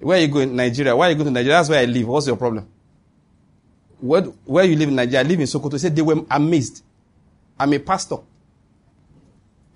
Where 0.00 0.16
are 0.16 0.20
you 0.20 0.28
going? 0.28 0.54
Nigeria. 0.56 0.96
Why 0.96 1.08
are 1.08 1.10
you 1.10 1.16
going 1.16 1.26
to 1.26 1.30
Nigeria? 1.32 1.58
That's 1.58 1.68
where 1.68 1.80
I 1.80 1.84
live. 1.84 2.08
What's 2.08 2.26
your 2.26 2.36
problem? 2.36 2.66
Where, 4.00 4.22
where 4.22 4.64
you 4.64 4.76
live 4.76 4.88
in 4.88 4.96
Nigeria? 4.96 5.20
I 5.20 5.22
live 5.28 5.40
in 5.40 5.46
Sokoto. 5.46 5.72
He 5.72 5.78
said 5.78 5.96
they 5.96 6.02
were 6.02 6.24
amazed. 6.30 6.82
I'm 7.58 7.72
a 7.72 7.78
pastor. 7.78 8.16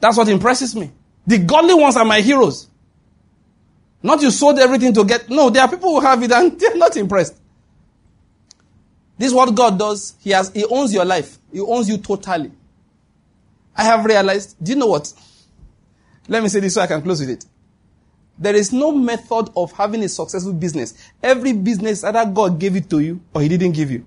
That's 0.00 0.16
what 0.16 0.28
impresses 0.28 0.74
me. 0.76 0.90
The 1.26 1.38
godly 1.38 1.74
ones 1.74 1.96
are 1.96 2.04
my 2.04 2.20
heroes. 2.20 2.68
Not 4.02 4.20
you 4.22 4.30
sold 4.30 4.58
everything 4.58 4.92
to 4.94 5.04
get. 5.04 5.28
No, 5.28 5.50
there 5.50 5.62
are 5.62 5.68
people 5.68 5.90
who 5.90 6.00
have 6.00 6.22
it 6.22 6.32
and 6.32 6.58
they're 6.60 6.76
not 6.76 6.96
impressed. 6.96 7.36
This 9.18 9.28
is 9.28 9.34
what 9.34 9.54
God 9.54 9.78
does. 9.78 10.14
He 10.20 10.30
has, 10.30 10.50
He 10.52 10.64
owns 10.64 10.92
your 10.92 11.04
life. 11.04 11.38
He 11.52 11.60
owns 11.60 11.88
you 11.88 11.98
totally. 11.98 12.50
I 13.76 13.84
have 13.84 14.04
realized, 14.04 14.56
do 14.62 14.72
you 14.72 14.78
know 14.78 14.88
what? 14.88 15.12
Let 16.28 16.42
me 16.42 16.48
say 16.48 16.60
this 16.60 16.74
so 16.74 16.80
I 16.80 16.86
can 16.86 17.02
close 17.02 17.20
with 17.20 17.30
it. 17.30 17.44
There 18.38 18.54
is 18.54 18.72
no 18.72 18.90
method 18.92 19.50
of 19.56 19.72
having 19.72 20.02
a 20.02 20.08
successful 20.08 20.52
business. 20.52 20.94
Every 21.22 21.52
business, 21.52 22.02
either 22.02 22.24
God 22.26 22.58
gave 22.58 22.74
it 22.76 22.90
to 22.90 22.98
you 22.98 23.20
or 23.32 23.42
He 23.42 23.48
didn't 23.48 23.72
give 23.72 23.90
you. 23.90 24.06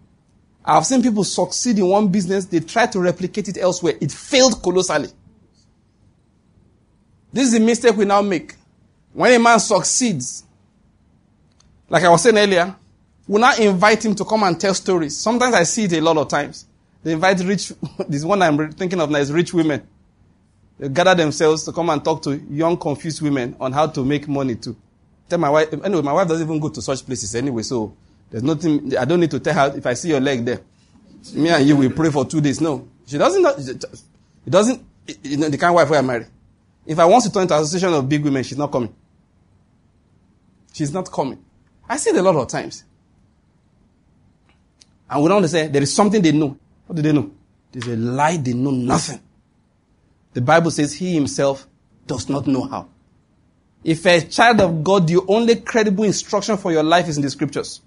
I've 0.66 0.86
seen 0.86 1.04
people 1.04 1.24
succeed 1.24 1.78
in 1.78 1.88
one 1.88 2.08
business, 2.08 2.46
they 2.46 2.60
try 2.60 2.88
to 2.88 3.00
replicate 3.00 3.48
it 3.48 3.58
elsewhere. 3.58 3.94
It 4.02 4.12
failed 4.12 4.64
colossally. 4.64 5.10
This 7.32 7.48
is 7.48 7.54
the 7.54 7.60
mistake 7.60 7.96
we 7.96 8.06
now 8.06 8.22
make. 8.22 8.56
When 9.14 9.32
a 9.32 9.38
man 9.38 9.60
succeeds, 9.60 10.44
like 11.88 12.04
I 12.04 12.10
was 12.10 12.24
saying 12.24 12.38
earlier, 12.38 12.76
will 13.28 13.42
now 13.42 13.56
invite 13.56 14.04
him 14.04 14.16
to 14.16 14.26
come 14.26 14.42
and 14.44 14.60
tell 14.60 14.74
stories. 14.74 15.16
Sometimes 15.16 15.54
I 15.54 15.64
see 15.64 15.84
it 15.84 15.94
a 15.94 16.02
lot 16.02 16.18
of 16.18 16.28
times. 16.30 16.66
They 17.04 17.14
invite 17.14 17.40
rich, 17.42 17.72
this 18.10 18.26
one 18.26 18.42
I'm 18.42 18.72
thinking 18.72 19.00
of 19.00 19.12
now 19.12 19.20
is 19.20 19.32
rich 19.32 19.54
women. 19.54 19.88
They 20.80 20.90
gather 20.90 21.14
themselves 21.14 21.64
to 21.66 21.72
come 21.72 21.92
and 21.92 22.04
talk 22.04 22.24
to 22.24 22.36
young, 22.50 22.78
confused 22.78 23.22
women 23.22 23.56
on 23.60 23.72
how 23.72 23.88
to 23.88 24.04
make 24.04 24.28
money 24.28 24.56
too. 24.56 24.76
Tell 25.30 25.38
my 25.38 25.50
wife, 25.50 25.72
anyway, 25.74 26.02
my 26.02 26.14
wife 26.14 26.28
doesn't 26.28 26.46
even 26.46 26.60
go 26.60 26.70
to 26.70 26.82
such 26.82 27.06
places 27.06 27.36
anyway, 27.36 27.62
so 27.62 27.96
there's 28.30 28.44
nothing, 28.44 28.98
I 28.98 29.06
don't 29.06 29.20
need 29.20 29.32
to 29.32 29.40
tell 29.40 29.54
her 29.54 29.78
if 29.78 29.86
I 29.86 29.94
see 29.94 30.10
your 30.10 30.20
leg 30.20 30.46
there. 30.46 30.62
Me 31.34 31.50
and 31.50 31.68
you 31.68 31.76
will 31.76 31.92
pray 31.92 32.10
for 32.12 32.26
two 32.26 32.42
days. 32.42 32.62
No. 32.62 32.88
She 33.06 33.18
doesn't, 33.18 33.46
it 33.70 34.50
doesn't, 34.50 34.86
you 35.24 35.38
know, 35.38 35.50
the 35.50 35.58
kind 35.58 35.70
of 35.72 35.76
wife 35.76 35.92
I 35.92 36.02
marry. 36.02 36.26
If 36.86 37.00
I 37.00 37.06
want 37.06 37.24
to 37.24 37.32
turn 37.32 37.48
to 37.48 37.56
association 37.56 37.94
of 37.94 38.08
big 38.08 38.24
women, 38.24 38.44
she's 38.44 38.58
not 38.58 38.72
coming. 38.72 38.94
She's 40.74 40.92
not 40.92 41.12
coming. 41.12 41.44
I 41.88 41.98
see 41.98 42.10
it 42.10 42.18
a 42.18 42.22
lot 42.22 42.36
of 42.36 42.48
times. 42.48 42.84
And 45.10 45.24
we 45.24 45.30
don't 45.30 45.48
say 45.48 45.68
there 45.68 45.82
is 45.82 45.94
something 45.94 46.22
they 46.22 46.32
know. 46.32 46.58
What 46.88 46.96
do 46.96 47.02
they 47.02 47.12
know? 47.12 47.32
There's 47.72 47.88
a 47.88 47.96
lie 47.96 48.38
they 48.38 48.54
know 48.54 48.72
nothing. 48.72 49.20
The 50.34 50.42
Bible 50.42 50.72
says 50.72 50.94
he 50.94 51.14
himself 51.14 51.68
does 52.06 52.28
not 52.28 52.46
know 52.48 52.64
how. 52.64 52.90
If 53.84 54.06
a 54.06 54.22
child 54.22 54.62
of 54.62 54.84
God, 54.84 55.08
the 55.08 55.22
only 55.28 55.58
credible 55.58 56.04
instruction 56.04 56.58
for 56.58 56.72
your 56.72 56.84
life 56.84 57.08
is 57.08 57.18
in 57.18 57.24
the 57.24 57.30
scriptures. 57.30 57.82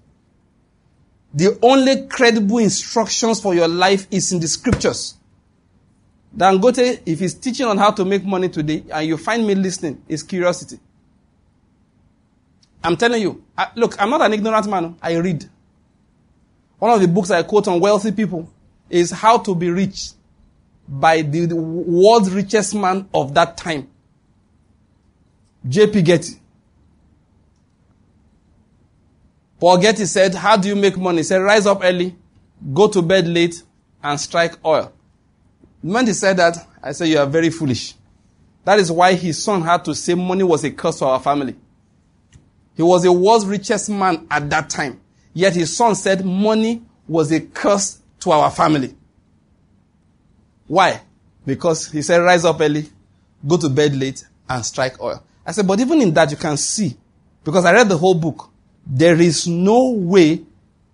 The 1.33 1.59
only 1.61 2.07
credible 2.07 2.57
instructions 2.57 3.39
for 3.39 3.53
your 3.53 3.67
life 3.67 4.07
is 4.09 4.31
in 4.31 4.39
the 4.39 4.47
scriptures. 4.47 5.15
Dangote, 6.35 7.01
if 7.05 7.19
he's 7.19 7.33
teaching 7.33 7.65
on 7.65 7.77
how 7.77 7.91
to 7.91 8.05
make 8.05 8.23
money 8.23 8.49
today 8.49 8.83
and 8.91 9.07
you 9.07 9.17
find 9.17 9.45
me 9.45 9.55
listening, 9.55 10.01
is 10.07 10.23
curiosity. 10.23 10.79
I'm 12.83 12.95
telling 12.95 13.21
you, 13.21 13.43
I, 13.57 13.67
look, 13.75 14.01
I'm 14.01 14.09
not 14.09 14.21
an 14.21 14.33
ignorant 14.33 14.67
man. 14.67 14.85
Oh. 14.85 14.95
I 15.01 15.17
read. 15.17 15.45
One 16.77 16.91
of 16.91 17.01
the 17.01 17.07
books 17.07 17.29
I 17.29 17.43
quote 17.43 17.67
on 17.67 17.79
wealthy 17.79 18.11
people 18.11 18.49
is 18.89 19.11
How 19.11 19.37
to 19.39 19.53
Be 19.53 19.69
Rich 19.69 20.11
by 20.87 21.21
the, 21.21 21.45
the 21.45 21.55
world's 21.55 22.31
richest 22.31 22.73
man 22.73 23.07
of 23.13 23.33
that 23.35 23.57
time, 23.57 23.87
J.P. 25.67 26.01
Getty. 26.01 26.38
Paul 29.59 29.77
Getty 29.79 30.05
said, 30.05 30.35
How 30.35 30.55
do 30.57 30.67
you 30.67 30.75
make 30.75 30.97
money? 30.97 31.17
He 31.17 31.23
said, 31.23 31.41
Rise 31.41 31.65
up 31.65 31.81
early, 31.83 32.15
go 32.73 32.87
to 32.87 33.01
bed 33.01 33.27
late, 33.27 33.61
and 34.01 34.19
strike 34.19 34.53
oil. 34.65 34.93
When 35.81 36.07
he 36.07 36.13
said 36.13 36.37
that, 36.37 36.57
I 36.81 36.93
said, 36.93 37.09
You 37.09 37.19
are 37.19 37.25
very 37.25 37.49
foolish. 37.49 37.93
That 38.65 38.79
is 38.79 38.91
why 38.91 39.13
his 39.13 39.43
son 39.43 39.61
had 39.61 39.83
to 39.85 39.95
say 39.95 40.13
money 40.13 40.43
was 40.43 40.63
a 40.63 40.71
curse 40.71 40.99
to 40.99 41.05
our 41.05 41.19
family. 41.19 41.55
He 42.75 42.83
was 42.83 43.03
the 43.03 43.11
world's 43.11 43.45
richest 43.45 43.89
man 43.89 44.25
at 44.31 44.49
that 44.51 44.69
time. 44.69 45.01
Yet 45.33 45.55
his 45.55 45.75
son 45.75 45.95
said 45.95 46.25
money 46.25 46.81
was 47.07 47.31
a 47.31 47.41
curse 47.41 47.99
to 48.21 48.31
our 48.31 48.51
family. 48.51 48.95
Why? 50.67 51.01
Because 51.45 51.91
he 51.91 52.01
said, 52.01 52.19
rise 52.19 52.45
up 52.45 52.61
early, 52.61 52.89
go 53.45 53.57
to 53.57 53.69
bed 53.69 53.95
late, 53.95 54.23
and 54.47 54.65
strike 54.65 55.01
oil. 55.01 55.23
I 55.45 55.51
said, 55.51 55.67
but 55.67 55.79
even 55.79 56.01
in 56.01 56.13
that 56.13 56.31
you 56.31 56.37
can 56.37 56.57
see, 56.57 56.95
because 57.43 57.65
I 57.65 57.73
read 57.73 57.89
the 57.89 57.97
whole 57.97 58.13
book, 58.13 58.48
there 58.89 59.21
is 59.21 59.47
no 59.47 59.91
way 59.91 60.41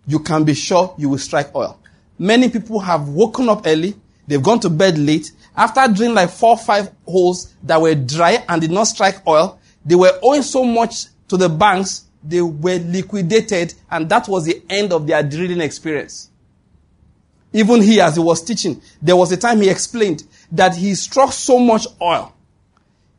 you 0.05 0.19
can 0.19 0.43
be 0.43 0.53
sure 0.53 0.93
you 0.97 1.09
will 1.09 1.17
strike 1.17 1.55
oil. 1.55 1.79
Many 2.19 2.49
people 2.49 2.79
have 2.79 3.07
woken 3.07 3.49
up 3.49 3.65
early, 3.65 3.95
they've 4.27 4.43
gone 4.43 4.59
to 4.59 4.69
bed 4.69 4.97
late. 4.97 5.31
After 5.55 5.87
drilling 5.91 6.15
like 6.15 6.29
four 6.29 6.51
or 6.51 6.57
five 6.57 6.91
holes 7.07 7.53
that 7.63 7.81
were 7.81 7.95
dry 7.95 8.43
and 8.49 8.61
did 8.61 8.71
not 8.71 8.83
strike 8.83 9.25
oil, 9.25 9.59
they 9.85 9.95
were 9.95 10.19
owing 10.21 10.41
so 10.43 10.63
much 10.65 11.05
to 11.29 11.37
the 11.37 11.47
banks, 11.47 12.05
they 12.23 12.41
were 12.41 12.77
liquidated, 12.77 13.73
and 13.89 14.09
that 14.09 14.27
was 14.27 14.45
the 14.45 14.61
end 14.69 14.91
of 14.91 15.07
their 15.07 15.23
drilling 15.23 15.61
experience. 15.61 16.29
Even 17.53 17.81
he, 17.81 18.01
as 18.01 18.15
he 18.15 18.21
was 18.21 18.43
teaching, 18.43 18.81
there 19.01 19.15
was 19.15 19.31
a 19.31 19.37
time 19.37 19.61
he 19.61 19.69
explained 19.69 20.25
that 20.51 20.75
he 20.75 20.93
struck 20.93 21.31
so 21.31 21.57
much 21.57 21.87
oil. 22.01 22.33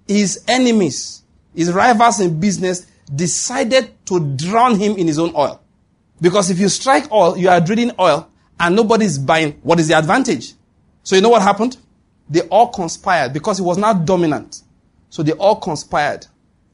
His 0.07 0.45
enemies, 0.47 1.22
his 1.55 1.72
rivals 1.72 2.20
in 2.20 2.39
business, 2.39 2.87
decided 3.14 3.92
to 4.07 4.34
drown 4.36 4.78
him 4.78 4.96
in 4.96 5.07
his 5.07 5.18
own 5.18 5.34
oil. 5.34 5.61
Because 6.20 6.50
if 6.50 6.59
you 6.59 6.68
strike 6.68 7.11
oil, 7.12 7.36
you 7.36 7.48
are 7.48 7.61
drilling 7.61 7.92
oil, 7.98 8.28
and 8.59 8.74
nobody's 8.74 9.18
buying. 9.18 9.52
What 9.62 9.78
is 9.78 9.88
the 9.88 9.98
advantage? 9.98 10.54
So 11.02 11.14
you 11.14 11.22
know 11.22 11.28
what 11.28 11.42
happened? 11.42 11.76
They 12.28 12.40
all 12.42 12.68
conspired 12.68 13.32
because 13.32 13.59
he 13.59 13.64
was 13.64 13.78
not 13.78 14.04
dominant. 14.04 14.62
So 15.11 15.22
they 15.22 15.32
all 15.32 15.57
conspired 15.57 16.26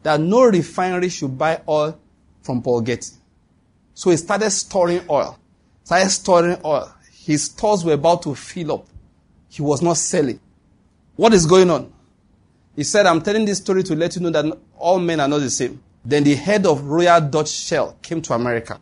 that 0.03 0.21
no 0.21 0.45
refinery 0.45 1.09
should 1.09 1.37
buy 1.37 1.61
oil 1.69 1.99
from 2.43 2.63
Paul 2.63 2.81
Getty. 2.81 3.13
So 3.95 4.11
he 4.11 4.17
started 4.17 4.51
storing 4.51 5.03
oil. 5.11 5.39
Started 5.85 6.11
storing 6.11 6.57
oil. 6.65 6.93
His 7.11 7.45
stores 7.45 7.85
were 7.85 7.93
about 7.93 8.23
to 8.23 8.35
fill 8.35 8.73
up. 8.73 8.87
He 9.49 9.61
was 9.63 9.83
not 9.83 9.97
selling. 9.99 10.41
What 11.17 11.35
is 11.35 11.45
going 11.47 11.71
on? 11.71 11.93
He 12.75 12.85
said, 12.85 13.05
I'm 13.07 13.21
telling 13.21 13.45
this 13.45 13.59
story 13.59 13.83
to 13.83 13.95
let 13.95 14.17
you 14.17 14.23
know 14.23 14.31
that 14.31 14.59
all 14.79 14.99
men 14.99 15.21
are 15.21 15.29
not 15.29 15.41
the 15.41 15.51
same. 15.51 15.83
Then 16.05 16.25
the 16.25 16.35
head 16.35 16.67
of 16.67 16.83
Royal 16.85 17.21
Dutch 17.21 17.51
Shell 17.51 17.97
came 18.03 18.21
to 18.23 18.35
America. 18.35 18.81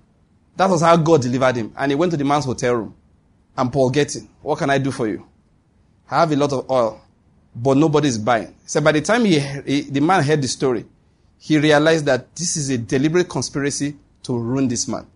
That 0.57 0.71
was 0.71 0.83
how 0.83 0.97
God 0.97 1.23
delivered 1.23 1.57
him. 1.57 1.73
And 1.77 1.93
he 1.93 1.97
went 1.97 2.13
to 2.13 2.17
the 2.17 2.25
man's 2.25 2.45
hotel 2.45 2.75
room. 2.75 2.95
And 3.57 3.73
Paul 3.73 3.91
Getty, 3.91 4.29
what 4.43 4.59
can 4.59 4.71
I 4.71 4.79
do 4.79 4.91
for 4.91 5.07
you? 5.07 5.27
I 6.11 6.21
have 6.21 6.33
a 6.33 6.37
lot 6.37 6.53
of 6.53 6.71
oil, 6.71 7.01
but 7.55 7.77
nobody 7.77 8.09
is 8.09 8.19
buying. 8.19 8.55
So 8.67 8.81
by 8.81 8.93
the 8.93 9.01
time 9.01 9.25
he, 9.25 9.39
he, 9.39 9.83
the 9.83 10.01
man 10.01 10.23
heard 10.23 10.43
the 10.43 10.49
story, 10.49 10.87
he 11.39 11.59
realized 11.59 12.07
that 12.07 12.35
this 12.37 12.57
is 12.57 12.71
a 12.71 12.79
deliberate 12.79 13.29
conspiracy 13.29 13.97
to 14.23 14.39
ruin 14.39 14.69
this 14.69 14.89
man. 14.89 15.07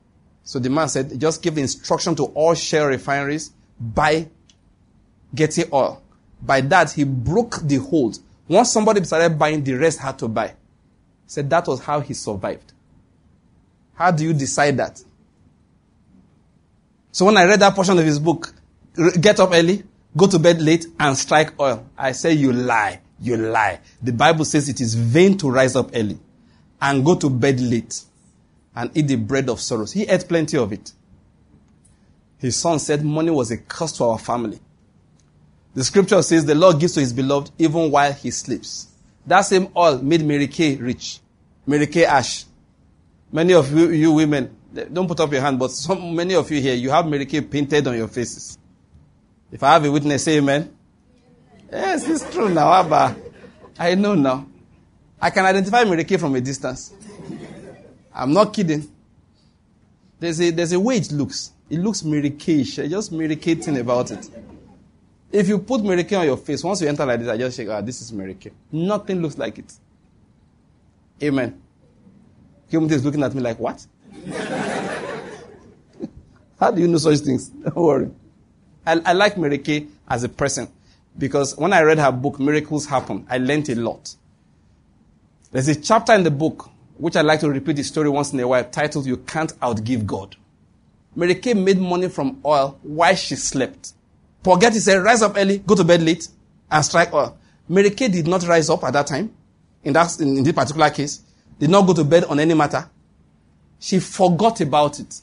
So 0.44 0.58
the 0.58 0.70
man 0.70 0.88
said, 0.88 1.18
just 1.18 1.42
give 1.42 1.54
the 1.54 1.62
instruction 1.62 2.14
to 2.16 2.24
all 2.26 2.54
shell 2.54 2.86
refineries, 2.86 3.50
buy 3.80 4.28
Getty 5.34 5.64
oil. 5.72 6.00
By 6.40 6.60
that, 6.60 6.92
he 6.92 7.04
broke 7.04 7.60
the 7.62 7.76
hold. 7.76 8.18
Once 8.46 8.70
somebody 8.70 9.02
started 9.04 9.38
buying, 9.38 9.64
the 9.64 9.72
rest 9.74 9.98
had 9.98 10.18
to 10.20 10.28
buy. 10.28 10.54
Said 11.26 11.48
that 11.50 11.66
was 11.66 11.80
how 11.80 12.00
he 12.00 12.14
survived. 12.14 12.72
How 13.94 14.10
do 14.10 14.24
you 14.24 14.32
decide 14.32 14.76
that? 14.76 15.02
So 17.12 17.26
when 17.26 17.36
I 17.36 17.44
read 17.44 17.60
that 17.60 17.74
portion 17.74 17.98
of 17.98 18.04
his 18.04 18.18
book, 18.18 18.52
get 19.20 19.40
up 19.40 19.50
early, 19.52 19.84
go 20.16 20.26
to 20.26 20.38
bed 20.38 20.60
late, 20.60 20.86
and 20.98 21.16
strike 21.16 21.58
oil, 21.60 21.86
I 21.96 22.12
say 22.12 22.32
you 22.32 22.52
lie 22.52 23.00
you 23.20 23.36
lie. 23.36 23.80
The 24.02 24.12
Bible 24.12 24.44
says 24.44 24.68
it 24.68 24.80
is 24.80 24.94
vain 24.94 25.36
to 25.38 25.50
rise 25.50 25.76
up 25.76 25.90
early 25.94 26.18
and 26.80 27.04
go 27.04 27.14
to 27.16 27.30
bed 27.30 27.60
late 27.60 28.02
and 28.74 28.90
eat 28.94 29.08
the 29.08 29.16
bread 29.16 29.48
of 29.48 29.60
sorrows. 29.60 29.92
He 29.92 30.02
ate 30.02 30.28
plenty 30.28 30.58
of 30.58 30.72
it. 30.72 30.92
His 32.38 32.56
son 32.56 32.78
said 32.78 33.04
money 33.04 33.30
was 33.30 33.50
a 33.50 33.56
curse 33.56 33.92
to 33.92 34.04
our 34.04 34.18
family. 34.18 34.60
The 35.74 35.84
scripture 35.84 36.22
says 36.22 36.44
the 36.44 36.54
Lord 36.54 36.78
gives 36.78 36.94
to 36.94 37.00
his 37.00 37.12
beloved 37.12 37.50
even 37.58 37.90
while 37.90 38.12
he 38.12 38.30
sleeps. 38.30 38.88
That 39.26 39.42
same 39.42 39.68
oil 39.76 39.98
made 40.02 40.24
Mary 40.24 40.48
Kay 40.48 40.76
rich. 40.76 41.20
Mary 41.66 41.86
Kay 41.86 42.04
Ash. 42.04 42.44
Many 43.32 43.54
of 43.54 43.70
you, 43.72 43.90
you 43.90 44.12
women, 44.12 44.54
don't 44.92 45.08
put 45.08 45.20
up 45.20 45.32
your 45.32 45.40
hand, 45.40 45.58
but 45.58 45.70
some, 45.70 46.14
many 46.14 46.34
of 46.34 46.50
you 46.50 46.60
here, 46.60 46.74
you 46.74 46.90
have 46.90 47.06
Mary 47.06 47.26
Kay 47.26 47.40
painted 47.40 47.86
on 47.86 47.96
your 47.96 48.08
faces. 48.08 48.58
If 49.50 49.62
I 49.62 49.74
have 49.74 49.84
a 49.84 49.90
witness, 49.90 50.24
say 50.24 50.38
amen. 50.38 50.76
Yes, 51.70 52.08
it's 52.08 52.30
true 52.32 52.48
now, 52.48 52.72
Abba. 52.72 53.16
I 53.78 53.94
know 53.94 54.14
now. 54.14 54.46
I 55.20 55.30
can 55.30 55.44
identify 55.44 55.84
Mary 55.84 56.04
Kay 56.04 56.18
from 56.18 56.34
a 56.34 56.40
distance. 56.40 56.92
I'm 58.14 58.32
not 58.32 58.52
kidding. 58.52 58.88
There's 60.20 60.40
a, 60.40 60.50
there's 60.50 60.72
a 60.72 60.80
way 60.80 60.98
it 60.98 61.10
looks. 61.10 61.52
It 61.70 61.78
looks 61.78 62.04
Mary 62.04 62.30
Kay-ish. 62.30 62.76
just 62.76 63.10
Mary 63.10 63.36
Kay 63.36 63.56
thing 63.56 63.78
about 63.78 64.10
it. 64.10 64.28
If 65.34 65.48
you 65.48 65.58
put 65.58 65.82
Mary 65.82 66.04
Kay 66.04 66.14
on 66.14 66.26
your 66.26 66.36
face, 66.36 66.62
once 66.62 66.80
you 66.80 66.86
enter 66.86 67.04
like 67.04 67.18
this, 67.18 67.28
I 67.28 67.36
just 67.36 67.56
shake, 67.56 67.68
ah, 67.68 67.80
this 67.80 68.00
is 68.00 68.12
Mary 68.12 68.34
Kay. 68.34 68.52
Nothing 68.70 69.20
looks 69.20 69.36
like 69.36 69.58
it. 69.58 69.72
Amen. 71.20 71.60
Kimothy 72.70 72.92
is 72.92 73.04
looking 73.04 73.20
at 73.24 73.34
me 73.34 73.42
like, 73.42 73.58
what? 73.58 73.84
How 76.60 76.70
do 76.70 76.80
you 76.80 76.86
know 76.86 76.98
such 76.98 77.18
things? 77.18 77.48
Don't 77.64 77.74
worry. 77.74 78.10
I, 78.86 79.00
I 79.04 79.12
like 79.12 79.36
Mary 79.36 79.58
Kay 79.58 79.88
as 80.06 80.22
a 80.22 80.28
person. 80.28 80.68
Because 81.18 81.56
when 81.56 81.72
I 81.72 81.82
read 81.82 81.98
her 81.98 82.12
book, 82.12 82.38
Miracles 82.38 82.86
Happen, 82.86 83.26
I 83.28 83.38
learned 83.38 83.68
a 83.70 83.74
lot. 83.74 84.14
There's 85.50 85.66
a 85.66 85.74
chapter 85.74 86.12
in 86.12 86.22
the 86.22 86.30
book, 86.30 86.70
which 86.96 87.16
I 87.16 87.22
like 87.22 87.40
to 87.40 87.50
repeat 87.50 87.74
the 87.74 87.82
story 87.82 88.08
once 88.08 88.32
in 88.32 88.38
a 88.38 88.46
while, 88.46 88.62
titled 88.62 89.04
You 89.04 89.16
Can't 89.16 89.52
Outgive 89.58 90.06
God. 90.06 90.36
Mary 91.16 91.34
Kay 91.34 91.54
made 91.54 91.80
money 91.80 92.08
from 92.08 92.40
oil 92.44 92.78
while 92.84 93.16
she 93.16 93.34
slept. 93.34 93.94
Paul 94.44 94.60
said, 94.60 95.02
rise 95.02 95.22
up 95.22 95.32
early, 95.36 95.58
go 95.58 95.74
to 95.74 95.82
bed 95.84 96.02
late, 96.02 96.28
and 96.70 96.84
strike 96.84 97.12
oil. 97.14 97.36
Mary 97.66 97.90
Kay 97.90 98.08
did 98.08 98.28
not 98.28 98.46
rise 98.46 98.68
up 98.68 98.84
at 98.84 98.92
that 98.92 99.06
time, 99.06 99.34
in, 99.82 99.94
that, 99.94 100.20
in 100.20 100.42
this 100.44 100.52
particular 100.52 100.90
case, 100.90 101.22
did 101.58 101.70
not 101.70 101.86
go 101.86 101.94
to 101.94 102.04
bed 102.04 102.24
on 102.24 102.38
any 102.38 102.52
matter. 102.52 102.88
She 103.80 103.98
forgot 104.00 104.60
about 104.60 105.00
it. 105.00 105.20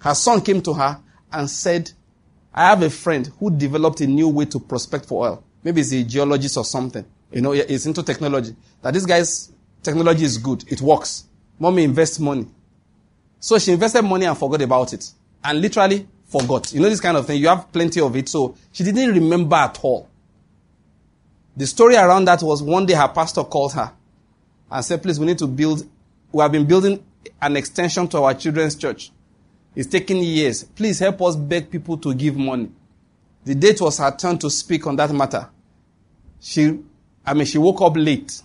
Her 0.00 0.14
son 0.14 0.42
came 0.42 0.60
to 0.62 0.74
her 0.74 1.00
and 1.32 1.48
said, 1.48 1.90
I 2.52 2.66
have 2.66 2.82
a 2.82 2.90
friend 2.90 3.30
who 3.38 3.50
developed 3.50 4.02
a 4.02 4.06
new 4.06 4.28
way 4.28 4.44
to 4.46 4.60
prospect 4.60 5.06
for 5.06 5.26
oil. 5.26 5.44
Maybe 5.62 5.80
he's 5.80 5.92
a 5.94 6.02
geologist 6.02 6.56
or 6.58 6.64
something. 6.64 7.04
You 7.32 7.40
know, 7.40 7.52
he's 7.52 7.86
into 7.86 8.02
technology. 8.02 8.54
That 8.82 8.92
this 8.92 9.06
guy's 9.06 9.50
technology 9.82 10.24
is 10.24 10.36
good. 10.36 10.64
It 10.70 10.82
works. 10.82 11.24
Mommy 11.58 11.84
invests 11.84 12.18
money. 12.18 12.46
So 13.38 13.58
she 13.58 13.72
invested 13.72 14.02
money 14.02 14.26
and 14.26 14.36
forgot 14.36 14.60
about 14.62 14.92
it. 14.92 15.10
And 15.44 15.60
literally 15.60 16.06
forgot. 16.30 16.72
You 16.72 16.80
know 16.80 16.88
this 16.88 17.00
kind 17.00 17.16
of 17.16 17.26
thing. 17.26 17.40
You 17.40 17.48
have 17.48 17.70
plenty 17.72 18.00
of 18.00 18.14
it. 18.16 18.28
So 18.28 18.54
she 18.72 18.84
didn't 18.84 19.14
remember 19.14 19.56
at 19.56 19.78
all. 19.82 20.08
The 21.56 21.66
story 21.66 21.96
around 21.96 22.26
that 22.26 22.42
was 22.42 22.62
one 22.62 22.86
day 22.86 22.94
her 22.94 23.08
pastor 23.08 23.42
called 23.44 23.74
her 23.74 23.92
and 24.70 24.84
said, 24.84 25.02
please, 25.02 25.18
we 25.18 25.26
need 25.26 25.38
to 25.38 25.46
build, 25.46 25.86
we 26.32 26.40
have 26.40 26.52
been 26.52 26.66
building 26.66 27.04
an 27.42 27.56
extension 27.56 28.06
to 28.08 28.22
our 28.22 28.34
children's 28.34 28.76
church. 28.76 29.10
It's 29.74 29.88
taking 29.88 30.18
years. 30.18 30.62
Please 30.64 30.98
help 30.98 31.20
us 31.22 31.36
beg 31.36 31.70
people 31.70 31.98
to 31.98 32.14
give 32.14 32.36
money. 32.36 32.70
The 33.44 33.54
date 33.54 33.80
was 33.80 33.98
her 33.98 34.14
turn 34.16 34.38
to 34.38 34.50
speak 34.50 34.86
on 34.86 34.96
that 34.96 35.12
matter. 35.12 35.48
She, 36.40 36.78
I 37.26 37.34
mean, 37.34 37.46
she 37.46 37.58
woke 37.58 37.80
up 37.80 37.96
late 37.96 38.42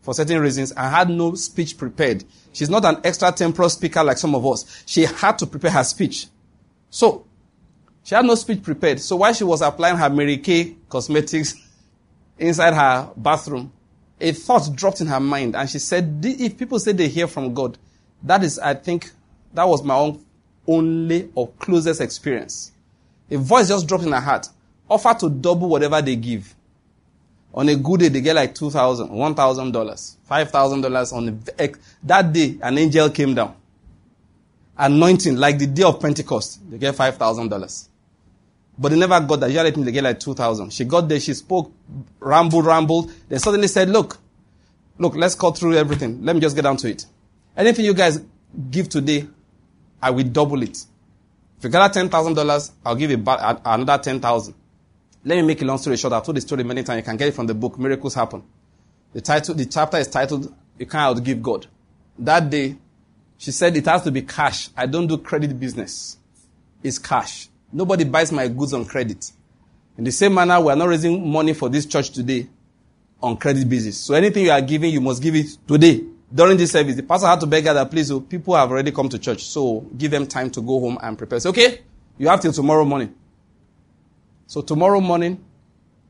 for 0.00 0.14
certain 0.14 0.40
reasons 0.40 0.72
and 0.72 0.94
had 0.94 1.10
no 1.10 1.34
speech 1.34 1.76
prepared. 1.76 2.24
She's 2.52 2.70
not 2.70 2.84
an 2.84 3.00
extra 3.04 3.30
temporal 3.30 3.68
speaker 3.68 4.02
like 4.02 4.18
some 4.18 4.34
of 4.34 4.46
us. 4.46 4.82
She 4.86 5.02
had 5.02 5.38
to 5.38 5.46
prepare 5.46 5.72
her 5.72 5.84
speech. 5.84 6.26
So, 6.90 7.26
she 8.08 8.14
had 8.14 8.24
no 8.24 8.34
speech 8.36 8.62
prepared. 8.62 9.00
So 9.00 9.16
while 9.16 9.34
she 9.34 9.44
was 9.44 9.60
applying 9.60 9.96
her 9.98 10.08
Mary 10.08 10.38
Kay 10.38 10.76
cosmetics 10.88 11.54
inside 12.38 12.72
her 12.72 13.10
bathroom, 13.16 13.70
a 14.20 14.32
thought 14.32 14.74
dropped 14.74 15.00
in 15.00 15.06
her 15.08 15.20
mind 15.20 15.54
and 15.54 15.68
she 15.68 15.78
said, 15.78 16.20
if 16.24 16.56
people 16.56 16.78
say 16.78 16.92
they 16.92 17.08
hear 17.08 17.26
from 17.26 17.52
God, 17.52 17.76
that 18.22 18.42
is, 18.42 18.58
I 18.58 18.74
think, 18.74 19.10
that 19.52 19.68
was 19.68 19.82
my 19.82 19.94
own 19.94 20.24
only 20.66 21.30
or 21.34 21.48
closest 21.58 22.00
experience. 22.00 22.72
A 23.30 23.36
voice 23.36 23.68
just 23.68 23.86
dropped 23.86 24.04
in 24.04 24.12
her 24.12 24.20
heart. 24.20 24.48
Offer 24.88 25.14
to 25.20 25.30
double 25.30 25.68
whatever 25.68 26.00
they 26.00 26.16
give. 26.16 26.54
On 27.52 27.68
a 27.68 27.76
good 27.76 28.00
day, 28.00 28.08
they 28.08 28.20
get 28.20 28.36
like 28.36 28.54
$2,000, 28.54 29.10
$1,000, 29.10 30.16
$5,000 30.30 31.12
on 31.12 31.26
the, 31.26 31.78
that 32.04 32.32
day, 32.32 32.58
an 32.62 32.78
angel 32.78 33.10
came 33.10 33.34
down. 33.34 33.54
Anointing, 34.78 35.36
like 35.36 35.58
the 35.58 35.66
day 35.66 35.82
of 35.82 36.00
Pentecost, 36.00 36.60
they 36.70 36.78
get 36.78 36.94
$5,000. 36.94 37.88
But 38.78 38.90
they 38.90 38.98
never 38.98 39.18
got 39.20 39.40
that. 39.40 39.50
Usually 39.50 39.70
they 39.70 39.90
get 39.92 40.04
like 40.04 40.20
2,000. 40.20 40.72
She 40.72 40.84
got 40.84 41.08
there, 41.08 41.18
she 41.18 41.34
spoke, 41.34 41.72
rambled, 42.20 42.64
rambled. 42.64 43.10
They 43.28 43.38
suddenly 43.38 43.66
said, 43.66 43.88
look, 43.90 44.18
look, 44.98 45.16
let's 45.16 45.34
cut 45.34 45.58
through 45.58 45.74
everything. 45.76 46.24
Let 46.24 46.36
me 46.36 46.40
just 46.40 46.54
get 46.54 46.62
down 46.62 46.76
to 46.76 46.88
it. 46.88 47.06
Anything 47.56 47.86
you 47.86 47.94
guys 47.94 48.20
give 48.70 48.88
today, 48.88 49.26
I 50.00 50.10
will 50.10 50.24
double 50.24 50.62
it. 50.62 50.78
If 51.58 51.64
you 51.64 51.70
gather 51.70 52.00
$10,000, 52.00 52.70
I'll 52.86 52.94
give 52.94 53.10
you 53.10 53.20
another 53.26 53.98
10,000. 54.00 54.54
Let 55.24 55.34
me 55.34 55.42
make 55.42 55.60
a 55.60 55.64
long 55.64 55.78
story 55.78 55.96
short. 55.96 56.12
I've 56.12 56.24
told 56.24 56.36
the 56.36 56.40
story 56.40 56.62
many 56.62 56.84
times. 56.84 56.98
You 56.98 57.02
can 57.02 57.16
get 57.16 57.28
it 57.28 57.34
from 57.34 57.48
the 57.48 57.54
book, 57.54 57.76
Miracles 57.80 58.14
Happen. 58.14 58.44
The 59.12 59.20
title, 59.20 59.56
the 59.56 59.66
chapter 59.66 59.96
is 59.96 60.06
titled, 60.06 60.54
You 60.78 60.86
Can't 60.86 61.18
Outgive 61.18 61.42
God. 61.42 61.66
That 62.20 62.48
day, 62.48 62.76
she 63.38 63.52
said 63.52 63.76
it 63.76 63.86
has 63.86 64.02
to 64.02 64.10
be 64.10 64.22
cash. 64.22 64.68
I 64.76 64.86
don't 64.86 65.06
do 65.06 65.16
credit 65.16 65.58
business. 65.58 66.18
It's 66.82 66.98
cash. 66.98 67.48
Nobody 67.72 68.04
buys 68.04 68.32
my 68.32 68.48
goods 68.48 68.74
on 68.74 68.84
credit. 68.84 69.32
In 69.96 70.04
the 70.04 70.12
same 70.12 70.34
manner, 70.34 70.60
we 70.60 70.72
are 70.72 70.76
not 70.76 70.88
raising 70.88 71.30
money 71.30 71.54
for 71.54 71.68
this 71.68 71.86
church 71.86 72.10
today 72.10 72.48
on 73.22 73.36
credit 73.36 73.68
basis. 73.68 73.98
So 73.98 74.14
anything 74.14 74.44
you 74.44 74.50
are 74.50 74.60
giving, 74.60 74.92
you 74.92 75.00
must 75.00 75.22
give 75.22 75.36
it 75.36 75.46
today. 75.66 76.04
During 76.34 76.56
this 76.56 76.72
service, 76.72 76.96
the 76.96 77.02
pastor 77.02 77.28
had 77.28 77.40
to 77.40 77.46
beg 77.46 77.64
her 77.64 77.74
that 77.74 77.90
please, 77.90 78.10
oh, 78.10 78.20
people 78.20 78.54
have 78.54 78.70
already 78.70 78.90
come 78.92 79.08
to 79.08 79.18
church. 79.18 79.44
So 79.44 79.80
give 79.96 80.10
them 80.10 80.26
time 80.26 80.50
to 80.50 80.60
go 80.60 80.80
home 80.80 80.98
and 81.00 81.16
prepare. 81.16 81.38
Okay, 81.46 81.82
you 82.18 82.28
have 82.28 82.40
till 82.40 82.52
tomorrow 82.52 82.84
morning. 82.84 83.14
So 84.46 84.62
tomorrow 84.62 85.00
morning, 85.00 85.42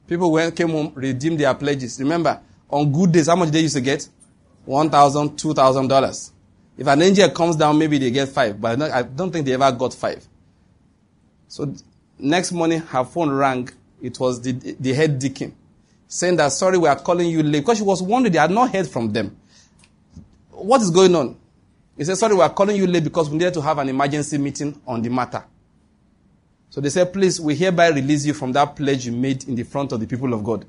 people 0.07 0.33
went, 0.33 0.57
came 0.57 0.71
home, 0.71 0.93
redeemed 0.95 1.41
their 1.41 1.55
pledges. 1.55 1.99
Remember, 2.01 2.41
on 2.71 2.91
good 2.91 3.13
days, 3.13 3.27
how 3.27 3.37
much 3.37 3.51
they 3.51 3.61
used 3.61 3.75
to 3.75 3.81
get? 3.81 4.09
$1,000, 4.67 4.91
$2,000. 5.37 6.31
If 6.79 6.87
an 6.87 7.03
angel 7.03 7.29
comes 7.31 7.57
down, 7.57 7.77
maybe 7.77 7.99
they 7.99 8.11
get 8.11 8.29
five, 8.29 8.59
but 8.59 8.81
I 8.81 9.03
don't 9.03 9.33
think 9.33 9.45
they 9.45 9.53
ever 9.53 9.71
got 9.73 9.93
five. 9.93 10.25
So 11.49 11.75
next 12.19 12.53
morning, 12.53 12.81
her 12.81 13.05
phone 13.05 13.31
rang. 13.31 13.69
It 14.01 14.19
was 14.21 14.41
the, 14.41 14.53
the 14.53 14.95
head 14.95 15.19
deacon 15.19 15.55
saying 16.07 16.37
that, 16.37 16.53
sorry, 16.53 16.79
we 16.79 16.89
are 16.89 16.99
calling 16.99 17.29
you 17.29 17.43
late. 17.43 17.61
Because 17.61 17.79
she 17.79 17.83
was 17.85 18.03
wondering, 18.03 18.33
they 18.33 18.39
had 18.39 18.51
not 18.51 18.73
heard 18.73 18.89
from 18.89 19.13
them. 19.13 19.37
What 20.51 20.81
is 20.81 20.91
going 20.91 21.15
on? 21.15 21.37
He 21.97 22.05
said, 22.05 22.17
sorry, 22.17 22.35
we 22.35 22.41
are 22.43 22.53
calling 22.53 22.77
you 22.77 22.87
late 22.87 23.05
because 23.05 23.29
we 23.29 23.37
needed 23.37 23.55
to 23.55 23.61
have 23.61 23.79
an 23.79 23.89
emergency 23.89 24.39
meeting 24.39 24.81
on 24.87 25.03
the 25.03 25.11
matter. 25.11 25.45
So 26.71 26.81
they 26.81 26.91
said, 26.91 27.13
please, 27.13 27.41
we 27.41 27.55
hereby 27.57 27.89
release 27.89 28.25
you 28.25 28.35
from 28.35 28.53
that 28.53 28.77
pledge 28.77 29.07
you 29.07 29.13
made 29.13 29.45
in 29.49 29.55
the 29.55 29.65
front 29.65 29.93
of 29.93 30.01
the 30.01 30.07
people 30.07 30.33
of 30.33 30.45
God. 30.45 30.65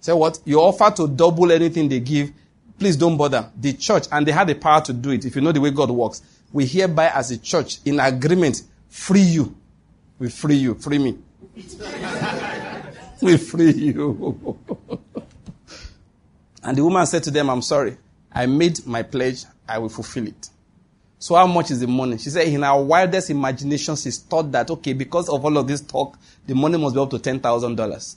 Say 0.00 0.12
what? 0.12 0.38
You 0.44 0.60
offer 0.60 0.94
to 0.96 1.08
double 1.08 1.50
anything 1.50 1.88
they 1.88 2.00
give. 2.00 2.30
Please 2.78 2.96
don't 2.96 3.16
bother. 3.16 3.50
The 3.56 3.72
church, 3.72 4.06
and 4.12 4.26
they 4.26 4.32
had 4.32 4.48
the 4.48 4.54
power 4.54 4.80
to 4.82 4.92
do 4.92 5.10
it. 5.10 5.24
If 5.24 5.34
you 5.34 5.42
know 5.42 5.52
the 5.52 5.60
way 5.60 5.70
God 5.70 5.90
works, 5.90 6.22
we 6.52 6.64
hereby 6.66 7.08
as 7.08 7.30
a 7.30 7.38
church, 7.38 7.78
in 7.84 7.98
agreement, 8.00 8.62
free 8.88 9.20
you 9.20 9.54
we 10.18 10.28
free 10.28 10.56
you. 10.56 10.74
Free 10.74 10.98
me. 10.98 11.18
we 13.22 13.36
free 13.36 13.72
you. 13.72 14.58
and 16.62 16.76
the 16.76 16.84
woman 16.84 17.06
said 17.06 17.22
to 17.24 17.30
them, 17.30 17.50
I'm 17.50 17.62
sorry. 17.62 17.96
I 18.32 18.46
made 18.46 18.84
my 18.86 19.02
pledge. 19.02 19.44
I 19.66 19.78
will 19.78 19.88
fulfill 19.88 20.26
it. 20.26 20.48
So 21.20 21.34
how 21.34 21.46
much 21.46 21.70
is 21.70 21.80
the 21.80 21.86
money? 21.86 22.18
She 22.18 22.30
said 22.30 22.46
in 22.46 22.62
our 22.62 22.82
wildest 22.82 23.30
imagination, 23.30 23.96
she 23.96 24.10
thought 24.10 24.52
that, 24.52 24.70
okay, 24.70 24.92
because 24.92 25.28
of 25.28 25.44
all 25.44 25.56
of 25.58 25.66
this 25.66 25.80
talk, 25.80 26.16
the 26.46 26.54
money 26.54 26.78
must 26.78 26.94
be 26.94 27.00
up 27.00 27.10
to 27.10 27.18
$10,000. 27.18 28.16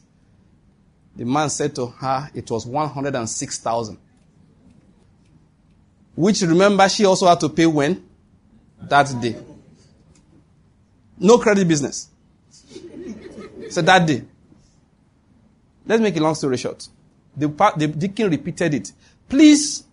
The 1.15 1.25
man 1.25 1.49
said 1.49 1.75
to 1.75 1.88
her, 1.88 2.29
it 2.33 2.49
was 2.49 2.65
106,000. 2.65 3.97
Which 6.15 6.41
remember 6.41 6.88
she 6.89 7.05
also 7.05 7.27
had 7.27 7.39
to 7.39 7.49
pay 7.49 7.65
when? 7.65 8.03
That 8.81 9.13
day. 9.21 9.35
No 11.17 11.38
credit 11.38 11.67
business. 11.67 12.09
So 13.69 13.81
that 13.81 14.05
day. 14.05 14.23
Let's 15.85 16.01
make 16.01 16.15
a 16.17 16.19
long 16.19 16.35
story 16.35 16.57
short. 16.57 16.88
The, 17.35 17.47
the 17.77 17.88
deacon 17.88 18.29
repeated 18.29 18.73
it. 18.73 18.91
Please, 19.29 19.83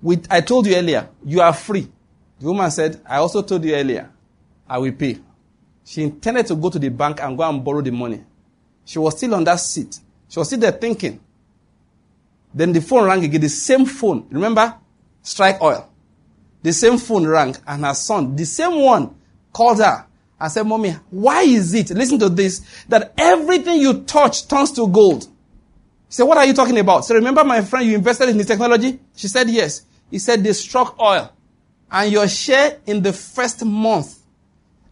with, 0.00 0.26
I 0.30 0.40
told 0.40 0.66
you 0.66 0.76
earlier, 0.76 1.08
you 1.24 1.40
are 1.40 1.52
free. 1.52 1.88
The 2.38 2.46
woman 2.46 2.70
said, 2.70 3.00
I 3.08 3.16
also 3.16 3.42
told 3.42 3.64
you 3.64 3.74
earlier, 3.74 4.10
I 4.68 4.78
will 4.78 4.92
pay. 4.92 5.18
She 5.84 6.02
intended 6.02 6.46
to 6.46 6.54
go 6.56 6.70
to 6.70 6.78
the 6.78 6.88
bank 6.88 7.20
and 7.20 7.36
go 7.36 7.48
and 7.48 7.64
borrow 7.64 7.80
the 7.80 7.92
money. 7.92 8.22
She 8.84 8.98
was 8.98 9.16
still 9.16 9.34
on 9.34 9.44
that 9.44 9.56
seat. 9.60 9.98
She 10.28 10.38
was 10.38 10.48
still 10.48 10.60
there 10.60 10.72
thinking. 10.72 11.20
Then 12.52 12.72
the 12.72 12.80
phone 12.80 13.04
rang 13.04 13.24
again, 13.24 13.40
the 13.40 13.48
same 13.48 13.84
phone. 13.84 14.26
Remember? 14.30 14.74
Strike 15.26 15.60
oil. 15.60 15.88
The 16.62 16.72
same 16.72 16.98
phone 16.98 17.26
rang 17.26 17.56
and 17.66 17.84
her 17.84 17.94
son, 17.94 18.36
the 18.36 18.44
same 18.44 18.80
one, 18.80 19.14
called 19.52 19.78
her 19.78 20.06
I 20.38 20.48
said, 20.48 20.64
Mommy, 20.64 20.90
why 21.10 21.42
is 21.42 21.72
it, 21.72 21.90
listen 21.90 22.18
to 22.18 22.28
this, 22.28 22.60
that 22.88 23.14
everything 23.16 23.80
you 23.80 24.02
touch 24.02 24.48
turns 24.48 24.70
to 24.72 24.86
gold? 24.86 25.24
She 25.24 26.16
said, 26.16 26.24
What 26.24 26.36
are 26.36 26.44
you 26.44 26.52
talking 26.52 26.78
about? 26.78 27.04
So 27.04 27.14
remember 27.14 27.42
my 27.42 27.62
friend, 27.62 27.86
you 27.86 27.94
invested 27.94 28.28
in 28.28 28.36
the 28.36 28.44
technology? 28.44 28.98
She 29.14 29.28
said, 29.28 29.48
Yes. 29.48 29.82
He 30.10 30.18
said, 30.18 30.44
They 30.44 30.52
struck 30.52 31.00
oil. 31.00 31.32
And 31.90 32.12
your 32.12 32.28
share 32.28 32.80
in 32.86 33.02
the 33.02 33.12
first 33.12 33.64
month, 33.64 34.18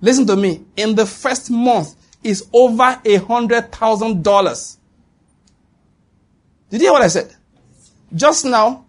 listen 0.01 0.27
to 0.28 0.36
me, 0.36 0.65
in 0.77 0.94
the 0.94 1.05
first 1.05 1.51
month 1.51 1.94
is 2.23 2.48
over 2.52 3.01
a 3.05 3.16
hundred 3.16 3.70
thousand 3.70 4.24
dollars. 4.24 4.78
Did 6.70 6.81
you 6.81 6.86
hear 6.86 6.93
what 6.93 7.02
I 7.02 7.09
said? 7.09 7.35
Just 8.15 8.47
now, 8.47 8.86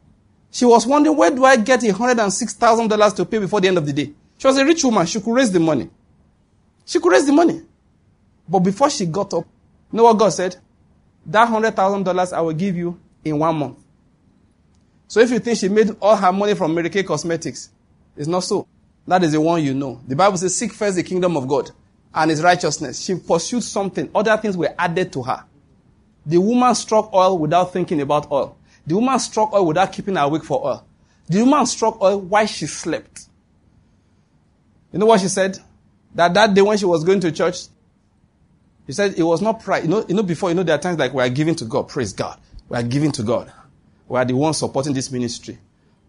she 0.55 0.63
was 0.63 0.87
wondering, 0.87 1.17
where 1.17 1.29
do 1.31 1.43
I 1.43 1.57
get 1.57 1.83
a 1.83 1.91
hundred 1.91 2.17
and 2.17 2.31
six 2.31 2.53
thousand 2.53 2.87
dollars 2.87 3.11
to 3.15 3.25
pay 3.25 3.39
before 3.39 3.59
the 3.59 3.67
end 3.67 3.77
of 3.77 3.85
the 3.85 3.91
day? 3.91 4.13
She 4.37 4.47
was 4.47 4.57
a 4.57 4.63
rich 4.63 4.85
woman. 4.85 5.05
She 5.05 5.19
could 5.19 5.33
raise 5.33 5.51
the 5.51 5.59
money. 5.59 5.89
She 6.85 6.97
could 6.97 7.11
raise 7.11 7.25
the 7.25 7.33
money. 7.33 7.61
But 8.47 8.59
before 8.59 8.89
she 8.89 9.05
got 9.05 9.33
up, 9.33 9.45
you 9.91 9.97
know 9.97 10.05
what 10.05 10.13
God 10.17 10.29
said? 10.29 10.55
That 11.25 11.49
$100,000 11.49 12.31
I 12.31 12.39
will 12.39 12.53
give 12.53 12.77
you 12.77 12.97
in 13.25 13.37
one 13.37 13.53
month. 13.57 13.79
So 15.09 15.19
if 15.19 15.29
you 15.29 15.39
think 15.39 15.57
she 15.57 15.67
made 15.67 15.93
all 15.99 16.15
her 16.15 16.31
money 16.31 16.55
from 16.55 16.73
Mary 16.73 16.89
Kay 16.89 17.03
Cosmetics, 17.03 17.71
it's 18.15 18.29
not 18.29 18.45
so. 18.45 18.65
That 19.05 19.25
is 19.25 19.33
the 19.33 19.41
one 19.41 19.61
you 19.61 19.73
know. 19.73 19.99
The 20.07 20.15
Bible 20.15 20.37
says, 20.37 20.55
seek 20.55 20.71
first 20.71 20.95
the 20.95 21.03
kingdom 21.03 21.35
of 21.35 21.49
God 21.49 21.71
and 22.13 22.31
his 22.31 22.41
righteousness. 22.41 23.03
She 23.03 23.15
pursued 23.15 23.63
something. 23.63 24.09
Other 24.15 24.37
things 24.37 24.55
were 24.55 24.73
added 24.79 25.11
to 25.11 25.23
her. 25.23 25.43
The 26.25 26.37
woman 26.37 26.73
struck 26.75 27.13
oil 27.13 27.37
without 27.37 27.73
thinking 27.73 27.99
about 27.99 28.31
oil. 28.31 28.57
The 28.87 28.95
woman 28.95 29.19
struck 29.19 29.53
oil 29.53 29.65
without 29.65 29.91
keeping 29.91 30.15
her 30.15 30.23
awake 30.23 30.43
for 30.43 30.65
oil. 30.65 30.85
The 31.27 31.39
woman 31.43 31.65
struck 31.65 32.01
oil 32.01 32.19
while 32.19 32.45
she 32.45 32.67
slept. 32.67 33.27
You 34.91 34.99
know 34.99 35.07
what 35.07 35.21
she 35.21 35.27
said? 35.27 35.59
that 36.15 36.33
that 36.33 36.53
day 36.53 36.61
when 36.61 36.77
she 36.77 36.85
was 36.85 37.03
going 37.03 37.19
to 37.19 37.31
church, 37.31 37.65
she 38.87 38.93
said 38.93 39.19
it 39.19 39.23
was 39.23 39.41
not 39.41 39.61
pride. 39.61 39.83
You 39.83 39.89
know, 39.89 40.05
you 40.07 40.15
know, 40.15 40.23
before, 40.23 40.49
you 40.49 40.55
know, 40.55 40.63
there 40.63 40.75
are 40.75 40.81
times 40.81 40.97
like 40.97 41.13
we 41.13 41.21
are 41.21 41.29
giving 41.29 41.55
to 41.55 41.65
God. 41.65 41.89
Praise 41.89 42.13
God. 42.13 42.39
We 42.69 42.77
are 42.77 42.83
giving 42.83 43.11
to 43.13 43.23
God. 43.23 43.51
We 44.07 44.17
are 44.17 44.25
the 44.25 44.33
ones 44.35 44.57
supporting 44.57 44.93
this 44.93 45.11
ministry. 45.11 45.57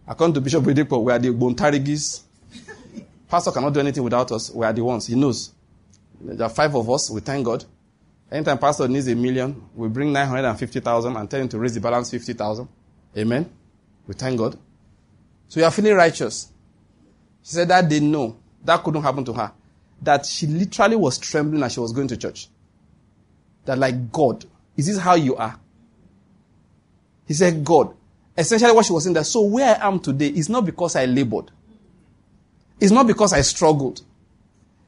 According 0.07 0.35
to 0.35 0.41
Bishop 0.41 0.63
Oyedepo, 0.63 1.03
we 1.03 1.13
are 1.13 1.19
the 1.19 1.29
Bontarigis. 1.29 2.23
Pastor 3.29 3.51
cannot 3.51 3.75
do 3.75 3.81
anything 3.81 4.05
without 4.05 4.31
us. 4.31 4.51
We 4.51 4.65
are 4.65 4.73
the 4.73 4.85
ones. 4.85 5.07
He 5.07 5.17
knows. 5.17 5.53
There 6.21 6.47
are 6.47 6.51
five 6.51 6.75
of 6.75 6.89
us. 6.89 7.11
We 7.11 7.21
thank 7.21 7.45
God. 7.45 7.65
Anytime 8.31 8.59
pastor 8.59 8.89
needs 8.89 9.07
a 9.09 9.15
million, 9.15 9.69
we 9.75 9.89
bring 9.89 10.13
950,000 10.13 11.17
and 11.17 11.31
tell 11.31 11.41
him 11.41 11.49
to 11.49 11.59
raise 11.59 11.75
the 11.75 11.81
balance 11.81 12.11
50,000. 12.11 12.69
Amen. 13.17 13.51
We 14.07 14.15
thank 14.15 14.39
God. 14.39 14.59
So 15.49 15.61
you 15.61 15.67
are 15.67 15.71
feeling 15.71 15.95
righteous. 15.95 16.51
She 17.43 17.55
said 17.55 17.69
that 17.69 17.89
they 17.89 18.01
know. 18.01 18.37
That 18.65 18.83
couldn't 18.83 19.03
happen 19.03 19.25
to 19.27 19.33
her 19.33 19.53
that 20.03 20.27
she 20.27 20.47
literally 20.47 20.97
was 20.97 21.19
trembling 21.19 21.63
as 21.63 21.73
she 21.73 21.81
was 21.81 21.93
going 21.93 22.09
to 22.09 22.17
church. 22.17 22.49
That, 23.65 23.79
like, 23.79 24.13
God, 24.13 24.45
is 24.77 24.87
this 24.87 24.99
how 24.99 25.15
you 25.15 25.37
are? 25.37 25.59
He 27.27 27.35
said, 27.35 27.65
God. 27.65 27.95
Essentially, 28.37 28.73
what 28.73 28.85
she 28.85 28.93
was 28.93 29.05
saying 29.05 29.15
that, 29.15 29.25
so 29.25 29.41
where 29.43 29.77
I 29.77 29.89
am 29.89 29.99
today 29.99 30.29
is 30.29 30.49
not 30.49 30.67
because 30.67 30.95
I 30.95 31.07
labored. 31.07 31.51
It's 32.79 32.93
not 32.93 33.07
because 33.07 33.33
I 33.33 33.41
struggled. 33.41 34.03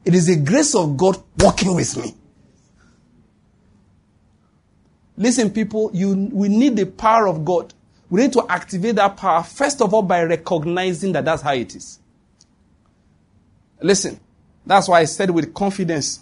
It 0.05 0.13
is 0.13 0.27
the 0.27 0.37
grace 0.37 0.75
of 0.75 0.95
God 0.95 1.17
working 1.39 1.75
with 1.75 1.97
me. 1.97 2.15
Listen, 5.19 5.51
people, 5.51 5.91
you, 5.93 6.29
we 6.31 6.49
need 6.49 6.75
the 6.75 6.85
power 6.85 7.27
of 7.27 7.45
God. 7.45 7.75
We 8.09 8.21
need 8.21 8.33
to 8.33 8.45
activate 8.49 8.95
that 8.95 9.17
power, 9.17 9.43
first 9.43 9.81
of 9.83 9.93
all, 9.93 10.01
by 10.01 10.23
recognizing 10.23 11.11
that 11.11 11.25
that's 11.25 11.43
how 11.43 11.53
it 11.53 11.75
is. 11.75 11.99
Listen, 13.81 14.19
That's 14.69 14.87
why 14.87 14.99
I 14.99 15.05
said 15.05 15.31
with 15.31 15.51
confidence. 15.53 16.19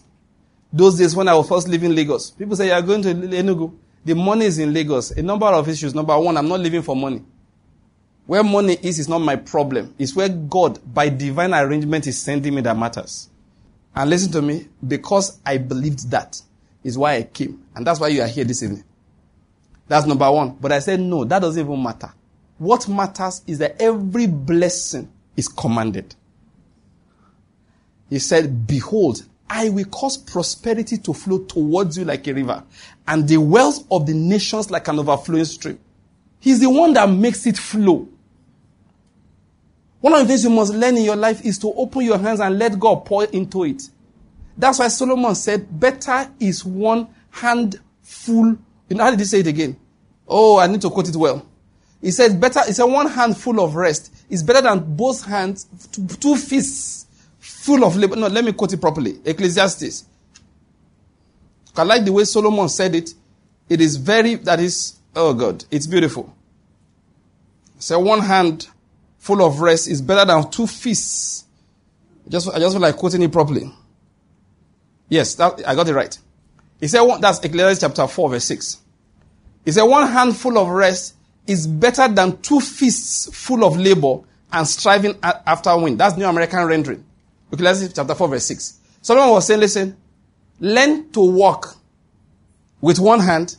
Those 0.71 0.97
days 0.97 1.13
when 1.13 1.27
I 1.27 1.35
was 1.35 1.49
first 1.49 1.67
living 1.67 1.89
in 1.89 1.95
Lagos, 1.97 2.31
people 2.31 2.55
say, 2.55 2.67
you 2.67 2.71
are 2.71 2.81
going 2.81 3.01
to 3.01 3.13
Enugu. 3.13 3.73
The 4.05 4.15
money 4.15 4.45
is 4.45 4.57
in 4.57 4.73
Lagos. 4.73 5.11
A 5.11 5.21
number 5.21 5.47
of 5.47 5.67
issues. 5.67 5.93
Number 5.93 6.17
one, 6.17 6.37
I'm 6.37 6.47
not 6.47 6.61
living 6.61 6.81
for 6.81 6.95
money. 6.95 7.23
Where 8.25 8.43
money 8.43 8.77
is, 8.81 8.99
is 8.99 9.09
not 9.09 9.19
my 9.19 9.35
problem. 9.35 9.93
It's 9.99 10.15
where 10.15 10.29
God, 10.29 10.79
by 10.93 11.09
divine 11.09 11.53
arrangement, 11.53 12.07
is 12.07 12.21
sending 12.21 12.55
me 12.55 12.61
that 12.61 12.77
matters. 12.77 13.29
And 13.93 14.09
listen 14.09 14.31
to 14.31 14.41
me, 14.41 14.69
because 14.85 15.39
I 15.45 15.57
believed 15.57 16.09
that 16.11 16.41
is 16.85 16.97
why 16.97 17.15
I 17.15 17.23
came. 17.23 17.63
And 17.75 17.85
that's 17.85 17.99
why 17.99 18.07
you 18.07 18.21
are 18.21 18.27
here 18.27 18.45
this 18.45 18.63
evening. 18.63 18.85
That's 19.87 20.05
number 20.05 20.29
one. 20.31 20.57
But 20.59 20.71
I 20.71 20.79
said, 20.79 20.99
no, 20.99 21.23
that 21.23 21.39
doesn't 21.39 21.63
even 21.63 21.81
matter. 21.81 22.11
What 22.57 22.87
matters 22.87 23.41
is 23.47 23.59
that 23.59 23.81
every 23.81 24.27
blessing 24.27 25.09
is 25.35 25.47
commanded. 25.47 26.15
He 28.09 28.19
said, 28.19 28.67
behold, 28.67 29.23
I 29.49 29.69
will 29.69 29.85
cause 29.85 30.17
prosperity 30.17 30.97
to 30.97 31.13
flow 31.13 31.39
towards 31.39 31.97
you 31.97 32.05
like 32.05 32.27
a 32.27 32.33
river 32.33 32.63
and 33.07 33.27
the 33.27 33.37
wealth 33.37 33.85
of 33.89 34.05
the 34.05 34.13
nations 34.13 34.69
like 34.69 34.87
an 34.87 34.99
overflowing 34.99 35.45
stream. 35.45 35.79
He's 36.39 36.59
the 36.59 36.69
one 36.69 36.93
that 36.93 37.09
makes 37.09 37.45
it 37.47 37.57
flow. 37.57 38.07
One 39.99 40.13
of 40.13 40.19
the 40.19 40.27
things 40.27 40.43
you 40.43 40.49
must 40.49 40.73
learn 40.73 40.97
in 40.97 41.03
your 41.03 41.15
life 41.15 41.45
is 41.45 41.57
to 41.59 41.73
open 41.73 42.03
your 42.03 42.17
hands 42.17 42.39
and 42.39 42.57
let 42.59 42.79
God 42.79 43.05
pour 43.05 43.25
into 43.25 43.63
it. 43.63 43.83
That's 44.57 44.79
why 44.79 44.87
Solomon 44.87 45.35
said, 45.35 45.79
better 45.79 46.29
is 46.39 46.63
one 46.63 47.07
hand 47.29 47.79
full. 48.01 48.57
You 48.89 48.95
know, 48.95 49.03
how 49.03 49.11
did 49.11 49.19
he 49.19 49.25
say 49.25 49.39
it 49.39 49.47
again? 49.47 49.77
Oh, 50.27 50.59
I 50.59 50.67
need 50.67 50.81
to 50.81 50.89
quote 50.89 51.09
it 51.09 51.15
well. 51.15 51.45
He 52.01 52.11
said, 52.11 52.39
better, 52.39 52.61
he 52.65 52.73
said, 52.73 52.83
one 52.83 53.07
hand 53.07 53.37
full 53.37 53.59
of 53.59 53.75
rest 53.75 54.13
is 54.29 54.43
better 54.43 54.61
than 54.61 54.95
both 54.95 55.25
hands, 55.25 55.65
two 56.19 56.35
fists 56.35 57.07
full 57.39 57.83
of 57.83 57.95
labor. 57.95 58.15
No, 58.15 58.27
let 58.27 58.45
me 58.45 58.53
quote 58.53 58.73
it 58.73 58.81
properly. 58.81 59.19
Ecclesiastes. 59.25 60.05
I 61.75 61.83
like 61.83 62.05
the 62.05 62.11
way 62.11 62.23
Solomon 62.23 62.69
said 62.69 62.95
it. 62.95 63.13
It 63.69 63.81
is 63.81 63.97
very, 63.97 64.35
that 64.35 64.59
is, 64.59 64.97
oh 65.15 65.33
God, 65.33 65.63
it's 65.69 65.87
beautiful. 65.87 66.33
So 67.79 67.99
one 67.99 68.21
hand 68.21 68.67
full 69.19 69.45
of 69.45 69.59
rest 69.59 69.87
is 69.87 70.01
better 70.01 70.25
than 70.25 70.49
two 70.49 70.67
fists. 70.67 71.45
Just, 72.27 72.49
I 72.49 72.59
just 72.59 72.73
feel 72.73 72.81
like 72.81 72.95
quoting 72.95 73.21
it 73.21 73.31
properly. 73.31 73.71
Yes, 75.09 75.35
that, 75.35 75.61
I 75.67 75.75
got 75.75 75.87
it 75.87 75.93
right. 75.93 76.17
He 76.79 76.87
said, 76.87 77.01
one, 77.01 77.21
that's 77.21 77.39
Ecclesiastes 77.39 77.81
chapter 77.81 78.07
4, 78.07 78.29
verse 78.29 78.45
6. 78.45 78.81
He 79.65 79.71
said, 79.71 79.83
one 79.83 80.07
handful 80.07 80.57
of 80.57 80.69
rest 80.69 81.15
is 81.45 81.65
better 81.65 82.07
than 82.07 82.41
two 82.41 82.59
fists 82.59 83.33
full 83.35 83.63
of 83.63 83.77
labor 83.77 84.19
and 84.51 84.67
striving 84.67 85.15
after 85.23 85.77
wind. 85.77 85.99
That's 85.99 86.17
New 86.17 86.25
American 86.25 86.65
rendering. 86.65 87.03
Ecclesiastes 87.51 87.95
chapter 87.95 88.15
4, 88.15 88.27
verse 88.27 88.45
6. 88.45 88.79
Solomon 89.01 89.31
was 89.31 89.47
saying, 89.47 89.59
listen, 89.59 89.97
learn 90.59 91.09
to 91.11 91.21
walk 91.21 91.77
with 92.81 92.99
one 92.99 93.19
hand 93.19 93.55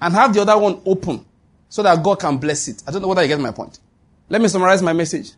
and 0.00 0.14
have 0.14 0.32
the 0.32 0.42
other 0.42 0.56
one 0.56 0.80
open 0.86 1.24
so 1.68 1.82
that 1.82 2.02
God 2.02 2.20
can 2.20 2.38
bless 2.38 2.68
it. 2.68 2.82
I 2.86 2.90
don't 2.90 3.02
know 3.02 3.08
whether 3.08 3.22
you 3.22 3.28
get 3.28 3.40
my 3.40 3.52
point. 3.52 3.78
Let 4.28 4.40
me 4.40 4.48
summarize 4.48 4.82
my 4.82 4.92
message. 4.92 5.32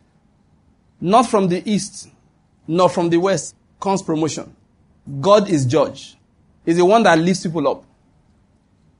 Not 1.01 1.23
from 1.23 1.47
the 1.47 1.67
east, 1.69 2.09
nor 2.67 2.89
from 2.89 3.09
the 3.09 3.17
west 3.17 3.55
comes 3.79 4.01
promotion. 4.01 4.55
God 5.19 5.49
is 5.49 5.65
judge. 5.65 6.15
He's 6.65 6.77
the 6.77 6.85
one 6.85 7.03
that 7.03 7.17
lifts 7.19 7.43
people 7.43 7.67
up. 7.67 7.83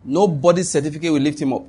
Nobody's 0.03 0.69
certificate 0.69 1.11
will 1.11 1.21
lift 1.21 1.41
him 1.41 1.53
up 1.53 1.63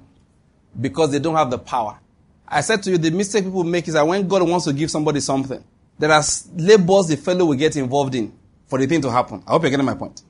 because 0.80 1.12
they 1.12 1.18
don't 1.18 1.36
have 1.36 1.50
the 1.50 1.58
power. 1.58 1.98
I 2.46 2.60
said 2.60 2.82
to 2.82 2.90
you, 2.90 2.98
the 2.98 3.10
mistake 3.10 3.44
people 3.44 3.64
make 3.64 3.86
is 3.88 3.94
that 3.94 4.06
when 4.06 4.26
God 4.26 4.48
wants 4.48 4.66
to 4.66 4.72
give 4.72 4.90
somebody 4.90 5.20
something, 5.20 5.62
there 5.98 6.10
are 6.10 6.22
labors 6.56 7.06
the 7.06 7.16
fellow 7.16 7.46
will 7.46 7.54
get 7.54 7.76
involved 7.76 8.14
in 8.14 8.32
for 8.66 8.78
the 8.78 8.86
thing 8.86 9.00
to 9.02 9.10
happen. 9.10 9.42
I 9.46 9.52
hope 9.52 9.62
you're 9.62 9.70
getting 9.70 9.86
my 9.86 9.94
point. 9.94 10.22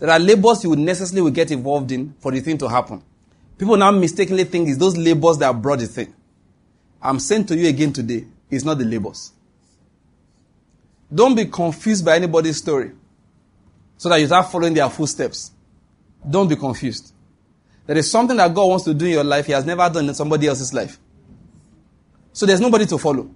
There 0.00 0.10
are 0.10 0.18
labors 0.18 0.64
you 0.64 0.70
would 0.70 0.80
necessarily 0.80 1.22
will 1.22 1.30
get 1.30 1.50
involved 1.50 1.92
in 1.92 2.14
for 2.18 2.32
the 2.32 2.40
thing 2.40 2.58
to 2.58 2.68
happen. 2.68 3.02
People 3.56 3.76
now 3.76 3.92
mistakenly 3.92 4.44
think 4.44 4.68
it's 4.68 4.78
those 4.78 4.96
labors 4.96 5.38
that 5.38 5.52
brought 5.62 5.78
the 5.78 5.86
thing. 5.86 6.12
I'm 7.00 7.20
saying 7.20 7.46
to 7.46 7.56
you 7.56 7.68
again 7.68 7.92
today, 7.92 8.26
it's 8.50 8.64
not 8.64 8.78
the 8.78 8.84
labors. 8.84 9.32
Don't 11.14 11.36
be 11.36 11.44
confused 11.46 12.04
by 12.04 12.16
anybody's 12.16 12.56
story 12.56 12.92
so 14.04 14.10
that 14.10 14.20
you 14.20 14.26
start 14.26 14.52
following 14.52 14.74
their 14.74 14.90
footsteps. 14.90 15.50
Don't 16.28 16.46
be 16.46 16.56
confused. 16.56 17.14
There 17.86 17.96
is 17.96 18.10
something 18.10 18.36
that 18.36 18.52
God 18.52 18.66
wants 18.66 18.84
to 18.84 18.92
do 18.92 19.06
in 19.06 19.12
your 19.12 19.24
life 19.24 19.46
He 19.46 19.52
has 19.52 19.64
never 19.64 19.88
done 19.88 20.06
in 20.06 20.14
somebody 20.14 20.46
else's 20.46 20.74
life. 20.74 20.98
So 22.30 22.44
there's 22.44 22.60
nobody 22.60 22.84
to 22.84 22.98
follow. 22.98 23.30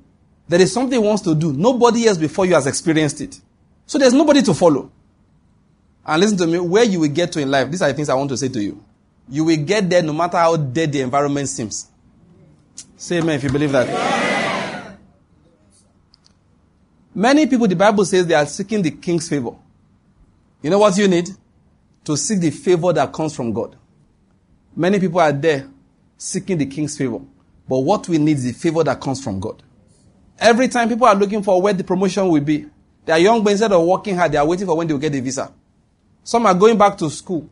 There 0.47 0.61
is 0.61 0.71
something 0.71 1.01
He 1.01 1.09
wants 1.09 1.23
to 1.23 1.35
do. 1.35 1.55
Nobody 1.55 2.07
else 2.07 2.19
before 2.19 2.45
you 2.45 2.53
has 2.53 2.67
experienced 2.67 3.23
it. 3.23 3.41
So 3.87 3.97
there's 3.97 4.13
nobody 4.13 4.43
to 4.43 4.53
follow. 4.53 4.93
And 6.05 6.21
listen 6.21 6.37
to 6.37 6.47
me, 6.47 6.59
where 6.59 6.85
you 6.85 7.01
will 7.01 7.09
get 7.09 7.33
to 7.33 7.41
in 7.41 7.51
life, 7.51 7.71
these 7.71 7.81
are 7.81 7.89
the 7.89 7.95
things 7.95 8.11
I 8.11 8.15
want 8.15 8.29
to 8.29 8.37
say 8.37 8.51
to 8.51 8.63
you. 8.63 8.85
You 9.27 9.45
will 9.45 9.65
get 9.65 9.89
there 9.89 10.03
no 10.03 10.13
matter 10.13 10.37
how 10.37 10.55
dead 10.59 10.93
the 10.93 11.01
environment 11.01 11.49
seems. 11.49 11.89
Say 12.99 13.21
amen 13.21 13.37
if 13.37 13.45
you 13.45 13.49
believe 13.49 13.73
that. 13.73 13.89
Yeah. 13.89 14.93
Many 17.15 17.47
people, 17.47 17.67
the 17.67 17.75
Bible 17.75 18.05
says 18.05 18.27
they 18.27 18.35
are 18.35 18.45
seeking 18.45 18.83
the 18.83 18.91
king's 18.91 19.31
favor. 19.31 19.53
You 20.63 20.71
know 20.71 20.79
what 20.79 20.97
you 20.99 21.09
need? 21.09 21.31
To 22.05 22.17
seek 22.17 22.41
the 22.41 22.51
favor 22.51 22.93
that 22.93 23.13
comes 23.13 23.35
from 23.35 23.53
God. 23.53 23.77
Many 24.75 24.99
people 24.99 25.21
are 25.21 25.33
there 25.33 25.69
seeking 26.17 26.59
the 26.59 26.67
king's 26.67 26.97
favor. 26.97 27.21
But 27.69 27.79
what 27.81 28.09
we 28.09 28.19
need 28.19 28.39
is 28.39 28.45
the 28.45 28.53
favor 28.53 28.83
that 28.85 29.01
comes 29.01 29.23
from 29.23 29.41
God. 29.41 29.63
Every 30.39 30.69
time 30.69 30.89
people 30.89 31.07
are 31.07 31.15
looking 31.15 31.43
for 31.43 31.61
where 31.61 31.73
the 31.73 31.85
promotion 31.85 32.29
will 32.29 32.41
be, 32.41 32.67
they 33.05 33.13
are 33.13 33.19
young, 33.19 33.43
but 33.43 33.51
instead 33.51 33.73
of 33.73 33.85
working 33.85 34.17
hard, 34.17 34.33
they 34.33 34.39
are 34.39 34.47
waiting 34.47 34.67
for 34.67 34.77
when 34.77 34.87
they 34.87 34.95
will 34.95 35.01
get 35.01 35.13
the 35.13 35.21
visa. 35.21 35.53
Some 36.23 36.47
are 36.47 36.55
going 36.55 36.79
back 36.79 36.97
to 36.99 37.11
school. 37.11 37.49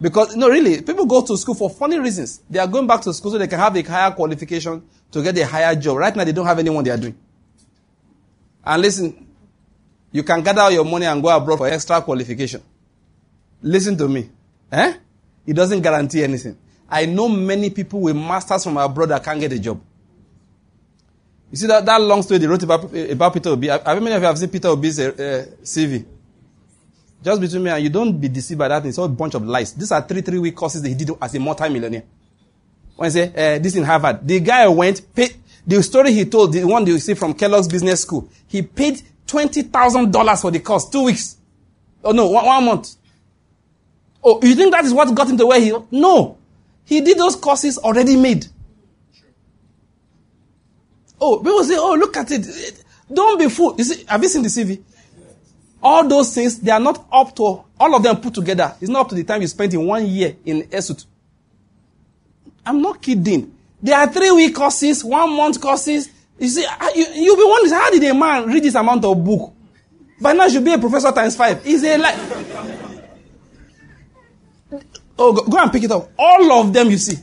Because, 0.00 0.36
no, 0.36 0.48
really, 0.48 0.82
people 0.82 1.06
go 1.06 1.24
to 1.24 1.36
school 1.36 1.54
for 1.54 1.70
funny 1.70 1.98
reasons. 1.98 2.42
They 2.50 2.58
are 2.58 2.66
going 2.66 2.86
back 2.86 3.00
to 3.02 3.14
school 3.14 3.30
so 3.30 3.38
they 3.38 3.46
can 3.46 3.58
have 3.58 3.74
a 3.76 3.82
higher 3.82 4.10
qualification 4.10 4.82
to 5.10 5.22
get 5.22 5.38
a 5.38 5.46
higher 5.46 5.74
job. 5.74 5.96
Right 5.98 6.14
now, 6.14 6.24
they 6.24 6.32
don't 6.32 6.46
have 6.46 6.58
anyone 6.58 6.84
they 6.84 6.90
are 6.90 6.98
doing. 6.98 7.16
And 8.64 8.82
listen, 8.82 9.25
you 10.12 10.22
can 10.22 10.42
gather 10.42 10.70
your 10.70 10.84
money 10.84 11.06
and 11.06 11.22
go 11.22 11.34
abroad 11.34 11.58
for 11.58 11.66
extra 11.68 12.00
qualification. 12.00 12.62
Listen 13.62 13.96
to 13.96 14.08
me. 14.08 14.28
Eh? 14.70 14.94
It 15.46 15.54
doesn't 15.54 15.80
guarantee 15.80 16.22
anything. 16.22 16.56
I 16.88 17.06
know 17.06 17.28
many 17.28 17.70
people 17.70 18.00
with 18.00 18.16
masters 18.16 18.64
from 18.64 18.76
abroad 18.76 19.06
that 19.10 19.22
can't 19.24 19.40
get 19.40 19.52
a 19.52 19.58
job. 19.58 19.80
You 21.50 21.56
see 21.56 21.66
that, 21.66 21.84
that 21.84 22.00
long 22.00 22.22
story 22.22 22.38
they 22.38 22.46
wrote 22.46 22.62
about, 22.62 22.94
about 22.94 23.32
Peter 23.34 23.50
Obi. 23.50 23.68
How 23.68 23.94
many 23.98 24.12
of 24.12 24.22
you 24.22 24.26
have 24.26 24.38
seen 24.38 24.48
Peter 24.48 24.68
Obi's 24.68 24.98
uh, 24.98 25.04
uh 25.08 25.56
CV? 25.64 26.04
Just 27.22 27.40
between 27.40 27.62
me 27.64 27.70
and 27.70 27.82
you, 27.82 27.88
don't 27.90 28.12
be 28.20 28.28
deceived 28.28 28.58
by 28.58 28.68
that. 28.68 28.84
It's 28.86 28.98
all 28.98 29.06
a 29.06 29.08
bunch 29.08 29.34
of 29.34 29.44
lies. 29.46 29.72
These 29.72 29.90
are 29.92 30.02
three 30.02 30.20
three 30.20 30.38
week 30.38 30.54
courses 30.54 30.82
that 30.82 30.88
he 30.88 30.94
did 30.94 31.10
as 31.20 31.34
a 31.34 31.40
multi-millionaire. 31.40 32.04
When 32.96 33.06
I 33.06 33.10
say 33.10 33.28
uh, 33.28 33.58
this 33.58 33.74
in 33.76 33.84
Harvard, 33.84 34.26
the 34.26 34.40
guy 34.40 34.66
went 34.68 35.14
paid 35.14 35.36
the 35.66 35.82
story 35.82 36.12
he 36.12 36.24
told, 36.26 36.52
the 36.52 36.64
one 36.64 36.86
you 36.86 36.98
see 36.98 37.14
from 37.14 37.34
Kellogg's 37.34 37.66
Business 37.68 38.02
School. 38.02 38.28
He 38.46 38.62
paid 38.62 39.02
twenty 39.26 39.62
thousand 39.62 40.12
dollars 40.12 40.40
for 40.40 40.50
the 40.50 40.60
course, 40.60 40.88
two 40.88 41.04
weeks. 41.04 41.36
Oh 42.04 42.12
no, 42.12 42.28
one, 42.28 42.44
one 42.46 42.64
month. 42.64 42.94
Oh, 44.22 44.40
you 44.42 44.54
think 44.54 44.72
that 44.72 44.84
is 44.84 44.92
what 44.92 45.14
got 45.14 45.28
him 45.28 45.36
to 45.36 45.46
where 45.46 45.60
he? 45.60 45.72
No, 45.90 46.38
he 46.84 47.00
did 47.00 47.18
those 47.18 47.36
courses 47.36 47.78
already 47.78 48.16
made. 48.16 48.46
Oh, 51.20 51.38
people 51.38 51.64
say, 51.64 51.76
oh, 51.76 51.94
look 51.94 52.16
at 52.16 52.30
it. 52.30 52.84
Don't 53.12 53.38
be 53.38 53.48
fooled. 53.48 53.78
You 53.78 53.84
see, 53.84 54.04
have 54.04 54.22
you 54.22 54.28
seen 54.28 54.42
the 54.42 54.48
CV? 54.48 54.82
All 55.82 56.06
those 56.06 56.34
things, 56.34 56.58
they 56.58 56.70
are 56.70 56.80
not 56.80 57.06
up 57.12 57.34
to, 57.36 57.64
all 57.78 57.94
of 57.94 58.02
them 58.02 58.20
put 58.20 58.34
together. 58.34 58.74
It's 58.80 58.90
not 58.90 59.02
up 59.02 59.08
to 59.10 59.14
the 59.14 59.24
time 59.24 59.40
you 59.40 59.48
spent 59.48 59.72
in 59.74 59.86
one 59.86 60.06
year 60.06 60.36
in 60.44 60.62
ESUT. 60.64 61.06
I'm 62.64 62.82
not 62.82 63.00
kidding. 63.00 63.54
There 63.80 63.96
are 63.96 64.12
three 64.12 64.32
week 64.32 64.54
courses, 64.54 65.04
one 65.04 65.36
month 65.36 65.60
courses. 65.60 66.10
You 66.38 66.48
see, 66.48 66.66
you, 66.94 67.06
you'll 67.14 67.36
be 67.36 67.44
wondering, 67.44 67.72
how 67.72 67.90
did 67.90 68.04
a 68.04 68.14
man 68.14 68.46
read 68.46 68.62
this 68.62 68.74
amount 68.74 69.04
of 69.04 69.24
book? 69.24 69.52
By 70.20 70.32
now, 70.32 70.48
should 70.48 70.64
be 70.64 70.72
a 70.72 70.78
professor 70.78 71.12
times 71.12 71.36
five. 71.36 71.66
Is 71.66 71.84
a 71.84 71.98
like. 71.98 72.16
Oh, 75.18 75.32
go, 75.32 75.44
go, 75.44 75.58
and 75.58 75.72
pick 75.72 75.84
it 75.84 75.90
up. 75.90 76.10
All 76.18 76.52
of 76.60 76.72
them 76.72 76.90
you 76.90 76.98
see. 76.98 77.16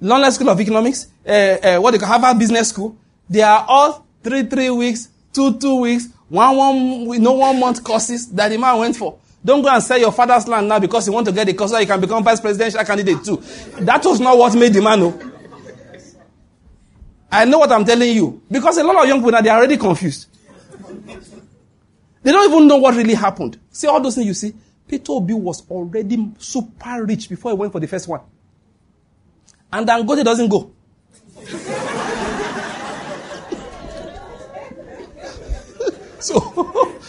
London 0.00 0.32
School 0.32 0.50
of 0.50 0.60
Economics, 0.60 1.08
uh, 1.26 1.30
uh, 1.30 1.78
what 1.78 1.92
they 1.92 1.98
call 1.98 2.08
Harvard 2.08 2.38
Business 2.38 2.70
School, 2.70 2.96
they 3.30 3.42
are 3.42 3.64
all 3.68 4.04
three, 4.22 4.42
three 4.44 4.70
weeks, 4.70 5.08
two, 5.32 5.58
two 5.58 5.80
weeks, 5.80 6.08
one, 6.28 6.56
one, 6.56 7.22
no 7.22 7.32
one 7.32 7.58
month 7.58 7.82
courses 7.84 8.28
that 8.32 8.48
the 8.48 8.58
man 8.58 8.78
went 8.78 8.96
for. 8.96 9.18
Don't 9.44 9.62
go 9.62 9.68
and 9.68 9.82
sell 9.82 9.98
your 9.98 10.12
father's 10.12 10.46
land 10.46 10.68
now 10.68 10.78
because 10.78 11.06
you 11.06 11.12
want 11.12 11.26
to 11.26 11.32
get 11.32 11.46
the 11.46 11.54
course 11.54 11.70
so 11.70 11.78
you 11.78 11.86
can 11.86 12.00
become 12.00 12.22
vice 12.22 12.40
presidential 12.40 12.82
candidate 12.84 13.24
too. 13.24 13.36
That 13.80 14.04
was 14.04 14.20
not 14.20 14.38
what 14.38 14.54
made 14.54 14.72
the 14.72 14.82
man 14.82 15.00
know. 15.00 15.31
I 17.32 17.46
know 17.46 17.58
what 17.58 17.72
I'm 17.72 17.84
telling 17.84 18.14
you. 18.14 18.42
Because 18.50 18.76
a 18.76 18.84
lot 18.84 19.02
of 19.02 19.08
young 19.08 19.18
people 19.18 19.32
now, 19.32 19.40
they 19.40 19.48
are 19.48 19.58
already 19.58 19.78
confused. 19.78 20.28
They 22.22 22.30
don't 22.30 22.52
even 22.52 22.68
know 22.68 22.76
what 22.76 22.94
really 22.94 23.14
happened. 23.14 23.58
See 23.70 23.88
all 23.88 24.00
those 24.00 24.14
things 24.14 24.26
you 24.26 24.34
see? 24.34 24.54
Peter 24.86 25.12
Obi 25.12 25.32
was 25.32 25.68
already 25.70 26.30
super 26.38 27.04
rich 27.04 27.28
before 27.28 27.52
he 27.52 27.56
went 27.56 27.72
for 27.72 27.80
the 27.80 27.88
first 27.88 28.06
one. 28.06 28.20
And 29.72 29.88
then 29.88 30.06
Dangote 30.06 30.22
doesn't 30.22 30.48
go. 30.48 30.70
so, 36.20 36.92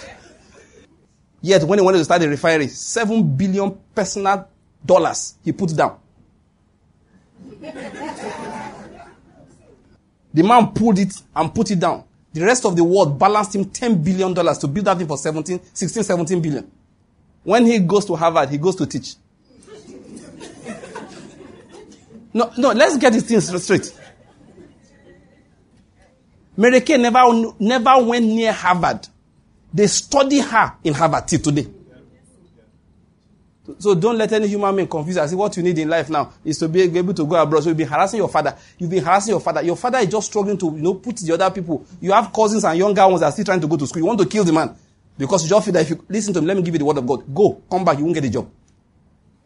Yet 1.42 1.64
when 1.66 1.78
he 1.78 1.84
wanted 1.84 1.98
to 1.98 2.06
start 2.06 2.22
the 2.22 2.30
refinery, 2.30 2.70
seven 2.70 3.36
billion 3.36 3.78
personal 3.94 4.48
dollars 4.86 5.36
he 5.44 5.52
put 5.52 5.76
down. 5.76 6.00
The 10.34 10.44
man 10.44 10.68
pulled 10.74 11.00
it 11.00 11.14
and 11.36 11.54
put 11.54 11.72
it 11.72 11.80
down. 11.80 12.04
The 12.34 12.42
rest 12.42 12.66
of 12.66 12.76
the 12.76 12.84
world 12.84 13.20
balanced 13.20 13.56
him 13.56 13.66
$10 13.66 14.04
billion 14.04 14.34
to 14.34 14.68
build 14.68 14.86
that 14.88 14.98
thing 14.98 15.08
for 15.08 15.18
17, 15.18 15.60
16, 15.74 16.04
17 16.04 16.42
billion. 16.42 16.72
When 17.44 17.66
he 17.66 17.80
goes 17.80 18.06
to 18.06 18.16
Harvard, 18.16 18.50
he 18.50 18.58
goes 18.58 18.76
to 18.78 18.86
teach. 18.88 19.16
No, 22.34 22.52
no, 22.58 22.72
let's 22.72 22.98
get 22.98 23.14
these 23.14 23.24
things 23.24 23.64
straight. 23.64 23.94
Mary 26.58 26.82
Kay 26.82 26.98
never, 26.98 27.54
never 27.60 28.04
went 28.04 28.26
near 28.26 28.52
Harvard. 28.52 29.08
They 29.72 29.88
study 29.88 30.40
her 30.40 30.74
in 30.84 30.94
Harvard 30.94 31.28
till 31.28 31.40
today. 31.40 31.68
So 33.80 33.96
don't 33.96 34.18
let 34.18 34.32
any 34.34 34.48
human 34.48 34.76
being 34.76 34.88
confuse. 34.88 35.30
See 35.30 35.36
what 35.36 35.56
you 35.56 35.64
need 35.64 35.78
in 35.80 35.88
life 35.88 36.10
now 36.10 36.34
is 36.44 36.58
to 36.58 36.68
be 36.68 36.82
able 36.82 37.14
to 37.14 37.26
go 37.26 37.42
abroad. 37.42 37.64
So 37.64 37.70
you've 37.70 37.78
been 37.78 37.88
harassing 37.88 38.18
your 38.18 38.28
father. 38.28 38.58
You've 38.78 38.90
been 38.90 39.04
harassing 39.04 39.32
your 39.32 39.40
father. 39.40 39.62
Your 39.62 39.78
father 39.78 40.00
is 40.00 40.08
just 40.08 40.28
struggling 40.28 40.58
to, 40.58 40.66
you 40.66 40.82
know, 40.82 40.96
put 40.96 41.16
the 41.18 41.34
other 41.34 41.50
people. 41.50 41.86
You 42.02 42.12
have 42.12 42.34
cousins 42.34 42.66
and 42.66 42.78
younger 42.78 43.08
ones 43.08 43.22
that 43.22 43.28
are 43.28 43.32
still 43.32 43.46
trying 43.46 43.62
to 43.62 43.68
go 43.68 43.78
to 43.78 43.88
school. 43.88 44.02
You 44.02 44.06
want 44.06 44.20
to 44.20 44.26
kill 44.26 44.44
the 44.44 44.52
man. 44.52 44.76
Because 45.18 45.44
you 45.44 45.50
just 45.50 45.66
feel 45.66 45.74
that 45.74 45.84
if 45.84 45.92
you 45.92 46.06
listen 46.10 46.34
to 46.34 46.40
him, 46.40 46.46
let 46.46 46.58
me 46.58 46.64
give 46.64 46.74
you 46.74 46.80
the 46.80 46.86
word 46.86 46.98
of 46.98 47.08
God. 47.08 47.34
Go, 47.34 47.62
come 47.70 47.86
back, 47.86 47.98
you 47.98 48.04
won't 48.04 48.16
get 48.16 48.26
a 48.26 48.30
job. 48.30 48.50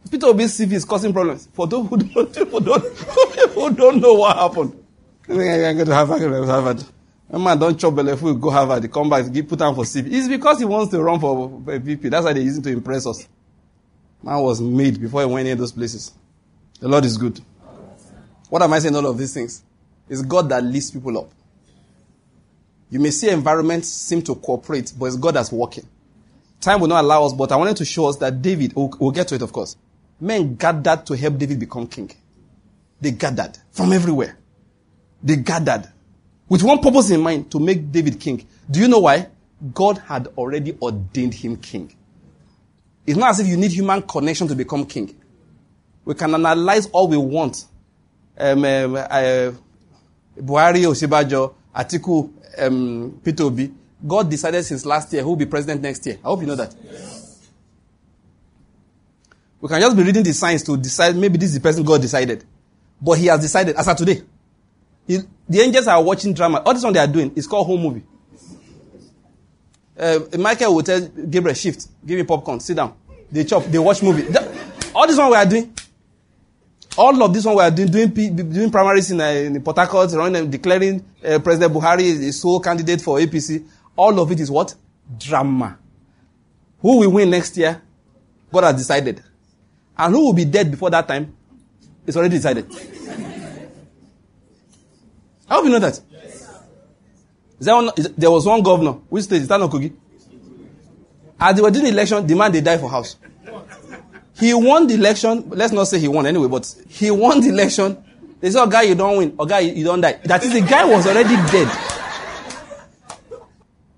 Peter 0.09 0.27
Obi's 0.27 0.57
CV 0.57 0.73
is 0.73 0.85
causing 0.85 1.13
problems. 1.13 1.49
For 1.53 1.67
those 1.67 1.87
who 1.87 1.97
don't, 1.97 2.35
who 2.35 2.59
don't, 2.59 2.85
who 2.87 3.73
don't 3.73 4.01
know 4.01 4.13
what 4.13 4.37
happened. 4.37 4.83
I 5.29 5.73
go 5.73 5.85
to 5.85 5.93
Harvard. 5.93 6.21
Harvard. 6.47 6.83
A 7.29 7.37
man 7.37 7.59
don't 7.59 7.77
chop 7.77 7.93
belly 7.93 8.15
food, 8.15 8.39
go 8.39 8.49
Harvard, 8.49 8.89
come 8.89 9.09
back, 9.09 9.25
put 9.47 9.59
down 9.59 9.75
for 9.75 9.83
CV. 9.83 10.07
It's 10.09 10.29
because 10.29 10.59
he 10.59 10.65
wants 10.65 10.91
to 10.91 11.03
run 11.03 11.19
for 11.19 11.61
VP. 11.65 12.07
That's 12.07 12.23
why 12.23 12.31
they're 12.31 12.41
using 12.41 12.63
to 12.63 12.69
impress 12.69 13.05
us. 13.05 13.27
Man 14.23 14.39
was 14.39 14.59
made 14.61 14.99
before 14.99 15.21
he 15.21 15.27
went 15.27 15.47
in 15.47 15.57
those 15.57 15.71
places. 15.71 16.13
The 16.79 16.87
Lord 16.87 17.05
is 17.05 17.17
good. 17.17 17.39
What 18.49 18.61
am 18.61 18.73
I 18.73 18.79
saying 18.79 18.95
all 18.95 19.05
of 19.05 19.17
these 19.17 19.33
things? 19.33 19.63
It's 20.09 20.21
God 20.21 20.49
that 20.49 20.63
lifts 20.63 20.91
people 20.91 21.17
up. 21.17 21.31
You 22.89 22.99
may 22.99 23.11
see 23.11 23.29
environments 23.29 23.89
seem 23.89 24.21
to 24.23 24.35
cooperate, 24.35 24.93
but 24.97 25.07
it's 25.07 25.17
God 25.17 25.35
that's 25.35 25.51
working. 25.51 25.85
Time 26.61 26.79
will 26.79 26.87
not 26.87 27.03
allow 27.03 27.25
us, 27.25 27.33
but 27.33 27.51
I 27.51 27.57
wanted 27.57 27.77
to 27.77 27.85
show 27.85 28.07
us 28.07 28.15
that 28.17 28.41
David, 28.41 28.73
we'll, 28.75 28.91
we'll 28.99 29.11
get 29.11 29.27
to 29.29 29.35
it 29.35 29.41
of 29.41 29.51
course, 29.51 29.75
men 30.19 30.55
gathered 30.55 31.05
to 31.05 31.15
help 31.15 31.37
David 31.37 31.59
become 31.59 31.87
king. 31.87 32.11
They 33.01 33.11
gathered 33.11 33.57
from 33.71 33.93
everywhere. 33.93 34.37
They 35.21 35.35
gathered 35.35 35.87
with 36.49 36.63
one 36.63 36.79
purpose 36.79 37.09
in 37.09 37.21
mind 37.21 37.51
to 37.51 37.59
make 37.59 37.91
David 37.91 38.19
king. 38.19 38.47
Do 38.69 38.79
you 38.79 38.87
know 38.87 38.99
why? 38.99 39.27
God 39.73 39.97
had 39.97 40.27
already 40.37 40.77
ordained 40.81 41.33
him 41.33 41.57
king. 41.57 41.93
It's 43.07 43.17
not 43.17 43.29
as 43.29 43.39
if 43.39 43.47
you 43.47 43.55
need 43.55 43.71
human 43.71 44.01
connection 44.01 44.49
to 44.49 44.55
become 44.55 44.85
king. 44.85 45.15
We 46.03 46.13
can 46.13 46.33
analyze 46.35 46.87
all 46.87 47.07
we 47.07 47.15
want. 47.15 47.65
Um, 48.37 48.65
um, 48.65 48.95
uh, 48.95 49.51
Buhari, 50.37 50.83
Osinbajo, 50.85 51.55
Atiku, 51.73 52.29
um, 52.59 53.19
Peter 53.23 53.43
Obi. 53.43 53.71
God 54.05 54.29
decided 54.29 54.63
since 54.65 54.85
last 54.85 55.11
year 55.13 55.23
who 55.23 55.29
will 55.29 55.35
be 55.37 55.45
president 55.45 55.81
next 55.81 56.05
year. 56.05 56.17
I 56.23 56.27
hope 56.27 56.41
you 56.41 56.47
know 56.47 56.55
that. 56.55 56.75
We 59.61 59.69
can 59.69 59.79
just 59.81 59.95
be 59.95 60.03
reading 60.03 60.23
the 60.23 60.33
signs 60.33 60.61
to 60.63 60.77
decide 60.77 61.15
maybe 61.15 61.37
this 61.37 61.49
is 61.49 61.55
the 61.55 61.61
person 61.61 61.83
God 61.83 62.01
decided. 62.01 62.43
But 63.01 63.13
he 63.17 63.27
has 63.27 63.39
decided 63.39 63.75
as 63.77 63.87
of 63.87 63.97
today. 63.97 64.21
He, 65.07 65.19
the 65.47 65.61
angels 65.61 65.87
are 65.87 66.03
watching 66.03 66.33
drama. 66.33 66.61
All 66.65 66.73
this 66.73 66.83
one 66.83 66.93
they 66.93 66.99
are 66.99 67.07
doing 67.07 67.31
is 67.35 67.47
called 67.47 67.67
home 67.67 67.81
movie. 67.81 68.03
Uh, 69.99 70.19
Michael 70.37 70.75
will 70.75 70.83
tell 70.83 71.01
Gabriel, 71.01 71.55
shift, 71.55 71.87
give 72.05 72.17
me 72.17 72.23
popcorn, 72.23 72.59
sit 72.59 72.75
down. 72.75 72.93
They 73.31 73.43
chop, 73.43 73.63
they 73.65 73.79
watch 73.79 74.01
movie. 74.03 74.27
All 74.93 75.07
this 75.07 75.17
one 75.17 75.29
we 75.31 75.35
are 75.35 75.45
doing, 75.45 75.73
all 76.97 77.23
of 77.23 77.33
this 77.33 77.45
one 77.45 77.55
we 77.55 77.61
are 77.63 77.71
doing, 77.71 77.89
doing, 77.91 78.35
doing 78.35 78.71
primaries 78.71 79.11
in, 79.11 79.21
uh, 79.21 79.25
in 79.25 79.61
Port 79.61 79.77
Harcourt, 79.77 80.11
running, 80.13 80.49
declaring 80.49 81.03
uh, 81.25 81.39
President 81.39 81.73
Buhari 81.73 82.01
is 82.03 82.39
sole 82.41 82.59
candidate 82.59 83.01
for 83.01 83.19
APC. 83.19 83.65
All 83.95 84.19
of 84.19 84.31
it 84.31 84.39
is 84.39 84.49
what? 84.51 84.73
Drama. 85.17 85.77
Who 86.79 86.99
will 86.99 87.11
win 87.11 87.29
next 87.29 87.57
year? 87.57 87.81
God 88.51 88.63
has 88.63 88.75
decided. 88.75 89.21
And 89.97 90.13
who 90.13 90.25
will 90.25 90.33
be 90.33 90.45
dead 90.45 90.69
before 90.71 90.89
that 90.91 91.07
time? 91.07 91.35
It's 92.05 92.15
already 92.15 92.35
decided. 92.37 92.67
I 95.49 95.53
hope 95.55 95.65
you 95.65 95.71
know 95.71 95.79
that. 95.79 95.99
There, 97.59 97.73
one, 97.73 97.89
there 98.17 98.29
was 98.29 98.45
one 98.45 98.61
governor. 98.61 98.93
Which 99.09 99.23
state? 99.25 99.41
Is 99.41 99.47
that 99.47 99.59
not 99.59 99.71
Kogi? 99.71 99.93
As 101.39 101.55
they 101.55 101.61
were 101.61 101.71
doing 101.71 101.85
the 101.85 101.91
election, 101.91 102.25
the 102.25 102.35
man 102.35 102.51
they 102.51 102.61
died 102.61 102.79
for 102.79 102.89
house. 102.89 103.15
He 104.39 104.53
won 104.53 104.85
the 104.87 104.93
election. 104.93 105.49
Let's 105.49 105.73
not 105.73 105.85
say 105.85 105.99
he 105.99 106.07
won 106.07 106.25
anyway, 106.27 106.47
but 106.47 106.73
he 106.87 107.09
won 107.09 107.41
the 107.41 107.49
election. 107.49 108.03
They 108.39 108.51
said, 108.51 108.61
"Oh, 108.61 108.67
guy, 108.67 108.83
you 108.83 108.93
don't 108.95 109.17
win. 109.17 109.35
Oh, 109.39 109.45
guy, 109.45 109.59
you 109.59 109.83
don't 109.83 110.01
die." 110.01 110.19
That 110.25 110.43
is, 110.43 110.53
the 110.53 110.61
guy 110.61 110.85
was 110.85 111.07
already 111.07 111.35
dead. 111.51 111.67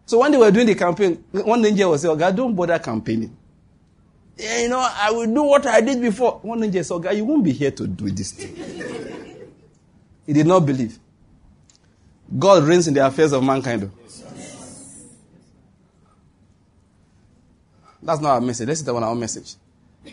So 0.05 0.19
when 0.19 0.31
they 0.31 0.37
were 0.37 0.49
doing 0.49 0.65
the 0.67 0.75
campaign, 0.75 1.23
one 1.31 1.61
ninja 1.61 1.89
was 1.89 2.01
saying, 2.01 2.13
"Oh, 2.13 2.15
guy, 2.15 2.31
don't 2.31 2.55
bother 2.55 2.79
campaigning. 2.79 3.35
Yeah, 4.37 4.61
you 4.61 4.69
know, 4.69 4.79
I 4.79 5.11
will 5.11 5.27
do 5.27 5.43
what 5.43 5.65
I 5.65 5.81
did 5.81 6.01
before." 6.01 6.39
One 6.41 6.61
ninja 6.61 6.85
said, 6.85 6.93
"Oh, 6.93 6.99
guy, 6.99 7.11
you 7.11 7.25
won't 7.25 7.43
be 7.43 7.51
here 7.51 7.71
to 7.71 7.85
do 7.87 8.09
this 8.09 8.31
thing." 8.31 8.55
he 10.25 10.33
did 10.33 10.47
not 10.47 10.65
believe. 10.65 10.97
God 12.37 12.63
reigns 12.63 12.87
in 12.87 12.93
the 12.93 13.05
affairs 13.05 13.31
of 13.31 13.43
mankind. 13.43 13.91
That's 18.01 18.21
not 18.21 18.31
our 18.31 18.41
message. 18.41 18.67
Let's 18.67 18.79
sit 18.81 18.89
on 18.89 19.03
our 19.03 19.15
message. 19.15 19.55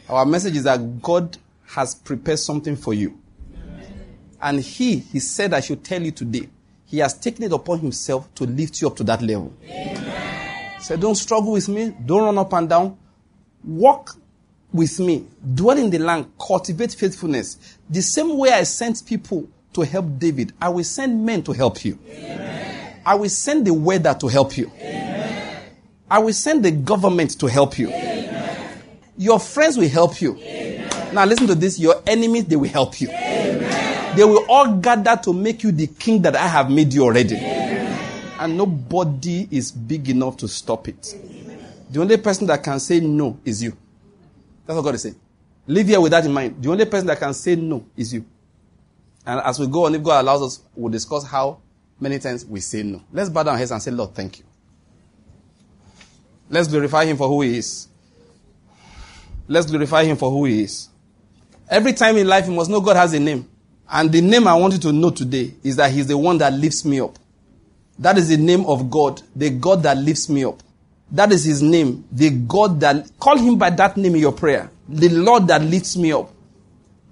Our 0.09 0.27
message 0.27 0.57
is 0.57 0.65
that 0.65 1.03
God 1.03 1.37
has 1.69 1.95
prepared 1.95 2.39
something 2.39 2.77
for 2.77 2.95
you. 2.95 3.21
And 4.41 4.61
He, 4.61 4.99
He 4.99 5.21
said, 5.21 5.55
I 5.55 5.61
should 5.61 5.85
tell 5.85 6.03
you 6.03 6.11
today, 6.11 6.49
He 6.87 6.99
has 6.99 7.15
taken 7.15 7.45
it 7.45 7.53
upon 7.53 7.81
Himself 7.81 8.33
to 8.37 8.45
lift 8.45 8.81
you 8.81 8.89
up 8.89 8.97
to 8.97 9.05
that 9.05 9.23
level. 9.23 9.53
So 10.81 10.97
don't 10.97 11.15
struggle 11.15 11.53
with 11.53 11.69
me. 11.69 11.95
Don't 12.05 12.23
run 12.23 12.39
up 12.39 12.53
and 12.53 12.69
down. 12.69 12.99
Walk 13.65 14.17
with 14.73 14.99
me. 15.01 15.27
Dwell 15.55 15.79
in 15.79 15.91
the 15.91 15.99
land. 15.99 16.31
Cultivate 16.39 16.93
faithfulness. 16.93 17.79
The 17.89 18.03
same 18.03 18.37
way 18.37 18.51
I 18.51 18.63
sent 18.65 19.05
people 19.07 19.49
to 19.77 19.83
help 19.83 20.19
David, 20.19 20.53
I 20.61 20.71
will 20.71 20.85
send 20.85 21.25
men 21.25 21.43
to 21.45 21.53
help 21.53 21.85
you. 21.85 21.99
Amen. 22.09 23.01
I 23.05 23.15
will 23.15 23.29
send 23.29 23.67
the 23.67 23.75
weather 23.75 24.15
to 24.15 24.27
help 24.27 24.57
you. 24.57 24.73
Amen. 24.81 25.71
I 26.11 26.19
will 26.19 26.33
send 26.33 26.65
the 26.65 26.71
government 26.71 27.39
to 27.41 27.47
help 27.47 27.79
you. 27.79 27.89
Amen. 27.89 28.83
Your 29.19 29.39
friends 29.39 29.77
will 29.77 29.89
help 29.89 30.21
you. 30.21 30.35
Now 31.13 31.27
listen 31.27 31.47
to 31.49 31.55
this. 31.55 31.79
Your 31.79 32.03
enemies, 32.07 32.47
they 32.47 32.57
will 32.57 32.71
help 32.71 33.01
you. 33.01 33.09
They 33.09 34.25
will 34.25 34.47
all 34.49 34.77
gather 34.77 35.21
to 35.25 35.33
make 35.35 35.63
you 35.63 35.73
the 35.73 35.89
king 35.89 36.23
that 36.23 36.35
I 36.35 36.47
have 36.49 36.71
made 36.71 36.95
you 36.95 37.05
already. 37.05 37.37
And 37.37 38.57
nobody 38.57 39.47
is 39.51 39.71
big 39.71 40.09
enough 40.09 40.39
to 40.39 40.49
stop 40.49 40.89
it. 40.89 41.15
The 41.91 42.01
only 42.01 42.17
person 42.17 42.47
that 42.47 42.63
can 42.63 42.81
say 42.81 43.01
no 43.01 43.39
is 43.45 43.63
you. 43.63 43.77
That's 44.65 44.75
what 44.75 44.83
God 44.83 44.95
is 44.95 45.03
saying. 45.03 45.17
Live 45.67 45.87
here 45.87 46.01
with 46.01 46.13
that 46.13 46.25
in 46.25 46.33
mind. 46.33 46.63
The 46.63 46.71
only 46.71 46.87
person 46.87 47.07
that 47.09 47.19
can 47.19 47.35
say 47.35 47.57
no 47.57 47.85
is 47.95 48.15
you. 48.15 48.25
And 49.27 49.41
as 49.41 49.59
we 49.59 49.67
go 49.67 49.87
on, 49.87 49.95
if 49.95 50.03
God 50.03 50.23
allows 50.23 50.43
us, 50.43 50.61
we'll 50.77 50.93
discuss 50.93 51.27
how 51.27 51.61
many 51.99 52.19
times 52.19 52.45
we 52.45 52.61
say 52.61 52.85
no. 52.85 53.03
Let's 53.13 53.29
bow 53.29 53.43
down 53.43 53.55
our 53.55 53.59
heads 53.59 53.73
and 53.73 53.83
say, 53.83 53.91
Lord, 53.91 54.15
thank 54.15 54.39
you. 54.39 54.45
Let's 56.49 56.69
glorify 56.69 57.05
Him 57.07 57.17
for 57.17 57.27
who 57.27 57.43
He 57.43 57.59
is. 57.59 57.89
Let's 59.49 59.67
glorify 59.67 60.05
Him 60.05 60.17
for 60.17 60.31
who 60.31 60.45
He 60.45 60.63
is. 60.63 60.89
Every 61.69 61.93
time 61.93 62.17
in 62.17 62.29
life, 62.29 62.47
you 62.47 62.53
must 62.53 62.71
know 62.71 62.81
God 62.81 62.97
has 62.97 63.13
a 63.15 63.21
name. 63.21 63.49
And 63.89 64.13
the 64.13 64.21
name 64.21 64.47
I 64.47 64.55
want 64.55 64.75
you 64.75 64.81
to 64.81 64.93
know 64.93 65.11
today 65.11 65.55
is 65.65 65.77
that 65.77 65.91
He's 65.91 66.07
the 66.07 66.17
one 66.17 66.39
that 66.39 66.53
lifts 66.53 66.85
me 66.85 67.01
up. 67.01 67.19
That 67.99 68.19
is 68.19 68.29
the 68.29 68.37
name 68.37 68.65
of 68.67 68.91
God, 68.91 69.23
the 69.35 69.51
God 69.51 69.83
that 69.83 69.97
lifts 69.97 70.29
me 70.29 70.45
up. 70.45 70.63
That 71.11 71.33
is 71.33 71.45
His 71.45 71.63
name, 71.63 72.05
the 72.13 72.31
God 72.31 72.79
that, 72.81 73.11
call 73.19 73.39
Him 73.39 73.59
by 73.59 73.71
that 73.71 73.97
name 73.97 74.15
in 74.15 74.21
your 74.21 74.33
prayer. 74.33 74.71
The 74.89 75.09
Lord 75.09 75.49
that 75.49 75.63
lifts 75.63 75.97
me 75.97 76.13
up. 76.13 76.31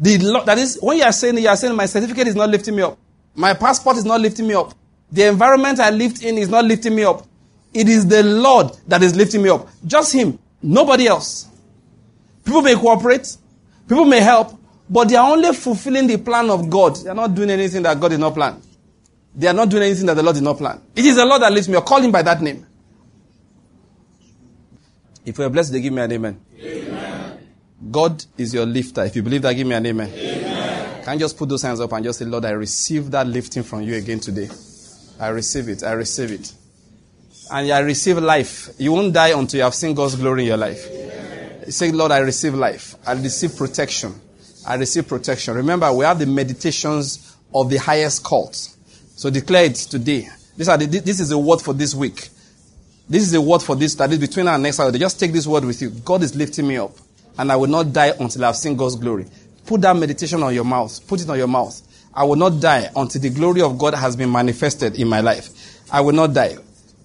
The 0.01 0.19
Lord 0.19 0.47
that 0.47 0.59
is, 0.59 0.79
when 0.81 0.99
you 0.99 1.05
are 1.05 1.12
saying 1.12 1.39
you 1.39 1.49
are 1.49 1.57
saying 1.57 1.75
my 1.75 1.87
certificate 1.87 2.29
is 2.29 2.35
not 2.35 2.51
lifting 2.51 2.77
me 2.77 2.83
up. 2.83 2.99
My 3.35 3.55
passport 3.55 3.97
is 3.97 4.05
not 4.05 4.21
lifting 4.21 4.47
me 4.47 4.55
up. 4.55 4.75
The 5.11 5.29
environment 5.29 5.81
I 5.81 5.91
lived 5.91 6.23
in 6.23 6.39
is 6.39 6.49
not 6.49 6.65
lifting 6.65 6.95
me 6.95 7.05
up. 7.05 7.27
It 7.73 7.89
is 7.89 8.07
the 8.07 8.23
Lord 8.23 8.77
that 8.87 9.03
is 9.03 9.15
lifting 9.16 9.43
me 9.43 9.49
up. 9.51 9.69
Just 9.87 10.12
Him. 10.12 10.39
Nobody 10.62 11.07
else. 11.07 11.49
People 12.45 12.62
may 12.62 12.75
cooperate. 12.75 13.37
People 13.89 14.05
may 14.05 14.21
help. 14.21 14.59
But 14.89 15.09
they 15.09 15.16
are 15.16 15.31
only 15.31 15.53
fulfilling 15.53 16.07
the 16.07 16.19
plan 16.19 16.51
of 16.51 16.69
God. 16.69 16.97
They 16.97 17.11
are 17.11 17.15
not 17.15 17.35
doing 17.35 17.51
anything 17.51 17.83
that 17.83 17.99
God 17.99 18.09
did 18.09 18.21
not 18.21 18.35
plan. 18.35 18.61
They 19.35 19.49
are 19.49 19.55
not 19.55 19.69
doing 19.69 19.83
anything 19.83 20.07
that 20.07 20.15
the 20.15 20.23
Lord 20.23 20.35
did 20.35 20.45
not 20.45 20.59
plan. 20.59 20.81
It 20.95 21.05
is 21.05 21.16
the 21.16 21.25
Lord 21.25 21.43
that 21.43 21.53
lifts 21.53 21.69
me 21.69 21.77
up. 21.77 21.85
Call 21.85 22.01
Him 22.01 22.12
by 22.12 22.23
that 22.23 22.41
name. 22.41 22.66
If 25.25 25.39
you 25.39 25.45
are 25.45 25.51
blessed, 25.51 25.73
they 25.73 25.81
give 25.81 25.93
me 25.93 26.03
an 26.03 26.12
amen. 26.12 26.41
God 27.90 28.24
is 28.39 28.55
your 28.55 28.66
lifter. 28.66 29.05
If 29.05 29.16
you 29.16 29.23
believe 29.23 29.43
that, 29.43 29.52
give 29.55 29.66
me 29.66 29.74
an 29.74 29.86
amen. 29.86 30.11
amen. 30.11 31.05
Can 31.05 31.15
you 31.15 31.20
just 31.20 31.36
put 31.36 31.48
those 31.48 31.62
hands 31.62 31.81
up 31.81 31.93
and 31.93 32.05
just 32.05 32.19
say, 32.19 32.24
Lord, 32.24 32.44
I 32.44 32.51
receive 32.51 33.11
that 33.11 33.27
lifting 33.27 33.62
from 33.62 33.82
you 33.82 33.94
again 33.94 34.20
today. 34.20 34.48
I 35.20 35.28
receive 35.28 35.69
it. 35.69 35.82
I 35.82 35.93
receive 35.93 36.32
it. 36.32 36.52
and 37.51 37.70
I 37.70 37.81
receive 37.81 38.19
life. 38.19 38.70
You 38.78 38.93
won't 38.93 39.12
die 39.12 39.39
until 39.39 39.59
you 39.59 39.65
have 39.65 39.74
seen 39.74 39.94
God's 39.94 40.16
glory 40.16 40.43
in 40.43 40.48
your 40.48 40.56
life. 40.56 40.89
Say, 41.69 41.93
Lord, 41.93 42.12
I 42.12 42.19
receive 42.19 42.55
life. 42.55 42.94
I 43.06 43.12
receive 43.12 43.56
protection. 43.56 44.15
I 44.66 44.77
receive 44.77 45.09
protection. 45.09 45.55
Remember, 45.55 45.93
we 45.93 46.05
have 46.05 46.19
the 46.19 46.27
meditations 46.27 47.36
of 47.55 47.70
the 47.70 47.77
highest 47.77 48.24
cult. 48.24 48.55
So 49.16 49.31
declare 49.31 49.66
it 49.66 49.74
today. 49.74 50.28
This, 50.56 50.66
the, 50.69 51.02
this 51.05 51.20
is 51.20 51.31
a 51.31 51.39
word 51.39 51.61
for 51.61 51.74
this 51.74 51.94
week. 51.94 52.28
This 53.09 53.23
is 53.23 53.35
a 53.35 53.40
word 53.40 53.62
for 53.62 53.77
this 53.77 53.94
that 53.97 54.11
is 54.12 54.19
between 54.19 54.48
our 54.48 54.59
next 54.59 54.81
hour. 54.81 54.90
Just 54.93 55.20
take 55.20 55.32
this 55.32 55.47
word 55.47 55.65
with 55.65 55.81
you. 55.82 55.90
God 55.90 56.23
is 56.23 56.35
lifting 56.35 56.66
me 56.66 56.78
up, 56.78 56.93
and 57.39 57.51
I 57.51 57.56
will 57.56 57.69
not 57.69 57.93
die 57.93 58.12
until 58.19 58.44
I've 58.44 58.56
seen 58.56 58.77
God's 58.77 58.97
glory. 58.97 59.27
Put 59.66 59.81
that 59.82 59.97
meditation 59.97 60.43
on 60.43 60.55
your 60.55 60.65
mouth. 60.65 61.06
Put 61.06 61.20
it 61.20 61.31
on 61.31 61.39
your 61.39 61.48
mouth. 61.48 61.81
I 62.12 62.24
will 62.24 62.36
not 62.36 62.61
die 62.61 62.90
until 62.94 63.20
the 63.20 63.31
glory 63.31 63.62
of 63.62 63.77
God 63.78 63.94
has 63.94 64.15
been 64.15 64.31
manifested 64.31 64.97
in 65.01 65.09
my 65.09 65.20
life. 65.20 65.82
I 65.90 66.01
will 66.01 66.12
not 66.12 66.32
die. 66.32 66.56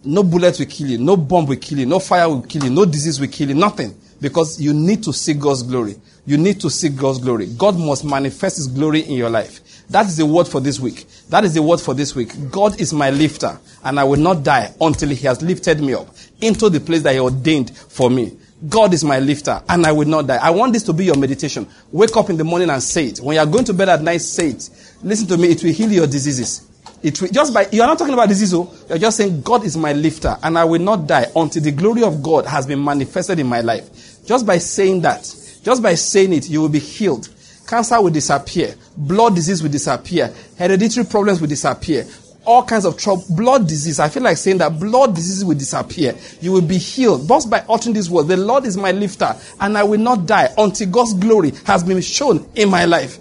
No 0.03 0.23
bullet 0.23 0.59
will 0.59 0.65
kill 0.65 0.87
you. 0.87 0.97
No 0.97 1.17
bomb 1.17 1.45
will 1.45 1.57
kill 1.57 1.79
you. 1.79 1.85
No 1.85 1.99
fire 1.99 2.29
will 2.29 2.41
kill 2.41 2.63
you. 2.63 2.69
No 2.69 2.85
disease 2.85 3.19
will 3.19 3.27
kill 3.27 3.49
you. 3.49 3.55
Nothing. 3.55 3.95
Because 4.21 4.61
you 4.61 4.73
need 4.73 5.03
to 5.03 5.13
see 5.13 5.33
God's 5.33 5.63
glory. 5.63 5.95
You 6.25 6.37
need 6.37 6.61
to 6.61 6.69
see 6.69 6.89
God's 6.89 7.19
glory. 7.19 7.47
God 7.47 7.77
must 7.77 8.05
manifest 8.05 8.57
His 8.57 8.67
glory 8.67 9.01
in 9.01 9.13
your 9.13 9.29
life. 9.29 9.61
That 9.89 10.05
is 10.05 10.17
the 10.17 10.25
word 10.25 10.47
for 10.47 10.61
this 10.61 10.79
week. 10.79 11.05
That 11.29 11.43
is 11.43 11.55
the 11.55 11.63
word 11.63 11.81
for 11.81 11.95
this 11.95 12.15
week. 12.15 12.51
God 12.51 12.79
is 12.79 12.93
my 12.93 13.09
lifter, 13.09 13.59
and 13.83 13.99
I 13.99 14.03
will 14.03 14.19
not 14.19 14.43
die 14.43 14.71
until 14.79 15.09
He 15.09 15.25
has 15.25 15.41
lifted 15.41 15.81
me 15.81 15.95
up 15.95 16.07
into 16.41 16.69
the 16.69 16.79
place 16.79 17.01
that 17.01 17.13
He 17.13 17.19
ordained 17.19 17.75
for 17.75 18.09
me. 18.09 18.37
God 18.67 18.93
is 18.93 19.05
my 19.05 19.19
lifter, 19.19 19.61
and 19.69 19.85
I 19.85 19.91
will 19.93 20.07
not 20.07 20.27
die. 20.27 20.39
I 20.41 20.49
want 20.49 20.73
this 20.73 20.83
to 20.83 20.93
be 20.93 21.05
your 21.05 21.17
meditation. 21.17 21.67
Wake 21.91 22.15
up 22.17 22.29
in 22.29 22.35
the 22.35 22.43
morning 22.43 22.69
and 22.69 22.83
say 22.83 23.07
it. 23.07 23.19
When 23.19 23.35
you 23.35 23.39
are 23.41 23.45
going 23.45 23.63
to 23.65 23.73
bed 23.73 23.87
at 23.87 24.01
night, 24.01 24.17
say 24.17 24.49
it. 24.49 24.69
Listen 25.01 25.27
to 25.27 25.37
me, 25.37 25.49
it 25.51 25.63
will 25.63 25.71
heal 25.71 25.91
your 25.91 26.07
diseases. 26.07 26.67
It 27.01 27.21
will, 27.21 27.29
just 27.29 27.53
by 27.53 27.67
you 27.71 27.81
are 27.81 27.87
not 27.87 27.97
talking 27.97 28.13
about 28.13 28.27
disease, 28.27 28.53
oh, 28.53 28.69
you're 28.89 28.97
just 28.97 29.15
saying 29.15 29.41
God 29.41 29.63
is 29.63 29.77
my 29.77 29.93
lifter, 29.93 30.35
and 30.43 30.57
I 30.57 30.65
will 30.65 30.81
not 30.81 31.07
die 31.07 31.27
until 31.33 31.63
the 31.63 31.71
glory 31.71 32.03
of 32.03 32.21
God 32.21 32.45
has 32.45 32.67
been 32.67 32.83
manifested 32.83 33.39
in 33.39 33.47
my 33.47 33.61
life. 33.61 34.25
Just 34.25 34.45
by 34.45 34.57
saying 34.57 35.01
that, 35.01 35.21
just 35.63 35.81
by 35.81 35.95
saying 35.95 36.33
it, 36.33 36.49
you 36.49 36.59
will 36.59 36.69
be 36.69 36.79
healed. 36.79 37.29
Cancer 37.65 38.01
will 38.01 38.09
disappear. 38.09 38.75
Blood 38.97 39.35
disease 39.35 39.63
will 39.63 39.71
disappear. 39.71 40.33
Hereditary 40.57 41.05
problems 41.05 41.39
will 41.39 41.47
disappear. 41.47 42.05
All 42.49 42.63
kinds 42.63 42.85
of 42.85 42.97
trouble. 42.97 43.23
Blood 43.29 43.67
disease. 43.67 43.99
I 43.99 44.09
feel 44.09 44.23
like 44.23 44.37
saying 44.37 44.57
that 44.57 44.79
blood 44.79 45.13
disease 45.13 45.45
will 45.45 45.57
disappear. 45.57 46.15
You 46.41 46.51
will 46.51 46.61
be 46.61 46.77
healed. 46.79 47.27
Just 47.27 47.49
by 47.49 47.63
uttering 47.69 47.93
this 47.93 48.09
word, 48.09 48.23
the 48.23 48.37
Lord 48.37 48.65
is 48.65 48.75
my 48.75 48.91
lifter, 48.91 49.35
and 49.59 49.77
I 49.77 49.83
will 49.83 49.99
not 49.99 50.25
die 50.25 50.49
until 50.57 50.89
God's 50.89 51.13
glory 51.13 51.51
has 51.65 51.83
been 51.83 52.01
shown 52.01 52.49
in 52.55 52.69
my 52.69 52.85
life. 52.85 53.19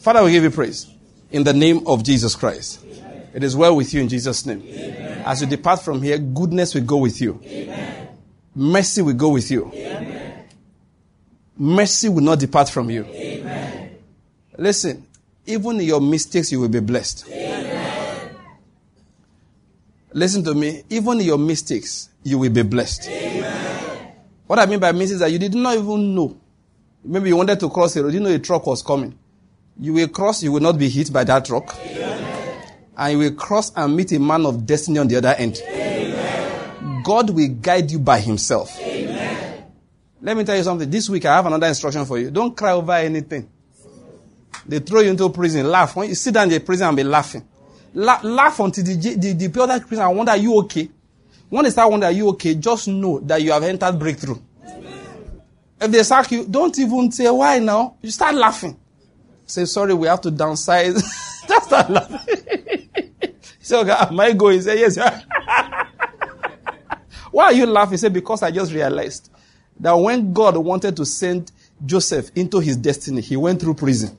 Father, 0.00 0.24
we 0.24 0.32
give 0.32 0.42
you 0.42 0.50
praise. 0.50 0.92
In 1.30 1.44
the 1.44 1.52
name 1.52 1.86
of 1.86 2.02
Jesus 2.02 2.34
Christ. 2.34 2.84
It 3.32 3.44
is 3.44 3.54
well 3.54 3.76
with 3.76 3.94
you 3.94 4.00
in 4.00 4.08
Jesus' 4.08 4.44
name. 4.44 4.62
Amen. 4.62 5.22
As 5.24 5.40
you 5.40 5.46
depart 5.46 5.82
from 5.82 6.02
here, 6.02 6.18
goodness 6.18 6.74
will 6.74 6.82
go 6.82 6.96
with 6.96 7.20
you. 7.20 7.40
Amen. 7.44 8.08
Mercy 8.56 9.02
will 9.02 9.14
go 9.14 9.28
with 9.28 9.48
you. 9.50 9.70
Amen 9.72 10.10
mercy 11.60 12.08
will 12.08 12.22
not 12.22 12.38
depart 12.38 12.70
from 12.70 12.90
you. 12.90 13.06
Listen, 14.56 15.06
even 15.46 15.78
in 15.78 15.86
your 15.86 16.00
mistakes, 16.00 16.50
you 16.50 16.60
will 16.60 16.68
be 16.68 16.80
blessed. 16.80 17.28
Amen. 20.10 20.20
Listen 20.20 20.44
to 20.44 20.54
me. 20.54 20.82
Even 20.90 21.20
in 21.20 21.26
your 21.26 21.38
mistakes, 21.38 22.10
you 22.22 22.38
will 22.38 22.50
be 22.50 22.62
blessed. 22.62 23.08
Amen. 23.08 24.12
What 24.46 24.58
I 24.58 24.66
mean 24.66 24.80
by 24.80 24.92
mistakes 24.92 25.12
is 25.12 25.20
that 25.20 25.30
you 25.30 25.38
did 25.38 25.54
not 25.54 25.76
even 25.76 26.14
know. 26.14 26.36
Maybe 27.04 27.28
you 27.30 27.36
wanted 27.36 27.60
to 27.60 27.70
cross 27.70 27.96
a 27.96 28.02
road, 28.02 28.12
you 28.12 28.20
know 28.20 28.28
a 28.28 28.38
truck 28.38 28.66
was 28.66 28.82
coming. 28.82 29.18
You 29.78 29.94
will 29.94 30.08
cross, 30.08 30.42
you 30.42 30.52
will 30.52 30.60
not 30.60 30.78
be 30.78 30.88
hit 30.88 31.12
by 31.12 31.24
that 31.24 31.46
truck. 31.46 31.76
And 32.96 33.12
you 33.12 33.18
will 33.18 33.34
cross 33.34 33.72
and 33.74 33.96
meet 33.96 34.12
a 34.12 34.18
man 34.18 34.44
of 34.44 34.66
destiny 34.66 34.98
on 34.98 35.08
the 35.08 35.16
other 35.16 35.34
end. 35.38 35.62
God 37.02 37.30
will 37.30 37.48
guide 37.48 37.90
you 37.90 37.98
by 37.98 38.20
himself. 38.20 38.78
Let 40.22 40.36
me 40.36 40.44
tell 40.44 40.56
you 40.56 40.62
something. 40.62 40.90
This 40.90 41.08
week 41.08 41.24
I 41.24 41.36
have 41.36 41.46
another 41.46 41.66
instruction 41.66 42.04
for 42.04 42.18
you. 42.18 42.30
Don't 42.30 42.54
cry 42.54 42.72
over 42.72 42.92
anything. 42.92 43.48
They 44.66 44.80
throw 44.80 45.00
you 45.00 45.10
into 45.10 45.30
prison. 45.30 45.70
Laugh. 45.70 45.96
When 45.96 46.10
you 46.10 46.14
sit 46.14 46.34
down 46.34 46.44
in 46.44 46.50
the 46.50 46.60
prison 46.60 46.88
and 46.88 46.96
be 46.96 47.04
laughing. 47.04 47.48
La- 47.94 48.20
laugh 48.22 48.60
until 48.60 48.84
the, 48.84 48.94
the, 48.94 49.14
the, 49.34 49.48
the 49.48 49.62
other 49.62 49.84
and 49.90 50.16
wonder, 50.16 50.32
are 50.32 50.38
you 50.38 50.56
okay? 50.58 50.88
When 51.48 51.64
they 51.64 51.70
start 51.70 51.90
wondering, 51.90 52.14
are 52.14 52.16
you 52.16 52.28
okay? 52.30 52.54
Just 52.54 52.88
know 52.88 53.18
that 53.20 53.42
you 53.42 53.52
have 53.52 53.62
entered 53.64 53.98
breakthrough. 53.98 54.38
If 55.80 55.90
they 55.90 56.02
sack 56.02 56.30
you, 56.30 56.46
don't 56.46 56.78
even 56.78 57.10
say, 57.10 57.28
why 57.30 57.58
now? 57.58 57.96
You 58.02 58.10
start 58.10 58.34
laughing. 58.34 58.78
Say, 59.46 59.64
sorry, 59.64 59.94
we 59.94 60.06
have 60.06 60.20
to 60.20 60.30
downsize. 60.30 60.94
Just 61.48 61.66
start 61.66 61.90
laughing. 61.90 62.18
say, 63.60 63.80
okay, 63.80 63.90
am 63.90 64.20
I 64.20 64.32
going? 64.32 64.62
Say, 64.62 64.78
yes. 64.78 64.96
why 67.30 67.44
are 67.46 67.52
you 67.52 67.66
laughing? 67.66 67.98
Say, 67.98 68.10
because 68.10 68.42
I 68.42 68.50
just 68.50 68.72
realized 68.72 69.30
that 69.80 69.94
when 69.94 70.32
God 70.32 70.56
wanted 70.58 70.96
to 70.98 71.06
send 71.06 71.50
Joseph 71.84 72.30
into 72.36 72.60
his 72.60 72.76
destiny, 72.76 73.22
he 73.22 73.36
went 73.36 73.60
through 73.60 73.74
prison. 73.74 74.16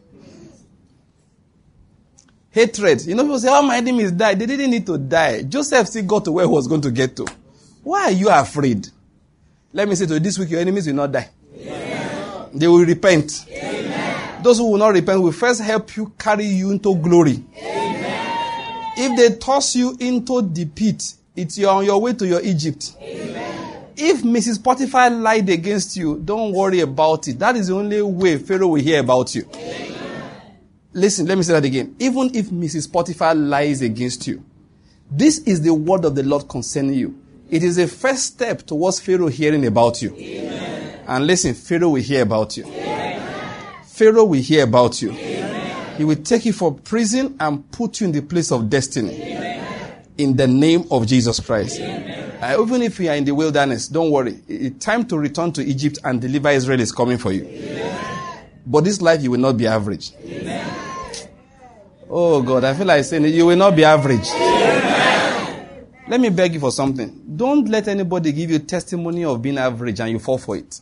Hatred. 2.51 3.05
You 3.05 3.15
know, 3.15 3.23
people 3.23 3.39
say, 3.39 3.47
oh, 3.49 3.61
my 3.61 3.77
enemies 3.77 4.11
died. 4.11 4.37
They 4.39 4.45
didn't 4.45 4.69
need 4.69 4.85
to 4.85 4.97
die. 4.97 5.43
Joseph 5.43 5.87
still 5.87 6.03
got 6.03 6.25
to 6.25 6.33
where 6.33 6.45
he 6.45 6.51
was 6.51 6.67
going 6.67 6.81
to 6.81 6.91
get 6.91 7.15
to. 7.15 7.25
Why 7.81 8.03
are 8.03 8.11
you 8.11 8.29
afraid? 8.29 8.87
Let 9.73 9.87
me 9.87 9.95
say 9.95 10.05
to 10.05 10.15
you, 10.15 10.19
this 10.19 10.37
week 10.37 10.49
your 10.49 10.59
enemies 10.59 10.85
will 10.85 10.95
not 10.95 11.11
die. 11.11 11.29
Amen. 11.55 12.49
They 12.53 12.67
will 12.67 12.85
repent. 12.85 13.45
Amen. 13.49 14.43
Those 14.43 14.57
who 14.57 14.71
will 14.71 14.77
not 14.77 14.89
repent 14.89 15.21
will 15.21 15.31
first 15.31 15.61
help 15.61 15.95
you 15.95 16.11
carry 16.19 16.45
you 16.45 16.71
into 16.71 16.95
glory. 16.97 17.41
Amen. 17.57 18.93
If 18.97 19.17
they 19.17 19.37
toss 19.37 19.75
you 19.75 19.95
into 19.99 20.41
the 20.41 20.65
pit, 20.65 21.13
it's 21.35 21.57
you're 21.57 21.71
on 21.71 21.85
your 21.85 22.01
way 22.01 22.13
to 22.13 22.27
your 22.27 22.41
Egypt. 22.41 22.95
If 22.99 24.23
Mrs. 24.23 24.61
Potiphar 24.61 25.09
lied 25.11 25.49
against 25.49 25.95
you, 25.95 26.17
don't 26.17 26.51
worry 26.51 26.81
about 26.81 27.27
it. 27.27 27.39
That 27.39 27.55
is 27.55 27.67
the 27.67 27.75
only 27.75 28.01
way 28.01 28.37
Pharaoh 28.37 28.67
will 28.67 28.81
hear 28.81 28.99
about 28.99 29.33
you. 29.35 29.47
Amen. 29.53 30.00
Listen, 30.93 31.25
let 31.25 31.37
me 31.37 31.43
say 31.43 31.53
that 31.53 31.63
again. 31.63 31.95
Even 31.99 32.35
if 32.35 32.47
Mrs. 32.47 32.91
Potiphar 32.91 33.33
lies 33.33 33.81
against 33.81 34.27
you, 34.27 34.43
this 35.09 35.39
is 35.39 35.61
the 35.61 35.73
word 35.73 36.05
of 36.05 36.15
the 36.15 36.23
Lord 36.23 36.47
concerning 36.49 36.95
you. 36.95 37.21
It 37.49 37.63
is 37.63 37.77
a 37.77 37.87
first 37.87 38.23
step 38.23 38.63
towards 38.63 38.99
Pharaoh 38.99 39.27
hearing 39.27 39.65
about 39.65 40.01
you. 40.01 40.15
Amen. 40.15 40.99
And 41.07 41.27
listen, 41.27 41.53
Pharaoh 41.53 41.89
will 41.89 42.01
hear 42.01 42.23
about 42.23 42.55
you. 42.55 42.65
Amen. 42.65 43.83
Pharaoh 43.85 44.23
will 44.25 44.41
hear 44.41 44.63
about 44.63 45.01
you. 45.01 45.11
He 45.11 46.05
will 46.05 46.15
take 46.15 46.45
you 46.45 46.53
from 46.53 46.75
prison 46.79 47.35
and 47.39 47.69
put 47.71 47.99
you 47.99 48.07
in 48.07 48.13
the 48.13 48.21
place 48.21 48.51
of 48.51 48.69
destiny. 48.69 49.37
In 50.17 50.35
the 50.35 50.47
name 50.47 50.85
of 50.91 51.07
Jesus 51.07 51.39
Christ. 51.39 51.79
Uh, 51.79 52.57
even 52.59 52.81
if 52.81 52.99
you 52.99 53.09
are 53.09 53.15
in 53.15 53.23
the 53.25 53.35
wilderness, 53.35 53.87
don't 53.87 54.11
worry. 54.11 54.39
It's 54.47 54.83
time 54.83 55.05
to 55.07 55.17
return 55.17 55.51
to 55.53 55.63
Egypt 55.63 55.99
and 56.03 56.19
deliver 56.19 56.49
Israel 56.49 56.79
is 56.79 56.91
coming 56.91 57.17
for 57.17 57.31
you. 57.31 57.45
Amen. 57.45 58.47
But 58.65 58.83
this 58.83 59.01
life, 59.01 59.21
you 59.21 59.31
will 59.31 59.39
not 59.39 59.57
be 59.57 59.67
average. 59.67 60.13
Amen. 60.23 60.80
Oh 62.13 62.41
God, 62.41 62.65
I 62.65 62.73
feel 62.73 62.87
like 62.87 63.05
saying 63.05 63.23
you 63.23 63.45
will 63.45 63.55
not 63.55 63.73
be 63.73 63.85
average. 63.85 64.27
Let 66.09 66.19
me 66.19 66.27
beg 66.27 66.53
you 66.53 66.59
for 66.59 66.69
something. 66.69 67.23
Don't 67.37 67.69
let 67.69 67.87
anybody 67.87 68.33
give 68.33 68.51
you 68.51 68.59
testimony 68.59 69.23
of 69.23 69.41
being 69.41 69.57
average 69.57 70.01
and 70.01 70.11
you 70.11 70.19
fall 70.19 70.37
for 70.37 70.57
it. 70.57 70.81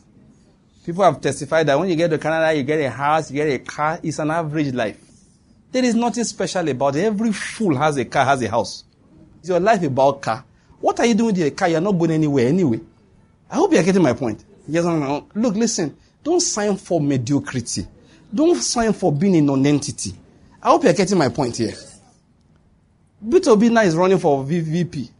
People 0.84 1.04
have 1.04 1.20
testified 1.20 1.68
that 1.68 1.78
when 1.78 1.88
you 1.88 1.94
get 1.94 2.08
to 2.08 2.18
Canada, 2.18 2.52
you 2.52 2.64
get 2.64 2.80
a 2.80 2.90
house, 2.90 3.30
you 3.30 3.36
get 3.36 3.48
a 3.48 3.58
car. 3.60 4.00
It's 4.02 4.18
an 4.18 4.32
average 4.32 4.74
life. 4.74 4.98
There 5.70 5.84
is 5.84 5.94
nothing 5.94 6.24
special 6.24 6.68
about 6.68 6.96
it. 6.96 7.04
Every 7.04 7.30
fool 7.30 7.76
has 7.76 7.96
a 7.96 8.04
car, 8.04 8.24
has 8.24 8.42
a 8.42 8.50
house. 8.50 8.82
Is 9.40 9.50
your 9.50 9.60
life 9.60 9.84
about 9.84 10.22
car? 10.22 10.44
What 10.80 10.98
are 10.98 11.06
you 11.06 11.14
doing 11.14 11.26
with 11.26 11.38
your 11.38 11.52
car? 11.52 11.68
You're 11.68 11.80
not 11.80 11.92
going 11.92 12.10
anywhere 12.10 12.48
anyway. 12.48 12.80
I 13.48 13.54
hope 13.54 13.72
you're 13.72 13.84
getting 13.84 14.02
my 14.02 14.14
point. 14.14 14.44
Yes, 14.66 14.84
Look, 15.36 15.54
listen. 15.54 15.96
Don't 16.24 16.40
sign 16.40 16.76
for 16.76 17.00
mediocrity. 17.00 17.86
Don't 18.34 18.56
sign 18.56 18.92
for 18.94 19.12
being 19.12 19.36
a 19.36 19.40
non-entity. 19.42 20.14
I 20.62 20.68
hope 20.70 20.84
you're 20.84 20.92
getting 20.92 21.18
my 21.18 21.28
point 21.28 21.56
here. 21.56 21.74
Now 23.22 23.82
is 23.82 23.96
running 23.96 24.18
for 24.18 24.44
VP. 24.44 25.10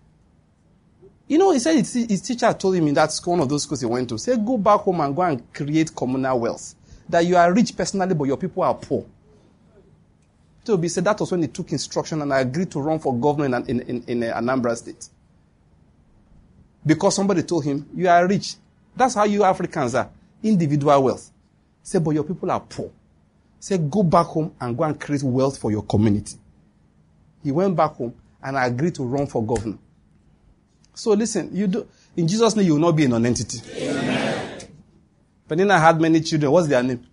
You 1.28 1.38
know, 1.38 1.52
he 1.52 1.58
said 1.60 1.76
his, 1.76 1.92
his 1.94 2.20
teacher 2.22 2.52
told 2.52 2.74
him 2.74 2.88
in 2.88 2.94
that 2.94 3.12
school, 3.12 3.32
one 3.34 3.40
of 3.40 3.48
those 3.48 3.62
schools 3.62 3.80
he 3.80 3.86
went 3.86 4.08
to, 4.08 4.18
say, 4.18 4.36
go 4.36 4.58
back 4.58 4.80
home 4.80 5.00
and 5.00 5.14
go 5.14 5.22
and 5.22 5.52
create 5.54 5.94
communal 5.94 6.40
wealth. 6.40 6.74
That 7.08 7.24
you 7.24 7.36
are 7.36 7.52
rich 7.52 7.76
personally, 7.76 8.14
but 8.14 8.24
your 8.24 8.36
people 8.36 8.62
are 8.64 8.74
poor. 8.74 9.06
Peter 10.60 10.72
Obi 10.72 10.88
said 10.88 11.04
that 11.04 11.20
was 11.20 11.30
when 11.30 11.42
he 11.42 11.48
took 11.48 11.70
instruction 11.72 12.20
and 12.20 12.34
I 12.34 12.40
agreed 12.40 12.70
to 12.72 12.80
run 12.80 12.98
for 12.98 13.14
governor 13.16 13.58
in, 13.58 13.64
in, 13.68 13.80
in, 13.80 14.04
in 14.08 14.22
uh, 14.24 14.38
Anambra 14.40 14.76
State. 14.76 15.08
Because 16.84 17.14
somebody 17.14 17.42
told 17.42 17.64
him, 17.64 17.88
You 17.94 18.08
are 18.08 18.26
rich. 18.26 18.56
That's 18.96 19.14
how 19.14 19.24
you 19.24 19.44
Africans 19.44 19.94
are. 19.94 20.10
Individual 20.42 21.02
wealth. 21.02 21.30
Say, 21.82 21.98
but 21.98 22.10
your 22.10 22.24
people 22.24 22.50
are 22.50 22.60
poor. 22.60 22.90
Say, 23.60 23.76
go 23.76 24.02
back 24.02 24.26
home 24.26 24.54
and 24.58 24.76
go 24.76 24.84
and 24.84 24.98
create 24.98 25.22
wealth 25.22 25.58
for 25.58 25.70
your 25.70 25.82
community. 25.82 26.36
He 27.44 27.52
went 27.52 27.76
back 27.76 27.92
home 27.92 28.14
and 28.42 28.56
agreed 28.56 28.94
to 28.94 29.04
run 29.04 29.26
for 29.26 29.44
governor. 29.44 29.78
So 30.94 31.12
listen, 31.12 31.54
you 31.54 31.66
do, 31.66 31.86
in 32.16 32.26
Jesus' 32.26 32.56
name, 32.56 32.66
you 32.66 32.72
will 32.72 32.80
not 32.80 32.92
be 32.92 33.04
a 33.04 33.08
non-entity. 33.08 33.60
Amen. 33.82 34.60
Penina 35.48 35.78
had 35.78 36.00
many 36.00 36.20
children. 36.20 36.50
What's 36.50 36.68
their 36.68 36.82
name? 36.82 37.06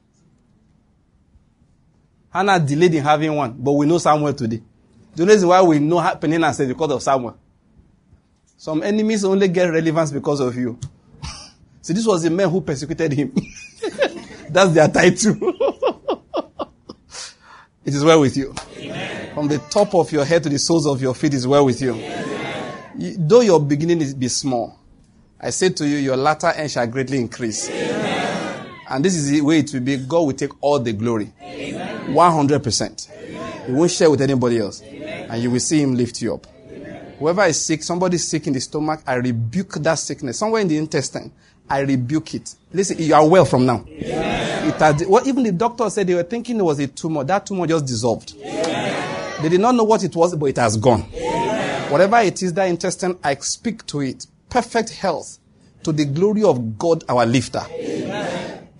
Hannah 2.29 2.59
delayed 2.59 2.95
in 2.95 3.03
having 3.03 3.35
one, 3.35 3.53
but 3.57 3.73
we 3.73 3.85
know 3.85 3.97
Samuel 3.97 4.33
today. 4.33 4.61
The 5.15 5.25
reason 5.25 5.49
why 5.49 5.61
we 5.61 5.79
know 5.79 5.97
Penina 5.97 6.53
said 6.53 6.67
because 6.67 6.91
of 6.91 7.01
Samuel. 7.03 7.37
Some 8.55 8.83
enemies 8.83 9.25
only 9.25 9.47
get 9.47 9.65
relevance 9.65 10.11
because 10.11 10.39
of 10.39 10.55
you. 10.55 10.79
See, 11.81 11.93
this 11.93 12.05
was 12.05 12.23
the 12.23 12.29
man 12.29 12.49
who 12.49 12.61
persecuted 12.61 13.11
him. 13.11 13.33
That's 14.49 14.71
their 14.73 14.87
title. 14.87 15.35
it 17.87 17.95
is 17.95 18.03
well 18.03 18.19
with 18.19 18.35
you. 18.35 18.53
Amen. 18.77 19.33
From 19.33 19.47
the 19.47 19.59
top 19.59 19.95
of 19.95 20.11
your 20.11 20.25
head 20.25 20.43
to 20.43 20.49
the 20.49 20.59
soles 20.59 20.85
of 20.85 21.01
your 21.01 21.15
feet 21.15 21.33
is 21.33 21.47
well 21.47 21.63
with 21.63 21.81
you. 21.81 21.95
you 22.97 23.15
though 23.17 23.39
your 23.39 23.61
beginning 23.61 24.01
is 24.01 24.13
be 24.13 24.27
small, 24.27 24.77
I 25.39 25.51
say 25.51 25.69
to 25.69 25.87
you, 25.87 25.95
your 25.97 26.17
latter 26.17 26.47
end 26.47 26.69
shall 26.69 26.85
greatly 26.85 27.17
increase. 27.17 27.69
Amen. 27.69 28.67
And 28.89 29.05
this 29.05 29.15
is 29.15 29.29
the 29.29 29.39
way 29.39 29.59
it 29.59 29.73
will 29.73 29.79
be. 29.79 29.95
God 29.97 30.21
will 30.21 30.33
take 30.33 30.51
all 30.61 30.79
the 30.79 30.91
glory. 30.91 31.31
Amen. 31.41 32.13
100%. 32.13 33.65
He 33.67 33.71
won't 33.71 33.91
share 33.91 34.11
with 34.11 34.21
anybody 34.21 34.59
else. 34.59 34.81
And 34.81 35.41
you 35.41 35.49
will 35.49 35.59
see 35.61 35.81
him 35.81 35.95
lift 35.95 36.21
you 36.21 36.33
up. 36.33 36.45
Whoever 37.19 37.45
is 37.45 37.65
sick, 37.65 37.83
somebody 37.83 38.15
is 38.15 38.27
sick 38.27 38.47
in 38.47 38.53
the 38.53 38.61
stomach, 38.61 39.01
I 39.07 39.13
rebuke 39.15 39.75
that 39.75 39.95
sickness. 39.95 40.37
Somewhere 40.39 40.61
in 40.61 40.67
the 40.67 40.77
intestine, 40.77 41.31
I 41.69 41.79
rebuke 41.79 42.35
it. 42.35 42.53
Listen, 42.73 42.97
you 42.99 43.13
are 43.15 43.27
well 43.27 43.45
from 43.45 43.65
now. 43.65 43.85
It 44.67 44.75
had, 44.75 45.03
well, 45.07 45.25
even 45.25 45.43
the 45.43 45.53
doctor 45.53 45.89
said 45.89 46.07
they 46.07 46.13
were 46.13 46.23
thinking 46.23 46.57
it 46.59 46.63
was 46.63 46.79
a 46.79 46.87
tumor. 46.87 47.23
That 47.23 47.45
tumor 47.45 47.65
just 47.67 47.85
dissolved. 47.85 48.37
They 48.37 49.49
did 49.49 49.61
not 49.61 49.75
know 49.75 49.85
what 49.85 50.03
it 50.03 50.13
was, 50.13 50.35
but 50.35 50.47
it 50.47 50.57
has 50.57 50.75
gone. 50.75 51.01
Whatever 51.89 52.17
it 52.17 52.43
is, 52.43 52.53
that 52.53 52.65
intestine, 52.65 53.17
I 53.23 53.35
speak 53.35 53.85
to 53.87 54.01
it. 54.01 54.27
Perfect 54.49 54.89
health 54.89 55.39
to 55.83 55.93
the 55.93 56.03
glory 56.03 56.43
of 56.43 56.77
God, 56.77 57.05
our 57.07 57.25
lifter. 57.25 57.61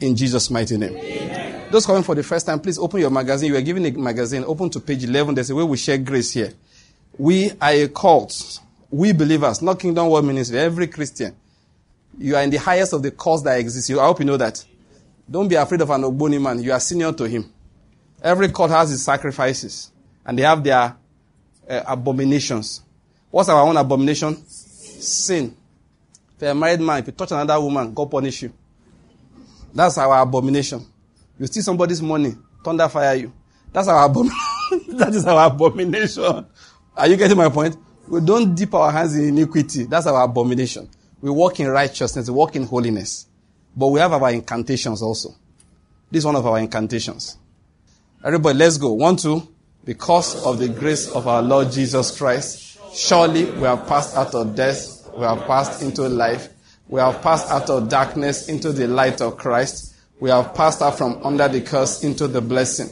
In 0.01 0.15
Jesus' 0.15 0.49
mighty 0.49 0.77
name. 0.77 1.71
Those 1.71 1.85
coming 1.85 2.03
for 2.03 2.15
the 2.15 2.23
first 2.23 2.45
time, 2.45 2.59
please 2.59 2.77
open 2.77 2.99
your 2.99 3.09
magazine. 3.09 3.51
You 3.51 3.57
are 3.57 3.61
given 3.61 3.85
a 3.85 3.91
magazine. 3.91 4.43
Open 4.45 4.69
to 4.71 4.81
page 4.81 5.05
11. 5.05 5.35
There's 5.35 5.49
a 5.49 5.55
way 5.55 5.63
we 5.63 5.77
share 5.77 5.97
grace 5.97 6.33
here. 6.33 6.51
We 7.17 7.51
are 7.61 7.71
a 7.71 7.87
cult. 7.87 8.59
We 8.89 9.13
believers, 9.13 9.61
not 9.61 9.79
Kingdom 9.79 10.09
World 10.09 10.25
Ministry. 10.25 10.59
Every 10.59 10.87
Christian. 10.87 11.35
You 12.17 12.35
are 12.35 12.41
in 12.43 12.49
the 12.49 12.57
highest 12.57 12.93
of 12.93 13.03
the 13.03 13.11
calls 13.11 13.43
that 13.43 13.59
exist. 13.59 13.89
I 13.91 14.05
hope 14.05 14.19
you 14.19 14.25
know 14.25 14.37
that. 14.37 14.65
Don't 15.29 15.47
be 15.47 15.55
afraid 15.55 15.81
of 15.81 15.89
an 15.89 16.03
Ogboni 16.03 16.41
man. 16.41 16.61
You 16.61 16.71
are 16.71 16.79
senior 16.79 17.11
to 17.11 17.25
him. 17.25 17.51
Every 18.21 18.49
cult 18.49 18.71
has 18.71 18.91
its 18.91 19.03
sacrifices. 19.03 19.91
And 20.25 20.37
they 20.37 20.43
have 20.43 20.63
their 20.63 20.95
uh, 21.69 21.83
abominations. 21.87 22.81
What's 23.29 23.49
our 23.49 23.61
own 23.61 23.77
abomination? 23.77 24.35
Sin. 24.47 25.55
If 26.35 26.41
you're 26.41 26.51
a 26.51 26.55
married 26.55 26.79
man, 26.79 26.99
if 26.99 27.07
you 27.07 27.13
touch 27.13 27.31
another 27.31 27.59
woman, 27.59 27.93
God 27.93 28.09
punish 28.09 28.43
you. 28.43 28.53
That's 29.73 29.97
our 29.97 30.21
abomination. 30.21 30.85
You 31.39 31.45
steal 31.47 31.63
somebody's 31.63 32.01
money, 32.01 32.33
thunder 32.63 32.87
fire 32.89 33.15
you. 33.15 33.33
That's 33.71 33.87
our 33.87 34.05
abomination. 34.05 34.37
that 34.97 35.13
is 35.13 35.25
our 35.25 35.47
abomination. 35.47 36.45
Are 36.95 37.07
you 37.07 37.15
getting 37.15 37.37
my 37.37 37.49
point? 37.49 37.77
We 38.07 38.21
don't 38.21 38.55
dip 38.55 38.73
our 38.73 38.91
hands 38.91 39.15
in 39.15 39.27
iniquity. 39.27 39.83
That's 39.83 40.07
our 40.07 40.23
abomination. 40.23 40.89
We 41.21 41.29
walk 41.29 41.59
in 41.59 41.67
righteousness, 41.67 42.29
we 42.29 42.35
walk 42.35 42.55
in 42.55 42.63
holiness. 42.63 43.26
But 43.77 43.89
we 43.89 43.99
have 43.99 44.11
our 44.11 44.31
incantations 44.31 45.03
also. 45.03 45.35
This 46.09 46.21
is 46.21 46.25
one 46.25 46.35
of 46.35 46.45
our 46.47 46.57
incantations. 46.57 47.37
Everybody, 48.23 48.57
let's 48.57 48.77
go. 48.77 48.93
One, 48.93 49.15
two. 49.15 49.47
Because 49.85 50.43
of 50.43 50.57
the 50.59 50.67
grace 50.67 51.09
of 51.11 51.27
our 51.27 51.41
Lord 51.41 51.71
Jesus 51.71 52.17
Christ, 52.17 52.79
surely 52.93 53.45
we 53.45 53.61
have 53.61 53.87
passed 53.87 54.17
out 54.17 54.33
of 54.35 54.55
death, 54.55 55.09
we 55.15 55.23
have 55.23 55.45
passed 55.45 55.81
into 55.81 56.09
life, 56.09 56.49
we 56.89 56.99
have 56.99 57.21
passed 57.21 57.49
out 57.49 57.69
of 57.69 57.87
darkness 57.87 58.49
into 58.49 58.73
the 58.73 58.87
light 58.87 59.21
of 59.21 59.37
Christ, 59.37 59.95
we 60.19 60.29
have 60.29 60.53
passed 60.55 60.81
out 60.81 60.97
from 60.97 61.23
under 61.23 61.47
the 61.47 61.61
curse 61.61 62.03
into 62.03 62.27
the 62.27 62.41
blessing. 62.41 62.89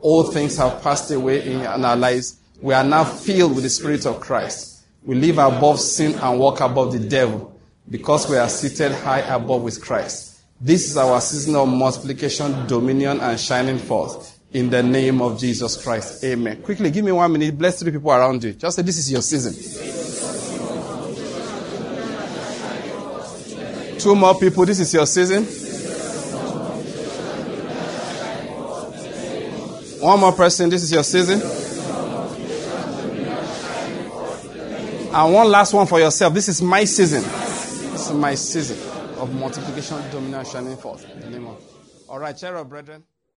All 0.00 0.24
things 0.24 0.58
have 0.58 0.82
passed 0.82 1.10
away 1.12 1.50
in 1.50 1.62
our 1.64 1.96
lives 1.96 2.40
we 2.64 2.72
are 2.72 2.82
now 2.82 3.04
filled 3.04 3.54
with 3.54 3.64
the 3.64 3.68
Spirit 3.68 4.06
of 4.06 4.20
Christ. 4.20 4.84
We 5.04 5.16
live 5.16 5.36
above 5.36 5.80
sin 5.80 6.14
and 6.14 6.38
walk 6.38 6.60
above 6.60 6.92
the 6.92 6.98
devil 6.98 7.53
because 7.88 8.28
we 8.28 8.36
are 8.36 8.48
seated 8.48 8.92
high 8.92 9.20
above 9.20 9.62
with 9.62 9.82
Christ. 9.82 10.40
This 10.60 10.90
is 10.90 10.96
our 10.96 11.20
season 11.20 11.56
of 11.56 11.68
multiplication, 11.68 12.66
dominion, 12.66 13.20
and 13.20 13.38
shining 13.38 13.78
forth 13.78 14.38
in 14.52 14.70
the 14.70 14.82
name 14.82 15.20
of 15.20 15.38
Jesus 15.38 15.82
Christ. 15.82 16.24
Amen. 16.24 16.62
Quickly, 16.62 16.90
give 16.90 17.04
me 17.04 17.12
one 17.12 17.30
minute. 17.32 17.58
Bless 17.58 17.80
three 17.80 17.92
people 17.92 18.10
around 18.12 18.42
you. 18.42 18.52
Just 18.52 18.76
say, 18.76 18.82
This 18.82 18.96
is 18.96 19.10
your 19.10 19.20
season. 19.20 19.52
Two 23.98 24.14
more 24.14 24.38
people. 24.38 24.64
This 24.64 24.80
is 24.80 24.94
your 24.94 25.06
season. 25.06 25.44
One 30.00 30.20
more 30.20 30.32
person. 30.32 30.70
This 30.70 30.82
is 30.82 30.92
your 30.92 31.02
season. 31.02 31.40
And 35.12 35.32
one 35.32 35.48
last 35.48 35.72
one 35.72 35.86
for 35.86 35.98
yourself. 36.00 36.34
This 36.34 36.48
is 36.48 36.60
my 36.60 36.84
season. 36.84 37.22
Is 38.10 38.52
season 38.52 38.76
of 39.18 39.34
multiplication, 39.34 39.96
dominion, 40.10 40.44
shining 40.44 40.76
forth. 40.76 41.10
In 41.10 41.20
the 41.20 41.30
name 41.30 41.46
of. 41.46 41.58
All 42.06 42.18
right, 42.18 42.36
cheer 42.36 42.54
up, 42.54 42.68
brethren. 42.68 43.02